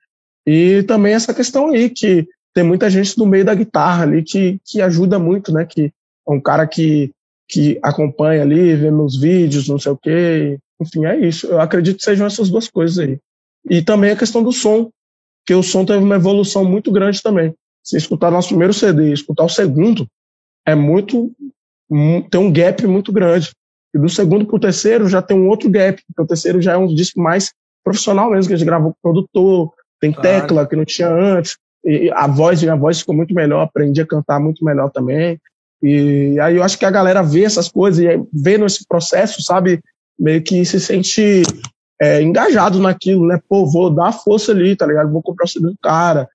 E 0.46 0.84
também 0.84 1.14
essa 1.14 1.34
questão 1.34 1.70
aí, 1.70 1.90
que 1.90 2.28
tem 2.54 2.64
muita 2.64 2.90
gente 2.90 3.18
no 3.18 3.26
meio 3.26 3.46
da 3.46 3.56
guitarra 3.56 4.04
ali 4.04 4.24
que, 4.24 4.60
que 4.66 4.82
ajuda 4.82 5.18
muito, 5.18 5.52
né? 5.52 5.66
Que 5.66 5.92
é 6.28 6.32
um 6.32 6.40
cara 6.40 6.68
que, 6.68 7.12
que 7.48 7.80
acompanha 7.82 8.42
ali, 8.42 8.76
vê 8.76 8.92
meus 8.92 9.20
vídeos, 9.20 9.68
não 9.68 9.80
sei 9.80 9.92
o 9.92 9.98
quê. 9.98 10.60
Enfim, 10.82 11.06
é 11.06 11.18
isso. 11.18 11.48
Eu 11.48 11.60
acredito 11.62 11.98
que 11.98 12.04
sejam 12.04 12.28
essas 12.28 12.50
duas 12.50 12.68
coisas 12.68 13.00
aí. 13.00 13.18
E 13.70 13.82
também 13.82 14.12
a 14.12 14.16
questão 14.16 14.44
do 14.44 14.52
som, 14.52 14.90
que 15.46 15.54
o 15.54 15.64
som 15.64 15.86
teve 15.86 16.04
uma 16.04 16.16
evolução 16.16 16.64
muito 16.64 16.92
grande 16.92 17.22
também. 17.22 17.54
Se 17.84 17.98
escutar 17.98 18.30
nosso 18.30 18.50
primeiro 18.50 18.74
CD 18.74 19.10
e 19.10 19.14
escutar 19.14 19.46
o 19.46 19.50
segundo, 19.50 20.08
é 20.66 20.76
muito. 20.76 21.32
tem 22.30 22.40
um 22.40 22.52
gap 22.52 22.86
muito 22.86 23.12
grande. 23.12 23.52
E 23.96 24.00
do 24.00 24.10
segundo 24.10 24.46
pro 24.46 24.60
terceiro 24.60 25.08
já 25.08 25.22
tem 25.22 25.38
um 25.38 25.48
outro 25.48 25.70
gap, 25.70 26.02
porque 26.08 26.22
o 26.22 26.28
terceiro 26.28 26.62
já 26.62 26.74
é 26.74 26.78
um 26.78 26.94
disco 26.94 27.20
mais 27.22 27.54
profissional 27.84 28.30
mesmo, 28.30 28.50
que 28.50 28.54
a 28.54 28.58
gente 28.58 28.66
gravou 28.66 28.92
com 28.92 28.98
produtor, 29.02 29.74
tem 30.00 30.12
claro. 30.12 30.28
tecla 30.28 30.68
que 30.68 30.76
não 30.76 30.84
tinha 30.84 31.10
antes, 31.10 31.58
e 31.84 32.12
a 32.12 32.28
voz, 32.28 32.62
minha 32.62 32.76
voz 32.76 33.00
ficou 33.00 33.16
muito 33.16 33.34
melhor, 33.34 33.62
aprendi 33.62 34.02
a 34.02 34.06
cantar 34.06 34.42
muito 34.42 34.64
melhor 34.64 34.92
também. 34.92 35.40
E 35.82 36.40
aí 36.40 36.56
eu 36.56 36.64
acho 36.64 36.78
que 36.78 36.86
a 36.86 36.92
galera 36.92 37.22
vê 37.22 37.44
essas 37.44 37.70
coisas 37.70 38.04
e 38.04 38.08
vê 38.34 38.58
nesse 38.58 38.86
processo, 38.88 39.42
sabe, 39.44 39.80
meio 40.20 40.42
que 40.42 40.66
se 40.66 40.80
sente 40.80 41.44
é, 42.02 42.22
engajado 42.22 42.80
naquilo, 42.80 43.28
né? 43.28 43.40
Pô, 43.48 43.66
vou 43.66 43.90
dar 43.90 44.12
força 44.12 44.52
ali, 44.52 44.76
tá 44.76 44.86
ligado? 44.86 45.12
Vou 45.12 45.22
comprar 45.22 45.46
o 45.46 45.48
CD 45.48 45.68
do 45.68 45.78
cara. 45.82 46.28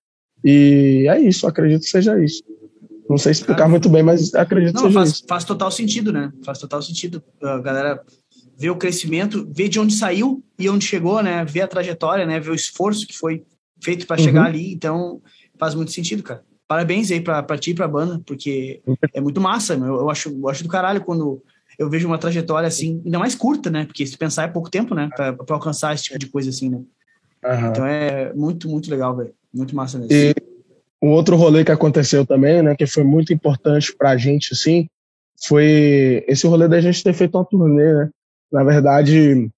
E 0.44 1.06
é 1.08 1.20
isso, 1.20 1.46
acredito 1.46 1.82
que 1.82 1.88
seja 1.88 2.22
isso. 2.22 2.42
Não 3.08 3.18
sei 3.18 3.32
explicar 3.32 3.68
muito 3.68 3.88
bem, 3.88 4.02
mas 4.02 4.34
acredito 4.34 4.74
Não, 4.74 4.82
que 4.82 4.88
seja 4.88 4.98
faz, 4.98 5.10
isso. 5.10 5.24
Faz 5.28 5.44
total 5.44 5.70
sentido, 5.70 6.12
né? 6.12 6.32
Faz 6.44 6.58
total 6.58 6.80
sentido. 6.80 7.22
A 7.42 7.58
galera 7.58 8.02
vê 8.56 8.70
o 8.70 8.76
crescimento, 8.76 9.46
vê 9.50 9.68
de 9.68 9.78
onde 9.78 9.94
saiu 9.94 10.42
e 10.58 10.68
onde 10.68 10.84
chegou, 10.84 11.22
né? 11.22 11.44
Vê 11.44 11.60
a 11.60 11.68
trajetória, 11.68 12.24
né? 12.24 12.40
Vê 12.40 12.50
o 12.50 12.54
esforço 12.54 13.06
que 13.06 13.16
foi 13.16 13.44
feito 13.82 14.06
para 14.06 14.18
uhum. 14.18 14.24
chegar 14.24 14.46
ali. 14.46 14.72
Então, 14.72 15.20
faz 15.58 15.74
muito 15.74 15.92
sentido, 15.92 16.22
cara. 16.22 16.42
Parabéns 16.72 17.10
aí 17.10 17.20
pra, 17.20 17.42
pra 17.42 17.58
ti 17.58 17.72
e 17.72 17.74
pra 17.74 17.86
banda, 17.86 18.18
porque 18.24 18.80
é 19.12 19.20
muito 19.20 19.38
massa, 19.42 19.76
meu. 19.76 19.96
Eu 19.96 20.08
acho, 20.08 20.30
eu 20.30 20.48
acho 20.48 20.62
do 20.62 20.70
caralho 20.70 21.04
quando 21.04 21.42
eu 21.78 21.90
vejo 21.90 22.06
uma 22.06 22.16
trajetória 22.16 22.66
assim, 22.66 23.02
ainda 23.04 23.18
mais 23.18 23.34
curta, 23.34 23.68
né? 23.68 23.84
Porque 23.84 24.06
se 24.06 24.16
pensar 24.16 24.44
é 24.44 24.48
pouco 24.48 24.70
tempo, 24.70 24.94
né? 24.94 25.10
Pra, 25.14 25.34
pra 25.34 25.56
alcançar 25.56 25.94
esse 25.94 26.04
tipo 26.04 26.18
de 26.18 26.28
coisa 26.28 26.48
assim, 26.48 26.70
né? 26.70 26.78
Uhum. 27.44 27.68
Então 27.68 27.86
é 27.86 28.32
muito, 28.32 28.70
muito 28.70 28.90
legal, 28.90 29.14
velho. 29.14 29.34
Muito 29.52 29.76
massa 29.76 29.98
mesmo. 29.98 30.14
E 30.14 30.34
um 31.02 31.10
outro 31.10 31.36
rolê 31.36 31.62
que 31.62 31.70
aconteceu 31.70 32.24
também, 32.24 32.62
né? 32.62 32.74
Que 32.74 32.86
foi 32.86 33.04
muito 33.04 33.34
importante 33.34 33.94
pra 33.94 34.16
gente, 34.16 34.54
assim, 34.54 34.88
foi 35.46 36.24
esse 36.26 36.46
rolê 36.46 36.68
da 36.68 36.80
gente 36.80 37.04
ter 37.04 37.12
feito 37.12 37.36
uma 37.36 37.44
turnê, 37.44 37.92
né? 37.92 38.10
Na 38.50 38.64
verdade, 38.64 39.50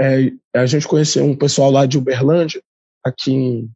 é, 0.00 0.32
a 0.54 0.64
gente 0.64 0.88
conheceu 0.88 1.26
um 1.26 1.36
pessoal 1.36 1.70
lá 1.70 1.84
de 1.84 1.98
Uberlândia, 1.98 2.62
aqui 3.04 3.34
em, 3.34 3.70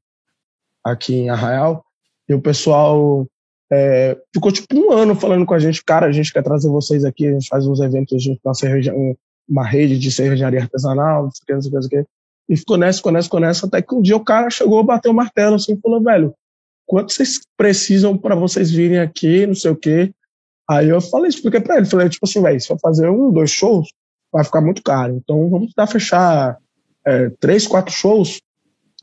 aqui 0.83 1.15
em 1.17 1.29
Arraial, 1.29 1.85
e 2.33 2.35
o 2.35 2.41
pessoal 2.41 3.27
é, 3.71 4.19
ficou 4.33 4.51
tipo 4.51 4.75
um 4.75 4.91
ano 4.91 5.15
falando 5.15 5.45
com 5.45 5.55
a 5.55 5.59
gente, 5.59 5.85
cara, 5.85 6.07
a 6.07 6.13
gente 6.13 6.33
quer 6.33 6.43
trazer 6.43 6.69
vocês 6.69 7.05
aqui, 7.05 7.27
a 7.27 7.33
gente 7.33 7.49
faz 7.49 7.67
uns 7.67 7.81
eventos 7.81 8.23
junto 8.23 8.41
com 8.43 8.55
cerveja, 8.55 8.95
uma 9.49 9.67
rede 9.67 9.99
de 9.99 10.11
cervejaria 10.11 10.63
artesanal, 10.63 11.25
não 11.25 11.31
sei 11.31 11.43
o 11.43 11.47
que, 11.47 11.53
não 11.53 11.83
sei 11.83 11.87
o 11.87 11.89
que. 11.91 12.09
E 12.49 12.57
ficou 12.57 12.77
nessa, 12.77 12.99
ficou 12.99 13.13
nessa, 13.13 13.27
ficou 13.27 13.41
nessa, 13.41 13.67
até 13.67 13.83
que 13.83 13.95
um 13.95 14.03
dia 14.03 14.17
o 14.17 14.25
cara 14.25 14.51
chegou, 14.51 14.83
bateu 14.83 15.13
o 15.13 15.15
martelo 15.15 15.57
assim, 15.57 15.79
falou, 15.81 16.03
velho, 16.03 16.35
quanto 16.87 17.13
vocês 17.13 17.41
precisam 17.57 18.17
para 18.17 18.35
vocês 18.35 18.71
virem 18.71 18.99
aqui, 18.99 19.47
não 19.47 19.55
sei 19.55 19.71
o 19.71 19.77
que. 19.77 20.13
Aí 20.69 20.89
eu 20.89 21.01
falei, 21.01 21.29
expliquei 21.29 21.61
para 21.61 21.77
ele, 21.77 21.87
falei, 21.87 22.09
tipo 22.09 22.25
assim, 22.25 22.41
velho, 22.41 22.61
se 22.61 22.69
for 22.69 22.79
fazer 22.81 23.09
um, 23.11 23.31
dois 23.31 23.51
shows, 23.51 23.89
vai 24.33 24.45
ficar 24.45 24.63
muito 24.63 24.83
caro. 24.83 25.17
Então 25.17 25.51
vamos 25.51 25.69
tentar 25.69 25.87
fechar 25.87 26.57
é, 27.07 27.31
três, 27.41 27.67
quatro 27.67 27.93
shows 27.93 28.41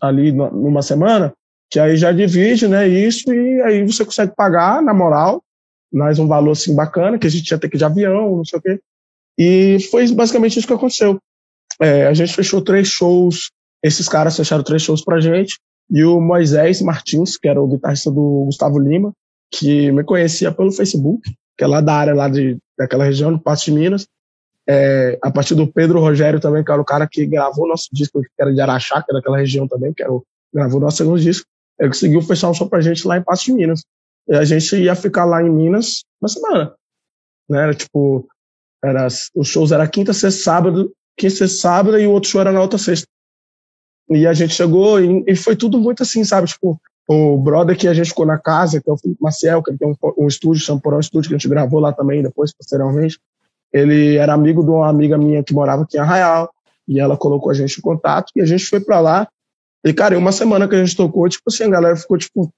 ali 0.02 0.32
numa 0.32 0.82
semana, 0.82 1.34
que 1.70 1.80
aí 1.80 1.96
já 1.98 2.12
divide, 2.12 2.68
né, 2.68 2.88
isso, 2.88 3.32
e 3.32 3.62
aí 3.62 3.86
você 3.86 4.04
consegue 4.04 4.34
pagar, 4.36 4.82
na 4.82 4.94
moral, 4.94 5.44
mais 5.92 6.20
um 6.20 6.28
valor 6.28 6.52
assim 6.52 6.76
bacana, 6.76 7.18
que 7.20 7.28
a 7.28 7.30
gente 7.30 7.50
ia 7.50 7.58
ter 7.58 7.70
que 7.70 7.78
ir 7.78 7.80
de 7.80 7.86
avião, 7.86 8.38
não 8.38 8.46
sei 8.46 8.60
o 8.60 8.62
quê. 8.62 8.80
E 9.38 9.80
foi 9.92 10.12
basicamente 10.12 10.58
isso 10.58 10.68
que 10.68 10.74
aconteceu. 10.74 11.20
É, 11.82 12.08
a 12.08 12.14
gente 12.14 12.34
fechou 12.34 12.62
três 12.62 12.88
shows, 12.88 13.52
esses 13.84 14.10
caras 14.10 14.36
fecharam 14.36 14.64
três 14.64 14.82
shows 14.82 15.04
pra 15.04 15.20
gente, 15.20 15.60
e 15.90 16.04
o 16.04 16.20
Moisés 16.20 16.82
Martins, 16.82 17.38
que 17.38 17.48
era 17.48 17.62
o 17.62 17.68
guitarrista 17.68 18.12
do 18.12 18.46
Gustavo 18.46 18.80
Lima, 18.80 19.14
que 19.52 19.92
me 19.92 20.04
conhecia 20.04 20.52
pelo 20.52 20.72
Facebook, 20.72 21.22
que 21.58 21.64
é 21.64 21.68
lá 21.68 21.82
da 21.82 21.94
área 21.94 22.14
lá 22.14 22.28
de, 22.28 22.58
daquela 22.78 23.06
região, 23.06 23.36
de 23.36 23.42
Passo 23.42 23.66
de 23.66 23.72
Minas, 23.72 24.08
é, 24.68 25.18
a 25.22 25.32
partir 25.32 25.56
do 25.56 25.66
Pedro 25.66 26.00
Rogério 26.00 26.40
também, 26.40 26.64
que 26.64 26.72
era 26.72 26.82
o 26.82 26.86
cara 26.86 27.08
que 27.08 27.26
gravou 27.26 27.68
nosso 27.68 27.88
disco, 27.92 28.22
que 28.22 28.30
era 28.40 28.54
de 28.54 28.62
Araxá, 28.62 29.02
que 29.02 29.12
era 29.12 29.20
daquela 29.20 29.38
região 29.38 29.68
também, 29.68 29.92
que 29.94 30.04
era 30.04 30.14
o, 30.14 30.24
gravou 30.54 30.80
nosso 30.80 30.98
segundo 30.98 31.20
disco, 31.20 31.48
ele 31.80 31.90
conseguiu 31.90 32.22
fechar 32.22 32.50
um 32.50 32.54
show 32.54 32.68
pra 32.68 32.82
gente 32.82 33.08
lá 33.08 33.18
em 33.18 33.24
Passo 33.24 33.46
de 33.46 33.54
Minas. 33.54 33.84
E 34.28 34.36
a 34.36 34.44
gente 34.44 34.76
ia 34.76 34.96
ficar 34.96 35.26
lá 35.26 35.42
em 35.42 35.50
Minas 35.50 36.04
uma 36.22 36.28
semana. 36.28 36.74
Né? 37.50 37.64
Era 37.64 37.74
tipo, 37.74 38.28
era, 38.84 39.08
os 39.36 39.48
shows 39.48 39.72
era 39.72 39.88
quinta, 39.88 40.14
sexta, 40.14 40.44
sábado, 40.44 40.92
quinta, 41.18 41.36
sexta, 41.36 41.58
sábado, 41.62 42.00
e 42.00 42.06
o 42.06 42.12
outro 42.12 42.30
show 42.30 42.42
era 42.42 42.52
na 42.52 42.62
outra 42.62 42.78
sexta. 42.78 43.08
E 44.10 44.28
a 44.28 44.34
gente 44.34 44.54
chegou 44.54 45.00
e, 45.00 45.24
e 45.28 45.36
foi 45.36 45.56
tudo 45.56 45.80
muito 45.80 46.04
assim, 46.04 46.24
sabe? 46.24 46.48
Tipo, 46.48 46.80
o 47.08 47.38
brother 47.38 47.78
que 47.78 47.88
a 47.88 47.94
gente 47.94 48.10
ficou 48.10 48.26
na 48.26 48.38
casa, 48.38 48.82
que 48.82 48.90
é 48.90 48.94
o 48.94 48.98
Felipe 48.98 49.22
Maciel, 49.22 49.64
que 49.64 49.72
ele 49.72 49.78
tem 49.78 49.88
um, 49.88 49.96
um 50.18 50.28
estúdio, 50.28 50.64
Champorão 50.64 51.00
Estúdio, 51.00 51.30
que 51.30 51.36
a 51.36 51.38
gente 51.38 51.50
gravou 51.50 51.80
lá 51.80 51.92
também 51.94 52.22
depois, 52.22 52.54
posteriormente. 52.54 53.20
Ele 53.74 54.16
era 54.16 54.34
amigo 54.34 54.64
de 54.64 54.70
uma 54.70 54.88
amiga 54.88 55.18
minha 55.18 55.44
que 55.44 55.54
morava 55.54 55.84
aqui 55.84 55.98
em 55.98 56.00
Arraial, 56.00 56.52
e 56.88 57.00
ela 57.00 57.18
colocou 57.18 57.52
a 57.52 57.54
gente 57.54 57.78
em 57.78 57.82
contato, 57.82 58.32
e 58.36 58.42
a 58.42 58.46
gente 58.46 58.66
foi 58.66 58.80
para 58.80 59.00
lá, 59.00 59.28
e, 59.86 59.94
cara, 59.94 60.16
em 60.16 60.18
uma 60.18 60.32
semana 60.32 60.68
que 60.68 60.76
a 60.76 60.84
gente 60.84 60.96
tocou, 60.96 61.28
tipo 61.30 61.44
assim, 61.48 61.64
a 61.64 61.70
galera 61.70 61.96
ficou 61.96 62.18
tipo, 62.18 62.52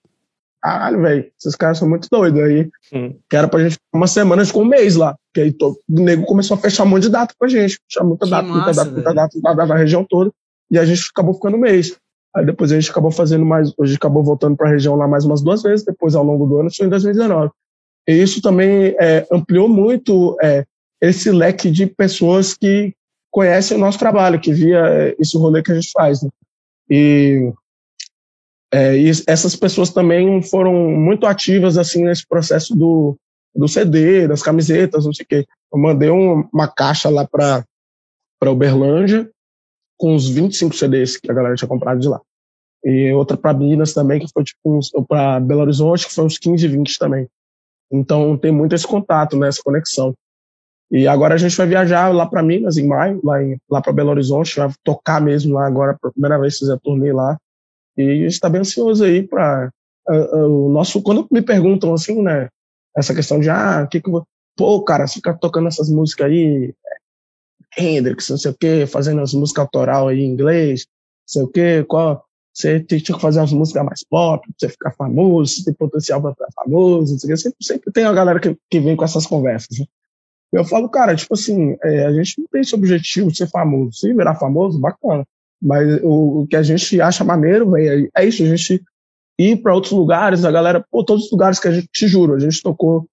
caralho, 0.61 1.01
velho, 1.01 1.31
esses 1.39 1.55
caras 1.55 1.77
são 1.77 1.89
muito 1.89 2.07
doidos. 2.11 2.41
Aí, 2.41 2.69
hum. 2.93 3.15
que 3.29 3.35
era 3.35 3.47
pra 3.47 3.61
gente 3.61 3.73
ficar 3.73 3.97
uma 3.97 4.07
semana, 4.07 4.41
a 4.41 4.45
gente 4.45 4.51
ficou 4.51 4.63
um 4.63 4.69
mês 4.69 4.95
lá. 4.95 5.15
Que 5.33 5.41
aí 5.41 5.55
o 5.59 5.75
nego 5.89 6.25
começou 6.25 6.55
a 6.55 6.59
fechar 6.59 6.83
um 6.83 6.87
monte 6.87 7.03
de 7.03 7.09
data 7.09 7.33
pra 7.37 7.47
gente. 7.47 7.79
Fechar 7.87 8.03
muita 8.03 8.25
que 8.25 8.31
data, 8.31 8.47
massa, 8.47 8.55
muita 8.55 8.73
data, 8.73 8.91
muita 8.91 9.13
data, 9.13 9.29
muita 9.33 9.53
data 9.55 9.73
na 9.73 9.79
região 9.79 10.05
toda. 10.07 10.31
E 10.69 10.79
a 10.79 10.85
gente 10.85 11.09
acabou 11.11 11.33
ficando 11.33 11.57
um 11.57 11.61
mês. 11.61 11.95
Aí 12.35 12.45
depois 12.45 12.71
a 12.71 12.79
gente 12.79 12.89
acabou 12.89 13.11
fazendo 13.11 13.45
mais, 13.45 13.73
a 13.79 13.85
gente 13.85 13.97
acabou 13.97 14.23
voltando 14.23 14.55
pra 14.55 14.69
região 14.69 14.95
lá 14.95 15.07
mais 15.07 15.25
umas 15.25 15.41
duas 15.41 15.61
vezes, 15.61 15.85
depois 15.85 16.15
ao 16.15 16.23
longo 16.23 16.45
do 16.45 16.59
ano, 16.59 16.69
isso 16.69 16.83
em 16.83 16.87
2019. 16.87 17.51
E 18.07 18.13
isso 18.13 18.41
também 18.41 18.95
é, 18.99 19.27
ampliou 19.31 19.67
muito 19.67 20.37
é, 20.41 20.65
esse 21.01 21.29
leque 21.29 21.69
de 21.69 21.85
pessoas 21.85 22.53
que 22.53 22.93
conhecem 23.29 23.75
o 23.75 23.79
nosso 23.79 23.99
trabalho, 23.99 24.39
que 24.39 24.53
via 24.53 24.79
é, 24.87 25.15
esse 25.19 25.37
rolê 25.37 25.61
que 25.61 25.71
a 25.71 25.75
gente 25.75 25.91
faz. 25.91 26.23
Né? 26.23 26.29
E, 26.89 27.51
é, 28.73 28.97
e 28.97 29.09
essas 29.27 29.55
pessoas 29.55 29.91
também 29.91 30.41
foram 30.41 30.73
muito 30.91 31.25
ativas 31.25 31.77
assim 31.77 32.03
nesse 32.03 32.27
processo 32.27 32.75
do, 32.75 33.17
do 33.55 33.67
CD, 33.67 34.27
das 34.27 34.41
camisetas, 34.41 35.05
não 35.05 35.13
sei 35.13 35.23
o 35.23 35.27
quê. 35.27 35.47
Eu 35.71 35.79
mandei 35.79 36.09
um, 36.09 36.47
uma 36.53 36.67
caixa 36.67 37.09
lá 37.09 37.27
para 37.27 37.65
Uberlândia 38.45 39.29
com 39.97 40.15
uns 40.15 40.27
25 40.27 40.75
CDs 40.75 41.17
que 41.17 41.29
a 41.29 41.33
galera 41.33 41.55
tinha 41.55 41.67
comprado 41.67 41.99
de 41.99 42.07
lá. 42.07 42.19
E 42.83 43.11
outra 43.13 43.37
para 43.37 43.53
Minas 43.53 43.93
também, 43.93 44.19
que 44.19 44.31
foi 44.33 44.43
tipo 44.43 44.81
para 45.07 45.39
Belo 45.39 45.61
Horizonte, 45.61 46.07
que 46.07 46.13
foi 46.13 46.25
uns 46.25 46.39
15, 46.39 46.67
20 46.67 46.97
também. 46.97 47.27
Então 47.91 48.37
tem 48.37 48.51
muito 48.51 48.73
esse 48.73 48.87
contato, 48.87 49.37
né, 49.37 49.47
essa 49.47 49.61
conexão. 49.63 50.15
E 50.91 51.07
agora 51.07 51.35
a 51.35 51.37
gente 51.37 51.55
vai 51.55 51.65
viajar 51.65 52.09
lá 52.09 52.25
para 52.25 52.43
Minas 52.43 52.77
em 52.77 52.85
maio, 52.85 53.21
lá, 53.23 53.41
em, 53.41 53.57
lá 53.69 53.81
para 53.81 53.93
Belo 53.93 54.09
Horizonte, 54.09 54.57
vai 54.57 54.69
tocar 54.83 55.21
mesmo 55.21 55.53
lá 55.53 55.65
agora, 55.65 55.97
pela 55.97 56.11
primeira 56.11 56.37
vez 56.37 56.57
fizer 56.57 56.77
turnê 56.79 57.13
lá. 57.13 57.37
E 57.97 58.25
está 58.25 58.49
bem 58.49 58.59
ansioso 58.59 59.05
aí 59.05 59.25
para 59.25 59.71
uh, 60.09 60.13
uh, 60.13 60.67
o 60.67 60.69
nosso. 60.69 61.01
Quando 61.01 61.25
me 61.31 61.41
perguntam 61.41 61.93
assim, 61.93 62.21
né, 62.21 62.49
essa 62.95 63.15
questão 63.15 63.39
de, 63.39 63.49
ah, 63.49 63.83
o 63.85 63.87
que 63.87 64.01
que 64.01 64.09
eu 64.09 64.11
vou. 64.11 64.27
Pô, 64.57 64.83
cara, 64.83 65.07
você 65.07 65.15
fica 65.15 65.33
tocando 65.33 65.69
essas 65.69 65.89
músicas 65.89 66.27
aí, 66.27 66.73
Hendrix, 67.77 68.29
não 68.29 68.37
sei 68.37 68.51
o 68.51 68.57
quê, 68.57 68.85
fazendo 68.85 69.21
as 69.21 69.33
músicas 69.33 69.61
autoral 69.61 70.09
aí 70.09 70.19
em 70.19 70.29
inglês, 70.29 70.85
não 70.89 71.27
sei 71.27 71.43
o 71.43 71.47
quê, 71.47 71.85
qual. 71.87 72.25
Você 72.53 72.81
tinha 72.81 72.99
que 72.99 73.17
fazer 73.17 73.39
umas 73.39 73.53
músicas 73.53 73.85
mais 73.85 74.03
pop, 74.03 74.45
pra 74.45 74.53
você 74.57 74.67
ficar 74.67 74.91
famoso, 74.91 75.53
você 75.53 75.63
tem 75.63 75.73
potencial 75.73 76.21
para 76.21 76.33
ficar 76.33 76.49
famoso, 76.53 77.13
não 77.13 77.19
sei 77.19 77.29
o 77.29 77.33
quê. 77.33 77.37
Sempre, 77.37 77.57
sempre 77.61 77.91
tem 77.93 78.03
a 78.03 78.11
galera 78.11 78.41
que, 78.41 78.57
que 78.69 78.79
vem 78.81 78.93
com 78.97 79.05
essas 79.05 79.25
conversas. 79.25 79.79
Né? 79.79 79.85
Eu 80.51 80.65
falo, 80.65 80.89
cara, 80.89 81.15
tipo 81.15 81.33
assim, 81.33 81.77
é, 81.83 82.05
a 82.05 82.11
gente 82.11 82.39
não 82.39 82.47
tem 82.51 82.61
esse 82.61 82.75
objetivo 82.75 83.31
de 83.31 83.37
ser 83.37 83.47
famoso. 83.47 83.93
Se 83.93 84.13
virar 84.13 84.35
famoso, 84.35 84.79
bacana. 84.79 85.25
Mas 85.61 86.01
o, 86.03 86.41
o 86.41 86.47
que 86.47 86.55
a 86.55 86.63
gente 86.63 86.99
acha 86.99 87.23
maneiro, 87.23 87.71
véio, 87.71 88.09
é, 88.15 88.23
é 88.23 88.27
isso, 88.27 88.43
a 88.43 88.47
gente 88.47 88.83
ir 89.39 89.61
para 89.61 89.73
outros 89.73 89.93
lugares, 89.93 90.43
a 90.43 90.51
galera, 90.51 90.85
pô, 90.91 91.03
todos 91.03 91.25
os 91.25 91.31
lugares 91.31 91.59
que 91.59 91.67
a 91.67 91.71
gente, 91.71 91.87
te 91.91 92.07
juro, 92.07 92.33
a 92.33 92.39
gente 92.39 92.61
tocou, 92.61 93.07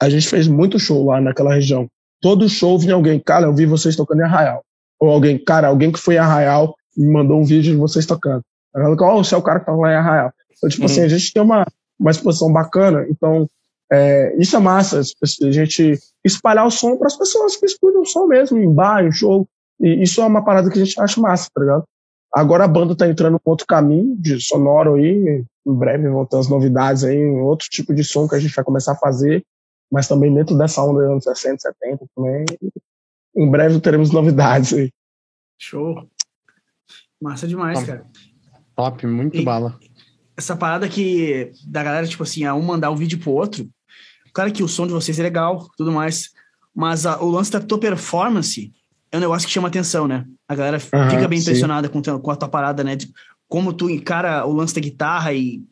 a 0.00 0.08
gente 0.08 0.26
fez 0.26 0.48
muito 0.48 0.78
show 0.78 1.04
lá 1.04 1.20
naquela 1.20 1.54
região. 1.54 1.88
Todo 2.20 2.48
show 2.48 2.78
vinha 2.78 2.94
alguém, 2.94 3.20
cara, 3.20 3.46
eu 3.46 3.54
vi 3.54 3.66
vocês 3.66 3.94
tocando 3.96 4.20
em 4.20 4.24
Arraial. 4.24 4.64
Ou 4.98 5.10
alguém, 5.10 5.38
cara, 5.38 5.68
alguém 5.68 5.92
que 5.92 5.98
foi 5.98 6.14
em 6.14 6.18
Arraial 6.18 6.74
me 6.96 7.12
mandou 7.12 7.38
um 7.38 7.44
vídeo 7.44 7.72
de 7.72 7.78
vocês 7.78 8.06
tocando. 8.06 8.42
Eu 8.74 8.96
falo, 8.96 9.18
oh, 9.18 9.24
você 9.24 9.34
é 9.34 9.38
o 9.38 9.42
cara 9.42 9.60
que 9.60 9.66
tava 9.66 9.78
lá 9.78 9.92
em 9.92 9.96
Arraial. 9.96 10.32
Então, 10.56 10.70
tipo 10.70 10.84
assim, 10.86 11.00
uhum. 11.00 11.06
assim, 11.06 11.14
a 11.14 11.18
gente 11.18 11.32
tem 11.32 11.42
uma, 11.42 11.66
uma 11.98 12.10
exposição 12.10 12.52
bacana, 12.52 13.06
então 13.10 13.48
é, 13.94 14.36
isso 14.38 14.56
é 14.56 14.58
massa, 14.58 15.00
a 15.00 15.50
gente 15.50 15.98
espalhar 16.24 16.66
o 16.66 16.70
som 16.70 16.96
para 16.96 17.06
as 17.06 17.16
pessoas 17.16 17.56
que 17.56 17.66
escutam 17.66 18.02
o 18.02 18.06
som 18.06 18.26
mesmo, 18.26 18.58
em 18.58 18.72
bar, 18.72 19.04
em 19.04 19.12
show. 19.12 19.46
E 19.80 20.02
isso 20.02 20.20
é 20.20 20.26
uma 20.26 20.44
parada 20.44 20.70
que 20.70 20.80
a 20.80 20.84
gente 20.84 21.00
acha 21.00 21.20
massa, 21.20 21.48
tá 21.52 21.60
ligado? 21.60 21.84
Agora 22.32 22.64
a 22.64 22.68
banda 22.68 22.96
tá 22.96 23.08
entrando 23.08 23.36
em 23.36 23.40
outro 23.44 23.66
caminho 23.66 24.16
de 24.16 24.40
sonoro 24.40 24.94
aí, 24.94 25.44
em 25.66 25.74
breve 25.74 26.08
vão 26.08 26.26
ter 26.26 26.38
as 26.38 26.48
novidades 26.48 27.04
aí, 27.04 27.24
outro 27.24 27.68
tipo 27.70 27.94
de 27.94 28.02
som 28.02 28.28
que 28.28 28.34
a 28.34 28.40
gente 28.40 28.54
vai 28.54 28.64
começar 28.64 28.92
a 28.92 28.96
fazer, 28.96 29.44
mas 29.90 30.08
também 30.08 30.34
dentro 30.34 30.58
dessa 30.58 30.82
onda 30.82 31.00
dos 31.00 31.10
anos 31.10 31.24
60, 31.24 31.58
70 31.60 32.06
também. 32.16 32.44
Em 33.36 33.50
breve 33.50 33.80
teremos 33.80 34.10
novidades 34.10 34.72
aí. 34.72 34.90
Show. 35.58 36.08
Massa 37.22 37.46
demais, 37.46 37.78
Top. 37.78 37.86
cara. 37.86 38.06
Top, 38.74 39.06
muito 39.06 39.36
e 39.36 39.44
bala. 39.44 39.78
Essa 40.36 40.56
parada 40.56 40.88
que 40.88 41.52
da 41.64 41.84
galera, 41.84 42.06
tipo 42.06 42.24
assim, 42.24 42.44
a 42.44 42.54
um 42.54 42.62
mandar 42.62 42.90
um 42.90 42.96
vídeo 42.96 43.20
pro 43.20 43.30
outro, 43.30 43.68
Claro 44.34 44.52
que 44.52 44.64
o 44.64 44.68
som 44.68 44.86
de 44.86 44.92
vocês 44.92 45.18
é 45.18 45.22
legal, 45.22 45.70
tudo 45.76 45.92
mais. 45.92 46.30
Mas 46.74 47.06
a, 47.06 47.22
o 47.22 47.30
lance 47.30 47.52
da 47.52 47.60
tua 47.60 47.78
performance 47.78 48.72
é 49.12 49.16
um 49.16 49.20
negócio 49.20 49.46
que 49.46 49.54
chama 49.54 49.68
atenção, 49.68 50.08
né? 50.08 50.24
A 50.48 50.56
galera 50.56 50.76
uhum, 50.76 51.10
fica 51.10 51.28
bem 51.28 51.38
impressionada 51.38 51.88
com, 51.88 52.02
com 52.02 52.30
a 52.30 52.36
tua 52.36 52.48
parada, 52.48 52.82
né? 52.82 52.96
De 52.96 53.08
como 53.48 53.72
tu 53.72 53.88
encara 53.88 54.44
o 54.44 54.52
lance 54.52 54.74
da 54.74 54.80
guitarra 54.80 55.32
e. 55.32 55.62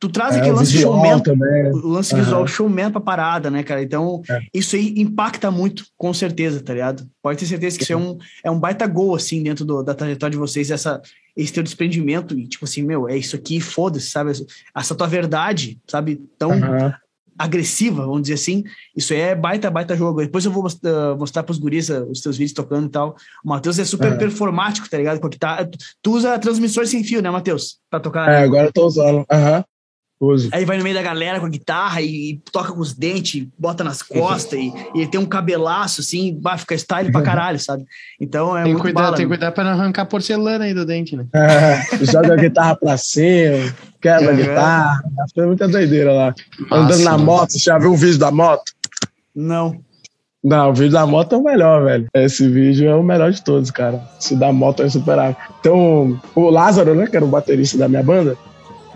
Tu 0.00 0.08
traz 0.08 0.36
é, 0.36 0.38
aquele 0.38 0.54
lance 0.54 0.78
showman, 0.78 1.18
também. 1.18 1.72
o 1.72 1.88
lance 1.88 2.14
uhum. 2.14 2.20
visual 2.20 2.46
showman 2.46 2.92
pra 2.92 3.00
parada, 3.00 3.50
né, 3.50 3.64
cara? 3.64 3.82
Então, 3.82 4.22
é. 4.30 4.38
isso 4.54 4.76
aí 4.76 4.94
impacta 4.96 5.50
muito, 5.50 5.84
com 5.96 6.14
certeza, 6.14 6.60
tá 6.60 6.72
ligado? 6.72 7.04
Pode 7.20 7.40
ter 7.40 7.46
certeza 7.46 7.76
que 7.76 7.82
isso 7.82 7.92
é 7.92 7.96
um, 7.96 8.16
é 8.44 8.48
um 8.48 8.60
baita 8.60 8.86
gol, 8.86 9.16
assim, 9.16 9.42
dentro 9.42 9.64
do, 9.64 9.82
da 9.82 9.94
trajetória 9.94 10.30
de 10.30 10.38
vocês, 10.38 10.70
essa, 10.70 11.02
esse 11.36 11.52
teu 11.52 11.64
desprendimento, 11.64 12.38
e 12.38 12.46
tipo 12.46 12.64
assim, 12.64 12.84
meu, 12.84 13.08
é 13.08 13.16
isso 13.16 13.34
aqui, 13.34 13.60
foda-se, 13.60 14.08
sabe? 14.08 14.30
Essa 14.72 14.94
tua 14.94 15.08
verdade, 15.08 15.80
sabe? 15.88 16.22
Tão 16.38 16.50
uhum 16.50 16.92
agressiva, 17.38 18.04
vamos 18.04 18.22
dizer 18.22 18.34
assim. 18.34 18.64
Isso 18.96 19.14
é 19.14 19.34
baita, 19.34 19.70
baita 19.70 19.96
jogo. 19.96 20.20
Depois 20.20 20.44
eu 20.44 20.50
vou 20.50 20.62
mostrar, 20.62 21.16
mostrar 21.16 21.42
pros 21.42 21.58
guris 21.58 21.88
uh, 21.88 22.04
os 22.10 22.20
teus 22.20 22.36
vídeos 22.36 22.54
tocando 22.54 22.86
e 22.86 22.90
tal. 22.90 23.16
O 23.44 23.48
Matheus 23.48 23.78
é 23.78 23.84
super 23.84 24.12
uhum. 24.12 24.18
performático, 24.18 24.88
tá 24.90 24.98
ligado? 24.98 25.20
Porque 25.20 25.38
tá, 25.38 25.68
tu 26.02 26.12
usa 26.12 26.38
transmissores 26.38 26.90
sem 26.90 27.04
fio, 27.04 27.22
né, 27.22 27.30
Matheus? 27.30 27.78
Pra 27.88 28.00
tocar. 28.00 28.28
É, 28.28 28.42
agora 28.42 28.66
eu 28.66 28.72
tô 28.72 28.86
usando. 28.86 29.24
Aham. 29.30 29.58
Uhum. 29.58 29.64
Uso. 30.20 30.48
Aí 30.52 30.64
vai 30.64 30.76
no 30.76 30.82
meio 30.82 30.96
da 30.96 31.02
galera 31.02 31.38
com 31.38 31.46
a 31.46 31.48
guitarra 31.48 32.02
e, 32.02 32.30
e 32.30 32.42
toca 32.50 32.72
com 32.72 32.80
os 32.80 32.92
dentes, 32.92 33.46
bota 33.56 33.84
nas 33.84 34.02
costas 34.02 34.58
e, 34.58 34.72
e, 34.92 35.00
ele 35.02 35.06
tem 35.06 35.20
um 35.20 35.26
cabelaço 35.26 36.00
assim, 36.00 36.36
vai 36.42 36.58
ficar 36.58 36.74
style 36.74 37.12
pra 37.12 37.22
caralho, 37.22 37.60
sabe? 37.60 37.84
Então 38.20 38.56
é 38.56 38.64
tem 38.64 38.72
muito 38.72 38.82
cuidar, 38.82 39.00
bala, 39.00 39.16
Tem 39.16 39.26
que 39.26 39.28
cuidar 39.28 39.52
pra 39.52 39.62
não 39.62 39.70
arrancar 39.70 40.06
porcelana 40.06 40.64
aí 40.64 40.74
do 40.74 40.84
dente, 40.84 41.14
né? 41.14 41.24
É, 41.32 42.04
joga 42.04 42.32
a 42.32 42.36
guitarra 42.36 42.74
pra 42.74 42.96
cima, 42.96 43.72
quebra 44.00 44.32
a 44.32 44.34
guitarra, 44.34 45.02
foi 45.32 45.46
muita 45.46 45.68
doideira 45.68 46.12
lá. 46.12 46.34
Nossa, 46.68 46.74
Andando 46.74 47.04
na 47.04 47.16
moto, 47.16 47.52
você 47.52 47.58
já 47.60 47.78
viu 47.78 47.92
o 47.92 47.96
vídeo 47.96 48.18
da 48.18 48.32
moto? 48.32 48.72
Não. 49.32 49.80
Não, 50.42 50.70
o 50.70 50.74
vídeo 50.74 50.92
da 50.92 51.06
moto 51.06 51.34
é 51.34 51.38
o 51.38 51.44
melhor, 51.44 51.84
velho. 51.84 52.06
Esse 52.14 52.48
vídeo 52.48 52.88
é 52.88 52.94
o 52.94 53.02
melhor 53.04 53.30
de 53.30 53.42
todos, 53.42 53.70
cara. 53.70 54.00
Se 54.18 54.34
da 54.34 54.52
moto 54.52 54.82
é 54.82 54.88
superável. 54.88 55.36
Então, 55.60 56.20
o 56.34 56.50
Lázaro, 56.50 56.94
né, 56.94 57.06
que 57.06 57.16
era 57.16 57.24
o 57.24 57.28
baterista 57.28 57.76
da 57.78 57.88
minha 57.88 58.02
banda, 58.02 58.36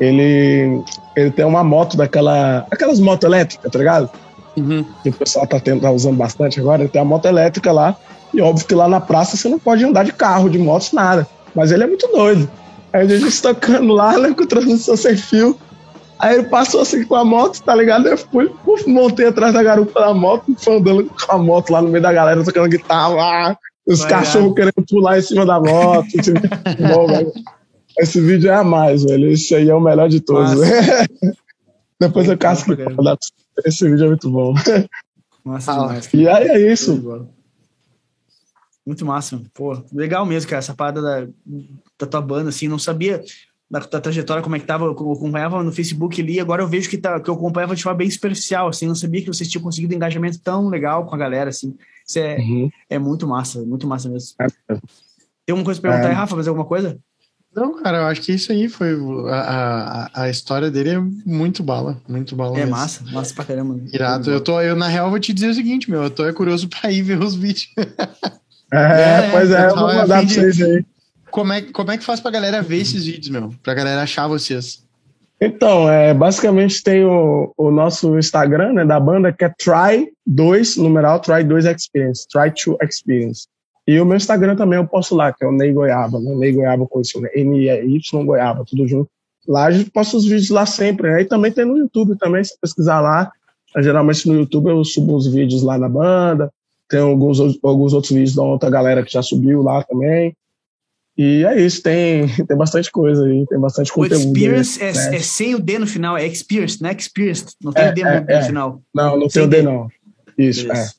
ele, 0.03 0.83
ele 1.15 1.31
tem 1.31 1.45
uma 1.45 1.63
moto 1.63 1.97
daquela. 1.97 2.67
Aquelas 2.71 2.99
motos 2.99 3.25
elétricas, 3.25 3.71
tá 3.71 3.79
ligado? 3.79 4.11
Uhum. 4.57 4.85
Que 5.03 5.11
o 5.11 5.13
pessoal 5.13 5.47
tá, 5.47 5.61
tendo, 5.61 5.83
tá 5.83 5.91
usando 5.93 6.17
bastante 6.17 6.59
agora. 6.59 6.83
Ele 6.83 6.91
tem 6.91 7.01
a 7.01 7.05
moto 7.05 7.27
elétrica 7.27 7.71
lá. 7.71 7.97
E 8.35 8.41
óbvio 8.41 8.67
que 8.67 8.75
lá 8.75 8.89
na 8.89 9.01
praça 9.01 9.37
você 9.37 9.49
não 9.49 9.61
pode 9.61 9.85
andar 9.85 10.05
de 10.05 10.13
carro, 10.13 10.51
de 10.51 10.59
moto, 10.59 10.93
nada. 10.93 11.27
Mas 11.55 11.71
ele 11.71 11.85
é 11.85 11.87
muito 11.87 12.09
doido. 12.09 12.51
Aí 12.93 13.03
a 13.03 13.19
gente 13.19 13.41
tocando 13.41 13.93
lá, 13.93 14.19
né, 14.19 14.35
com 14.35 14.45
transmissão 14.45 14.97
sem 14.97 15.17
fio. 15.17 15.57
Aí 16.19 16.35
ele 16.35 16.45
passou 16.45 16.81
assim 16.81 17.05
com 17.05 17.15
a 17.15 17.25
moto, 17.25 17.63
tá 17.63 17.75
ligado? 17.75 18.09
Eu 18.09 18.19
fui, 18.19 18.49
puf, 18.65 18.89
montei 18.89 19.27
atrás 19.27 19.55
da 19.55 19.63
garupa 19.63 20.01
da 20.01 20.15
moto, 20.15 20.45
fui 20.57 20.77
andando 20.77 21.05
com 21.05 21.33
a 21.33 21.39
moto 21.39 21.71
lá 21.71 21.83
no 21.83 21.89
meio 21.89 22.03
da 22.03 22.13
galera, 22.13 22.43
tocando 22.43 22.69
guitarra 22.69 23.09
lá. 23.09 23.59
Os 23.87 24.05
cachorros 24.05 24.55
querendo 24.55 24.85
pular 24.89 25.19
em 25.19 25.23
cima 25.23 25.45
da 25.45 25.61
moto. 25.61 26.07
Assim, 26.19 26.35
bom, 26.93 27.07
velho. 27.07 27.33
Esse 27.99 28.21
vídeo 28.21 28.51
é 28.51 28.55
a 28.55 28.65
mais, 28.65 29.05
velho. 29.05 29.31
Esse 29.31 29.55
aí 29.55 29.69
é 29.69 29.75
o 29.75 29.81
melhor 29.81 30.09
de 30.09 30.21
todos. 30.21 30.53
Depois 32.01 32.29
eu 32.29 32.37
casco. 32.37 32.73
Esse 33.65 33.89
vídeo 33.89 34.05
é 34.05 34.09
muito 34.09 34.31
bom. 34.31 34.55
Massa 35.45 35.73
demais. 35.73 36.09
E 36.13 36.29
aí 36.29 36.49
é 36.49 36.73
isso. 36.73 37.29
Muito 38.85 39.07
massa. 39.07 39.41
Pô, 39.55 39.81
legal 39.93 40.27
mesmo, 40.27 40.51
cara. 40.51 40.59
Essa 40.59 40.75
parada 40.75 41.01
da, 41.01 41.29
da 41.99 42.07
tua 42.07 42.21
banda, 42.21 42.49
assim, 42.49 42.67
não 42.67 42.79
sabia 42.79 43.23
da, 43.71 43.79
da 43.79 44.01
trajetória, 44.01 44.43
como 44.43 44.57
é 44.57 44.59
que 44.59 44.67
tava. 44.67 44.85
Eu 44.85 44.93
acompanhava 44.93 45.63
no 45.63 45.73
Facebook 45.73 46.21
ali, 46.21 46.41
agora 46.41 46.63
eu 46.63 46.69
vejo 46.69 46.91
que, 46.91 46.99
tá, 46.99 47.21
que 47.21 47.31
eu 47.31 47.35
acompanhava 47.35 47.77
de 47.77 47.83
forma 47.83 47.99
bem 47.99 48.11
superficial, 48.11 48.69
assim. 48.69 48.87
Não 48.87 48.95
sabia 48.95 49.23
que 49.23 49.29
vocês 49.29 49.49
tinham 49.49 49.63
conseguido 49.63 49.95
um 49.95 49.97
engajamento 49.97 50.41
tão 50.41 50.69
legal 50.69 51.07
com 51.07 51.15
a 51.15 51.19
galera, 51.19 51.51
assim. 51.51 51.77
Isso 52.07 52.19
é, 52.19 52.37
uhum. 52.37 52.71
é 52.91 52.99
muito 52.99 53.27
massa, 53.27 53.63
muito 53.63 53.87
massa 53.87 54.09
mesmo. 54.09 54.35
É. 54.41 54.47
Tem 55.45 55.53
alguma 55.53 55.65
coisa 55.65 55.81
pra 55.81 55.91
perguntar 55.91 56.09
é. 56.09 56.13
aí, 56.13 56.17
Rafa? 56.17 56.37
Fazer 56.37 56.49
alguma 56.51 56.67
coisa? 56.67 56.99
Não, 57.55 57.83
cara, 57.83 57.99
eu 57.99 58.07
acho 58.07 58.23
que 58.23 58.33
isso 58.33 58.51
aí 58.51 58.69
foi. 58.69 58.95
A, 59.29 60.09
a, 60.15 60.23
a 60.23 60.31
história 60.31 60.71
dele 60.71 60.91
é 60.91 60.99
muito 61.27 61.63
bala. 61.63 62.01
Muito 62.09 62.35
bala. 62.35 62.57
É 62.57 62.61
mesmo. 62.61 62.71
massa, 62.71 63.05
massa 63.13 63.35
pra 63.35 63.45
caramba. 63.45 63.79
Irado. 63.93 64.31
Eu, 64.31 64.41
tô, 64.41 64.61
eu, 64.61 64.75
na 64.75 64.89
real, 64.89 65.11
vou 65.11 65.21
te 65.21 65.35
dizer 65.35 65.49
o 65.49 65.55
seguinte, 65.55 65.91
meu. 65.91 66.05
Eu 66.05 66.11
tô 66.11 66.25
é 66.25 66.33
curioso 66.33 66.69
pra 66.71 66.91
ir 66.91 67.03
ver 67.03 67.21
os 67.21 67.35
vídeos. 67.35 67.69
É, 68.73 69.27
é 69.27 69.31
pois 69.31 69.51
é, 69.51 69.67
eu 69.67 69.75
vou 69.75 69.87
mandar 69.87 70.07
pra 70.07 70.23
vocês 70.23 70.63
aí. 70.63 70.85
Como 71.31 71.53
é, 71.53 71.63
como 71.63 71.91
é 71.91 71.99
que 71.99 72.05
faz 72.05 72.21
pra 72.21 72.31
galera 72.31 72.63
ver 72.63 72.79
esses 72.79 73.05
vídeos, 73.05 73.29
meu? 73.29 73.55
Pra 73.63 73.75
galera 73.75 74.03
achar 74.03 74.29
vocês? 74.29 74.83
Então, 75.41 75.91
é, 75.91 76.15
basicamente 76.15 76.83
tem 76.83 77.05
o, 77.05 77.53
o 77.57 77.71
nosso 77.71 78.17
Instagram, 78.17 78.75
né, 78.75 78.85
da 78.85 79.01
banda, 79.01 79.33
que 79.33 79.45
é 79.45 79.51
Try2, 79.51 80.81
numeral 80.81 81.21
Try2 81.21 81.75
Experience, 81.75 82.27
Try2 82.33 82.77
Experience. 82.83 83.49
E 83.87 83.99
o 84.01 84.07
meu 84.07 84.17
Instagram 84.17 84.55
também 84.55 84.79
eu 84.79 84.87
posto 84.87 85.15
lá, 85.15 85.33
que 85.33 85.45
é 85.45 85.49
o 85.49 85.53
Ney 85.53 85.73
Goiaba, 85.73 86.21
né? 86.21 86.35
Ney 86.35 86.53
Goiaba 86.53 86.87
com 86.87 87.01
esse 87.01 87.19
N-Y 87.35 88.25
Goiaba, 88.25 88.65
tudo 88.65 88.87
junto. 88.87 89.11
Lá 89.47 89.65
a 89.65 89.71
gente 89.73 89.91
posta 89.91 90.17
os 90.17 90.25
vídeos 90.25 90.51
lá 90.51 90.65
sempre, 90.65 91.11
né? 91.11 91.23
E 91.23 91.25
também 91.25 91.51
tem 91.51 91.65
no 91.65 91.77
YouTube 91.77 92.17
também, 92.17 92.45
se 92.45 92.57
pesquisar 92.61 93.01
lá. 93.01 93.33
Geralmente 93.79 94.29
no 94.29 94.35
YouTube 94.35 94.69
eu 94.69 94.85
subo 94.85 95.17
uns 95.17 95.27
vídeos 95.27 95.63
lá 95.63 95.79
na 95.79 95.89
banda, 95.89 96.53
tem 96.89 97.01
alguns, 97.01 97.41
alguns 97.63 97.93
outros 97.93 98.13
vídeos 98.13 98.35
da 98.35 98.43
outra 98.43 98.71
galera 98.71 99.03
que 99.03 99.13
já 99.13 99.23
subiu 99.23 99.63
lá 99.63 99.83
também. 99.83 100.37
E 101.17 101.45
é 101.45 101.61
isso, 101.61 101.83
tem, 101.83 102.27
tem 102.47 102.57
bastante 102.57 102.91
coisa 102.91 103.27
aí, 103.27 103.47
tem 103.47 103.59
bastante 103.59 103.91
o 103.91 103.95
conteúdo. 103.95 104.25
Experience 104.25 104.83
aí, 104.83 104.89
é, 104.91 104.93
né? 104.93 105.17
é, 105.17 105.19
sem 105.21 105.55
o 105.55 105.59
D 105.59 105.79
no 105.79 105.87
final, 105.87 106.17
é 106.17 106.27
experience, 106.27 106.81
não 106.81 106.91
é 106.91 106.95
experience, 106.95 107.47
não 107.61 107.73
tem 107.73 107.85
é, 107.85 107.91
o 107.91 107.95
D 107.95 108.03
no, 108.03 108.09
é, 108.09 108.41
no, 108.41 108.47
final. 108.47 108.83
Não, 108.95 109.19
não 109.19 109.29
tem 109.29 109.43
o 109.43 109.49
D, 109.49 109.57
D 109.57 109.63
não. 109.63 109.89
Isso, 110.39 110.71
é. 110.71 110.91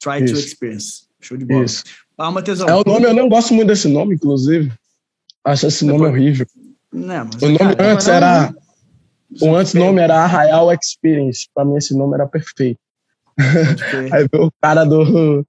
Try 0.00 0.24
isso. 0.24 0.34
to 0.34 0.40
experience. 0.40 1.07
Show 1.20 1.36
de 1.36 1.44
bola. 1.44 1.64
Isso. 1.64 1.84
Ah, 2.16 2.30
Matheusão. 2.30 2.68
É 2.68 2.74
o 2.74 2.82
nome, 2.84 3.06
eu 3.06 3.14
não 3.14 3.28
gosto 3.28 3.54
muito 3.54 3.68
desse 3.68 3.88
nome, 3.88 4.14
inclusive. 4.14 4.72
Acho 5.44 5.66
esse 5.66 5.84
nome 5.84 5.98
Depois... 5.98 6.14
horrível. 6.14 6.46
Não, 6.92 7.24
mas, 7.24 7.42
o 7.42 7.46
nome 7.46 7.76
cara, 7.76 7.92
antes 7.92 8.08
era. 8.08 8.54
O 9.40 9.54
antes 9.54 9.74
nome 9.74 10.00
era 10.00 10.24
Arraial 10.24 10.72
Experience. 10.72 11.48
Pra 11.54 11.64
mim, 11.64 11.76
esse 11.76 11.94
nome 11.96 12.14
era 12.14 12.26
perfeito. 12.26 12.80
Aí 14.12 14.26
veio 14.32 14.46
o 14.46 14.52
cara 14.60 14.84
do, 14.84 15.46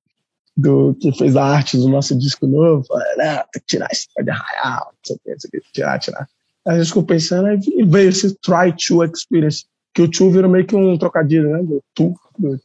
do 0.59 0.95
que 0.99 1.11
fez 1.13 1.35
a 1.35 1.43
arte 1.43 1.77
do 1.77 1.87
nosso 1.87 2.15
disco 2.17 2.45
novo, 2.45 2.83
falou, 2.85 3.03
não, 3.17 3.35
tem 3.51 3.61
que 3.61 3.65
tirar 3.65 3.87
esse 3.91 4.07
de 4.21 4.29
Arraial, 4.29 4.91
não 4.93 4.99
sei 5.03 5.15
o 5.15 5.19
que, 5.51 5.57
não 5.57 5.71
tirar, 5.73 5.99
tirar. 5.99 6.29
Aí 6.67 6.75
a 6.75 6.77
gente 6.77 6.87
ficou 6.87 7.03
pensando, 7.03 7.47
aí 7.47 7.59
veio 7.85 8.09
esse 8.09 8.35
Try 8.35 8.75
to 8.75 9.03
Experience, 9.03 9.65
que 9.93 10.01
o 10.01 10.07
to 10.07 10.29
virou 10.29 10.51
meio 10.51 10.65
que 10.65 10.75
um 10.75 10.97
trocadilho, 10.97 11.49
né? 11.49 11.63
Do 11.63 11.81
tu, 11.95 12.13
do. 12.39 12.59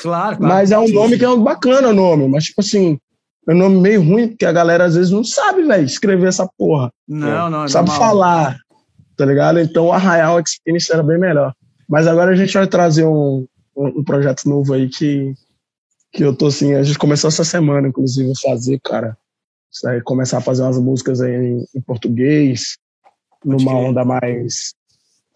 Claro, 0.00 0.36
claro. 0.36 0.38
Mas 0.40 0.70
é 0.70 0.78
um 0.78 0.88
nome 0.88 1.18
que 1.18 1.24
é 1.24 1.28
um 1.28 1.42
bacana 1.42 1.88
o 1.88 1.94
nome, 1.94 2.28
mas 2.28 2.44
tipo 2.44 2.60
assim, 2.60 2.98
é 3.48 3.52
um 3.52 3.58
nome 3.58 3.80
meio 3.80 4.02
ruim, 4.02 4.28
porque 4.28 4.44
a 4.44 4.52
galera 4.52 4.84
às 4.84 4.94
vezes 4.94 5.10
não 5.10 5.24
sabe, 5.24 5.62
velho, 5.62 5.84
escrever 5.84 6.28
essa 6.28 6.48
porra. 6.56 6.92
Não, 7.06 7.50
não, 7.50 7.64
é 7.64 7.68
Sabe 7.68 7.88
normal. 7.88 8.08
falar, 8.08 8.58
tá 9.16 9.24
ligado? 9.24 9.58
Então 9.58 9.86
o 9.86 9.92
Arraial 9.92 10.40
Experience 10.40 10.92
era 10.92 11.02
bem 11.02 11.18
melhor. 11.18 11.54
Mas 11.88 12.06
agora 12.06 12.32
a 12.32 12.36
gente 12.36 12.52
vai 12.52 12.66
trazer 12.66 13.06
um, 13.06 13.46
um, 13.76 14.00
um 14.00 14.04
projeto 14.04 14.46
novo 14.46 14.74
aí 14.74 14.88
que, 14.88 15.32
que 16.12 16.22
eu 16.22 16.36
tô 16.36 16.48
assim, 16.48 16.74
a 16.74 16.82
gente 16.82 16.98
começou 16.98 17.28
essa 17.28 17.44
semana, 17.44 17.88
inclusive, 17.88 18.30
a 18.30 18.50
fazer, 18.50 18.78
cara. 18.84 19.16
Isso 19.72 19.88
aí, 19.88 20.00
começar 20.02 20.38
a 20.38 20.42
fazer 20.42 20.62
umas 20.62 20.78
músicas 20.78 21.20
aí 21.20 21.34
em, 21.34 21.64
em 21.74 21.80
português, 21.80 22.76
numa 23.44 23.74
onda 23.74 24.04
mais 24.04 24.74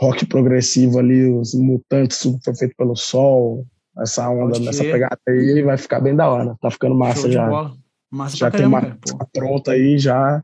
rock 0.02 0.26
progressivo 0.26 0.98
ali, 0.98 1.32
os 1.32 1.54
Mutantes, 1.54 2.20
foi 2.44 2.54
feito 2.56 2.74
pelo 2.76 2.96
Sol, 2.96 3.64
essa 4.00 4.28
onda, 4.28 4.58
nessa 4.58 4.82
pegada 4.82 5.18
aí, 5.28 5.62
vai 5.62 5.78
ficar 5.78 6.00
bem 6.00 6.16
da 6.16 6.28
hora. 6.28 6.56
Tá 6.60 6.70
ficando 6.70 6.94
massa 6.94 7.30
já. 7.30 7.48
Massa 8.10 8.36
já 8.36 8.50
tem 8.50 8.66
uma 8.66 8.98
pronta 9.32 9.72
aí 9.72 9.96
já. 9.98 10.42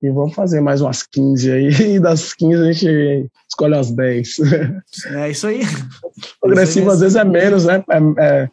E 0.00 0.10
vamos 0.10 0.32
fazer 0.34 0.60
mais 0.60 0.80
umas 0.80 1.02
15 1.02 1.52
aí, 1.52 1.68
e 1.96 2.00
das 2.00 2.32
15 2.32 2.54
a 2.54 2.72
gente 2.72 3.30
escolhe 3.50 3.74
as 3.74 3.90
10. 3.90 4.36
É 5.16 5.30
isso 5.30 5.46
aí. 5.48 5.60
Progressivo 6.40 6.90
às 6.90 7.00
vezes 7.00 7.16
é 7.16 7.24
menos, 7.24 7.66
né? 7.66 7.84
É, 7.90 8.24
é, 8.24 8.48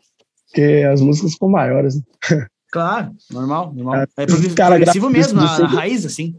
porque 0.48 0.84
as 0.92 1.02
músicas 1.02 1.34
ficam 1.34 1.50
maiores. 1.50 2.02
Claro, 2.72 3.12
normal, 3.32 3.74
normal. 3.74 3.96
É, 3.96 4.08
é 4.18 4.26
progressivo 4.26 5.10
mesmo, 5.10 5.40
na, 5.40 5.60
na, 5.60 5.68
raiz, 5.68 6.06
assim. 6.06 6.36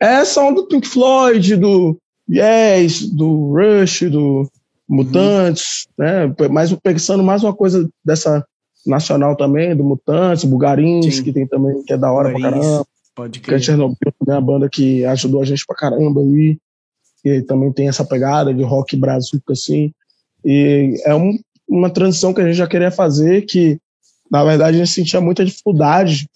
É 0.00 0.24
som 0.24 0.52
do 0.52 0.66
Pink 0.66 0.88
Floyd, 0.88 1.56
do 1.56 2.00
Yes, 2.30 3.08
do 3.10 3.52
Rush, 3.52 4.02
do 4.02 4.48
Mutantes, 4.88 5.86
uhum. 5.98 6.04
né? 6.04 6.34
Mas 6.50 6.72
pensando 6.74 7.22
mais 7.22 7.42
uma 7.42 7.54
coisa 7.54 7.88
dessa 8.04 8.44
nacional 8.86 9.36
também, 9.36 9.76
do 9.76 9.84
Mutantes, 9.84 10.44
Bugarins, 10.44 11.16
Sim. 11.16 11.24
que 11.24 11.32
tem 11.32 11.46
também, 11.46 11.82
que 11.82 11.92
é 11.92 11.98
da 11.98 12.12
hora 12.12 12.30
Bugarins, 12.30 12.52
pra 12.52 12.60
caramba. 12.60 12.86
Pode 13.14 13.40
crer. 13.40 13.58
Que 13.58 13.62
é 13.62 13.64
Chernobyl 13.64 14.14
também, 14.18 14.36
a 14.36 14.40
banda 14.40 14.68
que 14.68 15.04
ajudou 15.04 15.42
a 15.42 15.44
gente 15.44 15.66
pra 15.66 15.76
caramba 15.76 16.20
aí. 16.20 16.56
E 17.24 17.42
também 17.42 17.72
tem 17.72 17.88
essa 17.88 18.04
pegada 18.04 18.54
de 18.54 18.62
rock 18.62 18.96
brazuca, 18.96 19.52
assim. 19.52 19.92
E 20.44 20.94
é 21.04 21.14
um, 21.14 21.38
uma 21.68 21.90
transição 21.90 22.32
que 22.32 22.40
a 22.40 22.46
gente 22.46 22.56
já 22.56 22.66
queria 22.66 22.90
fazer, 22.90 23.42
que 23.42 23.78
na 24.30 24.42
verdade 24.44 24.76
a 24.76 24.84
gente 24.84 24.94
sentia 24.94 25.20
muita 25.20 25.44
dificuldade 25.44 26.28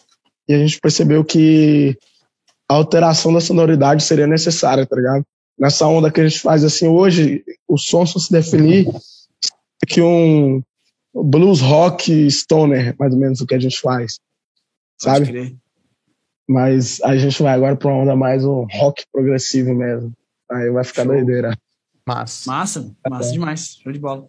e 0.49 0.53
a 0.53 0.59
gente 0.59 0.79
percebeu 0.81 1.25
que 1.25 1.97
a 2.69 2.75
alteração 2.75 3.33
da 3.33 3.41
sonoridade 3.41 4.03
seria 4.03 4.27
necessária, 4.27 4.85
tá 4.85 4.97
ligado? 4.97 5.25
Nessa 5.59 5.87
onda 5.87 6.11
que 6.11 6.21
a 6.21 6.29
gente 6.29 6.41
faz 6.41 6.65
assim 6.65 6.89
hoje, 6.89 7.45
o 7.67 7.79
som 7.79 8.05
só 8.05 8.19
se 8.19 8.31
definir 8.31 8.87
que 9.87 10.01
um 10.01 10.63
blues 11.15 11.61
rock 11.61 12.31
stoner, 12.31 12.95
mais 12.99 13.13
ou 13.13 13.21
menos 13.21 13.41
o 13.41 13.47
que 13.47 13.55
a 13.55 13.61
gente 13.61 13.81
faz. 13.81 14.19
Sabe? 14.99 15.57
Mas 16.49 17.01
a 17.03 17.17
gente 17.17 17.43
vai 17.43 17.55
agora 17.55 17.77
para 17.77 17.89
uma 17.89 18.03
onda 18.03 18.17
mais 18.17 18.45
um 18.45 18.67
rock 18.71 19.05
progressivo 19.13 19.75
mesmo. 19.75 20.13
Aí 20.51 20.71
vai 20.71 20.85
ficar 20.85 21.05
Show. 21.05 21.13
doideira. 21.13 21.57
Massa. 22.07 22.51
Massa, 22.51 22.97
massa 23.09 23.29
é. 23.31 23.33
demais. 23.33 23.79
Show 23.83 23.93
de 23.93 23.99
bola. 23.99 24.27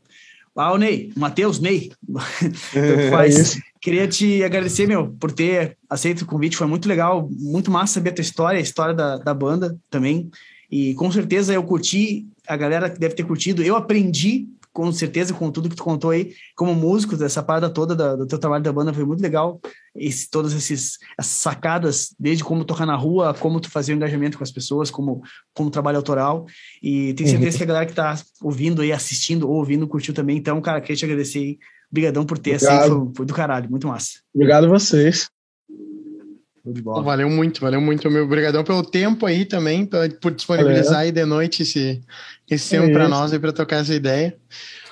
Ah, 0.55 0.71
o 0.71 0.77
Ney, 0.77 1.11
Matheus, 1.17 1.59
Ney. 1.59 1.91
É 2.73 3.09
faz. 3.09 3.57
É 3.57 3.59
Queria 3.81 4.07
te 4.07 4.41
agradecer, 4.43 4.87
meu, 4.87 5.09
por 5.19 5.31
ter 5.31 5.77
aceito 5.89 6.21
o 6.21 6.25
convite. 6.25 6.57
Foi 6.57 6.65
muito 6.65 6.87
legal, 6.87 7.29
muito 7.29 7.69
massa 7.69 7.95
saber 7.95 8.11
a 8.11 8.13
tua 8.13 8.21
história, 8.21 8.57
a 8.57 8.63
história 8.63 8.93
da, 8.93 9.17
da 9.17 9.33
banda 9.33 9.77
também. 9.91 10.31
E 10.71 10.93
com 10.95 11.11
certeza 11.11 11.53
eu 11.53 11.63
curti, 11.63 12.27
a 12.47 12.57
galera 12.57 12.89
deve 12.89 13.15
ter 13.15 13.23
curtido. 13.23 13.63
Eu 13.63 13.75
aprendi 13.75 14.47
com 14.75 14.91
certeza, 14.91 15.33
com 15.33 15.49
tudo 15.49 15.69
que 15.69 15.75
tu 15.75 15.83
contou 15.85 16.09
aí, 16.09 16.33
como 16.53 16.75
músico, 16.75 17.15
dessa 17.15 17.41
parada 17.41 17.69
toda 17.69 17.95
da, 17.95 18.13
do 18.13 18.27
teu 18.27 18.37
trabalho 18.37 18.61
da 18.61 18.73
banda, 18.73 18.93
foi 18.93 19.05
muito 19.05 19.21
legal. 19.21 19.57
Esse, 19.95 20.29
todas 20.29 20.51
esses, 20.51 20.97
essas 21.17 21.31
sacadas, 21.31 22.13
desde 22.19 22.43
como 22.43 22.65
tocar 22.65 22.85
na 22.85 22.95
rua, 22.97 23.33
como 23.33 23.61
tu 23.61 23.71
fazer 23.71 23.93
o 23.93 23.95
engajamento 23.95 24.37
com 24.37 24.43
as 24.43 24.51
pessoas, 24.51 24.91
como, 24.91 25.23
como 25.53 25.71
trabalho 25.71 25.95
autoral. 25.95 26.45
E 26.83 27.13
tenho 27.13 27.29
certeza 27.29 27.51
uhum. 27.51 27.57
que 27.57 27.63
a 27.63 27.67
galera 27.67 27.85
que 27.85 27.93
tá 27.93 28.21
ouvindo 28.41 28.81
aí, 28.81 28.91
assistindo 28.91 29.49
ou 29.49 29.55
ouvindo, 29.55 29.87
curtiu 29.87 30.13
também. 30.13 30.35
Então, 30.35 30.59
cara, 30.59 30.81
queria 30.81 30.97
te 30.97 31.05
agradecer 31.05 31.39
aí. 31.39 31.57
Obrigadão 31.89 32.25
por 32.25 32.37
ter, 32.37 32.55
assim, 32.55 32.65
Obrigado. 32.65 32.91
assim, 32.91 33.05
foi, 33.05 33.13
foi 33.15 33.25
do 33.25 33.33
caralho, 33.33 33.69
muito 33.69 33.87
massa. 33.87 34.19
Obrigado 34.33 34.65
a 34.65 34.69
vocês. 34.69 35.29
Valeu 36.65 37.29
muito, 37.29 37.61
valeu 37.61 37.79
muito. 37.79 38.09
Meu 38.09 38.23
obrigadão 38.23 38.63
pelo 38.63 38.83
tempo 38.83 39.25
aí 39.25 39.45
também, 39.45 39.87
por 40.19 40.31
disponibilizar 40.31 40.93
valeu. 40.93 40.99
aí 40.99 41.11
de 41.11 41.25
noite 41.25 41.61
esse, 41.63 42.01
esse 42.49 42.69
tempo 42.71 42.87
é 42.87 42.93
para 42.93 43.07
nós 43.07 43.31
e 43.33 43.39
para 43.39 43.53
tocar 43.53 43.77
essa 43.77 43.93
ideia. 43.93 44.35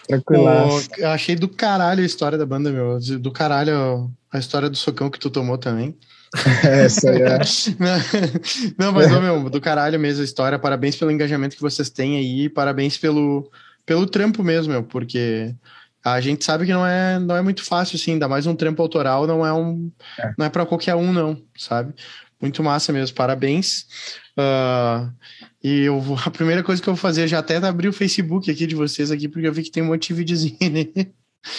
Tranquilaço. 0.08 0.90
eu 0.98 1.10
achei 1.10 1.36
do 1.36 1.48
caralho 1.48 2.04
a 2.04 2.06
história 2.06 2.38
da 2.38 2.46
banda, 2.46 2.72
meu. 2.72 3.00
Do 3.00 3.32
caralho 3.32 4.12
a 4.32 4.38
história 4.40 4.70
do 4.70 4.78
socão 4.78 5.10
que 5.10 5.20
tu 5.20 5.30
tomou 5.30 5.58
também. 5.58 5.98
Essa 6.64 7.12
aí 7.12 7.22
é. 7.22 7.40
Não, 8.78 8.92
mas, 8.92 9.12
é. 9.12 9.20
meu, 9.20 9.50
do 9.50 9.62
caralho 9.62 10.00
mesmo 10.00 10.22
a 10.22 10.26
história. 10.26 10.60
Parabéns 10.60 10.96
pelo 10.96 11.12
engajamento 11.12 11.56
que 11.56 11.62
vocês 11.62 11.90
têm 11.90 12.18
aí. 12.18 12.50
Parabéns 12.50 12.98
pelo, 12.98 13.50
pelo 13.86 14.08
trampo 14.08 14.44
mesmo, 14.44 14.74
meu, 14.74 14.84
porque 14.84 15.54
a 16.04 16.20
gente 16.20 16.43
sabe 16.43 16.66
que 16.66 16.74
não 16.74 16.86
é, 16.86 17.18
não 17.18 17.36
é 17.36 17.41
muito 17.41 17.64
fácil, 17.64 17.95
assim, 17.95 18.12
ainda 18.12 18.28
mais 18.28 18.45
um 18.45 18.56
trampo 18.56 18.82
autoral, 18.82 19.26
não 19.26 19.45
é 19.45 19.54
um. 19.54 19.89
É. 20.20 20.34
Não 20.38 20.45
é 20.45 20.49
para 20.49 20.66
qualquer 20.66 20.95
um, 20.95 21.14
não, 21.14 21.41
sabe? 21.58 21.93
Muito 22.41 22.62
massa 22.62 22.91
mesmo, 22.91 23.16
parabéns. 23.16 23.86
Uh, 24.38 25.10
e 25.64 25.82
eu 25.82 26.01
vou, 26.01 26.18
a 26.26 26.30
primeira 26.30 26.62
coisa 26.62 26.82
que 26.82 26.89
eu 26.89 26.93
vou 26.93 27.01
fazer 27.01 27.28
já 27.28 27.39
até 27.39 27.56
abrir 27.56 27.88
o 27.88 27.93
Facebook 27.93 28.51
aqui 28.51 28.68
de 28.68 28.76
vocês 28.76 29.12
aqui, 29.12 29.30
porque 29.30 29.47
eu 29.47 29.54
vi 29.54 29.64
que 29.64 29.72
tem 29.72 29.82
um 29.82 29.88
monte 29.88 30.10
de 30.10 30.14
videozinho, 30.14 30.58
né? 30.70 31.08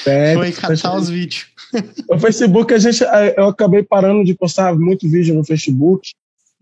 É, 0.06 0.34
Foi 0.34 0.52
catar 0.52 0.96
os 0.96 1.08
vídeos. 1.08 1.46
O 2.08 2.18
Facebook, 2.18 2.72
a 2.72 2.78
gente, 2.78 3.02
eu 3.36 3.48
acabei 3.48 3.82
parando 3.82 4.24
de 4.24 4.34
postar 4.34 4.74
muito 4.74 5.08
vídeo 5.08 5.34
no 5.34 5.44
Facebook. 5.44 6.10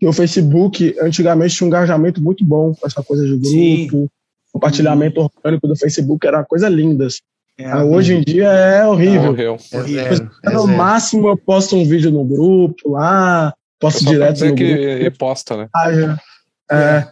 E 0.01 0.07
o 0.07 0.11
Facebook, 0.11 0.95
antigamente, 0.99 1.55
tinha 1.55 1.65
um 1.65 1.69
engajamento 1.69 2.21
muito 2.21 2.43
bom 2.43 2.73
com 2.73 2.85
essa 2.85 3.01
coisa 3.01 3.23
de 3.23 3.31
grupo. 3.31 3.47
Sim. 3.47 4.09
Compartilhamento 4.51 5.21
orgânico 5.21 5.67
do 5.67 5.75
Facebook 5.75 6.25
era 6.27 6.39
uma 6.39 6.45
coisa 6.45 6.67
linda. 6.67 7.07
Assim. 7.07 7.19
É, 7.57 7.69
ah, 7.69 7.83
hoje 7.83 8.15
em 8.15 8.21
dia 8.21 8.47
é 8.47 8.85
horrível. 8.85 9.35
É, 9.37 9.49
horrível. 9.49 10.29
É, 10.43 10.49
no 10.51 10.67
máximo 10.67 11.27
eu 11.27 11.37
posto 11.37 11.75
um 11.75 11.85
vídeo 11.85 12.11
no 12.11 12.25
grupo 12.25 12.91
lá, 12.91 13.53
posto 13.79 14.05
direto 14.05 14.43
no 14.45 14.55
que 14.55 14.73
grupo. 14.73 15.05
E 15.05 15.11
posta, 15.11 15.57
né? 15.57 15.69
Ah, 15.75 15.91
é. 15.91 16.75
é. 16.75 17.07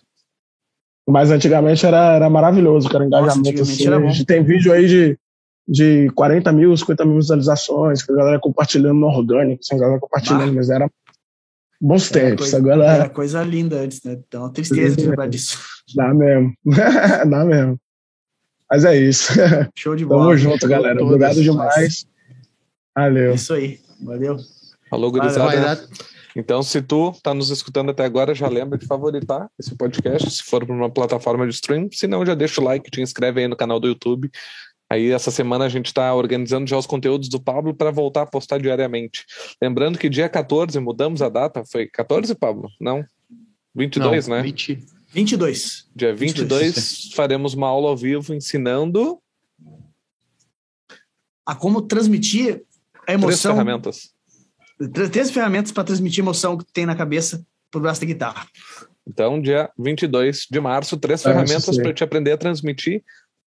Mas 1.08 1.30
antigamente 1.30 1.86
era, 1.86 2.16
era 2.16 2.30
maravilhoso, 2.30 2.90
cara, 2.90 3.06
engajamento. 3.06 3.60
Nossa, 3.60 3.72
assim. 3.72 3.88
A 3.88 4.12
gente 4.12 4.26
tem 4.26 4.44
vídeo 4.44 4.74
aí 4.74 4.88
de, 4.88 5.20
de 5.68 6.10
40 6.16 6.52
mil, 6.52 6.76
50 6.76 7.06
mil 7.06 7.18
visualizações, 7.18 8.02
com 8.02 8.14
a 8.14 8.18
galera 8.18 8.40
compartilhando 8.40 9.00
no 9.00 9.08
orgânico, 9.08 9.64
sem 9.64 9.78
a 9.78 9.82
galera 9.82 10.00
compartilhando, 10.00 10.54
mas 10.54 10.70
era 10.70 10.90
bons 11.80 12.10
era 12.12 12.20
tempos. 12.22 12.52
Coisa, 12.52 12.58
agora... 12.58 12.86
Era 12.86 13.10
coisa 13.10 13.44
linda 13.44 13.78
antes, 13.78 14.02
né? 14.04 14.14
Então, 14.14 14.50
tristeza 14.52 14.96
de 14.96 15.08
lembrar 15.08 15.28
disso. 15.28 15.60
Dá 15.96 16.14
mesmo. 16.14 16.54
Dá 17.30 17.46
mesmo. 17.46 17.80
Mas 18.72 18.86
é 18.86 18.96
isso. 18.96 19.34
Show 19.76 19.98
de 19.98 20.06
bola. 20.06 20.24
Tamo 20.24 20.38
junto, 20.38 20.66
galera. 20.66 21.04
Obrigado 21.04 21.44
demais. 21.44 22.08
Valeu. 22.96 23.34
Isso 23.36 23.54
aí. 23.54 23.80
Valeu. 24.02 24.38
Falou, 24.90 25.12
gurizada. 25.12 25.86
Então, 26.34 26.64
se 26.64 26.82
tu 26.82 27.12
tá 27.22 27.34
nos 27.34 27.50
escutando 27.50 27.92
até 27.92 28.06
agora, 28.06 28.34
já 28.34 28.48
lembra 28.48 28.78
de 28.78 28.86
favoritar 28.86 29.50
esse 29.60 29.76
podcast, 29.76 30.32
se 30.32 30.44
for 30.44 30.66
para 30.66 30.74
uma 30.74 30.90
plataforma 30.90 31.46
de 31.46 31.54
stream. 31.54 31.90
Se 31.92 32.08
não, 32.08 32.26
já 32.26 32.34
deixa 32.34 32.62
o 32.62 32.64
like, 32.64 32.90
te 32.90 33.02
inscreve 33.02 33.42
aí 33.42 33.48
no 33.50 33.58
canal 33.58 33.78
do 33.78 33.90
YouTube. 33.90 34.32
Aí, 34.90 35.12
essa 35.12 35.32
semana, 35.32 35.66
a 35.66 35.70
gente 35.70 35.88
está 35.88 36.14
organizando 36.14 36.66
já 36.70 36.78
os 36.78 36.86
conteúdos 36.86 37.28
do 37.28 37.42
Pablo 37.42 37.74
para 37.74 37.92
voltar 37.92 38.22
a 38.22 38.26
postar 38.26 38.58
diariamente. 38.60 39.26
Lembrando 39.62 40.00
que 40.00 40.08
dia 40.08 40.30
14, 40.30 40.80
mudamos 40.80 41.22
a 41.22 41.28
data. 41.28 41.64
Foi 41.70 41.88
14, 41.88 42.34
Pablo? 42.36 42.70
Não? 42.80 43.04
22, 43.76 44.28
não, 44.28 44.38
né? 44.38 44.44
20, 44.44 44.80
22. 45.12 45.90
Dia 45.96 46.16
22, 46.16 46.62
22, 46.76 47.14
faremos 47.14 47.54
uma 47.54 47.68
aula 47.68 47.90
ao 47.90 47.98
vivo 47.98 48.34
ensinando. 48.34 49.22
A 51.46 51.56
como 51.56 51.82
transmitir 51.82 52.64
a 53.08 53.14
emoção. 53.14 53.28
Três 53.28 53.42
ferramentas 53.42 54.12
três 54.90 55.32
ferramentas 55.32 55.72
para 55.72 55.84
transmitir 55.84 56.24
emoção 56.24 56.58
que 56.58 56.66
tem 56.72 56.86
na 56.86 56.96
cabeça 56.96 57.46
pro 57.70 57.82
braço 57.82 58.02
da 58.02 58.08
guitarra. 58.08 58.48
Então, 59.08 59.42
dia 59.42 59.70
22 59.78 60.48
de 60.50 60.60
março, 60.60 60.98
três 60.98 61.26
ah, 61.26 61.30
ferramentas 61.30 61.78
para 61.78 61.94
te 61.94 62.04
aprender 62.04 62.32
a 62.32 62.38
transmitir 62.38 63.04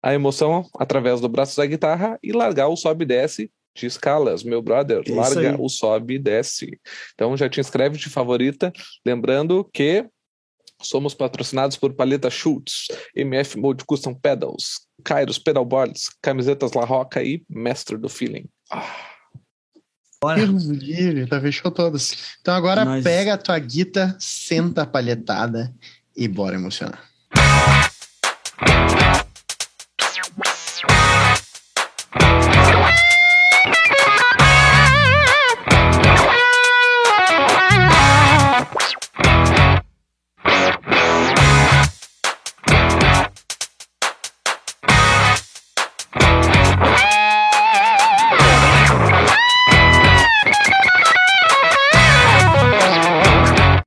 a 0.02 0.12
emoção 0.14 0.68
através 0.78 1.20
do 1.20 1.28
braço 1.28 1.56
da 1.56 1.66
guitarra 1.66 2.18
e 2.22 2.32
largar 2.32 2.68
o 2.68 2.76
sobe 2.76 3.04
e 3.04 3.06
desce 3.06 3.50
de 3.74 3.86
escalas, 3.86 4.42
meu 4.42 4.62
brother. 4.62 5.02
Isso 5.04 5.14
larga 5.14 5.50
aí. 5.50 5.56
o 5.58 5.68
sobe 5.68 6.14
e 6.14 6.18
desce. 6.18 6.78
Então, 7.14 7.36
já 7.36 7.48
te 7.48 7.60
inscreve 7.60 7.98
de 7.98 8.08
favorita. 8.08 8.72
Lembrando 9.04 9.68
que 9.72 10.06
Somos 10.82 11.14
patrocinados 11.14 11.76
por 11.76 11.94
Paleta 11.94 12.30
Schultz, 12.30 12.88
MF 13.14 13.58
Mode 13.58 13.84
Custom 13.84 14.14
Pedals, 14.14 14.86
Kairos 15.02 15.38
Pedalboards, 15.38 16.10
Camisetas 16.22 16.72
La 16.72 16.84
Roca 16.84 17.22
e 17.22 17.42
Mestre 17.48 17.96
do 17.96 18.08
Feeling. 18.08 18.46
Ah. 18.70 19.12
Bora. 20.20 20.44
Livre, 20.44 21.26
tá 21.26 21.40
fechou 21.40 21.70
todas. 21.70 22.36
Então 22.40 22.54
agora 22.54 22.84
Nós... 22.84 23.04
pega 23.04 23.34
a 23.34 23.38
tua 23.38 23.58
guita, 23.58 24.16
senta 24.18 24.82
a 24.82 24.86
palhetada 24.86 25.74
e 26.16 26.26
bora 26.26 26.56
emocionar. 26.56 27.02